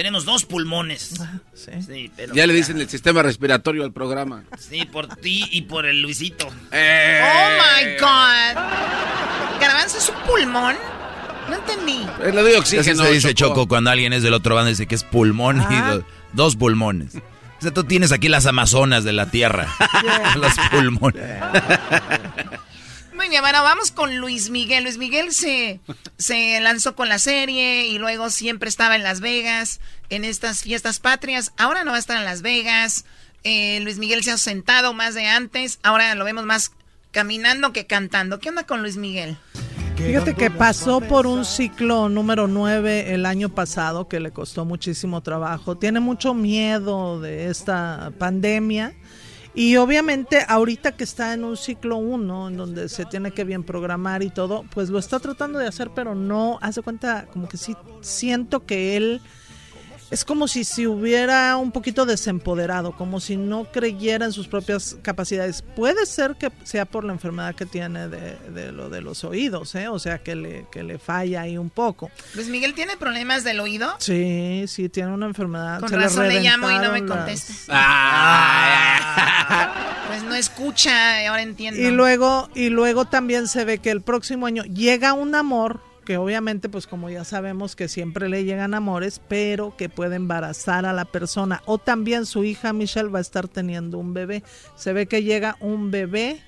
Tenemos 0.00 0.24
dos 0.24 0.46
pulmones. 0.46 1.20
sí. 1.52 2.10
pero 2.16 2.32
ya 2.34 2.46
le 2.46 2.54
dicen 2.54 2.80
el 2.80 2.88
sistema 2.88 3.22
respiratorio 3.22 3.84
al 3.84 3.92
programa. 3.92 4.44
Sí, 4.58 4.86
por 4.86 5.06
ti 5.08 5.44
y 5.50 5.60
por 5.60 5.84
el 5.84 6.00
Luisito. 6.00 6.48
Eh. 6.72 7.20
Oh 7.22 7.50
my 7.84 7.92
God. 8.00 9.60
Garbanzo 9.60 9.98
es 9.98 10.08
un 10.08 10.14
pulmón. 10.26 10.74
No 11.50 11.54
entendí. 11.56 12.06
Es 12.24 12.34
le 12.34 12.40
doy 12.40 12.54
oxígeno. 12.54 13.04
Se 13.04 13.12
dice 13.12 13.34
Choco. 13.34 13.50
Choco 13.56 13.68
cuando 13.68 13.90
alguien 13.90 14.14
es 14.14 14.22
del 14.22 14.32
otro 14.32 14.54
bando 14.54 14.70
dice 14.70 14.86
que 14.86 14.94
es 14.94 15.04
pulmón 15.04 15.58
y 15.60 15.64
Ah. 15.68 15.90
do- 15.96 16.06
dos 16.32 16.56
pulmones. 16.56 17.16
O 17.16 17.60
sea, 17.60 17.70
tú 17.70 17.84
tienes 17.84 18.10
aquí 18.10 18.30
las 18.30 18.46
Amazonas 18.46 19.04
de 19.04 19.12
la 19.12 19.26
Tierra. 19.26 19.68
Los 20.36 20.54
pulmones. 20.70 21.22
Vamos 23.62 23.90
con 23.92 24.16
Luis 24.16 24.50
Miguel. 24.50 24.84
Luis 24.84 24.98
Miguel 24.98 25.32
se, 25.32 25.80
se 26.18 26.58
lanzó 26.60 26.96
con 26.96 27.08
la 27.08 27.18
serie 27.18 27.86
y 27.86 27.98
luego 27.98 28.30
siempre 28.30 28.68
estaba 28.68 28.96
en 28.96 29.02
Las 29.02 29.20
Vegas 29.20 29.80
en 30.08 30.24
estas 30.24 30.62
fiestas 30.62 30.98
patrias. 30.98 31.52
Ahora 31.56 31.84
no 31.84 31.90
va 31.90 31.96
a 31.96 32.00
estar 32.00 32.16
en 32.16 32.24
Las 32.24 32.42
Vegas. 32.42 33.04
Eh, 33.44 33.80
Luis 33.80 33.98
Miguel 33.98 34.24
se 34.24 34.32
ha 34.32 34.38
sentado 34.38 34.94
más 34.94 35.14
de 35.14 35.26
antes. 35.26 35.78
Ahora 35.82 36.14
lo 36.14 36.24
vemos 36.24 36.44
más 36.44 36.72
caminando 37.12 37.72
que 37.72 37.86
cantando. 37.86 38.40
¿Qué 38.40 38.48
onda 38.48 38.64
con 38.64 38.82
Luis 38.82 38.96
Miguel? 38.96 39.36
Fíjate 39.96 40.34
que 40.34 40.50
pasó 40.50 41.00
por 41.00 41.26
un 41.26 41.44
ciclo 41.44 42.08
número 42.08 42.48
9 42.48 43.12
el 43.14 43.26
año 43.26 43.50
pasado 43.50 44.08
que 44.08 44.18
le 44.18 44.30
costó 44.30 44.64
muchísimo 44.64 45.20
trabajo. 45.20 45.76
Tiene 45.76 46.00
mucho 46.00 46.32
miedo 46.32 47.20
de 47.20 47.48
esta 47.50 48.10
pandemia 48.18 48.94
Y 49.54 49.76
obviamente 49.76 50.44
ahorita 50.46 50.92
que 50.92 51.04
está 51.04 51.34
en 51.34 51.44
un 51.44 51.56
ciclo 51.56 51.96
1, 51.96 52.48
en 52.48 52.56
donde 52.56 52.88
se 52.88 53.04
tiene 53.04 53.32
que 53.32 53.44
bien 53.44 53.64
programar 53.64 54.22
y 54.22 54.30
todo, 54.30 54.64
pues 54.72 54.90
lo 54.90 54.98
está 54.98 55.18
tratando 55.18 55.58
de 55.58 55.66
hacer, 55.66 55.90
pero 55.94 56.14
no, 56.14 56.58
hace 56.62 56.82
cuenta, 56.82 57.26
como 57.26 57.48
que 57.48 57.56
sí 57.56 57.76
siento 58.00 58.64
que 58.64 58.96
él 58.96 59.20
es 60.10 60.24
como 60.24 60.48
si 60.48 60.64
se 60.64 60.88
hubiera 60.88 61.56
un 61.56 61.70
poquito 61.70 62.04
desempoderado, 62.04 62.92
como 62.96 63.20
si 63.20 63.36
no 63.36 63.64
creyera 63.70 64.26
en 64.26 64.32
sus 64.32 64.48
propias 64.48 64.96
capacidades. 65.02 65.62
Puede 65.62 66.04
ser 66.04 66.34
que 66.34 66.50
sea 66.64 66.84
por 66.84 67.04
la 67.04 67.12
enfermedad 67.12 67.54
que 67.54 67.64
tiene 67.64 68.08
de, 68.08 68.72
lo 68.72 68.90
de 68.90 69.02
los 69.02 69.22
oídos, 69.22 69.74
¿eh? 69.76 69.88
o 69.88 70.00
sea, 70.00 70.18
que 70.18 70.34
le, 70.34 70.66
que 70.72 70.82
le 70.82 70.98
falla 70.98 71.42
ahí 71.42 71.56
un 71.56 71.70
poco. 71.70 72.10
Luis 72.34 72.48
Miguel 72.48 72.74
tiene 72.74 72.96
problemas 72.96 73.44
del 73.44 73.60
oído. 73.60 73.94
Sí, 73.98 74.64
sí, 74.66 74.88
tiene 74.88 75.12
una 75.12 75.26
enfermedad. 75.26 75.78
Con 75.80 75.90
razón 75.90 76.26
le, 76.26 76.40
llamo 76.40 76.70
y 76.70 76.78
no 76.78 76.90
me 76.92 77.06
contesta. 77.06 77.52
pues 80.08 80.24
no 80.24 80.34
escucha, 80.34 81.28
ahora 81.28 81.42
entiendo. 81.42 81.80
Y 81.80 81.90
luego, 81.92 82.48
y 82.54 82.70
luego 82.70 83.04
también 83.04 83.46
se 83.46 83.64
ve 83.64 83.78
que 83.78 83.90
el 83.90 84.00
próximo 84.00 84.46
año 84.46 84.64
llega 84.64 85.12
un 85.12 85.36
amor 85.36 85.89
que 86.10 86.16
obviamente, 86.16 86.68
pues 86.68 86.88
como 86.88 87.08
ya 87.08 87.22
sabemos 87.22 87.76
que 87.76 87.86
siempre 87.86 88.28
le 88.28 88.42
llegan 88.42 88.74
amores, 88.74 89.20
pero 89.28 89.76
que 89.76 89.88
puede 89.88 90.16
embarazar 90.16 90.84
a 90.84 90.92
la 90.92 91.04
persona. 91.04 91.62
O 91.66 91.78
también 91.78 92.26
su 92.26 92.42
hija 92.42 92.72
Michelle 92.72 93.10
va 93.10 93.20
a 93.20 93.22
estar 93.22 93.46
teniendo 93.46 93.96
un 93.96 94.12
bebé. 94.12 94.42
Se 94.74 94.92
ve 94.92 95.06
que 95.06 95.22
llega 95.22 95.56
un 95.60 95.92
bebé 95.92 96.42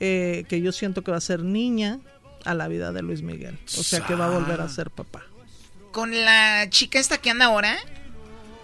eh, 0.00 0.46
que 0.48 0.62
yo 0.62 0.72
siento 0.72 1.04
que 1.04 1.10
va 1.10 1.18
a 1.18 1.20
ser 1.20 1.42
niña 1.42 2.00
a 2.46 2.54
la 2.54 2.68
vida 2.68 2.90
de 2.90 3.02
Luis 3.02 3.20
Miguel. 3.20 3.58
O 3.78 3.82
sea 3.82 4.00
que 4.00 4.14
va 4.14 4.28
a 4.28 4.30
volver 4.30 4.62
a 4.62 4.68
ser 4.70 4.88
papá. 4.88 5.24
¿Con 5.92 6.12
la 6.24 6.66
chica 6.70 6.98
esta 6.98 7.18
que 7.18 7.28
anda 7.28 7.44
ahora? 7.44 7.76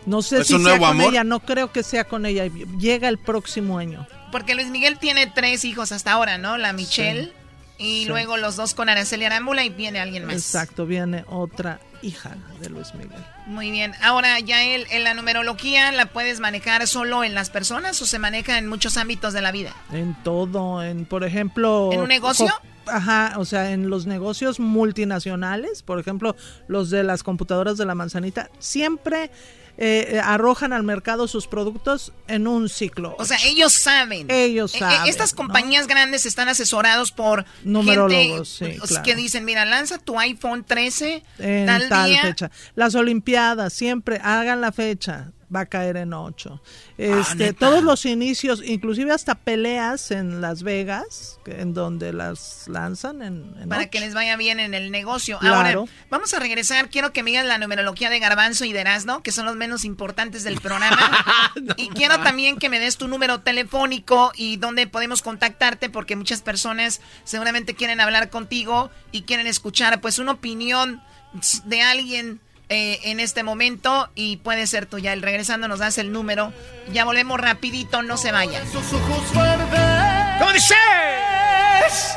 No 0.06 0.22
sé 0.22 0.44
si 0.44 0.58
sea 0.58 0.78
con 0.78 0.98
ella, 0.98 1.24
no 1.24 1.40
creo 1.40 1.72
que 1.72 1.82
sea 1.82 2.04
con 2.04 2.24
ella. 2.24 2.46
Llega 2.80 3.10
el 3.10 3.18
próximo 3.18 3.76
año. 3.76 4.08
Porque 4.32 4.54
Luis 4.54 4.68
Miguel 4.68 4.98
tiene 4.98 5.26
tres 5.26 5.66
hijos 5.66 5.92
hasta 5.92 6.12
ahora, 6.12 6.38
¿no? 6.38 6.56
La 6.56 6.72
Michelle. 6.72 7.34
Y 7.78 8.06
luego 8.06 8.36
los 8.36 8.56
dos 8.56 8.74
con 8.74 8.88
Araceli 8.88 9.24
Arámbula 9.24 9.64
y 9.64 9.68
viene 9.68 10.00
alguien 10.00 10.24
más. 10.24 10.34
Exacto, 10.34 10.86
viene 10.86 11.24
otra 11.28 11.80
hija 12.02 12.36
de 12.60 12.70
Luis 12.70 12.94
Miguel. 12.94 13.22
Muy 13.46 13.70
bien. 13.70 13.92
Ahora, 14.02 14.40
ya 14.40 14.62
él, 14.62 14.86
en 14.90 15.04
la 15.04 15.14
numerología 15.14 15.92
la 15.92 16.06
puedes 16.06 16.40
manejar 16.40 16.86
solo 16.86 17.24
en 17.24 17.34
las 17.34 17.50
personas 17.50 18.00
o 18.00 18.06
se 18.06 18.18
maneja 18.18 18.58
en 18.58 18.66
muchos 18.66 18.96
ámbitos 18.96 19.32
de 19.32 19.42
la 19.42 19.52
vida. 19.52 19.74
En 19.92 20.14
todo, 20.22 20.82
en 20.82 21.04
por 21.04 21.24
ejemplo. 21.24 21.90
¿En 21.92 22.00
un 22.00 22.08
negocio? 22.08 22.48
Ajá, 22.86 23.34
o 23.38 23.44
sea, 23.44 23.72
en 23.72 23.90
los 23.90 24.06
negocios 24.06 24.60
multinacionales, 24.60 25.82
por 25.82 25.98
ejemplo, 25.98 26.36
los 26.68 26.88
de 26.88 27.02
las 27.02 27.24
computadoras 27.24 27.76
de 27.76 27.84
la 27.84 27.96
manzanita, 27.96 28.48
siempre 28.60 29.30
eh, 29.78 30.08
eh, 30.12 30.20
arrojan 30.20 30.72
al 30.72 30.82
mercado 30.84 31.28
sus 31.28 31.46
productos 31.46 32.12
en 32.28 32.46
un 32.46 32.68
ciclo. 32.68 33.14
O 33.18 33.24
sea, 33.26 33.36
ellos 33.44 33.74
saben. 33.74 34.30
Ellos 34.30 34.74
eh, 34.74 34.78
saben. 34.78 35.08
estas 35.08 35.34
compañías 35.34 35.86
grandes 35.86 36.24
están 36.24 36.48
asesorados 36.48 37.12
por 37.12 37.44
numerólogos, 37.62 38.60
que 39.04 39.14
dicen, 39.14 39.44
mira, 39.44 39.64
lanza 39.64 39.98
tu 39.98 40.18
iPhone 40.18 40.64
13 40.64 41.22
en 41.38 41.66
tal, 41.66 42.16
fecha. 42.22 42.50
Las 42.74 42.94
Olimpiadas 42.94 43.72
siempre 43.72 44.18
hagan 44.22 44.60
la 44.60 44.72
fecha 44.72 45.32
va 45.54 45.60
a 45.60 45.66
caer 45.66 45.96
en 45.96 46.12
8. 46.12 46.60
Ah, 46.62 46.62
este, 46.98 47.52
todos 47.52 47.82
los 47.82 48.04
inicios, 48.04 48.62
inclusive 48.64 49.12
hasta 49.12 49.34
peleas 49.34 50.10
en 50.10 50.40
Las 50.40 50.62
Vegas, 50.62 51.38
en 51.46 51.74
donde 51.74 52.12
las 52.12 52.66
lanzan 52.68 53.22
en, 53.22 53.68
para 53.68 53.86
que 53.88 54.00
les 54.00 54.14
vaya 54.14 54.36
bien 54.36 54.60
en 54.60 54.74
el 54.74 54.90
negocio. 54.90 55.38
Ahora, 55.42 55.84
vamos 56.10 56.34
a 56.34 56.38
regresar. 56.38 56.90
Quiero 56.90 57.12
que 57.12 57.22
me 57.22 57.30
digan 57.30 57.48
la 57.48 57.58
numerología 57.58 58.10
de 58.10 58.18
Garbanzo 58.18 58.64
y 58.64 58.72
de 58.72 58.80
Erasno, 58.80 59.22
que 59.22 59.32
son 59.32 59.46
los 59.46 59.56
menos 59.56 59.84
importantes 59.84 60.44
del 60.44 60.60
programa. 60.60 60.98
y 61.76 61.88
quiero 61.88 62.20
también 62.20 62.58
que 62.58 62.68
me 62.68 62.80
des 62.80 62.96
tu 62.96 63.08
número 63.08 63.40
telefónico 63.40 64.32
y 64.34 64.56
dónde 64.56 64.86
podemos 64.86 65.22
contactarte, 65.22 65.90
porque 65.90 66.16
muchas 66.16 66.42
personas 66.42 67.00
seguramente 67.24 67.74
quieren 67.74 68.00
hablar 68.00 68.30
contigo 68.30 68.90
y 69.12 69.22
quieren 69.22 69.46
escuchar 69.46 70.00
pues 70.00 70.18
una 70.18 70.32
opinión 70.32 71.02
de 71.64 71.82
alguien 71.82 72.40
eh, 72.68 72.98
en 73.04 73.20
este 73.20 73.42
momento 73.42 74.08
y 74.14 74.38
puede 74.38 74.66
ser 74.66 74.86
tú 74.86 74.98
ya. 74.98 75.12
El 75.12 75.22
regresando 75.22 75.68
nos 75.68 75.78
das 75.78 75.98
el 75.98 76.12
número. 76.12 76.52
Ya 76.92 77.04
volvemos 77.04 77.40
rapidito, 77.40 78.02
no 78.02 78.16
se 78.16 78.32
vayan. 78.32 78.62
¿Cómo 80.38 80.52
dices? 80.52 82.16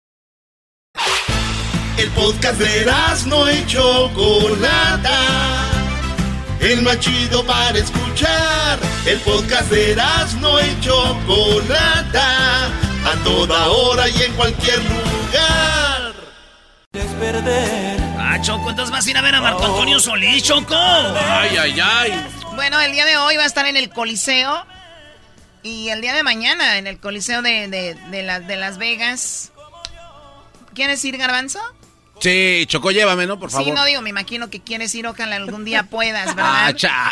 El 2.01 2.09
podcast 2.13 2.59
de 2.59 2.91
no 3.27 3.51
y 3.51 3.63
Chocolata. 3.67 5.19
El 6.59 6.81
más 6.81 6.99
chido 6.99 7.45
para 7.45 7.77
escuchar. 7.77 8.79
El 9.05 9.19
podcast 9.19 9.69
de 9.69 9.95
no 10.39 10.59
y 10.59 10.81
Chocolata. 10.81 12.65
A 13.05 13.23
toda 13.23 13.67
hora 13.67 14.09
y 14.09 14.19
en 14.23 14.33
cualquier 14.33 14.79
lugar. 14.79 16.13
Es 16.93 17.05
perder. 17.19 17.99
Ah, 18.17 18.39
Choco, 18.41 18.71
entonces 18.71 18.91
vas 18.91 19.05
a 19.05 19.09
ir 19.11 19.17
a 19.17 19.21
ver 19.21 19.35
a 19.35 19.41
Marco 19.41 19.63
Antonio 19.63 19.99
Solís, 19.99 20.41
Choco. 20.41 20.75
Ay, 20.75 21.55
ay, 21.55 21.79
ay. 21.79 22.27
Bueno, 22.55 22.81
el 22.81 22.93
día 22.93 23.05
de 23.05 23.17
hoy 23.17 23.37
va 23.37 23.43
a 23.43 23.47
estar 23.47 23.67
en 23.67 23.77
el 23.77 23.91
Coliseo. 23.91 24.65
Y 25.61 25.89
el 25.89 26.01
día 26.01 26.15
de 26.15 26.23
mañana 26.23 26.79
en 26.79 26.87
el 26.87 26.99
Coliseo 26.99 27.43
de, 27.43 27.67
de, 27.67 27.93
de 28.11 28.57
Las 28.57 28.77
Vegas. 28.79 29.50
¿Quieres 30.73 31.03
ir, 31.05 31.17
Garbanzo? 31.17 31.59
Sí, 32.19 32.65
Choco, 32.67 32.91
llévame, 32.91 33.25
¿no? 33.25 33.39
Por 33.39 33.49
favor. 33.49 33.65
Sí, 33.65 33.71
no 33.71 33.83
digo, 33.83 34.01
me 34.01 34.11
imagino 34.11 34.51
que 34.51 34.61
quienes 34.61 34.93
ir, 34.93 35.07
ojalá 35.07 35.37
algún 35.37 35.65
día 35.65 35.83
puedas, 35.83 36.27
¿verdad? 36.35 36.65
Ah, 36.67 36.73
cha. 36.75 37.11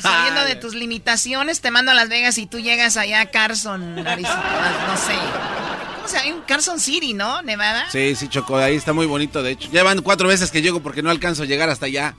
Saliendo 0.00 0.44
de 0.44 0.54
tus 0.60 0.74
limitaciones, 0.74 1.60
te 1.60 1.72
mando 1.72 1.90
a 1.90 1.94
Las 1.94 2.08
Vegas 2.08 2.38
y 2.38 2.46
tú 2.46 2.60
llegas 2.60 2.96
allá 2.96 3.20
a 3.20 3.26
Carson, 3.26 3.96
no 3.96 4.04
sé. 4.04 4.14
¿Cómo 4.14 4.96
se 4.96 5.12
llama? 5.14 6.22
Hay 6.22 6.32
un 6.32 6.42
Carson 6.42 6.78
City, 6.78 7.14
¿no? 7.14 7.42
Nevada. 7.42 7.86
Sí, 7.90 8.14
sí, 8.14 8.28
Choco, 8.28 8.56
ahí 8.56 8.76
está 8.76 8.92
muy 8.92 9.06
bonito, 9.06 9.42
de 9.42 9.52
hecho. 9.52 9.68
Llevan 9.72 10.02
cuatro 10.02 10.28
veces 10.28 10.52
que 10.52 10.62
llego 10.62 10.80
porque 10.80 11.02
no 11.02 11.10
alcanzo 11.10 11.42
a 11.42 11.46
llegar 11.46 11.68
hasta 11.68 11.86
allá. 11.86 12.14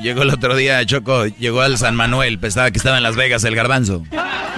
Llegó 0.00 0.22
el 0.22 0.30
otro 0.30 0.56
día, 0.56 0.84
Choco, 0.84 1.26
llegó 1.26 1.60
al 1.60 1.78
San 1.78 1.94
Manuel, 1.94 2.40
pensaba 2.40 2.70
que 2.72 2.78
estaba 2.78 2.96
en 2.96 3.04
Las 3.04 3.14
Vegas 3.14 3.44
el 3.44 3.54
garbanzo. 3.54 4.02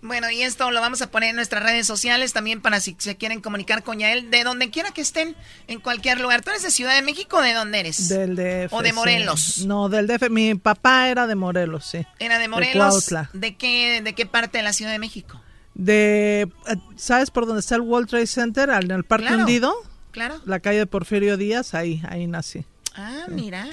Bueno, 0.05 0.31
y 0.31 0.43
esto 0.43 0.71
lo 0.71 0.83
vamos 0.83 1.01
a 1.01 1.11
poner 1.11 1.31
en 1.31 1.37
nuestras 1.37 1.63
redes 1.63 1.87
sociales 1.87 2.35
también 2.35 2.61
para 2.61 2.79
si 2.79 2.95
se 2.99 3.17
quieren 3.17 3.41
comunicar 3.41 3.83
con 3.83 4.01
Yael, 4.01 4.31
de 4.31 4.45
donde 4.45 4.69
quiera 4.69 4.91
que 4.91 5.01
estén, 5.01 5.35
en 5.67 5.81
cualquier 5.81 6.21
lugar. 6.21 6.43
¿Tú 6.43 6.51
eres 6.51 6.63
de 6.63 6.71
Ciudad 6.71 6.95
de 6.95 7.01
México 7.01 7.39
o 7.39 7.41
de 7.41 7.55
dónde 7.55 7.81
eres? 7.81 8.11
Del 8.11 8.37
DF. 8.37 8.75
¿O 8.75 8.83
de 8.83 8.93
Morelos? 8.93 9.65
No, 9.65 9.89
del 9.89 10.07
DF. 10.07 10.29
Mi 10.29 10.55
papá 10.57 11.09
era 11.09 11.27
de 11.27 11.35
Morelos, 11.37 11.87
sí. 11.87 12.07
¿Era 12.19 12.39
de 12.39 12.49
Morelos? 12.49 13.15
De, 13.33 13.57
qué, 13.57 14.03
¿De 14.05 14.15
qué 14.15 14.27
parte 14.27 14.59
de 14.59 14.65
la 14.65 14.75
Ciudad 14.75 14.93
de 14.93 14.99
México? 14.99 15.41
De, 15.73 16.51
eh, 16.67 16.77
¿sabes 16.97 17.31
por 17.31 17.47
dónde 17.47 17.61
está 17.61 17.77
el 17.77 17.81
World 17.81 18.11
Trade 18.11 18.27
Center? 18.27 18.69
En 18.69 18.91
el 18.91 19.05
Parque 19.05 19.35
Hundido. 19.35 19.75
Claro. 20.11 20.39
La 20.45 20.61
calle 20.61 20.81
de 20.81 20.87
Porfirio 20.87 21.39
Díaz, 21.39 21.73
ahí, 21.73 22.03
ahí 22.11 22.27
nací. 22.27 22.67
Ah, 22.95 23.25
mira. 23.29 23.69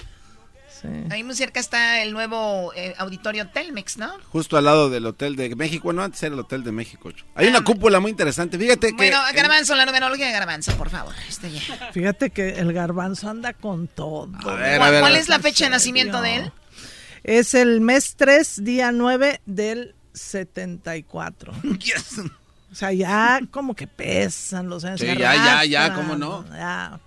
Ahí 1.09 1.23
muy 1.23 1.35
cerca 1.35 1.59
está 1.59 2.01
el 2.01 2.13
nuevo 2.13 2.71
eh, 2.75 2.93
auditorio 2.97 3.47
Telmex, 3.49 3.97
¿no? 3.97 4.11
Justo 4.29 4.57
al 4.57 4.65
lado 4.65 4.89
del 4.89 5.05
Hotel 5.05 5.35
de 5.35 5.55
México. 5.55 5.93
no, 5.93 6.03
antes 6.03 6.21
era 6.23 6.33
el 6.33 6.39
Hotel 6.39 6.63
de 6.63 6.71
México. 6.71 7.11
Hay 7.35 7.47
una 7.47 7.59
ah. 7.59 7.63
cúpula 7.63 7.99
muy 7.99 8.11
interesante, 8.11 8.57
fíjate 8.57 8.87
que... 8.87 8.95
Bueno, 8.95 9.19
Garbanzo, 9.33 9.75
la 9.75 9.85
numerología 9.85 10.27
de 10.27 10.31
Garbanzo, 10.31 10.75
por 10.75 10.89
favor. 10.89 11.13
Este 11.27 11.49
fíjate 11.91 12.29
que 12.29 12.59
el 12.59 12.73
Garbanzo 12.73 13.29
anda 13.29 13.53
con 13.53 13.87
todo. 13.87 14.29
¿Cuál, 14.41 15.15
es 15.15 15.29
la 15.29 15.39
fecha 15.39 15.65
de 15.65 15.71
nacimiento 15.71 16.21
de 16.21 16.35
él? 16.37 16.51
Es 17.23 17.53
el 17.53 17.81
mes 17.81 18.15
3, 18.15 18.63
día 18.63 18.91
9 18.91 19.41
del 19.45 19.95
74. 20.13 21.53
O 22.71 22.75
sea, 22.75 22.93
ya 22.93 23.41
como 23.51 23.75
que 23.75 23.85
pesan 23.85 24.69
los 24.69 24.85
años. 24.85 25.01
Sí, 25.01 25.05
ya, 25.05 25.35
ya, 25.35 25.65
ya, 25.65 25.93
¿cómo 25.93 26.15
no? 26.15 26.45
ya. 26.53 27.01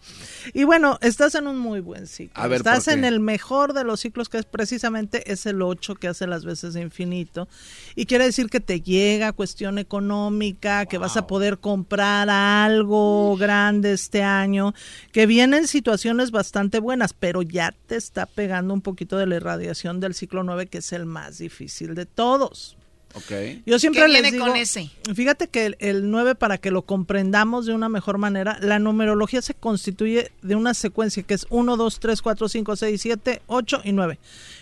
Y 0.52 0.64
bueno, 0.64 0.98
estás 1.00 1.34
en 1.34 1.46
un 1.46 1.58
muy 1.58 1.80
buen 1.80 2.06
ciclo. 2.06 2.42
A 2.42 2.46
ver, 2.48 2.58
estás 2.58 2.88
en 2.88 3.04
el 3.04 3.20
mejor 3.20 3.72
de 3.72 3.84
los 3.84 4.00
ciclos, 4.00 4.28
que 4.28 4.38
es 4.38 4.44
precisamente 4.44 5.32
es 5.32 5.46
el 5.46 5.62
8 5.62 5.94
que 5.94 6.08
hace 6.08 6.26
las 6.26 6.44
veces 6.44 6.74
de 6.74 6.82
infinito. 6.82 7.48
Y 7.94 8.06
quiere 8.06 8.24
decir 8.24 8.48
que 8.48 8.60
te 8.60 8.80
llega 8.80 9.32
cuestión 9.32 9.78
económica, 9.78 10.86
que 10.86 10.98
vas 10.98 11.16
a 11.16 11.26
poder 11.26 11.58
comprar 11.58 12.28
algo 12.28 13.36
grande 13.36 13.92
este 13.92 14.22
año, 14.22 14.74
que 15.12 15.26
vienen 15.26 15.68
situaciones 15.68 16.30
bastante 16.30 16.78
buenas, 16.78 17.12
pero 17.12 17.42
ya 17.42 17.74
te 17.86 17.96
está 17.96 18.26
pegando 18.26 18.74
un 18.74 18.80
poquito 18.80 19.16
de 19.16 19.26
la 19.26 19.36
irradiación 19.36 20.00
del 20.00 20.14
ciclo 20.14 20.42
9, 20.42 20.66
que 20.66 20.78
es 20.78 20.92
el 20.92 21.06
más 21.06 21.38
difícil 21.38 21.94
de 21.94 22.06
todos. 22.06 22.76
Ok. 23.16 23.62
Yo 23.64 23.78
siempre 23.78 24.02
¿Qué 24.02 24.08
les 24.08 24.22
viene 24.22 24.32
digo, 24.32 24.46
con 24.46 24.56
ese? 24.56 24.90
Fíjate 25.14 25.46
que 25.48 25.66
el, 25.66 25.76
el 25.78 26.10
9, 26.10 26.34
para 26.34 26.58
que 26.58 26.70
lo 26.72 26.82
comprendamos 26.82 27.64
de 27.64 27.72
una 27.72 27.88
mejor 27.88 28.18
manera, 28.18 28.58
la 28.60 28.78
numerología 28.80 29.40
se 29.40 29.54
constituye 29.54 30.32
de 30.42 30.56
una 30.56 30.74
secuencia 30.74 31.22
que 31.22 31.34
es 31.34 31.46
1, 31.50 31.76
2, 31.76 32.00
3, 32.00 32.22
4, 32.22 32.48
5, 32.48 32.76
6, 32.76 33.00
7, 33.00 33.42
8 33.46 33.80
y 33.84 33.92
9. 33.92 34.18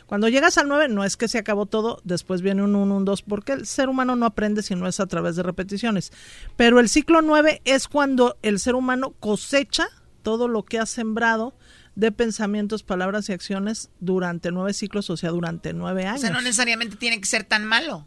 Cuando 0.07 0.29
llegas 0.29 0.59
al 0.59 0.69
9, 0.69 0.89
no 0.89 1.05
es 1.05 1.17
que 1.17 1.29
se 1.29 1.39
acabó 1.39 1.65
todo, 1.65 2.01
después 2.05 2.43
viene 2.43 2.63
un 2.63 2.77
1, 2.77 2.97
un 2.97 3.05
2, 3.07 3.23
porque 3.23 3.53
el 3.53 3.67
ser 3.67 3.89
humano 3.89 4.17
no 4.17 4.27
aprende 4.27 4.63
si 4.63 4.75
no 4.75 4.87
es 4.87 5.01
a 5.01 5.07
través 5.07 5.37
de 5.37 5.43
repeticiones. 5.43 6.13
Pero 6.57 6.79
el 6.79 6.91
ciclo 6.91 7.23
9 7.23 7.63
es 7.65 7.89
cuando 7.89 8.37
el 8.43 8.59
ser 8.59 8.75
humano 8.75 9.15
cosecha 9.21 9.89
todo 10.23 10.47
lo 10.49 10.65
que 10.65 10.79
ha 10.79 10.85
sembrado 10.87 11.55
de 11.95 12.13
pensamientos, 12.13 12.83
palabras 12.83 13.29
y 13.29 13.33
acciones 13.33 13.91
durante 14.01 14.51
nueve 14.51 14.73
ciclos, 14.73 15.11
o 15.11 15.17
sea, 15.17 15.31
durante 15.31 15.73
nueve 15.73 16.05
O 16.05 16.09
años. 16.09 16.21
sea, 16.23 16.31
no 16.31 16.41
necesariamente 16.41 16.97
tiene 16.97 17.21
que 17.21 17.27
ser 17.27 17.45
tan 17.45 17.65
malo. 17.67 18.07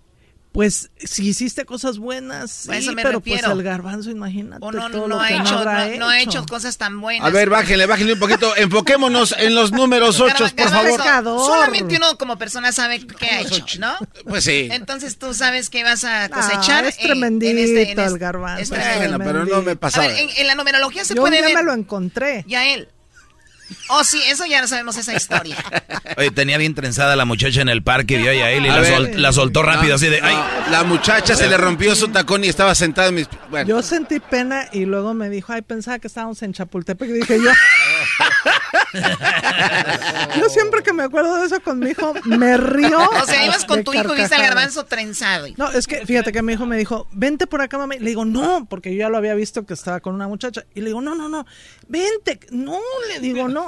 Pues 0.56 0.90
si 1.04 1.28
hiciste 1.28 1.66
cosas 1.66 1.98
buenas, 1.98 2.70
A 2.70 2.78
eso 2.78 2.92
sí, 2.92 2.96
me 2.96 3.04
pero 3.04 3.20
refiero. 3.20 3.42
pues 3.50 3.58
el 3.58 3.62
garbanzo, 3.64 4.10
imagínate. 4.10 4.66
O 4.66 4.72
no, 4.72 4.90
todo 4.90 5.02
no 5.10 5.16
lo 5.18 5.22
ha 5.22 5.28
que 5.28 5.34
hecho, 5.36 5.66
no, 5.66 5.98
no 5.98 6.08
ha 6.10 6.22
hecho 6.22 6.46
cosas 6.46 6.78
tan 6.78 7.02
buenas. 7.02 7.28
A 7.28 7.30
ver, 7.30 7.50
bájenle, 7.50 7.86
bájenle 7.86 8.14
un 8.14 8.20
poquito. 8.20 8.56
Enfoquémonos 8.56 9.36
en 9.38 9.54
los 9.54 9.74
números 9.74 10.18
8, 10.22 10.46
por 10.56 10.70
favor. 10.70 11.02
Solamente 11.46 11.98
uno 11.98 12.18
como 12.18 12.38
persona 12.38 12.72
sabe 12.72 13.06
qué 13.06 13.26
ha 13.26 13.42
hecho, 13.42 13.66
¿no? 13.80 13.96
Pues 14.26 14.46
sí. 14.46 14.70
Entonces 14.72 15.18
tú 15.18 15.34
sabes 15.34 15.70
que 15.70 15.84
vas 15.84 16.06
a 16.06 16.24
Ah, 16.24 16.30
cosechar. 16.30 16.86
es 16.86 16.98
en- 17.00 17.04
tremendito 17.04 17.52
en 17.52 17.58
este- 17.58 17.92
en 17.92 18.00
el 18.00 18.06
este- 18.06 18.18
garbanzo. 18.20 18.62
es 18.62 18.72
es 18.72 18.80
tremendo. 18.82 19.18
Bueno, 19.18 19.32
pero 19.44 19.46
no 19.58 19.62
me 19.62 19.72
A 19.74 19.76
pasaba. 19.76 20.08
ver, 20.08 20.18
en, 20.20 20.30
en 20.38 20.48
la 20.48 20.56
numerología 20.56 21.04
se 21.04 21.16
Yo 21.16 21.22
puede 21.22 21.36
día 21.40 21.48
ver. 21.48 21.56
me 21.58 21.64
lo 21.64 21.74
encontré. 21.74 22.46
Ya 22.48 22.66
él. 22.66 22.88
Oh, 23.90 24.04
sí, 24.04 24.22
eso 24.28 24.46
ya 24.46 24.62
no 24.62 24.68
sabemos 24.68 24.96
esa 24.98 25.14
historia. 25.16 25.58
Oye, 26.18 26.32
tenía 26.32 26.58
bien 26.58 26.76
trenzada 26.76 27.16
la 27.16 27.26
muchacha 27.26 27.62
en 27.62 27.70
el 27.70 27.82
parque, 27.84 28.18
vio 28.18 28.32
a 28.32 28.34
Yael 28.34 28.66
y 28.66 28.70
A 28.70 28.76
la, 28.76 28.82
ver. 28.82 28.94
sol- 28.96 29.12
la 29.16 29.32
soltó 29.34 29.64
rápido, 29.64 29.90
No, 29.90 29.96
así 29.96 30.08
de, 30.08 30.22
no, 30.22 30.28
ay. 30.28 30.38
La 30.72 30.84
muchacha 30.84 31.36
se 31.36 31.48
le 31.48 31.58
rompió 31.58 31.96
su 31.96 32.08
tacón 32.10 32.44
y 32.44 32.48
estaba 32.48 32.76
sentada 32.76 33.10
en 33.10 33.16
mis... 33.16 33.28
Bueno. 33.50 33.68
Yo 33.68 33.82
sentí 33.82 34.20
pena 34.20 34.66
y 34.72 34.86
luego 34.86 35.14
me 35.14 35.30
dijo, 35.30 35.54
ay, 35.54 35.62
pensaba 35.62 36.00
que 36.00 36.08
estábamos 36.08 36.42
en 36.44 36.54
Chapultepec. 36.54 37.10
Y 37.10 37.14
dije 37.14 37.38
yo, 37.44 37.52
yo 40.40 40.50
siempre 40.50 40.84
que 40.84 40.94
me 40.94 41.04
acuerdo 41.04 41.36
de 41.38 41.46
eso 41.48 41.60
con 41.62 41.80
mi 41.80 41.92
hijo, 41.92 42.14
me 42.26 42.58
río. 42.58 43.00
O 43.00 43.26
sea, 43.26 43.46
ibas 43.46 43.66
con 43.66 43.84
tu 43.84 43.94
hijo 43.94 44.14
y 44.16 44.18
viste 44.18 44.36
al 44.36 44.42
garbanzo 44.42 44.86
trenzado. 44.86 45.48
No, 45.58 45.70
es 45.72 45.88
que 45.88 46.06
fíjate 46.06 46.32
que 46.32 46.42
mi 46.42 46.54
hijo 46.54 46.66
me 46.66 46.78
dijo, 46.78 47.08
vente 47.12 47.48
por 47.48 47.62
acá, 47.62 47.78
mami. 47.78 48.00
Le 48.00 48.10
digo, 48.10 48.26
no, 48.26 48.66
porque 48.70 48.92
yo 48.94 49.00
ya 49.00 49.10
lo 49.10 49.18
había 49.18 49.34
visto 49.34 49.66
que 49.66 49.74
estaba 49.74 50.00
con 50.00 50.16
una 50.16 50.28
muchacha. 50.28 50.66
Y 50.74 50.82
le 50.82 50.88
digo, 50.88 51.02
no, 51.02 51.16
no, 51.16 51.30
no, 51.30 51.46
vente. 51.88 52.40
No, 52.52 52.80
le 53.10 53.20
digo, 53.20 53.48
no. 53.48 53.68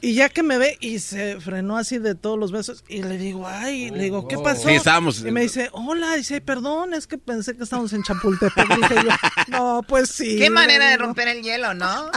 Y 0.00 0.14
ya 0.14 0.28
que 0.28 0.42
me 0.42 0.58
ve 0.58 0.76
y 0.80 0.98
se 1.00 1.40
frenó 1.40 1.76
así 1.76 1.98
de 1.98 2.14
todos 2.14 2.38
los 2.38 2.52
besos. 2.52 2.84
Y 2.88 3.02
le 3.02 3.18
digo, 3.18 3.46
ay, 3.48 3.90
le 3.90 4.04
digo, 4.04 4.28
¿qué 4.28 4.38
pasó? 4.38 4.68
Sí, 4.68 4.74
estábamos- 4.74 5.20
Y 5.20 5.30
me 5.30 5.42
dice, 5.42 5.68
hola, 5.72 6.14
dice, 6.14 6.34
"Ay, 6.34 6.40
perdón, 6.40 6.94
es 6.94 7.06
que 7.06 7.18
pensé 7.18 7.56
que 7.56 7.64
estábamos 7.64 7.92
en 7.92 8.02
Chapultepec. 8.02 8.68
Dije 8.76 8.94
yo, 9.04 9.10
no, 9.48 9.82
pues 9.86 10.10
sí. 10.10 10.36
Qué 10.38 10.50
manera 10.50 10.88
de 10.90 10.96
romper 10.96 11.28
el 11.28 11.42
hielo, 11.42 11.74
¿no? 11.74 12.10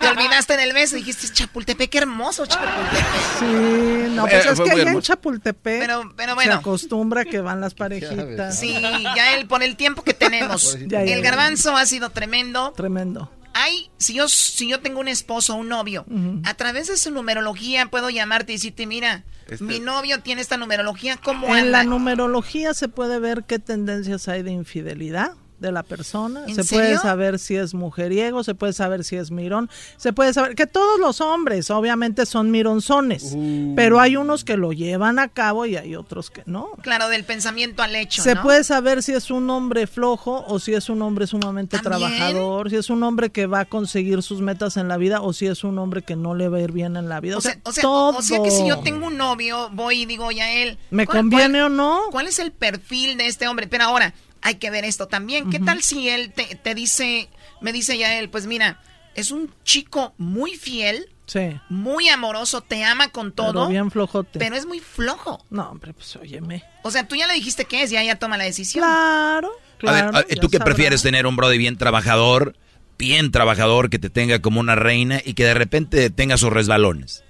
Te 0.00 0.08
olvidaste 0.08 0.56
del 0.56 0.72
beso 0.76 0.96
y 0.96 1.00
dijiste, 1.00 1.26
Chapultepec, 1.32 1.90
qué 1.90 1.98
hermoso 1.98 2.46
Chapultepec. 2.46 3.04
Sí, 3.40 3.44
no, 4.14 4.26
Eh, 4.26 4.30
pues 4.30 4.46
es 4.46 4.54
fue 4.56 4.64
que 4.66 4.70
allá 4.82 4.90
en. 4.92 5.00
Chapultepec 5.02 5.80
Pero- 5.80 6.12
pero 6.16 6.30
se 6.30 6.34
bueno. 6.36 6.54
acostumbra 6.54 7.24
que 7.24 7.40
van 7.40 7.60
las 7.60 7.74
parejitas. 7.82 8.58
Sí, 8.58 8.72
ya 8.80 9.34
él, 9.36 9.46
por 9.48 9.62
el 9.64 9.74
tiempo 9.76 10.02
que 10.04 10.14
tenemos. 10.14 10.78
Ya, 10.86 11.02
ya, 11.04 11.14
el 11.16 11.22
ya. 11.22 11.30
garbanzo 11.30 11.76
ha 11.76 11.84
sido 11.86 12.10
tremendo. 12.10 12.72
Tremendo. 12.76 13.32
Hay, 13.54 13.90
si 13.96 14.12
yo, 14.14 14.28
si 14.28 14.68
yo 14.68 14.80
tengo 14.80 15.00
un 15.00 15.08
esposo 15.08 15.54
o 15.54 15.56
un 15.56 15.68
novio, 15.70 16.04
a 16.44 16.52
través 16.54 16.88
de 16.88 16.96
su 16.98 17.10
numerología 17.10 17.86
puedo 17.86 18.10
llamarte 18.10 18.52
y 18.52 18.56
decirte, 18.56 18.86
mira, 18.86 19.24
Este- 19.48 19.64
mi 19.64 19.80
novio 19.80 20.20
tiene 20.20 20.42
esta 20.42 20.58
numerología, 20.58 21.16
¿cómo 21.16 21.56
En 21.56 21.72
la 21.72 21.82
numerología 21.82 22.74
se 22.74 22.88
puede 22.88 23.18
ver 23.18 23.44
qué 23.48 23.58
tendencias 23.58 24.28
hay 24.28 24.42
de 24.42 24.50
infidelidad 24.52 25.32
de 25.58 25.72
la 25.72 25.82
persona, 25.82 26.44
¿En 26.46 26.54
se 26.54 26.64
puede 26.64 26.98
saber 26.98 27.38
si 27.38 27.56
es 27.56 27.72
mujeriego, 27.74 28.44
se 28.44 28.54
puede 28.54 28.72
saber 28.72 29.04
si 29.04 29.16
es 29.16 29.30
mirón, 29.30 29.70
se 29.96 30.12
puede 30.12 30.32
saber 30.34 30.54
que 30.54 30.66
todos 30.66 31.00
los 31.00 31.20
hombres 31.20 31.70
obviamente 31.70 32.26
son 32.26 32.50
mironzones, 32.50 33.32
Uh. 33.34 33.74
pero 33.74 34.00
hay 34.00 34.16
unos 34.16 34.44
que 34.44 34.56
lo 34.56 34.72
llevan 34.72 35.18
a 35.18 35.28
cabo 35.28 35.64
y 35.66 35.76
hay 35.76 35.96
otros 35.96 36.30
que 36.30 36.42
no. 36.46 36.70
Claro, 36.82 37.08
del 37.08 37.24
pensamiento 37.24 37.82
al 37.82 37.96
hecho, 37.96 38.22
Se 38.22 38.34
¿no? 38.34 38.42
puede 38.42 38.64
saber 38.64 39.02
si 39.02 39.12
es 39.12 39.30
un 39.30 39.48
hombre 39.50 39.86
flojo 39.86 40.44
o 40.46 40.58
si 40.58 40.74
es 40.74 40.88
un 40.90 41.00
hombre 41.02 41.26
sumamente 41.26 41.78
¿También? 41.78 42.00
trabajador, 42.10 42.70
si 42.70 42.76
es 42.76 42.90
un 42.90 43.02
hombre 43.02 43.30
que 43.30 43.46
va 43.46 43.60
a 43.60 43.64
conseguir 43.64 44.22
sus 44.22 44.40
metas 44.40 44.76
en 44.76 44.88
la 44.88 44.96
vida 44.96 45.20
o 45.22 45.32
si 45.32 45.46
es 45.46 45.64
un 45.64 45.78
hombre 45.78 46.02
que 46.02 46.16
no 46.16 46.34
le 46.34 46.48
va 46.48 46.58
a 46.58 46.60
ir 46.60 46.72
bien 46.72 46.96
en 46.96 47.08
la 47.08 47.20
vida. 47.20 47.36
O 47.38 47.40
sea, 47.40 47.58
o 47.64 47.72
sea, 47.72 47.82
todo. 47.82 48.18
o 48.18 48.22
sea 48.22 48.42
que 48.42 48.50
si 48.50 48.66
yo 48.68 48.80
tengo 48.80 49.06
un 49.06 49.16
novio, 49.16 49.70
voy 49.72 50.02
y 50.02 50.06
digo, 50.06 50.30
ya 50.32 50.52
él. 50.52 50.78
¿Me 50.90 51.06
¿cuál- 51.06 51.18
conviene 51.18 51.60
cuál- 51.60 51.64
o 51.64 51.68
no? 51.70 52.00
¿Cuál 52.10 52.26
es 52.26 52.38
el 52.38 52.52
perfil 52.52 53.16
de 53.16 53.26
este 53.26 53.48
hombre? 53.48 53.66
Pero 53.66 53.84
ahora, 53.84 54.14
hay 54.46 54.54
que 54.56 54.70
ver 54.70 54.84
esto 54.84 55.08
también. 55.08 55.50
¿Qué 55.50 55.58
tal 55.58 55.82
si 55.82 56.08
él 56.08 56.32
te, 56.32 56.44
te 56.54 56.74
dice, 56.74 57.28
me 57.60 57.72
dice 57.72 57.98
ya 57.98 58.18
él, 58.18 58.28
pues 58.30 58.46
mira, 58.46 58.80
es 59.16 59.30
un 59.32 59.52
chico 59.64 60.14
muy 60.18 60.52
fiel, 60.56 61.08
Sí. 61.26 61.58
muy 61.68 62.08
amoroso, 62.08 62.60
te 62.60 62.84
ama 62.84 63.08
con 63.08 63.32
todo, 63.32 63.52
Pero 63.52 63.68
bien 63.68 63.90
flojote. 63.90 64.38
pero 64.38 64.54
es 64.54 64.64
muy 64.64 64.78
flojo. 64.78 65.44
No, 65.50 65.68
hombre, 65.70 65.92
pues 65.92 66.14
óyeme. 66.14 66.62
O 66.84 66.90
sea, 66.92 67.08
tú 67.08 67.16
ya 67.16 67.26
le 67.26 67.34
dijiste 67.34 67.64
qué 67.64 67.82
es, 67.82 67.90
ya 67.90 68.00
ella 68.02 68.20
toma 68.20 68.36
la 68.38 68.44
decisión. 68.44 68.84
Claro, 68.84 69.48
A 69.82 69.92
ver, 69.92 70.02
claro. 70.10 70.18
a- 70.18 70.22
¿tú 70.22 70.28
ya 70.28 70.40
qué 70.42 70.58
sabrá. 70.58 70.64
prefieres 70.66 71.02
tener 71.02 71.26
un 71.26 71.34
brody 71.34 71.58
bien 71.58 71.76
trabajador, 71.76 72.54
bien 72.98 73.32
trabajador, 73.32 73.90
que 73.90 73.98
te 73.98 74.08
tenga 74.10 74.38
como 74.40 74.60
una 74.60 74.76
reina 74.76 75.20
y 75.24 75.34
que 75.34 75.44
de 75.44 75.54
repente 75.54 76.08
tenga 76.10 76.36
sus 76.36 76.52
resbalones? 76.52 77.24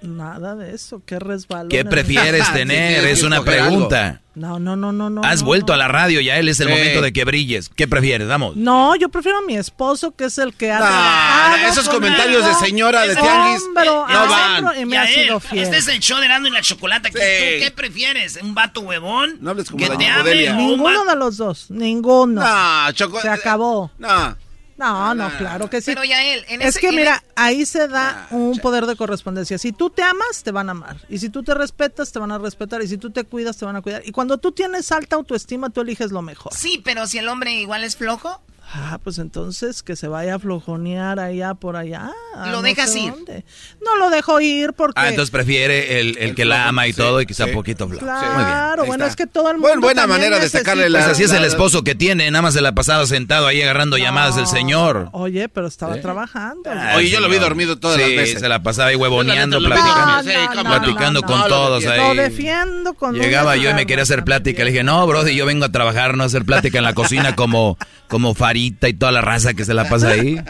Nada 0.00 0.54
de 0.54 0.74
eso, 0.74 1.02
qué 1.04 1.18
resbalón. 1.18 1.68
¿Qué 1.70 1.84
prefieres 1.84 2.52
tener? 2.52 3.04
Es 3.06 3.22
una 3.24 3.42
pregunta. 3.42 4.20
No, 4.36 4.60
no, 4.60 4.76
no, 4.76 4.92
no, 4.92 5.10
no. 5.10 5.22
Has 5.24 5.40
no, 5.40 5.46
vuelto 5.46 5.72
no. 5.72 5.74
a 5.74 5.76
la 5.78 5.88
radio, 5.88 6.20
ya 6.20 6.36
él 6.38 6.48
es 6.48 6.60
el 6.60 6.68
Sí. 6.68 6.72
momento 6.72 7.02
de 7.02 7.12
que 7.12 7.24
brilles. 7.24 7.68
¿Qué 7.68 7.88
prefieres? 7.88 8.28
Vamos. 8.28 8.54
No, 8.54 8.94
yo 8.94 9.08
prefiero 9.08 9.38
a 9.38 9.42
mi 9.42 9.56
esposo, 9.56 10.14
que 10.14 10.26
es 10.26 10.38
el 10.38 10.54
que 10.54 10.70
ha 10.70 10.78
No, 10.78 10.84
trabajado 10.86 11.72
esos 11.72 11.88
comentarios 11.88 12.46
de 12.46 12.54
señora 12.66 13.04
de 13.08 13.16
tianguis 13.16 13.62
hombro 13.64 14.06
no 14.06 14.28
van. 14.28 14.80
Y 14.80 14.86
me 14.86 14.92
Ya 14.92 15.02
ha 15.02 15.06
sido 15.08 15.40
fiel. 15.40 15.64
Este 15.64 15.78
es 15.78 15.88
el 15.88 15.98
show 15.98 16.18
de 16.20 16.26
Erasmo 16.26 16.46
y 16.46 16.50
la 16.52 16.60
Chocolata. 16.62 17.10
¿Qué, 17.10 17.18
Sí. 17.18 17.58
tú 17.58 17.64
¿Qué 17.64 17.70
prefieres? 17.72 18.38
¿Un 18.40 18.54
vato 18.54 18.82
huevón? 18.82 19.38
No 19.40 19.50
hables 19.50 19.68
como 19.70 19.84
que 19.84 19.96
te 19.96 20.06
ame 20.06 20.52
Ninguno 20.52 21.04
de 21.04 21.16
los 21.16 21.36
dos, 21.36 21.68
ninguno. 21.70 22.40
No. 22.40 23.20
Se 23.20 23.28
acabó. 23.28 23.90
No. 23.98 24.36
No, 24.78 25.14
no, 25.14 25.28
claro 25.36 25.68
que 25.68 25.80
sí. 25.80 25.90
Pero 25.90 26.04
ya 26.04 26.22
él, 26.24 26.44
en 26.48 26.62
es 26.62 26.68
ese- 26.76 26.80
que 26.80 26.92
mira, 26.92 27.22
ahí 27.36 27.66
se 27.66 27.88
da 27.88 28.26
Ah, 28.30 28.34
un 28.34 28.58
poder 28.60 28.86
de 28.86 28.94
correspondencia. 28.96 29.58
Si 29.58 29.72
tú 29.72 29.90
te 29.90 30.02
amas, 30.02 30.42
te 30.44 30.52
van 30.52 30.68
a 30.68 30.72
amar. 30.72 30.96
Y 31.08 31.18
si 31.18 31.28
tú 31.30 31.42
te 31.42 31.52
respetas, 31.52 32.12
te 32.12 32.18
van 32.20 32.30
a 32.32 32.38
respetar. 32.38 32.80
Y 32.82 32.88
si 32.88 32.96
tú 32.96 33.10
te 33.10 33.24
cuidas, 33.24 33.56
te 33.56 33.64
van 33.64 33.74
a 33.76 33.82
cuidar. 33.82 34.02
Y 34.06 34.12
cuando 34.12 34.38
tú 34.38 34.52
tienes 34.52 34.90
alta 34.92 35.16
autoestima, 35.16 35.68
tú 35.70 35.80
eliges 35.80 36.12
lo 36.12 36.22
mejor. 36.22 36.54
Sí, 36.54 36.80
pero 36.84 37.06
si 37.08 37.18
el 37.18 37.28
hombre 37.28 37.52
igual 37.52 37.82
es 37.84 37.96
flojo, 37.96 38.40
Ah, 38.70 38.98
pues 39.02 39.16
entonces 39.18 39.82
que 39.82 39.96
se 39.96 40.08
vaya 40.08 40.34
a 40.34 40.38
flojonear 40.38 41.18
allá 41.20 41.54
por 41.54 41.76
allá. 41.76 42.10
Lo 42.36 42.52
no 42.52 42.62
dejas 42.62 42.94
ir. 42.96 43.10
dónde. 43.12 43.44
No 43.82 43.96
lo 43.96 44.10
dejo 44.10 44.40
ir 44.42 44.74
porque... 44.74 45.00
Ah, 45.00 45.08
entonces 45.08 45.30
prefiere 45.30 46.00
el, 46.00 46.18
el 46.18 46.34
que 46.34 46.44
la 46.44 46.68
ama 46.68 46.86
y 46.86 46.92
Sí, 46.92 46.98
todo 46.98 47.22
y 47.22 47.26
sí. 47.32 47.42
poquito 47.54 47.88
flojo. 47.88 48.04
Muy 48.04 48.14
bien. 48.14 48.34
Claro, 48.34 48.84
bueno, 48.84 49.06
es 49.06 49.16
que 49.16 49.26
todo 49.26 49.48
el 49.50 49.54
mundo 49.54 49.68
Buen- 49.68 49.80
buena 49.80 50.06
manera 50.06 50.38
de 50.38 50.48
sacarle 50.50 50.90
la- 50.90 50.98
Pues 50.98 51.12
así 51.12 51.22
es 51.22 51.32
el 51.32 51.44
esposo 51.44 51.82
que 51.82 51.94
tiene, 51.94 52.30
nada 52.30 52.42
más 52.42 52.52
se 52.54 52.60
la 52.60 52.72
pasaba 52.72 53.06
sentado 53.06 53.46
ahí 53.46 53.62
agarrando 53.62 53.96
llamadas 53.96 54.36
del 54.36 54.46
señor. 54.46 55.08
Oye, 55.12 55.48
pero 55.48 55.66
estaba 55.66 55.98
trabajando. 56.00 56.68
Oye, 56.96 57.08
yo 57.08 57.20
lo 57.20 57.28
vi 57.30 57.38
dormido 57.38 57.78
todas 57.78 57.96
sí, 57.96 58.02
las 58.02 58.10
veces. 58.10 58.40
se 58.40 58.48
la 58.50 58.62
pasaba 58.62 58.90
ahí 58.90 58.96
huevoneando, 58.96 59.58
platicando, 59.60 60.12
dormido, 60.16 60.40
sí, 60.40 60.46
No, 60.46 60.62
cómo 60.62 60.74
no, 60.74 60.82
platicando 60.82 61.22
con 61.22 61.48
todos 61.48 61.86
ahí. 61.86 62.00
Lo 62.16 62.22
defiendo 62.22 62.92
con 62.94 63.14
Llegaba 63.14 63.56
yo 63.56 63.70
y 63.70 63.74
me 63.74 63.86
quería 63.86 64.02
hacer 64.02 64.24
plática. 64.24 64.62
Le 64.62 64.70
dije, 64.72 64.84
no, 64.84 65.06
brother, 65.06 65.32
yo 65.32 65.46
vengo 65.46 65.64
a 65.64 65.72
trabajar, 65.72 66.16
no 66.18 66.22
a 66.22 66.26
hacer 66.26 66.44
plática 66.44 66.76
en 66.78 66.84
la 66.84 66.92
cocina 66.94 67.34
como, 67.34 67.78
como 68.08 68.34
Farita 68.58 68.88
y 68.88 68.94
toda 68.94 69.12
la 69.12 69.20
raza 69.20 69.54
que 69.54 69.64
se 69.64 69.72
la 69.72 69.88
pasa 69.88 70.08
ahí. 70.08 70.40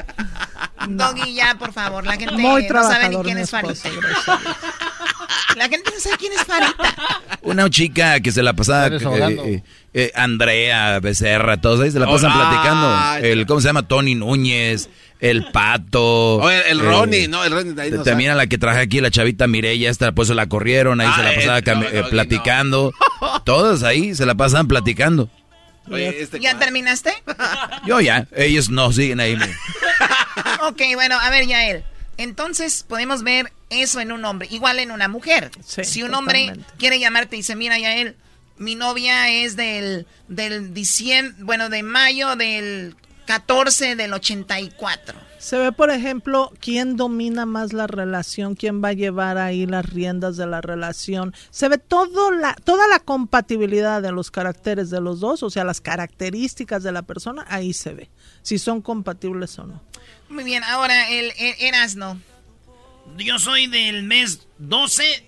Doggy, 0.88 1.34
ya, 1.34 1.56
por 1.58 1.72
favor, 1.72 2.06
la 2.06 2.16
gente 2.16 2.36
Muy 2.38 2.66
no 2.66 2.82
sabe 2.82 3.10
ni 3.10 3.16
quién 3.22 3.38
es 3.38 3.50
Farita. 3.50 3.90
La 5.56 5.68
gente 5.68 5.90
no 5.92 6.00
sabe 6.00 6.16
quién 6.16 6.32
es 6.32 6.44
Farita. 6.44 6.94
Una 7.42 7.68
chica 7.68 8.20
que 8.20 8.32
se 8.32 8.42
la 8.42 8.54
pasaba, 8.54 8.86
eh, 8.86 8.98
eh, 8.98 9.62
eh, 9.92 10.12
Andrea, 10.14 11.00
Becerra, 11.00 11.60
todos 11.60 11.80
ahí 11.80 11.90
se 11.90 11.98
la 11.98 12.06
pasan 12.06 12.32
platicando. 12.32 13.26
El, 13.26 13.46
¿Cómo 13.46 13.60
se 13.60 13.68
llama? 13.68 13.86
Tony 13.86 14.14
Núñez, 14.14 14.88
el 15.20 15.50
Pato. 15.50 16.48
el, 16.50 16.80
Ronnie, 16.80 17.28
no, 17.28 17.44
el 17.44 17.52
Ronnie 17.52 17.74
de 17.74 17.82
ahí 17.82 17.90
no 17.90 18.02
También 18.02 18.30
a 18.30 18.34
la 18.34 18.46
que 18.46 18.56
traje 18.56 18.80
aquí, 18.80 19.00
la 19.00 19.10
chavita 19.10 19.46
Mireya, 19.46 19.90
esta, 19.90 20.12
pues 20.12 20.28
se 20.28 20.34
la 20.34 20.48
corrieron, 20.48 21.00
ahí 21.02 21.10
se 21.14 21.22
la 21.22 21.30
ah, 21.30 21.60
pasaba 21.62 22.08
platicando. 22.08 22.92
Todos 23.44 23.82
ahí 23.82 24.14
se 24.14 24.24
la 24.24 24.34
pasan 24.34 24.66
platicando. 24.66 25.28
Este 25.96 26.40
¿Ya 26.40 26.58
terminaste? 26.58 27.12
Yo 27.86 28.00
ya, 28.00 28.26
ellos 28.34 28.70
no, 28.70 28.92
siguen 28.92 29.20
ahí. 29.20 29.36
ok, 30.62 30.82
bueno, 30.94 31.18
a 31.18 31.30
ver, 31.30 31.46
Yael. 31.46 31.84
Entonces 32.16 32.84
podemos 32.86 33.22
ver 33.22 33.52
eso 33.70 34.00
en 34.00 34.12
un 34.12 34.24
hombre, 34.24 34.48
igual 34.50 34.78
en 34.80 34.90
una 34.90 35.08
mujer. 35.08 35.50
si 35.64 36.02
un 36.02 36.14
hombre 36.14 36.52
quiere 36.78 36.98
llamarte 36.98 37.36
y 37.36 37.40
dice, 37.40 37.54
mira, 37.54 37.78
Yael, 37.78 38.16
mi 38.56 38.74
novia 38.74 39.30
es 39.30 39.56
del, 39.56 40.06
del 40.26 40.74
diciembre, 40.74 41.36
bueno, 41.44 41.68
de 41.68 41.82
mayo 41.82 42.34
del 42.34 42.96
14 43.26 43.94
del 43.94 44.12
84. 44.14 45.27
Se 45.38 45.56
ve, 45.56 45.72
por 45.72 45.90
ejemplo, 45.90 46.52
quién 46.60 46.96
domina 46.96 47.46
más 47.46 47.72
la 47.72 47.86
relación, 47.86 48.54
quién 48.54 48.82
va 48.82 48.88
a 48.88 48.92
llevar 48.92 49.38
ahí 49.38 49.66
las 49.66 49.88
riendas 49.88 50.36
de 50.36 50.46
la 50.46 50.60
relación. 50.60 51.34
Se 51.50 51.68
ve 51.68 51.78
todo 51.78 52.30
la, 52.32 52.54
toda 52.64 52.88
la 52.88 52.98
compatibilidad 52.98 54.02
de 54.02 54.12
los 54.12 54.30
caracteres 54.30 54.90
de 54.90 55.00
los 55.00 55.20
dos, 55.20 55.42
o 55.42 55.50
sea, 55.50 55.64
las 55.64 55.80
características 55.80 56.82
de 56.82 56.92
la 56.92 57.02
persona, 57.02 57.44
ahí 57.48 57.72
se 57.72 57.94
ve, 57.94 58.10
si 58.42 58.58
son 58.58 58.82
compatibles 58.82 59.58
o 59.58 59.66
no. 59.66 59.82
Muy 60.28 60.44
bien, 60.44 60.64
ahora 60.64 61.08
el, 61.10 61.32
el 61.38 61.54
Erasno. 61.60 62.20
Yo 63.16 63.38
soy 63.38 63.68
del 63.68 64.02
mes 64.02 64.46
12 64.58 65.24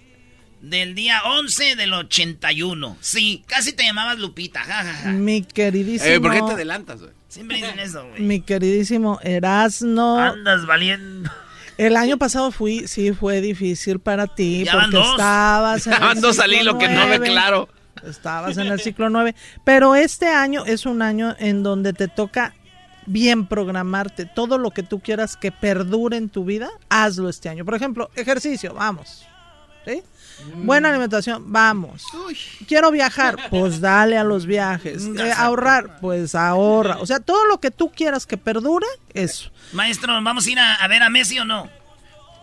del 0.60 0.94
día 0.94 1.22
11 1.24 1.76
del 1.76 1.92
81. 1.92 2.98
Sí, 3.00 3.44
casi 3.46 3.72
te 3.72 3.84
llamabas 3.84 4.18
Lupita. 4.18 4.62
Mi 5.06 5.42
queridísimo. 5.42 6.10
Eh, 6.10 6.20
¿Por 6.20 6.32
qué 6.32 6.40
te 6.40 6.52
adelantas, 6.52 7.00
güey? 7.00 7.19
Siempre 7.30 7.56
dicen 7.56 7.78
eso, 7.78 8.06
güey. 8.06 8.20
Mi 8.20 8.40
queridísimo 8.42 9.18
Erasno. 9.22 10.18
Andas 10.18 10.66
valiendo. 10.66 11.30
El 11.78 11.96
año 11.96 12.18
pasado 12.18 12.50
fui, 12.50 12.86
sí 12.86 13.12
fue 13.14 13.40
difícil 13.40 14.00
para 14.00 14.26
ti 14.26 14.66
porque 14.70 15.00
estabas 15.00 15.86
en 15.86 15.92
el 16.02 16.14
ciclo 16.16 16.32
salí 16.34 16.62
lo 16.62 16.76
que 16.76 16.88
no 16.88 17.08
ve 17.08 17.20
claro. 17.20 17.70
Estabas 18.04 18.58
en 18.58 18.66
el 18.66 18.80
ciclo 18.80 19.08
9, 19.08 19.34
pero 19.64 19.94
este 19.94 20.26
año 20.26 20.64
es 20.66 20.86
un 20.86 21.02
año 21.02 21.34
en 21.38 21.62
donde 21.62 21.92
te 21.92 22.08
toca 22.08 22.54
bien 23.06 23.46
programarte 23.46 24.26
todo 24.26 24.58
lo 24.58 24.70
que 24.70 24.82
tú 24.82 25.00
quieras 25.00 25.36
que 25.36 25.52
perdure 25.52 26.16
en 26.16 26.28
tu 26.28 26.44
vida, 26.44 26.70
hazlo 26.88 27.28
este 27.28 27.48
año. 27.48 27.64
Por 27.64 27.74
ejemplo, 27.74 28.10
ejercicio, 28.14 28.74
vamos. 28.74 29.26
¿Sí? 29.86 30.02
Buena 30.56 30.90
alimentación, 30.90 31.50
vamos. 31.52 32.04
Quiero 32.66 32.90
viajar, 32.90 33.36
pues 33.50 33.80
dale 33.80 34.18
a 34.18 34.24
los 34.24 34.46
viajes. 34.46 35.08
Eh, 35.18 35.32
ahorrar, 35.36 35.98
pues 36.00 36.34
ahorra. 36.34 36.98
O 36.98 37.06
sea, 37.06 37.20
todo 37.20 37.46
lo 37.46 37.58
que 37.58 37.70
tú 37.70 37.90
quieras 37.90 38.26
que 38.26 38.36
perdure, 38.36 38.86
eso. 39.14 39.50
Maestro, 39.72 40.12
¿vamos 40.22 40.46
a 40.46 40.50
ir 40.50 40.58
a, 40.58 40.86
ver 40.88 41.02
a 41.02 41.10
Messi 41.10 41.38
o 41.38 41.44
no? 41.44 41.68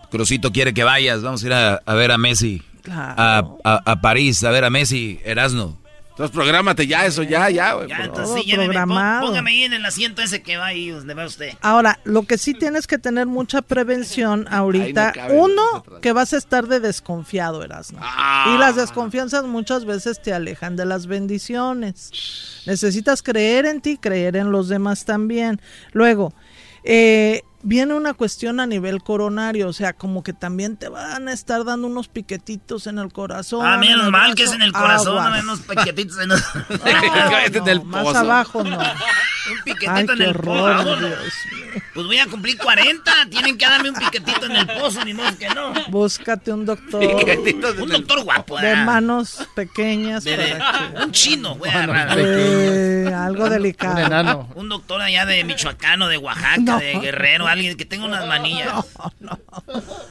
Crucito 0.09 0.51
quiere 0.51 0.73
que 0.73 0.83
vayas, 0.83 1.21
vamos 1.21 1.43
a 1.43 1.45
ir 1.47 1.53
a, 1.53 1.93
ver 1.93 2.11
a 2.11 2.17
Messi. 2.17 2.63
A, 2.89 3.43
a, 3.63 4.01
París, 4.01 4.43
a 4.43 4.51
ver 4.51 4.63
a 4.63 4.69
Messi, 4.69 5.19
Erasno. 5.25 5.77
Entonces 6.17 6.33
prográmate 6.33 6.87
ya 6.87 7.05
eso, 7.05 7.21
ya, 7.21 7.47
ya, 7.51 7.73
güey. 7.73 7.89
Ya, 7.89 8.05
entonces 8.05 8.43
sí, 8.43 8.51
programado. 8.51 9.27
póngame 9.27 9.51
ahí 9.51 9.63
en 9.65 9.73
el 9.73 9.85
asiento 9.85 10.23
ese 10.23 10.41
que 10.41 10.57
va 10.57 10.65
ahí 10.65 10.89
donde 10.89 11.13
va 11.13 11.27
usted. 11.27 11.53
Ahora, 11.61 11.99
lo 12.05 12.23
que 12.23 12.39
sí 12.39 12.55
tienes 12.55 12.87
que 12.87 12.97
tener 12.97 13.27
mucha 13.27 13.61
prevención 13.61 14.47
ahorita. 14.49 15.13
Uno, 15.29 15.83
que 16.01 16.13
vas 16.13 16.33
a 16.33 16.37
estar 16.37 16.65
de 16.67 16.79
desconfiado, 16.79 17.63
Erasmo. 17.63 17.99
Ah. 18.01 18.51
Y 18.55 18.57
las 18.57 18.75
desconfianzas 18.75 19.43
muchas 19.43 19.85
veces 19.85 20.19
te 20.19 20.33
alejan 20.33 20.75
de 20.75 20.87
las 20.87 21.05
bendiciones. 21.05 22.63
Necesitas 22.65 23.21
creer 23.21 23.67
en 23.67 23.79
ti, 23.81 23.99
creer 23.99 24.37
en 24.37 24.51
los 24.51 24.69
demás 24.69 25.05
también. 25.05 25.61
Luego, 25.91 26.33
eh, 26.83 27.43
viene 27.67 27.93
una 27.93 28.13
cuestión 28.13 28.61
a 28.61 28.65
nivel 28.65 29.03
coronario, 29.03 29.67
o 29.67 29.73
sea, 29.73 29.91
como 29.91 30.23
que 30.23 30.31
también 30.31 30.77
te 30.77 30.87
van 30.87 31.27
a 31.27 31.33
estar 31.33 31.65
dando 31.65 31.87
unos 31.87 32.07
piquetitos 32.07 32.87
en 32.87 32.97
el 32.97 33.11
corazón. 33.11 33.65
Ah, 33.65 33.77
menos 33.77 34.09
mal 34.09 34.35
que 34.35 34.43
es 34.43 34.53
en 34.53 34.61
el 34.61 34.71
corazón, 34.71 35.33
no 35.33 35.39
unos 35.41 35.59
piquetitos 35.59 36.17
en 36.19 36.31
el... 36.31 36.39
no, 37.83 37.83
Más 37.83 38.15
abajo 38.15 38.63
no. 38.63 38.79
Un 38.79 39.63
piquetito 39.63 40.13
en 40.13 40.21
el 40.21 40.35
pozo. 40.35 40.97
Pues 41.93 42.07
voy 42.07 42.17
a 42.17 42.25
cumplir 42.27 42.57
40. 42.57 43.11
Tienen 43.29 43.57
que 43.57 43.65
darme 43.65 43.89
un 43.89 43.95
piquetito 43.95 44.45
en 44.45 44.55
el 44.55 44.67
pozo, 44.67 45.03
ni 45.05 45.13
modo 45.13 45.37
que 45.37 45.49
no. 45.49 45.73
Búscate 45.89 46.51
un 46.51 46.65
doctor. 46.65 47.03
Un 47.79 47.89
doctor 47.89 48.23
guapo. 48.23 48.59
De 48.59 48.75
manos 48.75 49.47
pequeñas. 49.55 50.25
Un 51.01 51.11
chino, 51.11 51.55
güey. 51.55 51.71
Eh, 52.17 53.13
algo 53.15 53.49
delicado. 53.49 53.95
Un 53.95 54.01
enano. 54.01 54.49
Un 54.55 54.69
doctor 54.69 55.01
allá 55.01 55.25
de 55.25 55.43
Michoacán 55.43 56.01
o 56.01 56.07
de 56.07 56.17
Oaxaca, 56.17 56.77
de 56.79 56.99
Guerrero, 56.99 57.47
alguien 57.57 57.77
que 57.77 57.85
tenga 57.85 58.05
unas 58.05 58.27
manillas. 58.27 58.67
No, 58.75 59.11
no. 59.19 59.39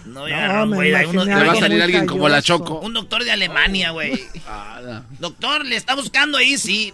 No, 0.04 0.28
ya 0.28 0.64
no, 0.64 0.74
güey. 0.74 0.90
Le 0.90 1.34
va 1.34 1.52
a 1.52 1.56
salir 1.56 1.82
alguien 1.82 2.06
como 2.06 2.28
la 2.28 2.42
Choco. 2.42 2.80
Un 2.80 2.94
doctor 2.94 3.24
de 3.24 3.32
Alemania, 3.32 3.90
güey. 3.90 4.20
Ah, 4.46 5.02
doctor, 5.18 5.64
¿le 5.64 5.76
está 5.76 5.94
buscando 5.94 6.38
ahí? 6.38 6.58
Sí. 6.58 6.92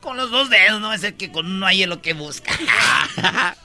Con 0.00 0.16
los 0.16 0.30
dos 0.30 0.48
dedos, 0.48 0.80
no 0.80 0.92
es 0.92 1.04
el 1.04 1.14
que 1.14 1.30
con 1.30 1.46
uno 1.46 1.66
hay 1.66 1.84
lo 1.86 2.00
que 2.00 2.14
busca. 2.14 2.52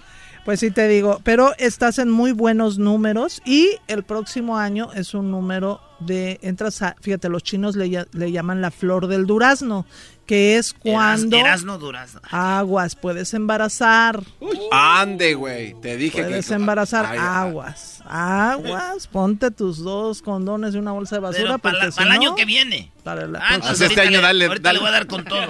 Pues 0.46 0.60
sí 0.60 0.70
te 0.70 0.88
digo, 0.88 1.22
pero 1.24 1.56
estás 1.58 1.98
en 1.98 2.12
muy 2.12 2.32
buenos 2.32 2.78
números 2.78 3.42
y 3.46 3.80
el 3.88 4.04
próximo 4.04 4.60
año 4.60 4.94
es 4.94 5.16
un 5.16 5.32
número 5.32 5.82
de, 6.00 6.38
entras 6.44 6.84
a, 6.84 6.96
fíjate, 7.02 7.30
los 7.30 7.42
chinos 7.42 7.76
le, 7.76 8.06
le 8.12 8.32
llaman 8.32 8.62
la 8.62 8.70
flor 8.70 9.08
del 9.08 9.26
durazno, 9.26 9.88
que 10.26 10.58
es 10.58 10.74
cuando... 10.74 11.38
Durazno, 11.38 11.78
durazno. 11.78 12.22
Aguas, 12.32 12.96
puedes 12.96 13.34
embarazar. 13.34 14.24
ande, 14.72 15.36
güey, 15.36 15.74
te 15.82 15.98
dije 15.98 16.24
puedes 16.24 16.52
embarazar, 16.52 17.06
aguas, 17.18 18.02
aguas, 18.06 19.08
ponte 19.08 19.52
tus 19.52 19.80
dos 19.80 20.22
condones 20.22 20.76
y 20.76 20.78
una 20.78 20.92
bolsa 20.92 21.16
de 21.16 21.22
basura. 21.22 21.58
para, 21.58 21.86
el 21.86 22.12
año 22.12 22.36
que 22.36 22.46
viene. 22.46 22.92
Para 23.04 23.24
el 23.24 23.36
ah, 23.36 23.60
este 23.72 24.02
año 24.02 24.22
dale, 24.22 24.46
ahorita 24.46 24.74
le 24.74 24.80
voy 24.80 24.88
a 24.88 24.92
dar 24.92 25.08
con 25.08 25.24
todo. 25.26 25.42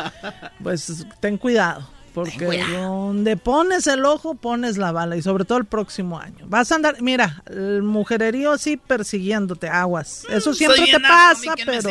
pues 0.62 1.06
ten 1.20 1.38
cuidado. 1.38 1.98
Porque 2.24 2.64
donde 2.72 3.36
pones 3.36 3.86
el 3.86 4.04
ojo, 4.04 4.34
pones 4.34 4.76
la 4.76 4.90
bala. 4.90 5.16
Y 5.16 5.22
sobre 5.22 5.44
todo 5.44 5.58
el 5.58 5.66
próximo 5.66 6.18
año. 6.18 6.46
Vas 6.48 6.72
a 6.72 6.74
andar, 6.74 7.00
mira, 7.00 7.44
el 7.46 7.82
mujererío 7.84 8.52
así 8.52 8.76
persiguiéndote, 8.76 9.68
aguas. 9.68 10.24
Eso 10.28 10.52
siempre 10.52 10.86
te 10.86 10.98
pasa, 10.98 11.54
pero, 11.64 11.90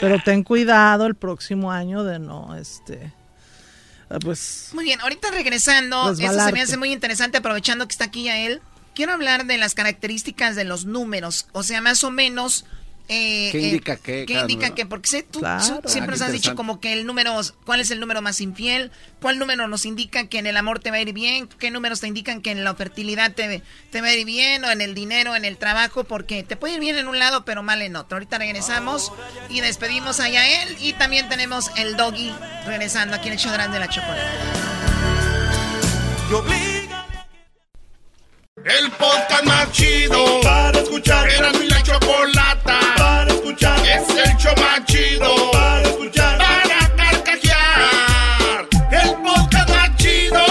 pero 0.00 0.18
ten 0.24 0.42
cuidado 0.42 1.06
el 1.06 1.14
próximo 1.14 1.72
año 1.72 2.04
de 2.04 2.18
no, 2.18 2.54
este... 2.56 3.12
Pues, 4.20 4.70
muy 4.74 4.84
bien, 4.84 5.00
ahorita 5.00 5.30
regresando, 5.30 6.10
eso 6.10 6.44
se 6.44 6.52
me 6.52 6.60
hace 6.60 6.76
muy 6.76 6.92
interesante 6.92 7.38
aprovechando 7.38 7.86
que 7.86 7.92
está 7.92 8.04
aquí 8.04 8.24
ya 8.24 8.38
él. 8.38 8.60
Quiero 8.94 9.12
hablar 9.12 9.46
de 9.46 9.56
las 9.56 9.74
características 9.74 10.54
de 10.54 10.64
los 10.64 10.84
números, 10.84 11.46
o 11.52 11.62
sea, 11.62 11.80
más 11.80 12.04
o 12.04 12.10
menos 12.10 12.66
eh, 13.08 13.48
¿Qué 13.52 13.60
indica 13.60 13.96
qué? 13.96 14.24
¿Qué 14.26 14.34
indica 14.34 14.74
qué? 14.74 14.86
Porque 14.86 15.08
sé, 15.08 15.22
tú 15.22 15.40
siempre 15.86 16.12
nos 16.12 16.22
has 16.22 16.32
dicho 16.32 16.54
como 16.54 16.80
que 16.80 16.92
el 16.92 17.04
número, 17.04 17.38
¿cuál 17.66 17.80
es 17.80 17.90
el 17.90 18.00
número 18.00 18.22
más 18.22 18.40
infiel? 18.40 18.90
¿Cuál 19.20 19.38
número 19.38 19.68
nos 19.68 19.84
indica 19.84 20.26
que 20.28 20.38
en 20.38 20.46
el 20.46 20.56
amor 20.56 20.78
te 20.78 20.90
va 20.90 20.96
a 20.96 21.00
ir 21.00 21.12
bien? 21.12 21.48
¿Qué 21.58 21.70
números 21.70 22.00
te 22.00 22.06
indican 22.06 22.40
que 22.40 22.50
en 22.50 22.64
la 22.64 22.74
fertilidad 22.74 23.32
te, 23.32 23.62
te 23.90 24.00
va 24.00 24.08
a 24.08 24.14
ir 24.14 24.24
bien? 24.24 24.64
¿O 24.64 24.70
en 24.70 24.80
el 24.80 24.94
dinero, 24.94 25.36
en 25.36 25.44
el 25.44 25.58
trabajo? 25.58 26.04
Porque 26.04 26.42
te 26.42 26.56
puede 26.56 26.74
ir 26.74 26.80
bien 26.80 26.96
en 26.96 27.08
un 27.08 27.18
lado, 27.18 27.44
pero 27.44 27.62
mal 27.62 27.82
en 27.82 27.96
otro. 27.96 28.16
Ahorita 28.16 28.38
regresamos 28.38 29.12
y 29.50 29.60
despedimos 29.60 30.20
a 30.20 30.28
Yael. 30.28 30.76
Y 30.80 30.94
también 30.94 31.28
tenemos 31.28 31.70
el 31.76 31.96
doggy 31.96 32.32
regresando 32.66 33.16
aquí 33.16 33.28
en 33.28 33.34
el 33.34 33.38
show 33.38 33.52
de 33.52 33.78
la 33.78 33.88
chocolate. 33.88 34.22
El 38.56 38.90
podcast 38.92 39.44
más 39.44 39.72
chido 39.72 40.42
para 40.42 40.78
escuchar. 40.78 41.26
Era 41.26 41.52
mi 41.52 41.68
la 41.68 41.82
chocolata 41.82 42.80
para 42.98 43.32
escuchar. 43.32 43.78
Es 43.80 44.06
el 44.10 44.36
show 44.36 44.54
más 44.58 44.84
chido 44.84 45.50
para 45.52 45.80
escuchar. 45.80 46.36
Para 46.36 46.94
carcajear. 46.94 48.68
El 48.90 49.14
podcast 49.22 49.70
más 49.70 49.96
chido. 49.96 50.44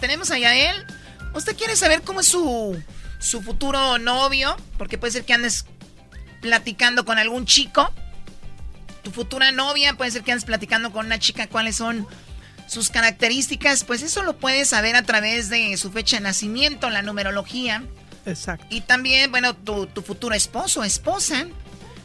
Tenemos 0.00 0.30
a 0.30 0.38
Yael. 0.38 0.84
¿Usted 1.32 1.56
quiere 1.56 1.76
saber 1.76 2.02
cómo 2.02 2.20
es 2.20 2.28
su, 2.28 2.78
su 3.20 3.40
futuro 3.40 3.96
novio? 3.96 4.54
Porque 4.76 4.98
puede 4.98 5.12
ser 5.12 5.24
que 5.24 5.32
andes 5.32 5.64
platicando 6.42 7.06
con 7.06 7.16
algún 7.16 7.46
chico. 7.46 7.90
Tu 9.02 9.10
futura 9.10 9.50
novia, 9.50 9.94
puede 9.94 10.10
ser 10.10 10.22
que 10.24 10.32
andes 10.32 10.44
platicando 10.44 10.92
con 10.92 11.06
una 11.06 11.18
chica 11.18 11.46
cuáles 11.46 11.76
son 11.76 12.06
sus 12.66 12.90
características, 12.90 13.84
pues 13.84 14.02
eso 14.02 14.22
lo 14.22 14.36
puedes 14.36 14.68
saber 14.68 14.96
a 14.96 15.02
través 15.02 15.48
de 15.48 15.76
su 15.76 15.90
fecha 15.90 16.16
de 16.16 16.22
nacimiento, 16.22 16.90
la 16.90 17.02
numerología. 17.02 17.84
Exacto. 18.24 18.66
Y 18.70 18.80
también, 18.80 19.30
bueno, 19.30 19.54
tu, 19.54 19.86
tu 19.86 20.02
futuro 20.02 20.34
esposo, 20.34 20.84
esposa. 20.84 21.46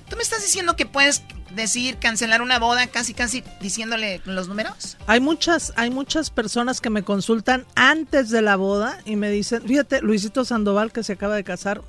¿Tú 0.09 0.15
me 0.15 0.23
estás 0.23 0.43
diciendo 0.43 0.75
que 0.75 0.85
puedes 0.85 1.23
decir 1.55 1.97
cancelar 1.97 2.41
una 2.41 2.59
boda 2.59 2.87
casi 2.87 3.13
casi 3.13 3.43
diciéndole 3.59 4.21
los 4.25 4.47
números? 4.47 4.97
Hay 5.07 5.19
muchas, 5.19 5.73
hay 5.75 5.89
muchas 5.89 6.29
personas 6.29 6.81
que 6.81 6.89
me 6.89 7.03
consultan 7.03 7.65
antes 7.75 8.29
de 8.29 8.41
la 8.41 8.55
boda 8.55 8.99
y 9.05 9.15
me 9.15 9.29
dicen, 9.29 9.63
fíjate, 9.65 10.01
Luisito 10.01 10.45
Sandoval 10.45 10.91
que 10.91 11.03
se 11.03 11.13
acaba 11.13 11.35
de 11.35 11.43
casar, 11.43 11.81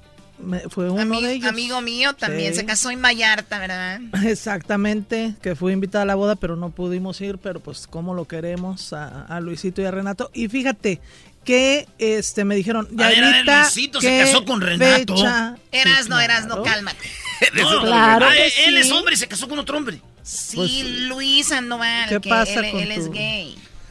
fue 0.70 0.90
uno 0.90 1.20
de 1.20 1.32
ellos. 1.35 1.48
Amigo 1.48 1.81
mío 1.81 2.14
también 2.14 2.52
Sí. 2.52 2.60
se 2.60 2.66
casó 2.66 2.90
en 2.90 3.01
Vallarta, 3.02 3.59
¿verdad? 3.59 4.01
Exactamente, 4.24 5.35
que 5.43 5.55
fui 5.55 5.73
invitada 5.73 6.02
a 6.02 6.06
la 6.06 6.14
boda, 6.14 6.36
pero 6.36 6.56
no 6.56 6.70
pudimos 6.70 7.20
ir, 7.20 7.39
pero 7.39 7.60
pues 7.60 7.86
como 7.86 8.14
lo 8.14 8.27
queremos 8.27 8.93
a, 8.93 9.23
a 9.23 9.40
Luisito 9.40 9.82
y 9.82 9.85
a 9.85 9.90
Renato. 9.90 10.31
Y 10.35 10.48
fíjate 10.48 11.01
que 11.44 11.89
este 11.98 12.44
me 12.44 12.55
dijeron, 12.55 12.86
A 12.93 12.94
ver, 12.94 13.06
a 13.06 13.09
ver, 13.09 13.32
Yaelita, 13.32 13.62
Luisito 13.62 14.01
se 14.01 14.06
¿qué 14.09 14.19
casó 14.24 14.44
con 14.44 14.60
Renato. 14.60 15.16
fecha?" 15.16 15.56
Eras, 15.73 16.05
Sí, 16.05 16.09
no, 16.10 16.20
eras, 16.20 16.47
no, 16.47 16.62
cálmate. 16.62 17.09
No, 17.55 17.81
Claro 17.82 18.27
ah, 18.28 18.36
él 18.36 18.51
sí. 18.51 18.77
es 18.77 18.90
hombre 18.93 19.14
y 19.14 19.16
se 19.16 19.27
casó 19.27 19.48
con 19.48 19.59
otro 19.59 19.77
hombre. 19.77 20.01
Sí, 20.23 20.55
Pues, 20.56 20.70
Luis 21.09 21.47
Sandoval, 21.48 22.09
¿qué 22.09 22.20
que 22.20 22.28
pasa 22.28 22.60
él, 22.60 22.70
con 22.70 22.81
él 22.81 22.93
es 22.93 23.06
tu- 23.06 23.12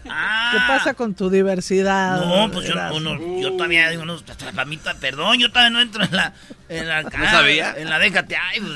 gay. 0.03 0.13
¿Qué 0.51 0.57
pasa 0.67 0.93
con 0.93 1.13
tu 1.15 1.29
diversidad? 1.29 2.25
No, 2.25 2.51
pues 2.51 2.67
yo, 2.67 2.73
Erasmo? 2.73 2.99
no, 2.99 3.15
no, 3.17 3.39
yo 3.41 3.53
todavía 3.53 3.89
digo, 3.89 4.05
no, 4.05 4.17
para 4.55 4.65
mí, 4.65 4.77
ta- 4.77 4.95
perdón, 4.95 5.37
yo 5.39 5.49
todavía 5.49 5.69
no 5.71 5.81
entro 5.81 6.03
en 6.03 6.15
la, 6.15 6.33
en 6.69 6.87
la, 6.87 7.03
sabía? 7.31 7.73
En 7.77 7.89
la 7.89 7.99
déjate, 7.99 8.35
ay, 8.35 8.59
pues, 8.59 8.71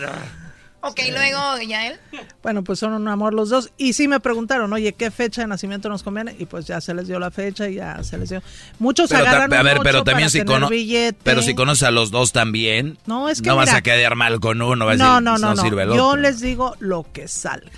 Ok, 0.88 1.00
luego, 1.10 1.40
Yael. 1.68 2.00
Bueno, 2.44 2.64
pues 2.64 2.78
son 2.78 2.94
un 2.94 3.08
amor 3.08 3.34
los 3.34 3.50
dos. 3.50 3.72
Y 3.76 3.94
sí 3.94 4.08
me 4.08 4.20
preguntaron, 4.20 4.72
oye, 4.72 4.94
¿qué 4.94 5.10
fecha 5.10 5.42
de 5.42 5.48
nacimiento 5.48 5.90
nos 5.90 6.04
conviene? 6.04 6.36
Y 6.38 6.46
pues 6.46 6.68
ya 6.68 6.80
se 6.80 6.94
les 6.94 7.08
dio 7.08 7.18
la 7.18 7.32
fecha 7.32 7.68
y 7.68 7.74
ya 7.76 8.04
se 8.04 8.20
les 8.20 8.30
dio. 8.30 8.44
Muchos 8.78 9.10
Pero, 9.10 9.24
ta- 9.24 9.30
agarran 9.32 9.52
a 9.54 9.58
un 9.62 9.64
ver, 9.66 9.78
pero 9.82 10.04
también 10.04 10.28
para 10.28 10.30
si 10.30 10.38
tener 10.42 10.54
cono- 10.54 10.70
billete. 10.70 11.18
pero 11.24 11.42
si 11.42 11.56
conoces 11.56 11.88
a 11.88 11.90
los 11.92 12.12
dos 12.12 12.34
también, 12.34 13.00
No, 13.08 13.30
es 13.30 13.42
que 13.42 13.50
no 13.50 13.56
vas 13.56 13.74
a 13.74 13.82
quedar 13.82 14.14
mal 14.14 14.40
con 14.40 14.62
uno, 14.62 14.86
vas 14.86 15.02
a 15.02 15.04
no, 15.04 15.10
decir, 15.14 15.24
no, 15.24 15.38
no, 15.40 15.56
no. 15.56 15.62
sirve 15.64 15.84
el 15.84 15.94
Yo 15.96 16.18
les 16.18 16.40
digo 16.40 16.76
lo 16.78 17.04
que 17.12 17.28
salga. 17.28 17.72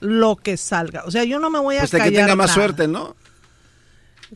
Lo 0.00 0.36
que 0.36 0.56
salga. 0.56 1.04
O 1.04 1.10
sea, 1.10 1.24
yo 1.24 1.38
no 1.38 1.50
me 1.50 1.58
voy 1.58 1.76
a 1.76 1.80
Pues 1.80 1.90
callar 1.90 2.08
que 2.10 2.16
tenga 2.16 2.34
más 2.36 2.48
nada. 2.48 2.54
suerte, 2.54 2.88
¿no? 2.88 3.16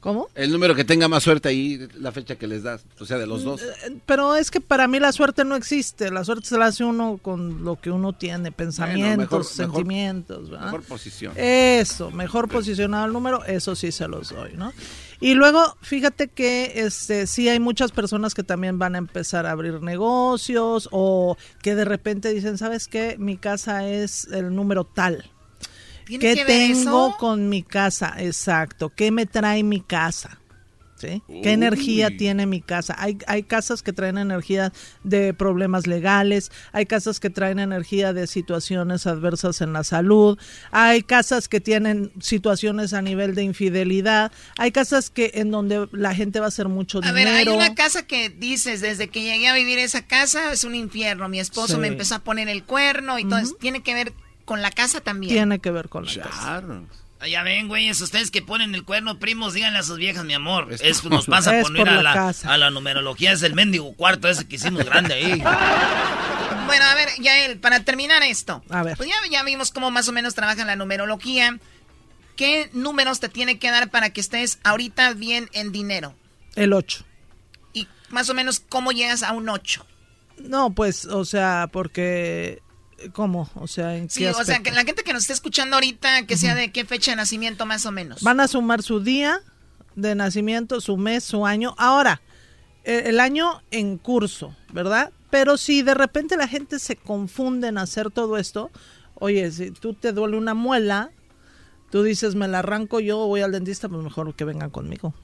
¿Cómo? 0.00 0.26
El 0.34 0.50
número 0.50 0.74
que 0.74 0.82
tenga 0.84 1.06
más 1.06 1.22
suerte 1.22 1.48
ahí, 1.48 1.86
la 2.00 2.10
fecha 2.10 2.34
que 2.34 2.48
les 2.48 2.64
das. 2.64 2.84
O 2.98 3.06
sea, 3.06 3.16
de 3.16 3.28
los 3.28 3.44
dos. 3.44 3.60
Pero 4.06 4.34
es 4.34 4.50
que 4.50 4.60
para 4.60 4.88
mí 4.88 4.98
la 4.98 5.12
suerte 5.12 5.44
no 5.44 5.54
existe. 5.54 6.10
La 6.10 6.24
suerte 6.24 6.48
se 6.48 6.58
la 6.58 6.66
hace 6.66 6.82
uno 6.82 7.18
con 7.22 7.62
lo 7.62 7.80
que 7.80 7.92
uno 7.92 8.12
tiene, 8.12 8.50
pensamientos, 8.50 9.16
mejor- 9.18 9.38
mejor- 9.38 9.44
sentimientos. 9.44 10.50
¿verdad? 10.50 10.64
Mejor 10.66 10.82
posición. 10.82 11.32
Eso, 11.36 12.10
mejor 12.10 12.48
posicionado 12.48 13.06
el 13.06 13.12
número, 13.12 13.44
eso 13.44 13.76
sí 13.76 13.92
se 13.92 14.08
los 14.08 14.30
doy, 14.30 14.54
¿no? 14.56 14.72
Y 15.20 15.34
luego, 15.34 15.76
fíjate 15.80 16.26
que 16.26 16.72
este 16.74 17.28
sí 17.28 17.48
hay 17.48 17.60
muchas 17.60 17.92
personas 17.92 18.34
que 18.34 18.42
también 18.42 18.80
van 18.80 18.96
a 18.96 18.98
empezar 18.98 19.46
a 19.46 19.52
abrir 19.52 19.80
negocios 19.80 20.88
o 20.90 21.36
que 21.62 21.76
de 21.76 21.84
repente 21.84 22.34
dicen, 22.34 22.58
¿sabes 22.58 22.88
qué? 22.88 23.14
Mi 23.16 23.36
casa 23.36 23.88
es 23.88 24.24
el 24.32 24.56
número 24.56 24.82
tal. 24.82 25.30
¿Tiene 26.06 26.22
¿Qué 26.24 26.34
que 26.34 26.44
ver 26.44 26.72
tengo 26.74 27.08
eso? 27.08 27.16
con 27.18 27.48
mi 27.48 27.62
casa? 27.62 28.14
Exacto. 28.18 28.90
¿Qué 28.94 29.10
me 29.10 29.26
trae 29.26 29.62
mi 29.62 29.80
casa? 29.80 30.38
¿Sí? 30.96 31.22
¿Qué 31.42 31.50
energía 31.52 32.16
tiene 32.16 32.46
mi 32.46 32.62
casa? 32.62 32.94
Hay, 32.98 33.18
hay 33.26 33.42
casas 33.42 33.82
que 33.82 33.92
traen 33.92 34.16
energía 34.16 34.72
de 35.02 35.34
problemas 35.34 35.86
legales, 35.88 36.50
hay 36.72 36.86
casas 36.86 37.20
que 37.20 37.28
traen 37.30 37.58
energía 37.58 38.12
de 38.14 38.26
situaciones 38.26 39.06
adversas 39.06 39.60
en 39.60 39.72
la 39.74 39.82
salud, 39.84 40.38
hay 40.70 41.02
casas 41.02 41.48
que 41.48 41.60
tienen 41.60 42.12
situaciones 42.20 42.94
a 42.94 43.02
nivel 43.02 43.34
de 43.34 43.42
infidelidad, 43.42 44.32
hay 44.56 44.70
casas 44.70 45.10
que 45.10 45.32
en 45.34 45.50
donde 45.50 45.88
la 45.92 46.14
gente 46.14 46.38
va 46.38 46.46
a 46.46 46.48
hacer 46.48 46.68
mucho 46.68 47.00
A 47.02 47.12
ver, 47.12 47.26
dinero. 47.28 47.50
hay 47.50 47.56
una 47.56 47.74
casa 47.74 48.06
que 48.06 48.30
dices, 48.30 48.80
desde 48.80 49.08
que 49.08 49.22
llegué 49.22 49.48
a 49.48 49.54
vivir 49.54 49.80
esa 49.80 50.06
casa 50.06 50.52
es 50.52 50.64
un 50.64 50.74
infierno. 50.76 51.28
Mi 51.28 51.40
esposo 51.40 51.74
Sí. 51.74 51.80
me 51.80 51.88
empezó 51.88 52.14
a 52.14 52.18
poner 52.20 52.48
el 52.48 52.62
cuerno 52.62 53.18
y 53.18 53.24
todo. 53.24 53.40
eso. 53.40 53.56
Tiene 53.60 53.82
que 53.82 53.92
ver 53.94 54.12
con 54.44 54.62
la 54.62 54.70
casa 54.70 55.00
también. 55.00 55.32
Tiene 55.32 55.58
que 55.58 55.70
ver 55.70 55.88
con 55.88 56.04
la 56.06 56.14
casa. 56.14 56.62
Ya 57.28 57.42
ven, 57.42 57.68
güeyes, 57.68 57.98
ustedes 58.02 58.30
que 58.30 58.42
ponen 58.42 58.74
el 58.74 58.84
cuerno, 58.84 59.18
primos, 59.18 59.54
díganle 59.54 59.78
a 59.78 59.82
sus 59.82 59.96
viejas, 59.96 60.24
mi 60.24 60.34
amor. 60.34 60.68
Eso 60.78 61.08
nos 61.08 61.24
pasa 61.26 61.56
Es 61.58 61.62
por 61.62 61.72
no 61.72 61.80
ir 61.80 61.88
a 61.88 61.94
la 61.94 62.02
la, 62.02 62.12
casa. 62.12 62.52
a 62.52 62.58
la 62.58 62.70
numerología, 62.70 63.32
es 63.32 63.42
el 63.42 63.54
mendigo 63.54 63.94
cuarto 63.94 64.28
ese 64.28 64.46
que 64.46 64.56
hicimos 64.56 64.84
grande 64.84 65.14
ahí. 65.14 65.42
Bueno, 66.66 66.86
a 66.86 66.94
ver, 66.94 67.08
Yael, 67.20 67.58
para 67.58 67.80
terminar 67.80 68.22
esto. 68.22 68.64
A 68.70 68.82
ver. 68.82 68.96
Pues 68.96 69.08
ya, 69.08 69.14
ya 69.30 69.44
vimos 69.44 69.70
cómo 69.70 69.90
más 69.90 70.08
o 70.08 70.12
menos 70.12 70.34
trabaja 70.34 70.64
la 70.64 70.76
numerología. 70.76 71.58
¿Qué 72.36 72.70
números 72.72 73.20
te 73.20 73.28
tiene 73.28 73.58
que 73.58 73.70
dar 73.70 73.90
para 73.90 74.10
que 74.10 74.20
estés 74.22 74.58
ahorita 74.64 75.12
bien 75.12 75.50
en 75.52 75.72
dinero? 75.72 76.14
El 76.56 76.72
8. 76.72 77.04
Y 77.74 77.86
más 78.08 78.30
o 78.30 78.34
menos 78.34 78.60
cómo 78.60 78.92
llegas 78.92 79.22
a 79.22 79.32
un 79.32 79.50
8. 79.50 79.86
No, 80.38 80.70
pues, 80.74 81.04
o 81.04 81.26
sea, 81.26 81.68
porque... 81.70 82.62
¿Cómo? 83.12 83.50
O 83.54 83.66
sea, 83.66 83.96
¿en 83.96 84.10
Sí, 84.10 84.20
qué 84.20 84.30
o 84.30 84.44
sea, 84.44 84.60
que 84.60 84.70
la 84.70 84.84
gente 84.84 85.02
que 85.02 85.12
nos 85.12 85.22
esté 85.22 85.32
escuchando 85.32 85.76
ahorita, 85.76 86.26
que 86.26 86.36
sea 86.36 86.54
de 86.54 86.72
qué 86.72 86.84
fecha 86.84 87.12
de 87.12 87.16
nacimiento 87.16 87.66
más 87.66 87.86
o 87.86 87.92
menos. 87.92 88.22
Van 88.22 88.40
a 88.40 88.48
sumar 88.48 88.82
su 88.82 89.00
día 89.00 89.40
de 89.96 90.14
nacimiento, 90.14 90.80
su 90.80 90.96
mes, 90.96 91.24
su 91.24 91.46
año. 91.46 91.74
Ahora, 91.78 92.20
eh, 92.84 93.04
el 93.06 93.20
año 93.20 93.62
en 93.70 93.98
curso, 93.98 94.54
¿verdad? 94.72 95.12
Pero 95.30 95.56
si 95.56 95.82
de 95.82 95.94
repente 95.94 96.36
la 96.36 96.48
gente 96.48 96.78
se 96.78 96.96
confunde 96.96 97.68
en 97.68 97.78
hacer 97.78 98.10
todo 98.10 98.36
esto, 98.36 98.70
oye, 99.14 99.50
si 99.50 99.70
tú 99.70 99.94
te 99.94 100.12
duele 100.12 100.36
una 100.36 100.54
muela, 100.54 101.10
tú 101.90 102.02
dices, 102.02 102.34
me 102.34 102.48
la 102.48 102.60
arranco 102.60 103.00
yo, 103.00 103.26
voy 103.26 103.40
al 103.40 103.52
dentista, 103.52 103.88
pues 103.88 104.02
mejor 104.02 104.34
que 104.34 104.44
vengan 104.44 104.70
conmigo. 104.70 105.14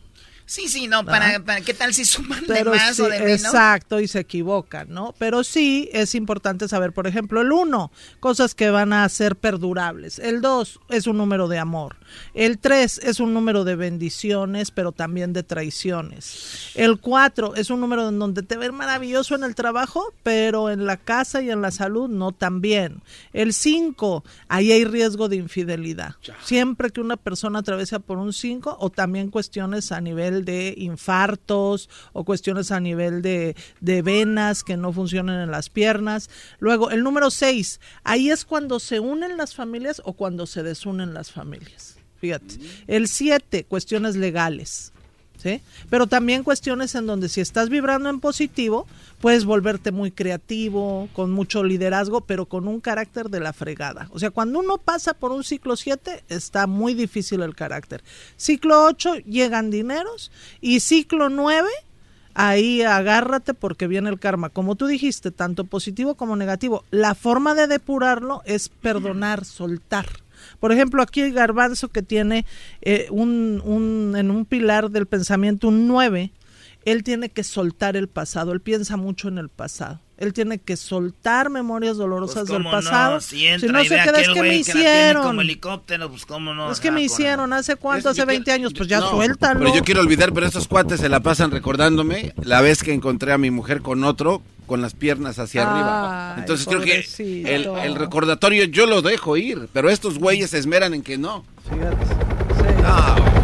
Sí, 0.51 0.67
sí, 0.67 0.89
no, 0.89 1.05
para, 1.05 1.39
para 1.45 1.61
qué 1.61 1.75
tal 1.75 1.95
si 1.95 2.05
suman 2.05 2.45
de 2.45 2.65
más 2.65 2.97
sí, 2.97 3.03
o 3.03 3.09
de 3.09 3.21
menos. 3.21 3.45
exacto, 3.45 4.01
y 4.01 4.09
se 4.09 4.19
equivocan, 4.19 4.89
¿no? 4.91 5.15
Pero 5.17 5.45
sí 5.45 5.89
es 5.93 6.17
importante 6.17 6.67
saber, 6.67 6.93
por 6.93 7.07
ejemplo, 7.07 7.41
el 7.41 7.53
1, 7.53 7.93
cosas 8.19 8.57
que 8.57 8.69
van 8.71 8.93
a 8.93 9.09
ser 9.09 9.37
perdurables. 9.37 10.19
El 10.19 10.41
2 10.41 10.81
es 10.89 11.07
un 11.07 11.19
número 11.19 11.47
de 11.47 11.61
amor. 11.61 11.99
El 12.35 12.59
3 12.59 12.99
es 13.05 13.21
un 13.21 13.33
número 13.33 13.63
de 13.63 13.77
bendiciones, 13.77 14.73
pero 14.73 14.91
también 14.91 15.33
de 15.33 15.45
traiciones. 15.45 16.73
El 16.75 16.99
4 16.99 17.55
es 17.55 17.71
un 17.71 17.81
número 17.81 18.09
en 18.09 18.19
donde 18.19 18.43
te 18.43 18.57
ven 18.57 18.75
maravilloso 18.75 19.37
en 19.37 19.45
el 19.45 19.55
trabajo, 19.55 20.13
pero 20.25 20.69
en 20.69 20.85
la 20.85 20.97
casa 20.97 21.43
y 21.43 21.51
en 21.53 21.63
la 21.63 21.71
salud 21.71 22.09
no 22.09 22.33
tan 22.33 22.61
bien. 22.61 23.05
El 23.33 23.53
5, 23.55 24.25
ahí 24.49 24.73
hay 24.73 24.85
riesgo 24.85 25.29
de 25.29 25.37
infidelidad. 25.37 26.17
Siempre 26.43 26.91
que 26.91 27.01
una 27.01 27.17
persona 27.17 27.61
atraviesa 27.61 28.01
por 28.01 28.19
un 28.19 28.33
5 28.33 28.79
o 28.81 28.91
también 28.91 29.31
cuestiones 29.31 29.93
a 29.93 30.01
nivel 30.01 30.40
de 30.45 30.75
infartos 30.77 31.89
o 32.13 32.25
cuestiones 32.25 32.71
a 32.71 32.81
nivel 32.81 33.23
de, 33.23 33.57
de 33.81 34.03
venas 34.03 34.65
que 34.65 34.77
no 34.77 34.93
funcionan 34.93 35.41
en 35.43 35.51
las 35.51 35.69
piernas. 35.69 36.31
Luego, 36.59 36.91
el 36.91 37.03
número 37.03 37.31
6, 37.31 37.81
ahí 38.05 38.31
es 38.31 38.45
cuando 38.45 38.81
se 38.81 39.01
unen 39.01 39.37
las 39.37 39.55
familias 39.55 40.03
o 40.05 40.13
cuando 40.15 40.47
se 40.47 40.63
desunen 40.63 41.15
las 41.15 41.31
familias. 41.31 41.97
Fíjate. 42.21 42.57
El 42.87 43.09
7, 43.09 43.65
cuestiones 43.65 44.17
legales. 44.17 44.93
¿Sí? 45.43 45.63
Pero 45.89 46.07
también 46.07 46.43
cuestiones 46.43 46.95
en 46.95 47.07
donde 47.07 47.31
si 47.31 47.41
estás 47.41 47.71
vibrando 47.71 48.11
en 48.11 48.21
positivo, 48.21 48.87
puedes 49.23 49.47
volverte 49.47 49.91
muy 49.91 50.11
creativo, 50.11 51.09
con 51.15 51.31
mucho 51.31 51.65
liderazgo, 51.65 52.21
pero 52.21 52.45
con 52.45 52.69
un 52.69 52.81
carácter 52.81 53.31
de 53.31 53.41
la 53.41 53.55
fregada. 53.55 54.09
O 54.11 54.19
sea, 54.19 54.31
cuando 54.31 54.59
uno 54.59 54.77
pasa 54.77 55.15
por 55.15 55.33
un 55.33 55.43
ciclo 55.43 55.77
7, 55.77 56.25
está 56.29 56.67
muy 56.67 56.93
difícil 56.93 57.41
el 57.41 57.55
carácter. 57.55 58.03
Ciclo 58.37 58.85
8, 58.85 59.17
llegan 59.27 59.71
dineros. 59.71 60.31
Y 60.61 60.81
ciclo 60.81 61.31
9, 61.31 61.67
ahí 62.35 62.83
agárrate 62.83 63.55
porque 63.55 63.87
viene 63.87 64.11
el 64.11 64.21
karma. 64.21 64.51
Como 64.51 64.77
tú 64.77 64.87
dijiste, 64.87 65.31
tanto 65.31 65.65
positivo 65.65 66.17
como 66.17 66.37
negativo. 66.37 66.85
La 66.91 67.15
forma 67.15 67.55
de 67.55 67.67
depurarlo 67.67 68.43
es 68.45 68.69
perdonar, 68.69 69.47
soltar. 69.47 70.07
Por 70.61 70.71
ejemplo, 70.73 71.03
aquí 71.03 71.23
el 71.23 71.33
garbanzo 71.33 71.89
que 71.89 72.03
tiene 72.03 72.45
eh, 72.83 73.07
un, 73.11 73.61
un- 73.65 74.15
en 74.17 74.31
un 74.31 74.45
pilar 74.45 74.91
del 74.91 75.07
pensamiento 75.07 75.69
un 75.69 75.89
9, 75.89 76.31
él 76.85 77.03
tiene 77.05 77.29
que 77.31 77.45
soltar 77.45 77.97
el 77.97 78.09
pasado, 78.09 78.53
él 78.53 78.61
piensa 78.61 78.97
mucho 78.97 79.29
en 79.29 79.39
el 79.39 79.49
pasado. 79.49 80.01
Él 80.17 80.35
tiene 80.35 80.59
que 80.59 80.77
soltar 80.77 81.49
memorias 81.49 81.97
dolorosas 81.97 82.47
Pues, 82.47 82.51
del 82.51 82.63
pasado. 82.71 83.15
No, 83.15 83.21
si 83.23 83.47
entra 83.47 83.73
no 83.73 83.81
y 83.83 83.89
se 83.89 83.95
ve 83.95 84.03
queda, 84.05 84.21
es 84.21 84.29
que 84.29 84.43
me 84.43 84.49
que 84.51 84.57
hicieron. 84.57 85.23
como 85.23 85.41
helicóptero, 85.41 86.11
pues 86.11 86.27
cómo 86.27 86.53
no. 86.53 86.71
es 86.71 86.79
que 86.79 86.91
va 86.91 86.97
me 86.97 87.03
hicieron 87.03 87.55
hace 87.55 87.77
cuánto, 87.77 88.11
hace 88.11 88.27
20 88.27 88.53
años, 88.53 88.75
pues 88.77 88.87
ya 88.87 89.01
No, 89.01 89.09
suéltalo. 89.13 89.61
Pero 89.61 89.75
yo 89.75 89.83
quiero 89.83 90.03
olvidar, 90.03 90.35
pero 90.35 90.45
estos 90.47 90.69
cuates 90.69 91.01
se 91.01 91.09
la 91.09 91.21
pasan 91.21 91.51
recordándome 91.51 92.35
la 92.43 92.61
vez 92.61 92.83
que 92.83 92.93
encontré 92.93 93.33
a 93.33 93.39
mi 93.39 93.51
mujer 93.51 93.81
con 93.81 94.05
otro 94.05 94.43
con 94.67 94.83
las 94.83 94.93
piernas 94.93 95.39
hacia 95.39 95.63
arriba. 95.69 96.35
Entonces 96.39 96.67
creo 96.67 96.83
que 96.83 97.03
el, 97.55 97.67
el 97.67 97.95
recordatorio 97.95 98.65
yo 98.65 98.85
lo 98.85 99.01
dejo 99.01 99.39
ir, 99.39 99.69
pero 99.73 99.89
estos 99.89 100.19
güeyes 100.19 100.51
se 100.51 100.59
esmeran 100.59 100.93
en 100.93 101.01
que 101.03 101.17
no. 101.17 101.45
Mi 101.71 103.40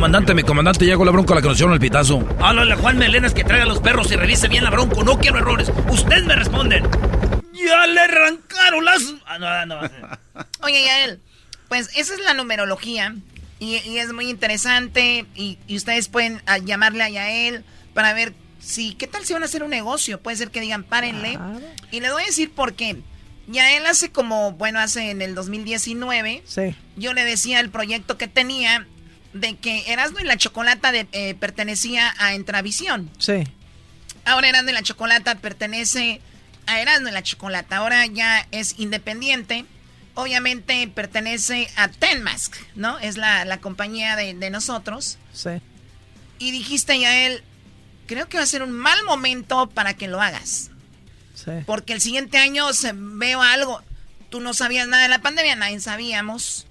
comandante, 0.00 0.32
mi 0.34 0.42
comandante, 0.44 0.86
ya 0.86 0.96
con 0.96 1.04
la 1.04 1.12
bronca 1.12 1.34
la 1.34 1.42
que 1.42 1.48
nos 1.48 1.56
hicieron 1.58 1.74
el 1.74 1.78
pitazo. 1.80 2.26
Háblale 2.40 2.72
a 2.72 2.76
Juan 2.76 2.96
Melenas 2.96 3.34
que 3.34 3.44
traiga 3.44 3.66
los 3.66 3.80
perros 3.80 4.10
y 4.10 4.16
revise 4.16 4.48
bien 4.48 4.64
la 4.64 4.70
bronco. 4.70 5.04
No 5.04 5.18
quiero 5.18 5.36
errores. 5.36 5.70
Ustedes 5.90 6.24
me 6.24 6.34
responden. 6.36 6.84
Ya 7.52 7.86
le 7.86 8.00
arrancaron 8.00 8.82
las. 8.82 9.02
Ah, 9.26 9.38
no, 9.38 9.66
no. 9.66 9.80
Oye, 10.62 10.82
Yael, 10.86 11.20
pues 11.68 11.90
esa 11.94 12.14
es 12.14 12.20
la 12.20 12.32
numerología 12.32 13.14
y, 13.58 13.76
y 13.76 13.98
es 13.98 14.10
muy 14.14 14.30
interesante 14.30 15.26
y, 15.34 15.58
y 15.66 15.76
ustedes 15.76 16.08
pueden 16.08 16.40
ah, 16.46 16.56
llamarle 16.56 17.02
a 17.02 17.10
Yael 17.10 17.62
para 17.92 18.14
ver 18.14 18.32
si, 18.58 18.94
¿qué 18.94 19.06
tal 19.06 19.26
si 19.26 19.34
van 19.34 19.42
a 19.42 19.46
hacer 19.46 19.62
un 19.62 19.68
negocio? 19.70 20.18
Puede 20.18 20.38
ser 20.38 20.50
que 20.50 20.62
digan, 20.62 20.82
párenle. 20.82 21.38
Y 21.90 22.00
les 22.00 22.10
voy 22.10 22.22
a 22.22 22.26
decir 22.26 22.50
por 22.52 22.72
qué. 22.72 22.96
Yael 23.48 23.84
hace 23.84 24.10
como, 24.10 24.52
bueno, 24.52 24.80
hace 24.80 25.10
en 25.10 25.20
el 25.20 25.34
2019, 25.34 26.42
Sí. 26.46 26.74
yo 26.96 27.12
le 27.12 27.22
decía 27.26 27.60
el 27.60 27.68
proyecto 27.68 28.16
que 28.16 28.28
tenía 28.28 28.86
de 29.32 29.56
que 29.56 29.92
Erasmo 29.92 30.18
y 30.20 30.24
la 30.24 30.36
Chocolata 30.36 30.92
de- 30.92 31.06
eh, 31.12 31.34
pertenecía 31.34 32.12
a 32.18 32.34
Entravisión. 32.34 33.10
Sí. 33.18 33.44
Ahora 34.24 34.48
Erasmo 34.48 34.70
y 34.70 34.72
la 34.74 34.82
Chocolata 34.82 35.36
pertenece 35.36 36.20
a 36.66 36.80
Erasmo 36.80 37.08
y 37.08 37.12
la 37.12 37.22
Chocolata. 37.22 37.76
Ahora 37.78 38.06
ya 38.06 38.46
es 38.50 38.74
independiente. 38.78 39.64
Obviamente 40.14 40.86
pertenece 40.88 41.70
a 41.76 41.88
Tenmask, 41.88 42.56
¿no? 42.74 42.98
Es 42.98 43.16
la, 43.16 43.44
la 43.44 43.58
compañía 43.60 44.16
de, 44.16 44.34
de 44.34 44.50
nosotros. 44.50 45.18
Sí. 45.32 45.50
Y 46.38 46.50
dijiste 46.50 46.92
a 47.06 47.26
él, 47.26 47.42
creo 48.06 48.28
que 48.28 48.36
va 48.36 48.42
a 48.42 48.46
ser 48.46 48.62
un 48.62 48.72
mal 48.72 48.98
momento 49.04 49.68
para 49.70 49.94
que 49.94 50.08
lo 50.08 50.20
hagas. 50.20 50.70
Sí. 51.34 51.52
Porque 51.64 51.92
el 51.92 52.00
siguiente 52.00 52.36
año 52.38 52.72
se 52.72 52.92
veo 52.94 53.40
algo. 53.40 53.82
Tú 54.28 54.40
no 54.40 54.52
sabías 54.52 54.86
nada 54.88 55.04
de 55.04 55.08
la 55.08 55.20
pandemia, 55.22 55.54
nadie 55.56 55.80
sabíamos. 55.80 56.66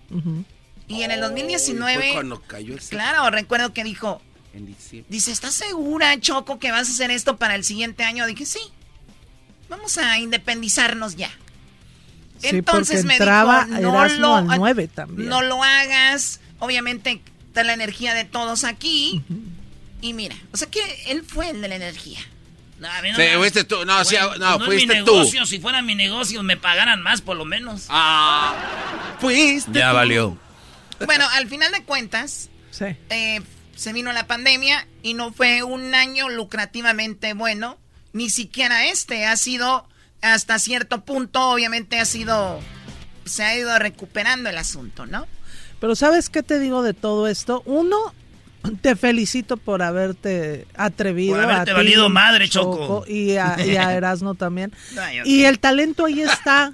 Y 0.89 1.03
en 1.03 1.11
el 1.11 1.21
2019, 1.21 2.01
Fue 2.03 2.13
cuando 2.13 2.41
cayó 2.41 2.75
ese- 2.75 2.89
claro, 2.89 3.29
recuerdo 3.29 3.71
que 3.73 3.83
dijo, 3.85 4.21
en 4.53 4.65
diciembre. 4.65 5.05
dice, 5.09 5.31
¿estás 5.31 5.53
segura, 5.53 6.19
Choco, 6.19 6.59
que 6.59 6.71
vas 6.71 6.89
a 6.89 6.91
hacer 6.91 7.11
esto 7.11 7.37
para 7.37 7.55
el 7.55 7.63
siguiente 7.63 8.03
año? 8.03 8.25
Dije, 8.25 8.45
sí, 8.45 8.59
vamos 9.69 9.97
a 9.99 10.17
independizarnos 10.17 11.15
ya. 11.15 11.29
Sí, 12.39 12.47
Entonces 12.49 13.05
me 13.05 13.13
entraba 13.15 13.65
dijo, 13.65 13.81
no 13.81 14.07
lo, 14.07 14.35
al 14.35 14.47
9 14.59 14.87
también. 14.87 15.29
no 15.29 15.41
lo 15.41 15.63
hagas. 15.63 16.39
Obviamente 16.59 17.21
está 17.47 17.63
la 17.63 17.73
energía 17.73 18.13
de 18.13 18.25
todos 18.25 18.63
aquí. 18.63 19.21
Y 20.01 20.13
mira, 20.13 20.35
o 20.53 20.57
sea 20.57 20.69
que 20.69 20.79
él 21.07 21.23
fue 21.27 21.49
el 21.49 21.61
de 21.61 21.67
la 21.67 21.75
energía. 21.75 22.19
No, 22.79 22.87
a 22.89 23.01
mí 23.01 23.09
no 23.11 23.17
Sí, 23.17 23.21
me- 23.23 23.37
fuiste 23.37 23.63
tú. 23.65 23.83
No, 23.85 24.03
sí, 24.05 24.15
Güey, 24.15 24.39
no, 24.39 24.53
es 24.55 24.59
mi 24.61 24.65
fuiste 24.65 25.03
tú. 25.03 25.11
negocio. 25.17 25.45
Si 25.45 25.59
fuera 25.59 25.81
mi 25.81 25.95
negocio, 25.95 26.41
me 26.41 26.55
pagaran 26.55 27.01
más, 27.03 27.19
por 27.21 27.35
lo 27.35 27.43
menos. 27.43 27.87
Ah, 27.89 28.55
fuiste 29.19 29.77
Ya 29.77 29.89
tú. 29.89 29.95
valió. 29.97 30.37
Bueno, 31.05 31.25
al 31.33 31.47
final 31.47 31.71
de 31.71 31.83
cuentas, 31.83 32.49
Sí. 32.71 32.85
eh, 33.09 33.41
se 33.75 33.93
vino 33.93 34.11
la 34.11 34.27
pandemia 34.27 34.85
y 35.03 35.13
no 35.13 35.31
fue 35.31 35.63
un 35.63 35.95
año 35.95 36.29
lucrativamente 36.29 37.33
bueno. 37.33 37.77
Ni 38.13 38.29
siquiera 38.29 38.85
este 38.87 39.25
ha 39.25 39.37
sido, 39.37 39.87
hasta 40.21 40.59
cierto 40.59 41.05
punto, 41.05 41.49
obviamente 41.51 41.99
ha 41.99 42.05
sido, 42.05 42.59
se 43.25 43.43
ha 43.43 43.55
ido 43.55 43.77
recuperando 43.79 44.49
el 44.49 44.57
asunto, 44.57 45.05
¿no? 45.05 45.27
Pero 45.79 45.95
¿sabes 45.95 46.29
qué 46.29 46.43
te 46.43 46.59
digo 46.59 46.81
de 46.83 46.93
todo 46.93 47.27
esto? 47.27 47.61
Uno, 47.65 47.97
te 48.81 48.95
felicito 48.97 49.55
por 49.55 49.81
haberte 49.81 50.67
atrevido. 50.75 51.35
Por 51.35 51.43
haberte 51.45 51.71
a 51.71 51.73
ti, 51.75 51.77
valido 51.79 52.09
madre, 52.09 52.49
Choco. 52.49 53.05
Y 53.07 53.37
a, 53.37 53.55
y 53.65 53.77
a 53.77 53.93
Erasmo 53.95 54.35
también. 54.35 54.73
No, 54.93 55.01
Y 55.23 55.45
el 55.45 55.59
talento 55.59 56.05
ahí 56.05 56.21
está. 56.21 56.73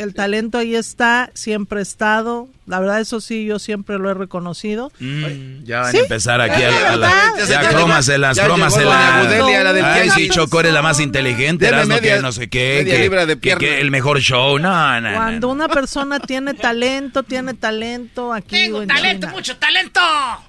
El 0.00 0.14
talento 0.14 0.56
ahí 0.56 0.74
está, 0.74 1.30
siempre 1.34 1.80
ha 1.80 1.82
estado. 1.82 2.48
La 2.66 2.80
verdad, 2.80 3.00
eso 3.00 3.20
sí, 3.20 3.44
yo 3.44 3.58
siempre 3.58 3.98
lo 3.98 4.10
he 4.10 4.14
reconocido. 4.14 4.90
Mm, 4.98 5.64
ya 5.64 5.80
van 5.80 5.90
¿Sí? 5.92 5.98
a 5.98 6.00
empezar 6.00 6.40
aquí 6.40 6.62
a, 6.62 6.92
a 6.92 6.96
la, 6.96 7.10
ya, 7.46 7.68
crómaselas, 7.68 8.38
crómaselas. 8.38 9.28
la 9.28 9.72
la 9.72 9.94
Ay, 9.94 10.08
sí, 10.10 10.28
Choco, 10.30 10.60
eres 10.60 10.72
la 10.72 10.80
más 10.80 11.00
inteligente, 11.00 11.66
Erasmo, 11.66 11.96
media- 11.96 12.16
que 12.16 12.22
no 12.22 12.32
sé 12.32 12.48
qué, 12.48 12.76
media 12.84 12.94
que, 12.96 13.02
libra 13.02 13.26
de 13.26 13.34
que- 13.34 13.40
pierna. 13.40 13.58
que 13.60 13.80
el 13.80 13.90
mejor 13.90 14.20
show, 14.20 14.58
no, 14.58 15.00
no, 15.02 15.10
no. 15.10 15.16
Cuando 15.16 15.48
una 15.48 15.68
persona 15.68 16.18
tiene 16.20 16.54
talento, 16.54 17.22
tiene 17.22 17.52
talento 17.54 18.32
aquí. 18.32 18.50
Tengo 18.56 18.86
talento, 18.86 19.26
China. 19.26 19.32
mucho 19.36 19.56
talento. 19.58 20.00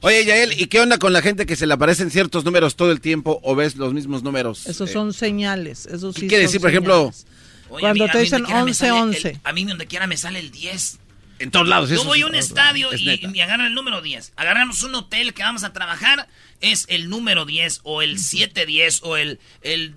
Oye, 0.01 0.23
Yael, 0.23 0.53
¿y 0.61 0.67
qué 0.67 0.79
onda 0.79 0.97
con 0.97 1.11
la 1.11 1.21
gente 1.21 1.45
que 1.45 1.55
se 1.57 1.67
le 1.67 1.73
aparecen 1.73 2.09
ciertos 2.09 2.45
números 2.45 2.75
todo 2.77 2.91
el 2.91 3.01
tiempo 3.01 3.39
o 3.43 3.55
ves 3.55 3.75
los 3.75 3.93
mismos 3.93 4.23
números? 4.23 4.65
Esos 4.67 4.89
Eh, 4.89 4.93
son 4.93 5.11
señales. 5.13 5.87
Eso 5.87 6.13
sí 6.13 6.21
¿Qué 6.21 6.27
quiere 6.27 6.43
decir, 6.43 6.61
por 6.61 6.69
ejemplo? 6.69 7.11
Oye, 7.71 7.81
Cuando 7.81 8.05
mí- 8.05 8.11
te 8.11 8.19
dicen 8.19 8.39
donde 8.39 8.45
quiera 8.47 8.63
me 8.63 8.71
11, 8.71 8.85
sale 8.85 8.99
el- 8.99 9.15
11. 9.15 9.39
a 9.43 9.53
mí 9.53 9.65
donde 9.65 9.87
quiera 9.87 10.07
me 10.07 10.17
sale 10.17 10.39
el 10.39 10.51
10. 10.51 10.99
En 11.39 11.49
todos 11.49 11.67
lados. 11.67 11.89
Yo 11.89 12.03
voy 12.03 12.21
a 12.21 12.27
un 12.27 12.35
estadio 12.35 12.91
Es 12.91 13.01
y, 13.01 13.27
me 13.27 13.41
agarran 13.41 13.65
el 13.65 13.73
número 13.73 14.01
10. 14.01 14.31
Agarramos 14.35 14.83
un 14.83 14.93
hotel 14.93 15.33
que 15.33 15.41
vamos 15.41 15.63
a 15.63 15.73
trabajar, 15.73 16.27
es 16.59 16.85
el 16.87 17.09
número 17.09 17.45
10 17.45 17.79
o 17.81 18.03
el 18.03 18.19
710 18.19 18.99
o 19.01 19.17
el, 19.17 19.39
el 19.63 19.95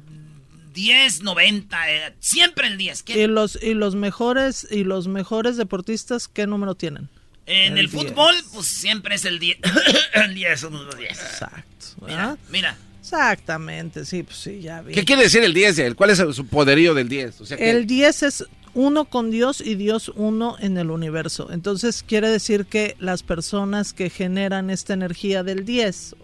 1090, 0.74 1.90
eh, 1.90 2.14
siempre 2.20 2.68
el 2.68 2.78
10. 2.78 3.02
¿Qué? 3.02 3.22
Y 3.22 3.26
los 3.26 3.58
y 3.62 3.74
los 3.74 3.94
mejores 3.94 4.66
y 4.70 4.84
los 4.84 5.06
mejores 5.08 5.56
deportistas 5.56 6.28
qué 6.28 6.46
número 6.46 6.74
tienen? 6.74 7.08
En 7.46 7.74
el, 7.74 7.80
el 7.86 7.90
10. 7.90 8.04
fútbol, 8.06 8.34
pues 8.54 8.66
siempre 8.66 9.16
es 9.16 9.24
el 9.26 9.38
10. 9.38 9.58
el 10.14 10.34
10 10.34 10.60
son 10.60 10.72
los 10.86 10.96
10. 10.96 11.10
Exacto. 11.10 11.86
Mira, 12.06 12.36
mira. 12.50 12.76
Exactamente, 13.04 14.06
sí, 14.06 14.22
pues 14.22 14.38
sí, 14.38 14.60
ya 14.62 14.80
vi. 14.80 14.94
¿Qué 14.94 15.04
quiere 15.04 15.24
decir 15.24 15.44
el 15.44 15.52
10, 15.52 15.76
Yael? 15.76 15.94
¿Cuál 15.94 16.08
es 16.08 16.18
su 16.34 16.46
poderío 16.46 16.94
del 16.94 17.10
10? 17.10 17.38
O 17.42 17.44
sea, 17.44 17.58
que- 17.58 17.70
El 17.70 17.86
10 17.86 18.22
es 18.22 18.46
uno 18.72 19.04
con 19.04 19.30
Dios 19.30 19.60
y 19.60 19.74
Dios 19.74 20.10
uno 20.16 20.56
en 20.58 20.78
el 20.78 20.90
universo. 20.90 21.52
Entonces 21.52 22.02
quiere 22.02 22.30
decir 22.30 22.64
que 22.64 22.96
las 22.98 23.22
personas 23.22 23.92
que 23.92 24.08
generan 24.08 24.70
esta 24.70 24.94
energía 24.94 25.42
del 25.42 25.66
10 25.66 26.16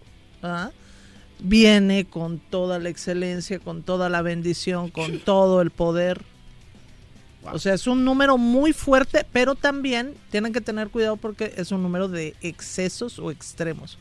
¿ah? 0.43 0.71
viene 1.39 2.07
con 2.07 2.39
toda 2.39 2.79
la 2.79 2.89
excelencia, 2.89 3.59
con 3.59 3.83
toda 3.83 4.09
la 4.09 4.23
bendición, 4.23 4.89
con 4.89 5.19
todo 5.21 5.61
el 5.61 5.71
poder. 5.71 6.23
O 7.53 7.59
sea, 7.59 7.75
es 7.75 7.87
un 7.87 8.07
número 8.07 8.39
muy 8.39 8.73
fuerte, 8.73 9.27
pero 9.33 9.55
también 9.55 10.15
tienen 10.31 10.55
que 10.55 10.63
tener 10.63 10.89
cuidado 10.89 11.19
porque 11.19 11.53
es 11.59 11.73
un 11.73 11.83
número 11.83 12.09
de 12.09 12.35
excesos 12.41 13.19
o 13.19 13.31
extremos. 13.31 13.99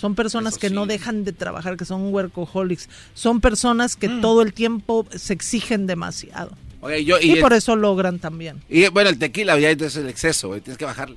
Son 0.00 0.14
personas 0.14 0.56
que 0.56 0.70
no 0.70 0.86
dejan 0.86 1.24
de 1.24 1.34
trabajar, 1.34 1.76
que 1.76 1.84
son 1.84 2.10
workaholics. 2.14 2.88
Son 3.12 3.42
personas 3.42 3.96
que 3.96 4.08
Mm. 4.08 4.22
todo 4.22 4.40
el 4.40 4.54
tiempo 4.54 5.06
se 5.14 5.34
exigen 5.34 5.86
demasiado. 5.86 6.56
Oye, 6.80 7.04
yo, 7.04 7.18
Y, 7.20 7.36
y, 7.36 7.40
por 7.42 7.52
eso 7.52 7.76
logran 7.76 8.18
también. 8.18 8.62
y, 8.70 8.88
bueno, 8.88 9.10
el 9.10 9.18
tequila 9.18 9.58
ya 9.58 9.68
es 9.70 9.96
el 9.96 10.08
exceso, 10.08 10.48
güey, 10.48 10.62
tienes 10.62 10.78
que 10.78 10.86
bajarle. 10.86 11.16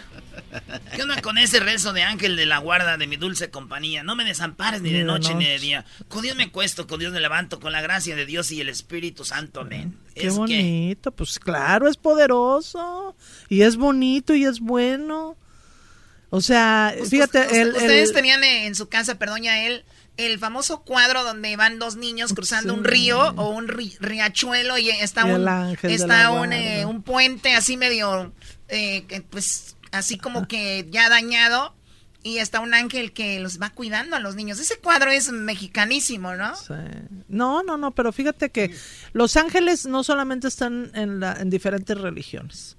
¿Qué 0.94 1.02
onda 1.02 1.20
con 1.22 1.38
ese 1.38 1.60
rezo 1.60 1.92
de 1.92 2.02
ángel 2.02 2.36
de 2.36 2.46
la 2.46 2.58
guarda 2.58 2.96
de 2.96 3.06
mi 3.06 3.16
dulce 3.16 3.50
compañía? 3.50 4.02
No 4.02 4.16
me 4.16 4.24
desampares 4.24 4.80
ni 4.82 4.92
de 4.92 5.04
noche 5.04 5.34
ni 5.34 5.44
de 5.44 5.58
día. 5.58 5.84
Con 6.08 6.22
Dios 6.22 6.36
me 6.36 6.50
cuesto, 6.50 6.86
con 6.86 6.98
Dios 7.00 7.12
me 7.12 7.20
levanto, 7.20 7.60
con 7.60 7.72
la 7.72 7.80
gracia 7.80 8.16
de 8.16 8.26
Dios 8.26 8.50
y 8.52 8.60
el 8.60 8.68
Espíritu 8.68 9.24
Santo. 9.24 9.60
Amén. 9.60 9.96
Qué 10.14 10.26
Es 10.26 10.32
que 10.34 10.38
bonito, 10.38 11.12
pues 11.12 11.38
claro, 11.38 11.88
es 11.88 11.96
poderoso 11.96 13.14
y 13.48 13.62
es 13.62 13.76
bonito 13.76 14.34
y 14.34 14.44
es 14.44 14.60
bueno. 14.60 15.36
O 16.30 16.40
sea, 16.40 16.94
fíjate, 17.08 17.40
Usted- 17.40 17.56
el, 17.60 17.68
ustedes 17.70 18.08
el- 18.10 18.14
tenían 18.14 18.44
en 18.44 18.74
su 18.74 18.88
casa, 18.88 19.18
perdón, 19.18 19.42
ya 19.44 19.64
él, 19.64 19.84
el 20.18 20.38
famoso 20.38 20.82
cuadro 20.82 21.22
donde 21.24 21.56
van 21.56 21.78
dos 21.78 21.96
niños 21.96 22.34
cruzando 22.34 22.72
Sí. 22.74 22.78
un 22.78 22.84
río 22.84 23.20
o 23.36 23.50
un 23.50 23.68
ri- 23.68 23.96
riachuelo 24.00 24.76
y 24.76 24.90
está 24.90 25.22
Y 25.28 25.32
un 25.32 25.48
está 25.84 26.30
un, 26.32 26.52
eh, 26.52 26.84
un 26.84 27.02
puente 27.02 27.54
así 27.54 27.76
medio 27.78 28.32
eh, 28.68 29.22
pues 29.30 29.76
así 29.92 30.18
como 30.18 30.48
que 30.48 30.86
ya 30.90 31.08
dañado 31.08 31.74
y 32.22 32.38
está 32.38 32.60
un 32.60 32.74
ángel 32.74 33.12
que 33.12 33.38
los 33.40 33.60
va 33.60 33.70
cuidando 33.70 34.16
a 34.16 34.20
los 34.20 34.34
niños. 34.34 34.58
Ese 34.58 34.78
cuadro 34.78 35.10
es 35.10 35.30
mexicanísimo, 35.30 36.34
¿no? 36.34 36.54
Sí. 36.56 36.74
No, 37.28 37.62
no, 37.62 37.76
no, 37.76 37.94
pero 37.94 38.12
fíjate 38.12 38.50
que 38.50 38.74
los 39.12 39.36
ángeles 39.36 39.86
no 39.86 40.02
solamente 40.02 40.48
están 40.48 40.90
en, 40.94 41.20
la, 41.20 41.34
en 41.34 41.50
diferentes 41.50 41.96
religiones. 41.98 42.77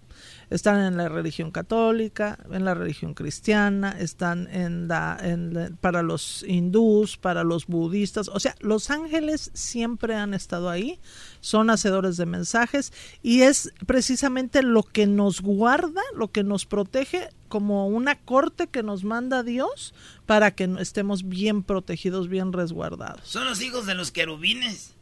Están 0.50 0.80
en 0.84 0.98
la 0.98 1.10
religión 1.10 1.52
católica, 1.52 2.38
en 2.52 2.66
la 2.66 2.74
religión 2.74 3.14
cristiana, 3.14 3.92
están 4.00 4.48
en 4.52 4.88
la, 4.88 5.16
en 5.22 5.54
la- 5.54 5.70
para 5.80 6.02
los 6.02 6.44
hindús, 6.48 7.18
para 7.18 7.44
los 7.44 7.68
budistas. 7.68 8.30
O 8.30 8.40
sea, 8.40 8.56
los 8.60 8.90
ángeles 8.90 9.52
siempre 9.54 10.16
han 10.16 10.34
estado 10.34 10.70
ahí, 10.70 11.00
son 11.40 11.70
hacedores 11.70 12.18
de 12.18 12.26
mensajes 12.26 12.92
y 13.22 13.42
es 13.42 13.72
precisamente 13.86 14.64
lo 14.64 14.82
que 14.84 15.06
nos 15.06 15.42
guarda, 15.42 16.02
lo 16.16 16.30
que 16.32 16.44
nos 16.44 16.66
protege 16.66 17.30
como 17.48 17.88
una 17.88 18.16
corte 18.20 18.68
que 18.68 18.82
nos 18.84 19.04
manda 19.04 19.44
Dios 19.44 19.94
para 20.26 20.52
que 20.52 20.70
estemos 20.80 21.28
bien 21.30 21.62
protegidos, 21.64 22.28
bien 22.28 22.54
resguardados. 22.54 23.22
son 23.24 23.46
los 23.46 23.62
hijos 23.62 23.86
de 23.86 23.94
los 23.96 24.12
querubines. 24.12 24.94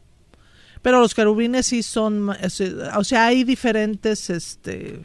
Pero 0.82 1.00
los 1.00 1.14
querubines 1.14 1.66
sí 1.66 1.82
son, 1.82 2.30
es- 2.40 2.60
o 2.60 3.02
sea, 3.04 3.26
hay 3.26 3.44
diferentes 3.44 4.30
este, 4.30 5.00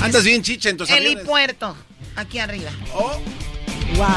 Andas 0.02 0.24
bien 0.24 0.42
chicha 0.42 0.70
en 0.70 0.78
tus 0.78 0.90
Helipuerto, 0.90 1.76
aquí 2.16 2.40
arriba. 2.40 2.72
Oh. 2.94 3.20
Wow. 3.96 4.08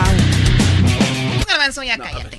Un 1.37 1.45
ya 1.83 1.99
cállate. 1.99 2.39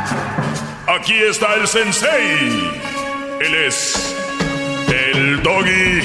Aquí 0.93 1.13
está 1.13 1.55
el 1.55 1.67
sensei. 1.69 2.69
Él 3.39 3.55
es 3.65 4.13
el 4.89 5.41
doggy. 5.41 6.01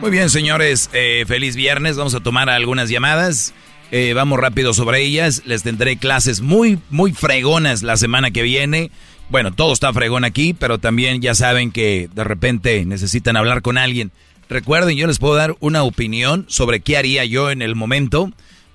Muy 0.00 0.10
bien, 0.12 0.30
señores, 0.30 0.90
eh, 0.92 1.24
feliz 1.26 1.56
viernes. 1.56 1.96
Vamos 1.96 2.14
a 2.14 2.20
tomar 2.20 2.48
algunas 2.48 2.88
llamadas. 2.88 3.52
Eh, 3.90 4.12
vamos 4.14 4.38
rápido 4.38 4.72
sobre 4.72 5.00
ellas. 5.00 5.42
Les 5.44 5.64
tendré 5.64 5.96
clases 5.96 6.40
muy, 6.40 6.78
muy 6.88 7.12
fregonas 7.12 7.82
la 7.82 7.96
semana 7.96 8.30
que 8.30 8.42
viene. 8.42 8.92
Bueno, 9.28 9.50
todo 9.50 9.72
está 9.72 9.92
fregón 9.92 10.22
aquí, 10.24 10.54
pero 10.54 10.78
también 10.78 11.20
ya 11.20 11.34
saben 11.34 11.72
que 11.72 12.08
de 12.14 12.22
repente 12.22 12.84
necesitan 12.84 13.36
hablar 13.36 13.60
con 13.60 13.76
alguien. 13.76 14.12
Recuerden, 14.52 14.98
yo 14.98 15.06
les 15.06 15.18
puedo 15.18 15.34
dar 15.34 15.56
una 15.60 15.82
opinión 15.82 16.44
sobre 16.46 16.80
qué 16.80 16.98
haría 16.98 17.24
yo 17.24 17.50
en 17.50 17.62
el 17.62 17.74
momento 17.74 18.30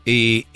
y, 0.05 0.47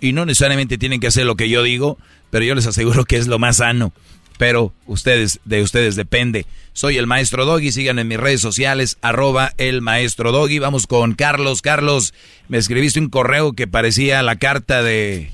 no 0.00 0.24
necesariamente 0.24 0.78
tienen 0.78 1.00
que 1.00 1.08
hacer 1.08 1.26
lo 1.26 1.36
que 1.36 1.50
yo 1.50 1.62
digo, 1.62 1.98
pero 2.30 2.46
yo 2.46 2.54
les 2.54 2.66
aseguro 2.66 3.04
que 3.04 3.18
es 3.18 3.26
lo 3.26 3.38
más 3.38 3.58
sano. 3.58 3.92
Pero 4.38 4.72
ustedes, 4.86 5.38
de 5.44 5.62
ustedes 5.62 5.96
depende. 5.96 6.46
Soy 6.72 6.96
el 6.96 7.06
maestro 7.06 7.44
Doggy, 7.44 7.72
sigan 7.72 7.98
en 7.98 8.08
mis 8.08 8.18
redes 8.18 8.40
sociales, 8.40 8.96
arroba 9.02 9.52
el 9.58 9.82
maestro 9.82 10.32
Doggy. 10.32 10.58
Vamos 10.60 10.86
con 10.86 11.12
Carlos. 11.12 11.60
Carlos, 11.60 12.14
me 12.48 12.56
escribiste 12.56 12.98
un 12.98 13.10
correo 13.10 13.52
que 13.52 13.66
parecía 13.66 14.22
la 14.22 14.36
carta 14.36 14.82
de 14.82 15.30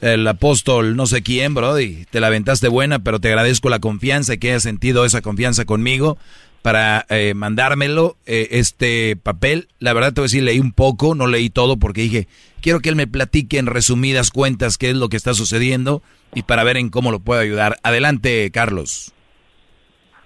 el 0.00 0.26
apóstol 0.26 0.96
no 0.96 1.06
sé 1.06 1.22
quién, 1.22 1.54
Brody. 1.54 2.04
Te 2.10 2.18
la 2.18 2.26
aventaste 2.26 2.66
buena, 2.66 2.98
pero 2.98 3.20
te 3.20 3.28
agradezco 3.28 3.68
la 3.68 3.78
confianza 3.78 4.34
y 4.34 4.38
que 4.38 4.50
hayas 4.50 4.64
sentido 4.64 5.04
esa 5.04 5.22
confianza 5.22 5.64
conmigo 5.64 6.18
para 6.62 7.04
eh, 7.10 7.34
mandármelo, 7.34 8.16
eh, 8.26 8.48
este 8.52 9.16
papel. 9.16 9.66
La 9.80 9.92
verdad 9.92 10.12
te 10.12 10.20
voy 10.20 10.26
a 10.26 10.30
decir, 10.30 10.42
leí 10.44 10.60
un 10.60 10.72
poco, 10.72 11.14
no 11.14 11.26
leí 11.26 11.50
todo 11.50 11.76
porque 11.76 12.02
dije, 12.02 12.28
quiero 12.60 12.80
que 12.80 12.88
él 12.88 12.96
me 12.96 13.06
platique 13.06 13.58
en 13.58 13.66
resumidas 13.66 14.30
cuentas 14.30 14.78
qué 14.78 14.90
es 14.90 14.96
lo 14.96 15.08
que 15.08 15.16
está 15.16 15.34
sucediendo 15.34 16.02
y 16.34 16.44
para 16.44 16.64
ver 16.64 16.76
en 16.76 16.88
cómo 16.88 17.10
lo 17.10 17.20
puedo 17.20 17.40
ayudar. 17.40 17.76
Adelante, 17.82 18.50
Carlos. 18.52 19.12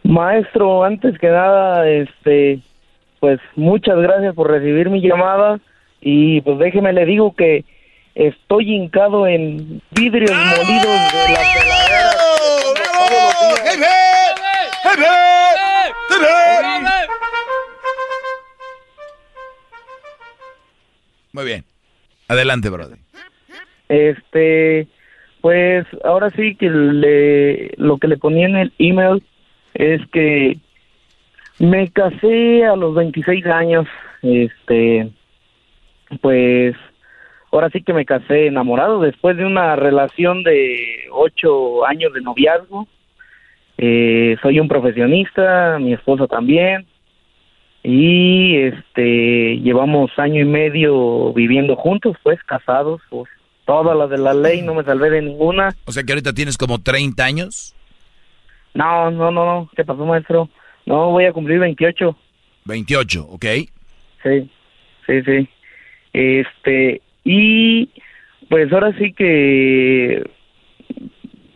Maestro, 0.04 0.84
antes 0.84 1.18
que 1.18 1.28
nada, 1.28 1.88
este, 1.88 2.60
pues 3.18 3.40
muchas 3.56 3.98
gracias 3.98 4.34
por 4.34 4.50
recibir 4.50 4.90
mi 4.90 5.00
llamada 5.00 5.58
y 6.00 6.42
pues 6.42 6.58
déjeme 6.58 6.92
le 6.92 7.06
digo 7.06 7.34
que 7.34 7.64
estoy 8.14 8.74
hincado 8.74 9.26
en 9.26 9.82
vidrios 9.90 10.30
molidos 10.30 11.12
de 11.12 11.32
la 11.32 11.40
muy 21.32 21.44
bien. 21.44 21.64
Adelante, 22.28 22.70
brother. 22.70 22.98
Este, 23.88 24.88
pues 25.40 25.86
ahora 26.04 26.30
sí 26.30 26.56
que 26.56 26.68
le, 26.70 27.72
lo 27.76 27.98
que 27.98 28.08
le 28.08 28.16
ponía 28.16 28.46
en 28.46 28.56
el 28.56 28.72
email 28.78 29.22
es 29.74 30.00
que 30.12 30.58
me 31.58 31.88
casé 31.88 32.64
a 32.64 32.74
los 32.76 32.94
26 32.94 33.46
años. 33.46 33.86
Este, 34.22 35.10
pues 36.20 36.74
ahora 37.52 37.70
sí 37.70 37.82
que 37.82 37.92
me 37.92 38.04
casé 38.04 38.46
enamorado 38.46 39.00
después 39.00 39.36
de 39.36 39.44
una 39.44 39.76
relación 39.76 40.42
de 40.42 41.06
ocho 41.12 41.86
años 41.86 42.12
de 42.12 42.22
noviazgo. 42.22 42.88
Eh, 43.78 44.36
soy 44.42 44.60
un 44.60 44.68
profesionista, 44.68 45.78
mi 45.78 45.92
esposa 45.92 46.26
también 46.26 46.86
y 47.88 48.56
este 48.56 49.58
llevamos 49.58 50.10
año 50.16 50.40
y 50.40 50.44
medio 50.44 51.32
viviendo 51.32 51.76
juntos, 51.76 52.16
pues 52.24 52.42
casados, 52.42 53.00
pues 53.08 53.30
toda 53.64 53.94
la 53.94 54.08
de 54.08 54.18
la 54.18 54.34
ley, 54.34 54.60
no 54.62 54.74
me 54.74 54.82
salvé 54.82 55.08
de 55.08 55.22
ninguna. 55.22 55.72
O 55.84 55.92
sea 55.92 56.02
que 56.02 56.12
ahorita 56.12 56.32
tienes 56.32 56.58
como 56.58 56.80
30 56.80 57.24
años. 57.24 57.76
No, 58.74 59.12
no, 59.12 59.30
no, 59.30 59.46
no, 59.46 59.70
¿qué 59.76 59.84
pasó, 59.84 60.04
maestro? 60.04 60.48
No, 60.84 61.12
voy 61.12 61.26
a 61.26 61.32
cumplir 61.32 61.60
28. 61.60 62.16
28, 62.64 63.26
ok. 63.30 63.44
Sí, 64.24 64.50
sí, 65.06 65.22
sí. 65.22 65.48
Este, 66.12 67.00
y 67.22 67.88
pues 68.48 68.72
ahora 68.72 68.92
sí 68.98 69.12
que 69.12 70.28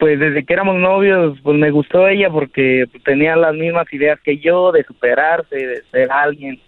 pues 0.00 0.18
desde 0.18 0.44
que 0.44 0.54
éramos 0.54 0.76
novios, 0.76 1.38
pues 1.42 1.58
me 1.58 1.70
gustó 1.70 2.08
ella 2.08 2.30
porque 2.30 2.86
tenía 3.04 3.36
las 3.36 3.54
mismas 3.54 3.86
ideas 3.92 4.18
que 4.20 4.38
yo 4.38 4.72
de 4.72 4.82
superarse, 4.84 5.54
de 5.54 5.82
ser 5.90 6.10
alguien, 6.10 6.58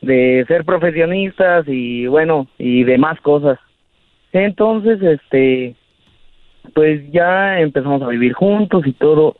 de 0.00 0.44
ser 0.48 0.64
profesionistas 0.64 1.66
y 1.68 2.08
bueno, 2.08 2.48
y 2.58 2.82
demás 2.82 3.20
cosas. 3.20 3.60
Entonces, 4.32 5.00
este, 5.00 5.76
pues 6.74 7.00
ya 7.12 7.60
empezamos 7.60 8.02
a 8.02 8.08
vivir 8.08 8.32
juntos 8.32 8.84
y 8.86 8.92
todo, 8.92 9.36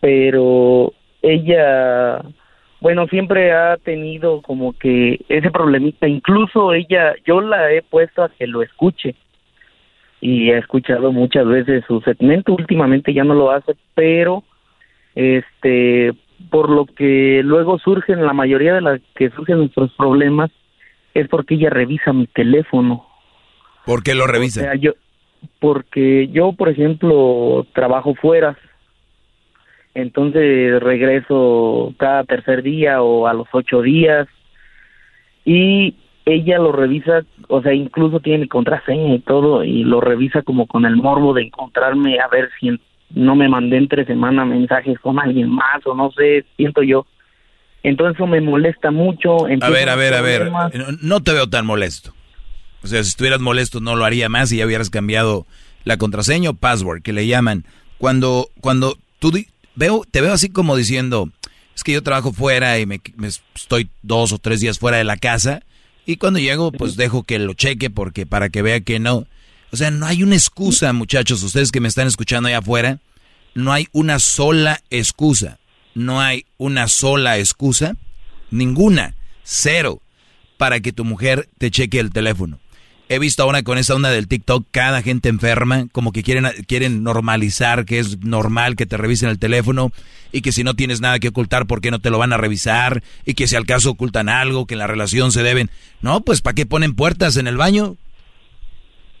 pero 0.00 0.92
ella, 1.22 2.22
bueno, 2.80 3.06
siempre 3.06 3.52
ha 3.52 3.76
tenido 3.76 4.42
como 4.42 4.72
que 4.72 5.20
ese 5.28 5.52
problemita, 5.52 6.08
incluso 6.08 6.74
ella, 6.74 7.14
yo 7.24 7.40
la 7.40 7.72
he 7.72 7.82
puesto 7.82 8.24
a 8.24 8.30
que 8.30 8.48
lo 8.48 8.62
escuche 8.62 9.14
y 10.20 10.50
he 10.50 10.58
escuchado 10.58 11.12
muchas 11.12 11.46
veces 11.46 11.84
su 11.86 12.00
segmento, 12.00 12.52
últimamente 12.52 13.14
ya 13.14 13.24
no 13.24 13.34
lo 13.34 13.50
hace, 13.50 13.74
pero 13.94 14.42
este 15.14 16.12
por 16.50 16.70
lo 16.70 16.86
que 16.86 17.40
luego 17.44 17.78
surgen 17.78 18.24
la 18.24 18.32
mayoría 18.32 18.74
de 18.74 18.80
las 18.80 19.00
que 19.16 19.30
surgen 19.30 19.58
nuestros 19.58 19.92
problemas 19.94 20.50
es 21.14 21.28
porque 21.28 21.54
ella 21.54 21.70
revisa 21.70 22.12
mi 22.12 22.26
teléfono. 22.28 23.06
¿Por 23.84 24.02
qué 24.02 24.14
lo 24.14 24.26
revisa? 24.26 24.74
yo 24.76 24.92
porque 25.60 26.28
yo, 26.28 26.52
por 26.52 26.68
ejemplo, 26.68 27.66
trabajo 27.72 28.14
fuera. 28.14 28.56
Entonces 29.94 30.80
regreso 30.80 31.94
cada 31.96 32.24
tercer 32.24 32.62
día 32.62 33.02
o 33.02 33.26
a 33.26 33.34
los 33.34 33.48
ocho 33.52 33.82
días 33.82 34.28
y 35.44 35.96
ella 36.28 36.58
lo 36.58 36.72
revisa, 36.72 37.22
o 37.48 37.62
sea, 37.62 37.72
incluso 37.72 38.20
tiene 38.20 38.40
mi 38.40 38.48
contraseña 38.48 39.14
y 39.14 39.20
todo, 39.20 39.64
y 39.64 39.82
lo 39.82 40.00
revisa 40.00 40.42
como 40.42 40.66
con 40.66 40.84
el 40.84 40.96
morbo 40.96 41.32
de 41.32 41.42
encontrarme 41.44 42.20
a 42.20 42.28
ver 42.28 42.50
si 42.60 42.78
no 43.10 43.34
me 43.34 43.48
mandé 43.48 43.78
entre 43.78 44.04
semana 44.04 44.44
mensajes 44.44 44.98
con 45.00 45.18
alguien 45.18 45.48
más, 45.48 45.86
o 45.86 45.94
no 45.94 46.10
sé, 46.12 46.44
siento 46.56 46.82
yo. 46.82 47.06
Entonces 47.82 48.16
eso 48.16 48.26
me 48.26 48.42
molesta 48.42 48.90
mucho. 48.90 49.46
A 49.62 49.70
ver, 49.70 49.88
a 49.88 49.96
ver, 49.96 50.14
a 50.14 50.20
ver. 50.20 50.50
No 51.00 51.22
te 51.22 51.32
veo 51.32 51.48
tan 51.48 51.64
molesto. 51.64 52.12
O 52.82 52.86
sea, 52.86 53.02
si 53.02 53.08
estuvieras 53.08 53.40
molesto 53.40 53.80
no 53.80 53.96
lo 53.96 54.04
haría 54.04 54.28
más 54.28 54.52
y 54.52 54.58
ya 54.58 54.66
hubieras 54.66 54.90
cambiado 54.90 55.46
la 55.84 55.96
contraseña 55.96 56.50
o 56.50 56.54
password 56.54 57.02
que 57.02 57.14
le 57.14 57.26
llaman. 57.26 57.64
Cuando, 57.96 58.48
cuando 58.60 58.98
tú 59.18 59.32
veo, 59.74 60.02
te 60.10 60.20
veo 60.20 60.32
así 60.32 60.50
como 60.50 60.76
diciendo, 60.76 61.30
es 61.74 61.82
que 61.82 61.92
yo 61.92 62.02
trabajo 62.02 62.32
fuera 62.32 62.78
y 62.78 62.84
me, 62.84 63.00
estoy 63.54 63.88
dos 64.02 64.32
o 64.32 64.38
tres 64.38 64.60
días 64.60 64.78
fuera 64.78 64.98
de 64.98 65.04
la 65.04 65.16
casa 65.16 65.62
y 66.08 66.16
cuando 66.16 66.38
llego 66.38 66.72
pues 66.72 66.96
dejo 66.96 67.22
que 67.22 67.38
lo 67.38 67.52
cheque 67.52 67.90
porque 67.90 68.24
para 68.24 68.48
que 68.48 68.62
vea 68.62 68.80
que 68.80 68.98
no. 68.98 69.26
O 69.70 69.76
sea, 69.76 69.90
no 69.90 70.06
hay 70.06 70.22
una 70.22 70.36
excusa, 70.36 70.94
muchachos, 70.94 71.42
ustedes 71.42 71.70
que 71.70 71.82
me 71.82 71.88
están 71.88 72.06
escuchando 72.06 72.48
allá 72.48 72.58
afuera, 72.58 72.98
no 73.54 73.74
hay 73.74 73.88
una 73.92 74.18
sola 74.18 74.80
excusa. 74.88 75.58
No 75.94 76.18
hay 76.18 76.46
una 76.56 76.88
sola 76.88 77.36
excusa, 77.36 77.94
ninguna, 78.50 79.16
cero, 79.42 80.00
para 80.56 80.80
que 80.80 80.92
tu 80.92 81.04
mujer 81.04 81.46
te 81.58 81.70
cheque 81.70 82.00
el 82.00 82.10
teléfono. 82.10 82.58
He 83.10 83.18
visto 83.18 83.42
ahora 83.42 83.62
con 83.62 83.78
esa 83.78 83.94
onda 83.94 84.10
del 84.10 84.28
TikTok, 84.28 84.66
cada 84.70 85.00
gente 85.00 85.30
enferma, 85.30 85.86
como 85.92 86.12
que 86.12 86.22
quieren, 86.22 86.46
quieren 86.66 87.02
normalizar 87.02 87.86
que 87.86 87.98
es 87.98 88.18
normal 88.18 88.76
que 88.76 88.84
te 88.84 88.98
revisen 88.98 89.30
el 89.30 89.38
teléfono 89.38 89.92
y 90.30 90.42
que 90.42 90.52
si 90.52 90.62
no 90.62 90.74
tienes 90.74 91.00
nada 91.00 91.18
que 91.18 91.28
ocultar, 91.28 91.66
¿por 91.66 91.80
qué 91.80 91.90
no 91.90 92.00
te 92.00 92.10
lo 92.10 92.18
van 92.18 92.34
a 92.34 92.36
revisar? 92.36 93.02
Y 93.24 93.32
que 93.32 93.46
si 93.46 93.56
al 93.56 93.64
caso 93.64 93.90
ocultan 93.90 94.28
algo, 94.28 94.66
que 94.66 94.74
en 94.74 94.80
la 94.80 94.86
relación 94.86 95.32
se 95.32 95.42
deben. 95.42 95.70
No, 96.02 96.20
pues 96.20 96.42
¿para 96.42 96.54
qué 96.54 96.66
ponen 96.66 96.94
puertas 96.94 97.38
en 97.38 97.46
el 97.46 97.56
baño? 97.56 97.96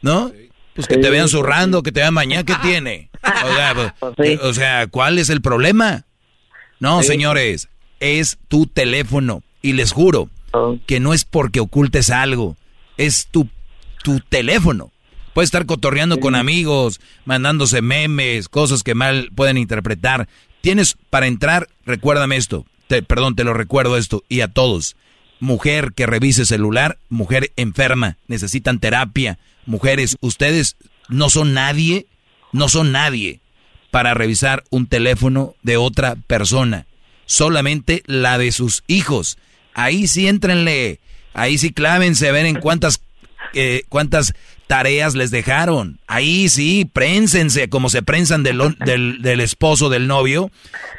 ¿No? 0.02 0.32
Pues 0.74 0.86
que 0.86 0.98
te 0.98 1.08
vean 1.08 1.28
zurrando, 1.28 1.82
que 1.82 1.90
te 1.90 2.00
vean 2.00 2.14
mañana, 2.14 2.44
¿qué 2.44 2.54
tiene? 2.62 3.10
O 3.20 3.54
sea, 3.54 3.94
pues, 4.16 4.40
o 4.40 4.54
sea, 4.54 4.86
¿cuál 4.86 5.18
es 5.18 5.28
el 5.28 5.42
problema? 5.42 6.06
No, 6.78 7.02
señores, 7.02 7.68
es 8.00 8.38
tu 8.48 8.66
teléfono. 8.66 9.42
Y 9.60 9.72
les 9.72 9.92
juro 9.92 10.30
oh. 10.52 10.78
que 10.86 11.00
no 11.00 11.12
es 11.12 11.24
porque 11.24 11.60
ocultes 11.60 12.10
algo, 12.10 12.56
es 12.96 13.26
tu 13.26 13.48
tu 14.02 14.20
teléfono. 14.20 14.92
Puede 15.34 15.44
estar 15.44 15.66
cotorreando 15.66 16.18
con 16.20 16.34
amigos, 16.34 17.00
mandándose 17.24 17.82
memes, 17.82 18.48
cosas 18.48 18.82
que 18.82 18.94
mal 18.94 19.30
pueden 19.34 19.56
interpretar. 19.56 20.28
Tienes 20.60 20.96
para 21.10 21.26
entrar, 21.26 21.68
recuérdame 21.86 22.36
esto, 22.36 22.66
te, 22.88 23.02
perdón, 23.02 23.36
te 23.36 23.44
lo 23.44 23.54
recuerdo 23.54 23.96
esto, 23.96 24.24
y 24.28 24.40
a 24.40 24.48
todos. 24.48 24.96
Mujer 25.40 25.92
que 25.94 26.06
revise 26.06 26.44
celular, 26.44 26.98
mujer 27.08 27.52
enferma, 27.56 28.16
necesitan 28.26 28.80
terapia. 28.80 29.38
Mujeres, 29.66 30.16
ustedes 30.20 30.76
no 31.08 31.30
son 31.30 31.54
nadie, 31.54 32.06
no 32.52 32.68
son 32.68 32.90
nadie 32.90 33.40
para 33.90 34.14
revisar 34.14 34.64
un 34.70 34.86
teléfono 34.86 35.54
de 35.62 35.76
otra 35.76 36.16
persona. 36.26 36.86
Solamente 37.26 38.02
la 38.06 38.38
de 38.38 38.52
sus 38.52 38.82
hijos. 38.86 39.38
Ahí 39.74 40.08
sí 40.08 40.26
entrenle, 40.26 41.00
ahí 41.34 41.58
sí 41.58 41.72
clávense 41.72 42.28
a 42.28 42.32
ver 42.32 42.46
en 42.46 42.58
cuántas 42.58 43.00
cuántas 43.88 44.34
tareas 44.68 45.14
les 45.14 45.30
dejaron. 45.32 45.98
Ahí 46.06 46.48
sí, 46.48 46.88
prénsense 46.92 47.68
como 47.68 47.88
se 47.88 48.02
prensan 48.02 48.44
del, 48.44 48.76
del, 48.78 49.40
esposo, 49.40 49.88
del 49.88 50.06
novio. 50.06 50.52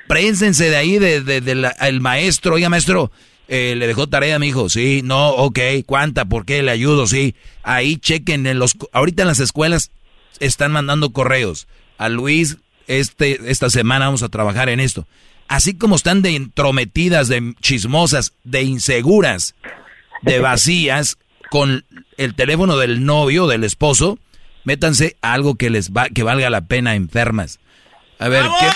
Prénsense 0.07 0.69
de 0.69 0.76
ahí, 0.76 0.97
del 0.97 1.23
de, 1.26 1.99
maestro. 2.01 2.55
Oiga, 2.55 2.67
maestro, 2.67 3.11
eh, 3.47 3.76
le 3.77 3.88
dejó 3.88 4.07
tarea 4.07 4.35
a 4.35 4.39
mi 4.39 4.47
hijo. 4.47 4.69
Sí, 4.69 5.01
no, 5.03 5.30
ok. 5.30 5.59
¿Cuánta? 5.85 6.26
¿Por 6.26 6.45
qué? 6.45 6.61
Le 6.63 6.71
ayudo, 6.71 7.07
sí. 7.07 7.35
Ahí 7.63 7.97
chequen 7.97 8.45
en 8.47 8.59
los... 8.59 8.76
Ahorita 8.91 9.21
en 9.21 9.27
las 9.27 9.39
escuelas 9.39 9.91
están 10.39 10.71
mandando 10.71 11.11
correos. 11.11 11.67
A 11.97 12.09
Luis, 12.09 12.57
este, 12.88 13.39
esta 13.51 13.69
semana 13.69 14.05
vamos 14.05 14.23
a 14.23 14.30
trabajar 14.30 14.69
en 14.69 14.80
esto. 14.80 15.07
Así 15.47 15.76
como 15.76 15.95
están 15.95 16.21
de 16.21 16.35
entrometidas, 16.35 17.27
de 17.27 17.53
chismosas, 17.61 18.34
de 18.43 18.63
inseguras, 18.63 19.55
de 20.21 20.39
vacías, 20.39 21.17
con 21.49 21.84
el 22.17 22.35
teléfono 22.35 22.77
del 22.77 23.05
novio, 23.05 23.47
del 23.47 23.63
esposo, 23.63 24.19
métanse 24.63 25.15
a 25.21 25.34
algo 25.34 25.55
que 25.55 25.69
les 25.69 25.91
va, 25.91 26.09
que 26.09 26.23
valga 26.23 26.49
la 26.49 26.61
pena 26.67 26.95
enfermas. 26.95 27.59
A 28.19 28.30
ver, 28.30 28.43
¿qué? 28.59 28.67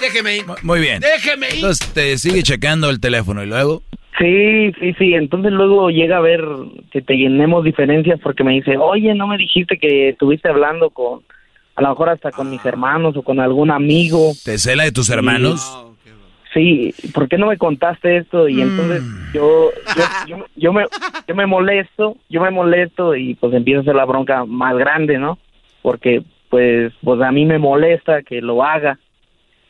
Déjeme 0.00 0.36
ir. 0.36 0.44
Muy 0.62 0.80
bien. 0.80 1.00
Déjeme 1.00 1.48
ir. 1.48 1.54
Entonces 1.56 1.92
te 1.92 2.18
sigue 2.18 2.42
checando 2.42 2.90
el 2.90 3.00
teléfono 3.00 3.42
y 3.42 3.46
luego. 3.46 3.82
Sí, 4.18 4.72
sí, 4.78 4.94
sí. 4.98 5.14
Entonces 5.14 5.52
luego 5.52 5.90
llega 5.90 6.18
a 6.18 6.20
ver 6.20 6.44
que 6.92 7.02
te 7.02 7.14
llenemos 7.14 7.64
diferencias 7.64 8.20
porque 8.20 8.44
me 8.44 8.52
dice, 8.52 8.76
oye, 8.76 9.14
no 9.14 9.26
me 9.26 9.36
dijiste 9.36 9.78
que 9.78 10.10
estuviste 10.10 10.48
hablando 10.48 10.90
con, 10.90 11.22
a 11.76 11.82
lo 11.82 11.88
mejor 11.90 12.10
hasta 12.10 12.30
con 12.30 12.50
mis 12.50 12.64
hermanos 12.64 13.16
o 13.16 13.22
con 13.22 13.40
algún 13.40 13.70
amigo. 13.70 14.32
¿Te 14.44 14.58
cela 14.58 14.84
de 14.84 14.92
tus 14.92 15.08
hermanos? 15.08 15.86
Sí, 16.52 16.94
¿por 17.14 17.28
qué 17.28 17.38
no 17.38 17.46
me 17.46 17.58
contaste 17.58 18.18
esto? 18.18 18.48
Y 18.48 18.60
entonces 18.60 19.02
mm. 19.02 19.32
yo, 19.34 19.70
yo, 20.26 20.36
yo, 20.56 20.72
me, 20.72 20.84
yo 21.26 21.34
me 21.34 21.46
molesto, 21.46 22.16
yo 22.28 22.40
me 22.40 22.50
molesto 22.50 23.14
y 23.16 23.34
pues 23.34 23.52
empieza 23.54 23.80
a 23.80 23.84
ser 23.84 23.94
la 23.94 24.04
bronca 24.04 24.44
más 24.44 24.76
grande, 24.76 25.18
¿no? 25.18 25.38
Porque 25.82 26.22
pues, 26.48 26.92
pues 27.02 27.20
a 27.20 27.32
mí 27.32 27.44
me 27.46 27.58
molesta 27.58 28.22
que 28.22 28.40
lo 28.40 28.62
haga. 28.62 28.98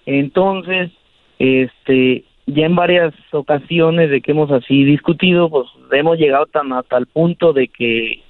Entonces, 0.05 0.91
este, 1.39 2.25
ya 2.47 2.67
en 2.67 2.75
varias 2.75 3.15
ocasiones 3.31 4.11
de 4.11 4.21
que 4.21 4.33
hemos 4.33 4.51
así 4.51 4.85
discutido, 4.85 5.49
pues 5.49 5.69
hemos 5.93 6.19
llegado 6.19 6.47
tan 6.47 6.73
hasta 6.73 6.99
el 6.99 7.07
punto 7.07 7.53
de 7.53 7.69
que 7.69 8.23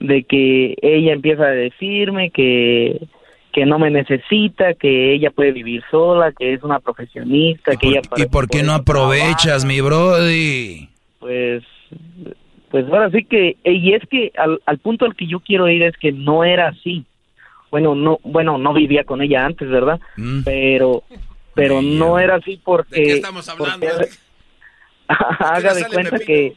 de 0.00 0.24
que 0.24 0.74
ella 0.82 1.12
empieza 1.12 1.44
a 1.44 1.50
decirme 1.50 2.30
que 2.30 3.00
que 3.52 3.66
no 3.66 3.78
me 3.78 3.90
necesita, 3.90 4.74
que 4.74 5.14
ella 5.14 5.30
puede 5.30 5.52
vivir 5.52 5.82
sola, 5.90 6.32
que 6.32 6.54
es 6.54 6.62
una 6.62 6.80
profesionista, 6.80 7.76
que 7.76 7.88
ella... 7.88 8.00
¿Y 8.16 8.26
por 8.26 8.48
qué 8.48 8.62
no 8.62 8.72
aprovechas, 8.72 9.64
mi 9.64 9.80
brody? 9.80 10.88
Pues, 11.18 11.62
pues 12.70 12.86
ahora 12.86 13.10
sí 13.10 13.24
que, 13.24 13.56
y 13.64 13.92
es 13.94 14.02
que 14.08 14.32
al, 14.36 14.60
al 14.66 14.78
punto 14.78 15.04
al 15.04 15.14
que 15.14 15.26
yo 15.26 15.40
quiero 15.40 15.68
ir 15.68 15.82
es 15.82 15.96
que 15.96 16.12
no 16.12 16.44
era 16.44 16.68
así. 16.68 17.04
Bueno, 17.70 17.94
no, 17.94 18.18
bueno, 18.24 18.58
no 18.58 18.72
vivía 18.72 19.04
con 19.04 19.22
ella 19.22 19.44
antes, 19.44 19.68
¿verdad? 19.68 20.00
Mm. 20.16 20.42
Pero, 20.44 21.02
pero 21.54 21.82
no 21.82 22.18
era 22.18 22.36
así 22.36 22.60
porque... 22.62 23.00
¿De 23.00 23.06
qué 23.06 23.12
estamos 23.12 23.48
hablando? 23.48 23.86
haga 25.08 25.74
de 25.74 25.84
cuenta 25.92 26.18
que 26.18 26.54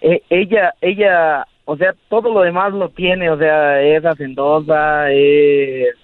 eh, 0.00 0.22
ella, 0.30 0.74
ella, 0.80 1.46
o 1.64 1.76
sea, 1.76 1.94
todo 2.08 2.32
lo 2.32 2.42
demás 2.42 2.72
lo 2.72 2.90
tiene, 2.90 3.30
o 3.30 3.38
sea, 3.38 3.82
es 3.82 4.04
hacendosa, 4.04 5.10
es 5.10 5.96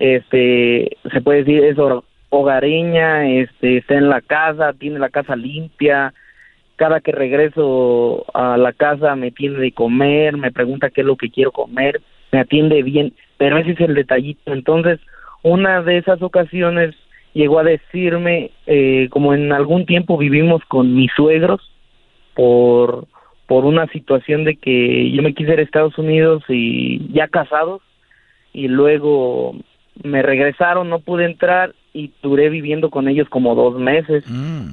este, 0.00 0.96
se 1.12 1.20
puede 1.20 1.44
decir, 1.44 1.62
es 1.62 1.76
hogareña, 2.30 3.28
este, 3.28 3.76
está 3.76 3.94
en 3.94 4.08
la 4.08 4.22
casa, 4.22 4.72
tiene 4.72 4.98
la 4.98 5.10
casa 5.10 5.36
limpia, 5.36 6.14
cada 6.76 7.00
que 7.00 7.12
regreso 7.12 8.24
a 8.32 8.56
la 8.56 8.72
casa 8.72 9.14
me 9.14 9.30
tiene 9.30 9.58
de 9.58 9.72
comer, 9.72 10.38
me 10.38 10.50
pregunta 10.50 10.88
qué 10.88 11.02
es 11.02 11.06
lo 11.06 11.16
que 11.16 11.30
quiero 11.30 11.52
comer, 11.52 12.00
me 12.32 12.40
atiende 12.40 12.82
bien, 12.82 13.12
pero 13.36 13.58
ese 13.58 13.72
es 13.72 13.80
el 13.80 13.94
detallito. 13.94 14.54
Entonces, 14.54 14.98
una 15.42 15.82
de 15.82 15.98
esas 15.98 16.22
ocasiones 16.22 16.94
llegó 17.34 17.58
a 17.58 17.64
decirme, 17.64 18.52
eh, 18.66 19.08
como 19.10 19.34
en 19.34 19.52
algún 19.52 19.84
tiempo 19.84 20.16
vivimos 20.16 20.64
con 20.64 20.94
mis 20.94 21.12
suegros, 21.12 21.60
por, 22.34 23.06
por 23.46 23.66
una 23.66 23.86
situación 23.88 24.44
de 24.44 24.56
que 24.56 25.10
yo 25.10 25.22
me 25.22 25.34
quise 25.34 25.52
ir 25.52 25.58
a 25.58 25.62
Estados 25.62 25.98
Unidos 25.98 26.42
y 26.48 27.12
ya 27.12 27.28
casados, 27.28 27.82
y 28.54 28.68
luego 28.68 29.54
me 30.02 30.22
regresaron, 30.22 30.88
no 30.88 31.00
pude 31.00 31.24
entrar 31.24 31.74
y 31.92 32.12
duré 32.22 32.48
viviendo 32.48 32.90
con 32.90 33.08
ellos 33.08 33.28
como 33.28 33.54
dos 33.54 33.78
meses. 33.78 34.24
Mm. 34.28 34.70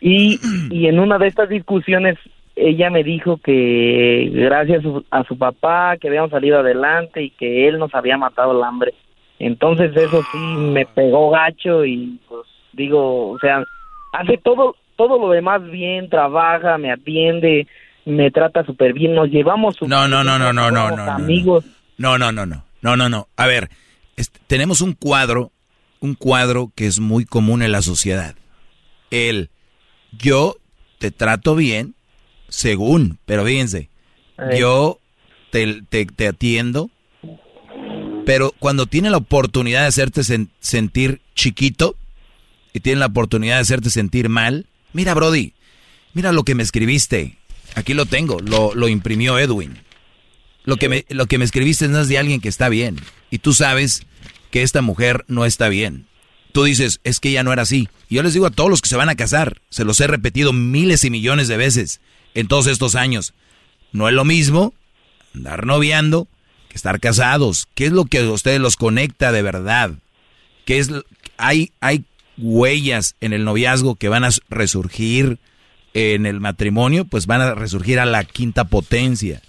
Y, 0.00 0.40
y 0.70 0.86
en 0.86 0.98
una 0.98 1.18
de 1.18 1.28
estas 1.28 1.48
discusiones 1.48 2.18
ella 2.56 2.90
me 2.90 3.02
dijo 3.02 3.38
que 3.38 4.30
gracias 4.32 4.82
a 5.10 5.24
su, 5.24 5.38
papá 5.38 5.96
que 5.96 6.08
habíamos 6.08 6.30
salido 6.30 6.58
adelante 6.58 7.22
y 7.22 7.30
que 7.30 7.68
él 7.68 7.78
nos 7.78 7.94
había 7.94 8.18
matado 8.18 8.52
el 8.52 8.62
hambre. 8.62 8.94
Entonces 9.38 9.96
eso 9.96 10.22
sí 10.30 10.38
me 10.38 10.84
pegó 10.86 11.30
gacho 11.30 11.84
y 11.84 12.20
pues 12.28 12.46
digo, 12.72 13.30
o 13.30 13.38
sea, 13.38 13.64
hace 14.12 14.38
todo 14.38 14.76
todo 14.96 15.18
lo 15.18 15.30
demás 15.30 15.62
bien, 15.70 16.10
trabaja, 16.10 16.76
me 16.78 16.92
atiende, 16.92 17.66
me 18.04 18.30
trata 18.30 18.64
súper 18.64 18.92
bien, 18.92 19.14
nos 19.14 19.30
llevamos 19.30 19.80
No, 19.82 20.06
no, 20.06 20.22
no, 20.22 20.38
no, 20.38 20.52
no, 20.52 20.70
no, 20.70 20.90
no. 20.90 21.10
Amigos. 21.10 21.64
No, 21.96 22.18
no, 22.18 22.30
no, 22.30 22.44
no. 22.44 22.62
No, 22.82 22.96
no, 22.96 23.08
no. 23.08 23.28
A 23.36 23.46
ver, 23.46 23.68
tenemos 24.46 24.80
un 24.80 24.92
cuadro, 24.92 25.52
un 26.00 26.14
cuadro 26.14 26.72
que 26.74 26.86
es 26.86 27.00
muy 27.00 27.24
común 27.24 27.62
en 27.62 27.72
la 27.72 27.82
sociedad. 27.82 28.36
El 29.10 29.50
yo 30.18 30.56
te 30.98 31.10
trato 31.10 31.54
bien, 31.54 31.94
según, 32.48 33.18
pero 33.24 33.44
fíjense, 33.44 33.88
yo 34.58 35.00
te, 35.50 35.82
te, 35.82 36.28
atiendo, 36.28 36.90
pero 38.24 38.54
cuando 38.58 38.86
tiene 38.86 39.10
la 39.10 39.16
oportunidad 39.16 39.82
de 39.82 39.88
hacerte 39.88 40.22
sentir 40.60 41.20
chiquito 41.34 41.96
y 42.72 42.80
tiene 42.80 43.00
la 43.00 43.06
oportunidad 43.06 43.56
de 43.56 43.62
hacerte 43.62 43.90
sentir 43.90 44.28
mal, 44.28 44.66
mira 44.92 45.14
Brody, 45.14 45.54
mira 46.14 46.32
lo 46.32 46.44
que 46.44 46.54
me 46.54 46.62
escribiste, 46.62 47.38
aquí 47.74 47.94
lo 47.94 48.06
tengo, 48.06 48.38
lo, 48.40 48.74
lo 48.74 48.88
imprimió 48.88 49.38
Edwin. 49.38 49.78
Lo 50.64 50.76
que, 50.76 50.88
me, 50.88 51.04
lo 51.08 51.26
que 51.26 51.38
me 51.38 51.44
escribiste 51.44 51.88
no 51.88 52.00
es 52.00 52.08
de 52.08 52.18
alguien 52.18 52.40
que 52.40 52.48
está 52.48 52.68
bien. 52.68 52.96
Y 53.32 53.38
tú 53.38 53.54
sabes 53.54 54.02
que 54.50 54.62
esta 54.62 54.82
mujer 54.82 55.24
no 55.26 55.46
está 55.46 55.70
bien. 55.70 56.06
Tú 56.52 56.64
dices, 56.64 57.00
es 57.02 57.18
que 57.18 57.30
ella 57.30 57.42
no 57.42 57.52
era 57.52 57.62
así. 57.62 57.88
Y 58.10 58.16
yo 58.16 58.22
les 58.22 58.34
digo 58.34 58.44
a 58.44 58.50
todos 58.50 58.68
los 58.68 58.82
que 58.82 58.90
se 58.90 58.96
van 58.96 59.08
a 59.08 59.14
casar, 59.14 59.62
se 59.70 59.86
los 59.86 59.98
he 60.00 60.06
repetido 60.06 60.52
miles 60.52 61.02
y 61.04 61.10
millones 61.10 61.48
de 61.48 61.56
veces 61.56 62.02
en 62.34 62.46
todos 62.46 62.66
estos 62.66 62.94
años. 62.94 63.32
No 63.90 64.06
es 64.06 64.14
lo 64.14 64.26
mismo 64.26 64.74
andar 65.34 65.64
noviando 65.64 66.28
que 66.68 66.76
estar 66.76 67.00
casados. 67.00 67.68
¿Qué 67.74 67.86
es 67.86 67.92
lo 67.92 68.04
que 68.04 68.18
a 68.18 68.30
ustedes 68.30 68.60
los 68.60 68.76
conecta 68.76 69.32
de 69.32 69.40
verdad? 69.40 69.92
¿Qué 70.66 70.78
es 70.78 70.90
hay 71.38 71.72
hay 71.80 72.04
huellas 72.36 73.16
en 73.22 73.32
el 73.32 73.44
noviazgo 73.44 73.96
que 73.96 74.10
van 74.10 74.24
a 74.24 74.30
resurgir 74.50 75.38
en 75.94 76.26
el 76.26 76.38
matrimonio, 76.38 77.06
pues 77.06 77.26
van 77.26 77.40
a 77.40 77.54
resurgir 77.54 77.98
a 77.98 78.04
la 78.04 78.24
quinta 78.24 78.64
potencia. 78.64 79.40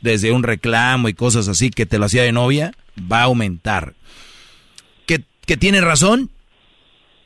Desde 0.00 0.32
un 0.32 0.42
reclamo 0.42 1.08
y 1.08 1.14
cosas 1.14 1.48
así 1.48 1.70
que 1.70 1.86
te 1.86 1.98
lo 1.98 2.06
hacía 2.06 2.22
de 2.22 2.32
novia, 2.32 2.72
va 3.00 3.20
a 3.20 3.24
aumentar. 3.24 3.94
¿Que, 5.06 5.24
que 5.46 5.56
tiene 5.56 5.80
razón? 5.80 6.30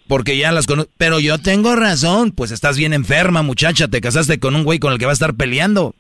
Porque 0.07 0.37
ya 0.37 0.51
las 0.53 0.67
conozco. 0.67 0.91
Pero 0.97 1.21
yo 1.21 1.39
tengo 1.39 1.77
razón. 1.77 2.33
Pues 2.33 2.51
estás 2.51 2.77
bien 2.77 2.93
enferma, 2.93 3.43
muchacha. 3.43 3.89
Te 3.89 4.01
casaste 4.01 4.41
con 4.41 4.57
un 4.57 4.65
güey 4.65 4.79
con 4.79 4.93
el 4.93 4.99
que 4.99 5.07
va 5.07 5.13
a 5.13 5.15
estar 5.15 5.35
peleando. 5.35 5.95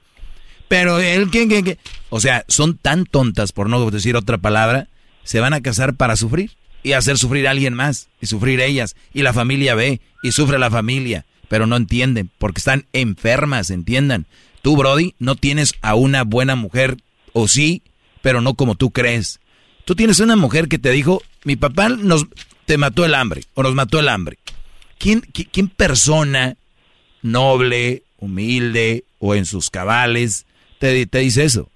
Pero 0.71 1.01
él, 1.01 1.31
¿qué, 1.31 1.49
qué, 1.49 1.65
qué? 1.65 1.79
O 2.11 2.21
sea, 2.21 2.45
son 2.47 2.77
tan 2.77 3.05
tontas, 3.05 3.51
por 3.51 3.69
no 3.69 3.91
decir 3.91 4.15
otra 4.15 4.39
palabra, 4.39 4.87
se 5.25 5.41
van 5.41 5.53
a 5.53 5.61
casar 5.61 5.95
para 5.95 6.15
sufrir 6.15 6.53
y 6.83 6.93
hacer 6.93 7.19
sufrir 7.19 7.49
a 7.49 7.51
alguien 7.51 7.75
más 7.75 8.09
y 8.21 8.27
sufrir 8.27 8.61
ellas. 8.61 8.95
Y 9.13 9.23
la 9.23 9.33
familia 9.33 9.75
ve 9.75 10.01
y 10.23 10.33
sufre 10.33 10.59
la 10.59 10.71
familia, 10.71 11.25
pero 11.49 11.67
no 11.67 11.77
entienden 11.77 12.31
porque 12.39 12.59
están 12.59 12.87
enfermas, 12.93 13.71
entiendan. 13.71 14.27
Tú, 14.63 14.77
Brody, 14.77 15.15
no 15.19 15.37
tienes 15.37 15.75
a 15.83 15.95
una 15.95 16.25
buena 16.25 16.55
mujer, 16.55 16.97
o 17.33 17.49
sí, 17.49 17.83
pero 18.23 18.41
no 18.41 18.55
como 18.55 18.75
tú 18.75 18.91
crees. 18.91 19.41
Tú 19.85 19.95
tienes 19.95 20.21
una 20.21 20.37
mujer 20.37 20.69
que 20.69 20.79
te 20.79 20.91
dijo, 20.91 21.23
mi 21.45 21.57
papá 21.57 21.89
nos 21.89 22.27
te 22.67 22.79
mató 22.79 23.05
el 23.05 23.15
hambre 23.15 23.43
o 23.55 23.63
nos 23.63 23.75
mató 23.75 23.99
el 23.99 24.09
hambre. 24.09 24.39
¿Quién, 24.99 25.21
quién 25.21 25.69
persona 25.69 26.57
noble, 27.23 28.05
humilde 28.19 29.05
o 29.19 29.35
en 29.35 29.47
sus 29.47 29.71
cabales 29.71 30.47
te, 30.79 31.07
te 31.07 31.19
dice 31.19 31.45
eso. 31.45 31.71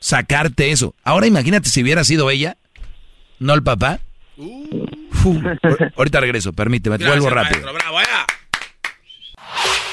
Sacarte 0.00 0.70
eso. 0.70 0.94
Ahora 1.02 1.26
imagínate 1.26 1.68
si 1.68 1.82
hubiera 1.82 2.04
sido 2.04 2.30
ella, 2.30 2.56
no 3.38 3.54
el 3.54 3.62
papá. 3.62 4.00
ahorita 5.96 6.20
regreso, 6.20 6.52
permíteme, 6.52 6.98
vuelvo 6.98 7.30
rápido. 7.30 7.66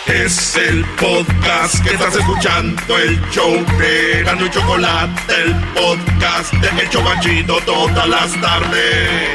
Es 0.08 0.56
el 0.56 0.86
podcast 1.00 1.84
que 1.84 1.96
estás 1.96 2.16
escuchando, 2.16 2.98
el 2.98 3.20
show 3.32 3.54
de 3.80 4.24
Gano 4.24 4.46
y 4.46 4.50
Chocolate, 4.52 5.34
el 5.44 5.56
podcast 5.74 6.54
de 6.54 6.82
El 6.82 6.90
Chocachito 6.90 7.58
todas 7.66 8.08
las 8.08 8.40
tardes. 8.40 9.30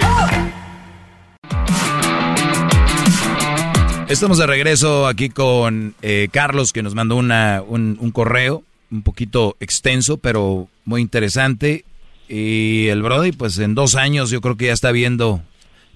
Estamos 4.09 4.39
de 4.39 4.47
regreso 4.47 5.07
aquí 5.09 5.29
con 5.29 5.95
eh, 6.03 6.29
Carlos 6.31 6.73
que 6.73 6.83
nos 6.83 6.95
mandó 6.95 7.17
una, 7.17 7.63
un 7.67 8.11
correo 8.13 8.63
un 8.91 9.03
poquito 9.03 9.57
extenso, 9.61 10.19
pero 10.19 10.69
muy 10.85 11.01
interesante. 11.01 11.85
Y 12.29 12.87
el 12.89 13.03
Brody, 13.03 13.33
pues 13.33 13.59
en 13.59 13.75
dos 13.75 13.97
años 13.97 14.31
yo 14.31 14.41
creo 14.41 14.57
que 14.57 14.67
ya 14.67 14.73
está 14.73 14.93
viendo 14.93 15.43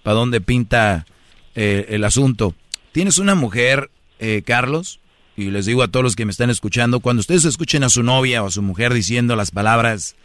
para 0.03 0.17
dónde 0.17 0.41
pinta 0.41 1.07
eh, 1.55 1.87
el 1.91 2.05
asunto. 2.05 2.55
Tienes 2.93 3.19
una 3.19 3.35
mujer, 3.35 3.91
eh, 4.25 4.43
Carlos, 4.43 5.01
y 5.37 5.51
les 5.51 5.67
digo 5.67 5.83
a 5.83 5.89
todos 5.89 6.05
los 6.05 6.17
que 6.17 6.25
me 6.25 6.31
están 6.31 6.51
escuchando, 6.51 7.01
cuando 7.01 7.21
ustedes 7.21 7.45
escuchen 7.45 7.85
a 7.85 7.89
su 7.89 8.03
novia 8.03 8.43
o 8.43 8.47
a 8.47 8.51
su 8.51 8.63
mujer 8.63 8.95
diciendo 8.95 9.37
las 9.37 9.51
palabras, 9.51 10.17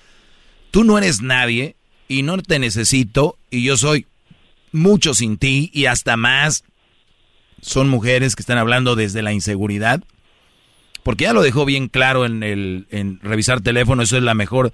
tú 0.72 0.84
no 0.84 0.98
eres 0.98 1.22
nadie 1.22 1.76
y 2.08 2.24
no 2.24 2.38
te 2.38 2.60
necesito 2.60 3.38
y 3.50 3.64
yo 3.64 3.78
soy 3.78 4.06
mucho 4.72 5.14
sin 5.14 5.38
ti 5.38 5.72
y 5.74 5.86
hasta 5.86 6.18
más, 6.18 6.64
son 7.62 7.90
mujeres 7.90 8.36
que 8.36 8.42
están 8.42 8.58
hablando 8.58 8.96
desde 8.96 9.22
la 9.22 9.34
inseguridad 9.34 10.04
porque 11.04 11.24
ya 11.24 11.34
lo 11.34 11.42
dejó 11.42 11.66
bien 11.66 11.88
claro 11.88 12.26
en, 12.26 12.44
el, 12.44 13.20
revisar 13.22 13.62
teléfono, 13.62 14.04
eso 14.04 14.18
es 14.18 14.24
la 14.24 14.34
mejor 14.34 14.72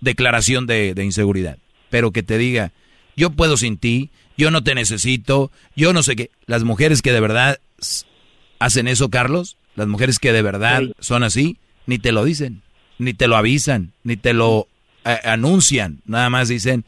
declaración 0.00 0.66
de, 0.66 0.94
inseguridad. 1.02 1.58
Pero 1.90 2.12
que 2.12 2.22
te 2.22 2.38
diga, 2.38 2.72
yo 3.16 3.30
puedo 3.30 3.56
sin 3.56 3.76
ti, 3.78 4.10
yo 4.36 4.50
no 4.50 4.62
te 4.62 4.74
necesito, 4.74 5.50
yo 5.74 5.92
no 5.92 6.02
sé 6.02 6.16
qué. 6.16 6.30
Las 6.46 6.64
mujeres 6.64 7.02
que 7.02 7.12
de 7.12 7.20
verdad 7.20 7.58
hacen 8.64 8.88
eso, 8.88 9.10
Carlos, 9.10 9.56
las 9.74 9.88
mujeres 9.88 10.18
que 10.18 10.32
de 10.32 10.42
verdad 10.42 10.82
son 11.00 11.22
así, 11.22 11.58
ni 11.86 11.98
te 11.98 12.12
lo 12.12 12.24
dicen, 12.24 12.62
ni 12.98 13.14
te 13.14 13.26
lo 13.26 13.36
avisan, 13.36 13.92
ni 14.04 14.16
te 14.16 14.32
lo 14.32 14.68
eh, 15.04 15.18
anuncian. 15.24 16.00
Nada 16.06 16.30
más 16.30 16.48
dicen, 16.48 16.84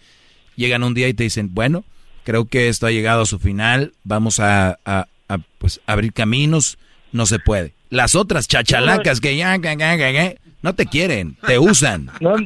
llegan 0.56 0.82
un 0.82 0.94
día 0.94 1.08
y 1.08 1.14
te 1.14 1.24
dicen, 1.24 1.50
bueno, 1.52 1.84
creo 2.24 2.46
que 2.46 2.68
esto 2.68 2.86
ha 2.86 2.90
llegado 2.90 3.22
a 3.22 3.26
su 3.26 3.38
final, 3.38 3.92
vamos 4.04 4.40
a, 4.40 4.78
a, 4.84 5.08
a 5.28 5.38
pues, 5.58 5.80
abrir 5.86 6.12
caminos, 6.12 6.78
no 7.12 7.26
se 7.26 7.38
puede. 7.38 7.74
Las 7.90 8.14
otras 8.14 8.48
chachalacas 8.48 9.20
que 9.20 9.36
ya, 9.36 9.58
no 10.64 10.74
te 10.74 10.86
quieren, 10.86 11.36
te 11.46 11.58
usan. 11.58 12.08
No, 12.20 12.36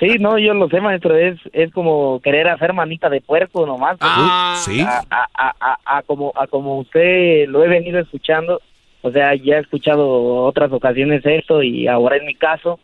sí, 0.00 0.18
no, 0.18 0.36
yo 0.36 0.52
lo 0.52 0.68
sé, 0.68 0.80
maestro, 0.80 1.16
es, 1.16 1.38
es 1.52 1.72
como 1.72 2.20
querer 2.20 2.48
hacer 2.48 2.72
manita 2.72 3.08
de 3.08 3.20
puerco 3.20 3.64
nomás. 3.64 3.98
Ah, 4.00 4.60
sí. 4.64 4.80
A, 4.80 5.04
a, 5.32 5.78
a, 5.84 6.02
como, 6.02 6.32
a 6.34 6.48
como 6.48 6.78
usted 6.78 7.46
lo 7.46 7.62
he 7.62 7.68
venido 7.68 8.00
escuchando, 8.00 8.60
o 9.02 9.12
sea, 9.12 9.36
ya 9.36 9.58
he 9.58 9.60
escuchado 9.60 10.44
otras 10.44 10.72
ocasiones 10.72 11.24
esto 11.24 11.62
y 11.62 11.86
ahora 11.86 12.16
es 12.16 12.24
mi 12.24 12.34
caso, 12.34 12.80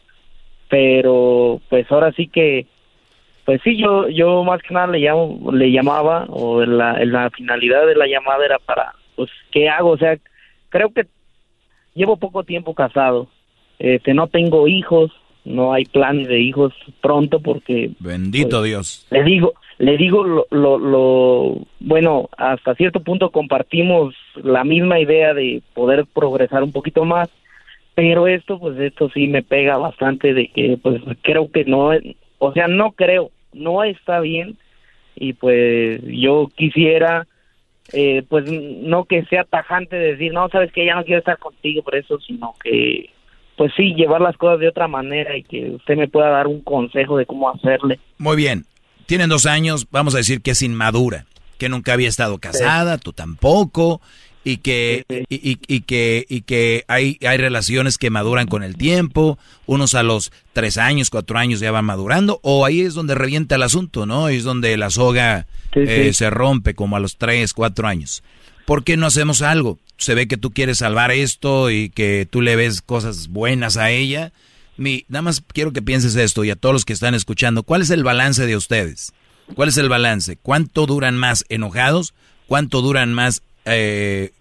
pero 0.69 1.61
pues 1.69 1.91
ahora 1.91 2.13
sí 2.13 2.29
que, 2.29 2.67
pues 3.45 3.61
sí, 3.65 3.77
yo, 3.77 4.09
yo 4.09 4.45
más 4.45 4.63
que 4.63 4.75
nada 4.75 4.87
le, 4.87 5.01
llamo, 5.01 5.51
le 5.51 5.73
llamaba, 5.73 6.27
o 6.29 6.65
la, 6.65 7.05
la 7.05 7.31
finalidad 7.31 7.85
de 7.85 7.97
la 7.97 8.07
llamada 8.07 8.45
era 8.45 8.61
para, 8.61 8.93
pues, 9.17 9.29
¿qué 9.51 9.69
hago? 9.69 9.91
O 9.91 9.99
sea, 9.99 10.17
creo 10.69 10.93
que 10.93 11.07
llevo 11.95 12.17
poco 12.17 12.45
tiempo 12.45 12.75
casado. 12.75 13.29
Este, 13.79 14.15
no 14.15 14.27
tengo 14.27 14.67
hijos, 14.67 15.13
no 15.45 15.73
hay 15.73 15.85
planes 15.85 16.29
de 16.29 16.41
hijos 16.41 16.73
pronto 17.01 17.41
porque 17.41 17.91
bendito 18.01 18.59
pues, 18.59 18.71
Dios. 18.71 19.07
Le 19.11 19.23
digo, 19.23 19.55
le 19.79 19.97
digo 19.97 20.25
lo, 20.25 20.47
lo, 20.51 20.79
lo, 20.79 21.67
bueno, 21.81 22.29
hasta 22.37 22.75
cierto 22.75 23.01
punto 23.01 23.31
compartimos 23.31 24.15
la 24.43 24.65
misma 24.65 24.99
idea 24.99 25.35
de 25.35 25.63
poder 25.75 26.07
progresar 26.07 26.63
un 26.63 26.73
poquito 26.73 27.05
más, 27.05 27.29
pero 27.95 28.27
esto 28.27 28.59
pues 28.59 28.79
esto 28.79 29.09
sí 29.11 29.29
me 29.29 29.43
pega 29.43 29.79
bastante 29.79 30.35
de 30.35 30.49
que 30.49 30.79
pues 30.83 31.01
creo 31.23 31.51
que 31.51 31.65
no, 31.65 31.91
o 32.39 32.53
sea, 32.53 32.67
no 32.67 32.93
creo, 32.93 33.31
no 33.53 33.85
está 33.85 34.21
bien 34.21 34.57
y 35.15 35.33
pues 35.33 36.01
yo 36.05 36.49
quisiera 36.57 37.27
eh, 37.93 38.23
pues 38.29 38.45
no 38.51 39.05
que 39.05 39.25
sea 39.27 39.45
tajante 39.45 39.97
de 39.97 40.13
decir, 40.13 40.33
no, 40.33 40.49
sabes 40.51 40.73
que 40.73 40.85
ya 40.85 40.95
no 40.95 41.05
quiero 41.05 41.21
estar 41.21 41.39
contigo 41.39 41.83
por 41.83 41.97
eso, 41.97 42.21
sino 42.21 42.55
que, 42.63 43.11
pues 43.59 43.73
sí, 43.77 43.93
llevar 43.95 44.21
las 44.21 44.37
cosas 44.37 44.61
de 44.61 44.69
otra 44.69 44.87
manera 44.87 45.37
y 45.37 45.43
que 45.43 45.71
usted 45.71 45.97
me 45.97 46.09
pueda 46.09 46.31
dar 46.31 46.47
un 46.47 46.63
consejo 46.63 47.19
de 47.19 47.27
cómo 47.27 47.51
hacerle. 47.51 47.99
Muy 48.17 48.37
bien, 48.37 48.65
tienen 49.07 49.29
dos 49.29 49.47
años, 49.47 49.89
vamos 49.91 50.15
a 50.15 50.19
decir 50.19 50.41
que 50.41 50.53
es 50.53 50.63
inmadura, 50.63 51.27
que 51.59 51.69
nunca 51.69 51.93
había 51.93 52.09
estado 52.09 52.39
casada, 52.39 52.99
tú 52.99 53.13
tampoco, 53.13 54.01
y 54.45 54.59
que, 54.59 55.05
y, 55.29 55.59
y, 55.67 55.81
que, 55.81 56.25
y 56.29 56.43
que 56.43 56.85
hay, 56.87 57.19
hay 57.27 57.37
relaciones 57.37 57.99
que 57.99 58.11
maduran 58.11 58.47
con 58.47 58.63
el 58.63 58.77
tiempo, 58.77 59.39
unos 59.67 59.97
a 59.97 60.05
los 60.05 60.33
tres 60.53 60.79
años, 60.79 61.11
cuatro 61.11 61.37
años 61.37 61.59
ya 61.59 61.73
van 61.73 61.85
madurando, 61.85 62.39
o 62.43 62.65
ahí 62.65 62.83
es 62.83 62.95
donde 62.95 63.17
revienta 63.17 63.57
el 63.57 63.65
asunto, 63.65 64.07
¿no? 64.07 64.27
Ahí 64.27 64.37
es 64.37 64.45
donde 64.45 64.77
la 64.77 64.91
soga 64.91 65.47
eh, 65.73 66.13
se 66.15 66.31
rompe 66.31 66.75
como 66.75 66.97
a 66.97 67.01
los 67.01 67.17
tres, 67.17 67.55
cuatro 67.55 67.89
años. 67.89 68.23
¿Por 68.67 68.85
qué 68.85 68.97
no 68.97 69.07
hacemos 69.07 69.43
algo? 69.43 69.79
Se 69.99 70.15
ve 70.15 70.29
que 70.29 70.37
tú 70.37 70.51
quieres 70.51 70.79
salvar 70.79 71.11
esto 71.11 71.71
y 71.71 71.91
que 71.91 72.27
tú 72.29 72.41
le 72.41 72.57
ves 72.57 72.83
cosas 72.83 73.29
buenas 73.29 73.77
a 73.77 73.91
ella. 73.91 74.33
Mi, 74.77 75.05
nada 75.09 75.23
más 75.23 75.43
quiero 75.53 75.73
que 75.73 75.83
pienses 75.83 76.15
esto 76.17 76.45
y 76.45 76.51
a 76.51 76.57
todos 76.57 76.73
los 76.73 76.85
que 76.85 76.93
están 76.93 77.15
escuchando, 77.15 77.65
¿cuál 77.65 77.83
es 77.83 77.91
el 77.91 78.05
balance 78.05 78.47
de 78.47 78.57
ustedes? 78.57 79.13
¿Cuál 79.55 79.69
es 79.71 79.77
el 79.77 79.89
balance? 79.89 80.37
¿Cuánto 80.37 80.87
duran 80.87 81.17
más 81.17 81.45
enojados? 81.49 82.15
¿Cuánto 82.47 82.81
duran 82.81 83.13
más 83.13 83.43
eh, 83.65 84.33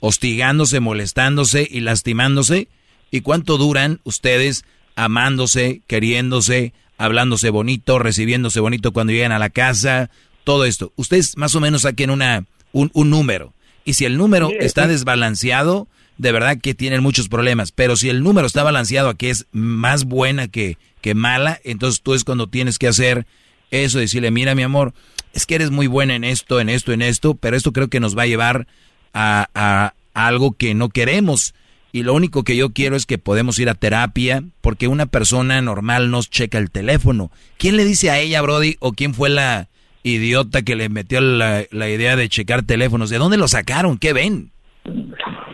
hostigándose, 0.00 0.80
molestándose 0.80 1.66
y 1.70 1.80
lastimándose? 1.80 2.68
¿Y 3.10 3.20
cuánto 3.20 3.58
duran 3.58 4.00
ustedes 4.04 4.64
amándose, 4.96 5.82
queriéndose, 5.86 6.72
hablándose 6.96 7.50
bonito, 7.50 7.98
recibiéndose 7.98 8.60
bonito 8.60 8.92
cuando 8.92 9.12
llegan 9.12 9.32
a 9.32 9.38
la 9.38 9.50
casa? 9.50 10.10
Todo 10.44 10.64
esto. 10.64 10.92
Ustedes 10.96 11.36
más 11.36 11.54
o 11.54 11.60
menos 11.60 11.82
saquen 11.82 12.10
una, 12.10 12.44
un, 12.72 12.90
número. 12.94 13.52
Y 13.84 13.94
si 13.94 14.04
el 14.04 14.16
número 14.16 14.50
está 14.60 14.86
desbalanceado, 14.86 15.88
de 16.18 16.32
verdad 16.32 16.58
que 16.58 16.74
tienen 16.74 17.02
muchos 17.02 17.28
problemas. 17.28 17.72
Pero 17.72 17.96
si 17.96 18.08
el 18.08 18.22
número 18.22 18.46
está 18.46 18.62
balanceado 18.62 19.08
a 19.08 19.16
que 19.16 19.30
es 19.30 19.46
más 19.52 20.04
buena 20.04 20.48
que, 20.48 20.78
que 21.00 21.14
mala, 21.14 21.60
entonces 21.64 22.00
tú 22.00 22.14
es 22.14 22.24
cuando 22.24 22.48
tienes 22.48 22.78
que 22.78 22.88
hacer 22.88 23.26
eso, 23.70 23.98
decirle, 23.98 24.30
mira 24.30 24.54
mi 24.54 24.62
amor, 24.62 24.92
es 25.32 25.46
que 25.46 25.54
eres 25.54 25.70
muy 25.70 25.86
buena 25.86 26.14
en 26.14 26.24
esto, 26.24 26.60
en 26.60 26.68
esto, 26.68 26.92
en 26.92 27.02
esto, 27.02 27.34
pero 27.34 27.56
esto 27.56 27.72
creo 27.72 27.88
que 27.88 28.00
nos 28.00 28.16
va 28.16 28.22
a 28.22 28.26
llevar 28.26 28.66
a, 29.14 29.94
algo 30.14 30.52
que 30.52 30.74
no 30.74 30.90
queremos. 30.90 31.54
Y 31.90 32.04
lo 32.04 32.14
único 32.14 32.44
que 32.44 32.56
yo 32.56 32.70
quiero 32.70 32.96
es 32.96 33.04
que 33.06 33.18
podemos 33.18 33.58
ir 33.58 33.68
a 33.68 33.74
terapia, 33.74 34.44
porque 34.60 34.88
una 34.88 35.06
persona 35.06 35.60
normal 35.60 36.10
nos 36.10 36.30
checa 36.30 36.58
el 36.58 36.70
teléfono. 36.70 37.30
¿Quién 37.58 37.76
le 37.76 37.84
dice 37.84 38.10
a 38.10 38.18
ella, 38.18 38.40
Brody, 38.42 38.76
o 38.80 38.92
quién 38.92 39.12
fue 39.14 39.28
la, 39.28 39.68
idiota 40.02 40.62
que 40.62 40.76
le 40.76 40.88
metió 40.88 41.20
la, 41.20 41.62
la 41.70 41.88
idea 41.88 42.16
de 42.16 42.28
checar 42.28 42.62
teléfonos. 42.62 43.10
¿De 43.10 43.18
dónde 43.18 43.38
lo 43.38 43.48
sacaron? 43.48 43.98
¿Qué 43.98 44.12
ven? 44.12 44.50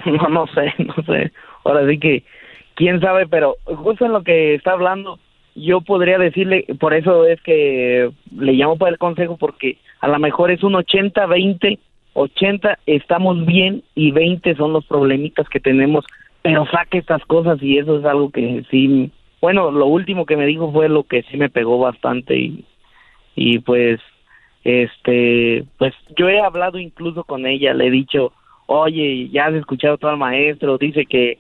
No, 0.07 0.27
no 0.29 0.47
sé, 0.47 0.73
no 0.79 0.95
sé. 1.05 1.33
Ahora 1.65 1.87
sí 1.87 1.99
que, 1.99 2.23
quién 2.75 2.99
sabe, 3.01 3.27
pero 3.27 3.57
justo 3.65 4.07
en 4.07 4.13
lo 4.13 4.23
que 4.23 4.55
está 4.55 4.73
hablando, 4.73 5.19
yo 5.55 5.81
podría 5.81 6.17
decirle, 6.17 6.65
por 6.79 6.95
eso 6.95 7.27
es 7.27 7.41
que 7.43 8.11
le 8.37 8.53
llamo 8.53 8.79
para 8.79 8.93
el 8.93 8.99
consejo, 8.99 9.37
porque 9.37 9.77
a 10.01 10.09
lo 10.09 10.19
mejor 10.19 10.51
es 10.51 10.63
un 10.63 10.75
80-20, 10.75 11.79
80 12.15 12.79
estamos 12.87 13.45
bien 13.45 13.83
y 13.95 14.13
20 14.13 14.55
son 14.55 14.73
los 14.73 14.87
problemitas 14.87 15.49
que 15.49 15.61
tenemos, 15.61 16.05
pero 16.43 16.67
saque 16.67 16.99
estas 16.99 17.25
cosas 17.25 17.63
y 17.63 17.79
eso 17.79 17.99
es 17.99 18.05
algo 18.05 18.31
que 18.31 18.65
sí, 18.71 19.11
bueno, 19.41 19.71
lo 19.71 19.87
último 19.87 20.25
que 20.25 20.37
me 20.37 20.47
dijo 20.47 20.73
fue 20.73 20.89
lo 20.89 21.03
que 21.03 21.23
sí 21.25 21.37
me 21.37 21.51
pegó 21.51 21.79
bastante 21.79 22.37
y, 22.37 22.65
y 23.35 23.59
pues, 23.59 24.01
este, 24.69 25.65
pues 25.79 25.95
yo 26.17 26.29
he 26.29 26.41
hablado 26.41 26.79
incluso 26.79 27.25
con 27.25 27.47
ella, 27.47 27.75
le 27.75 27.87
he 27.87 27.91
dicho, 27.91 28.33
oye, 28.67 29.29
ya 29.31 29.47
has 29.47 29.55
escuchado 29.55 29.99
todo 29.99 30.11
al 30.11 30.17
maestro, 30.19 30.79
dice 30.79 31.07
que 31.07 31.39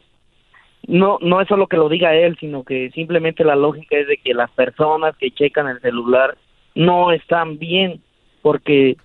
no 0.86 1.18
no 1.20 1.40
es 1.40 1.48
solo 1.48 1.66
que 1.66 1.76
lo 1.76 1.88
diga 1.88 2.14
él, 2.14 2.36
sino 2.40 2.64
que 2.64 2.90
simplemente 2.94 3.44
la 3.44 3.56
lógica 3.56 3.96
es 3.98 4.06
de 4.08 4.16
que 4.16 4.32
las 4.32 4.50
personas 4.52 5.14
que 5.18 5.30
checan 5.30 5.66
el 5.68 5.80
celular 5.80 6.38
no 6.74 7.12
están 7.12 7.58
bien, 7.58 8.00
porque 8.40 8.96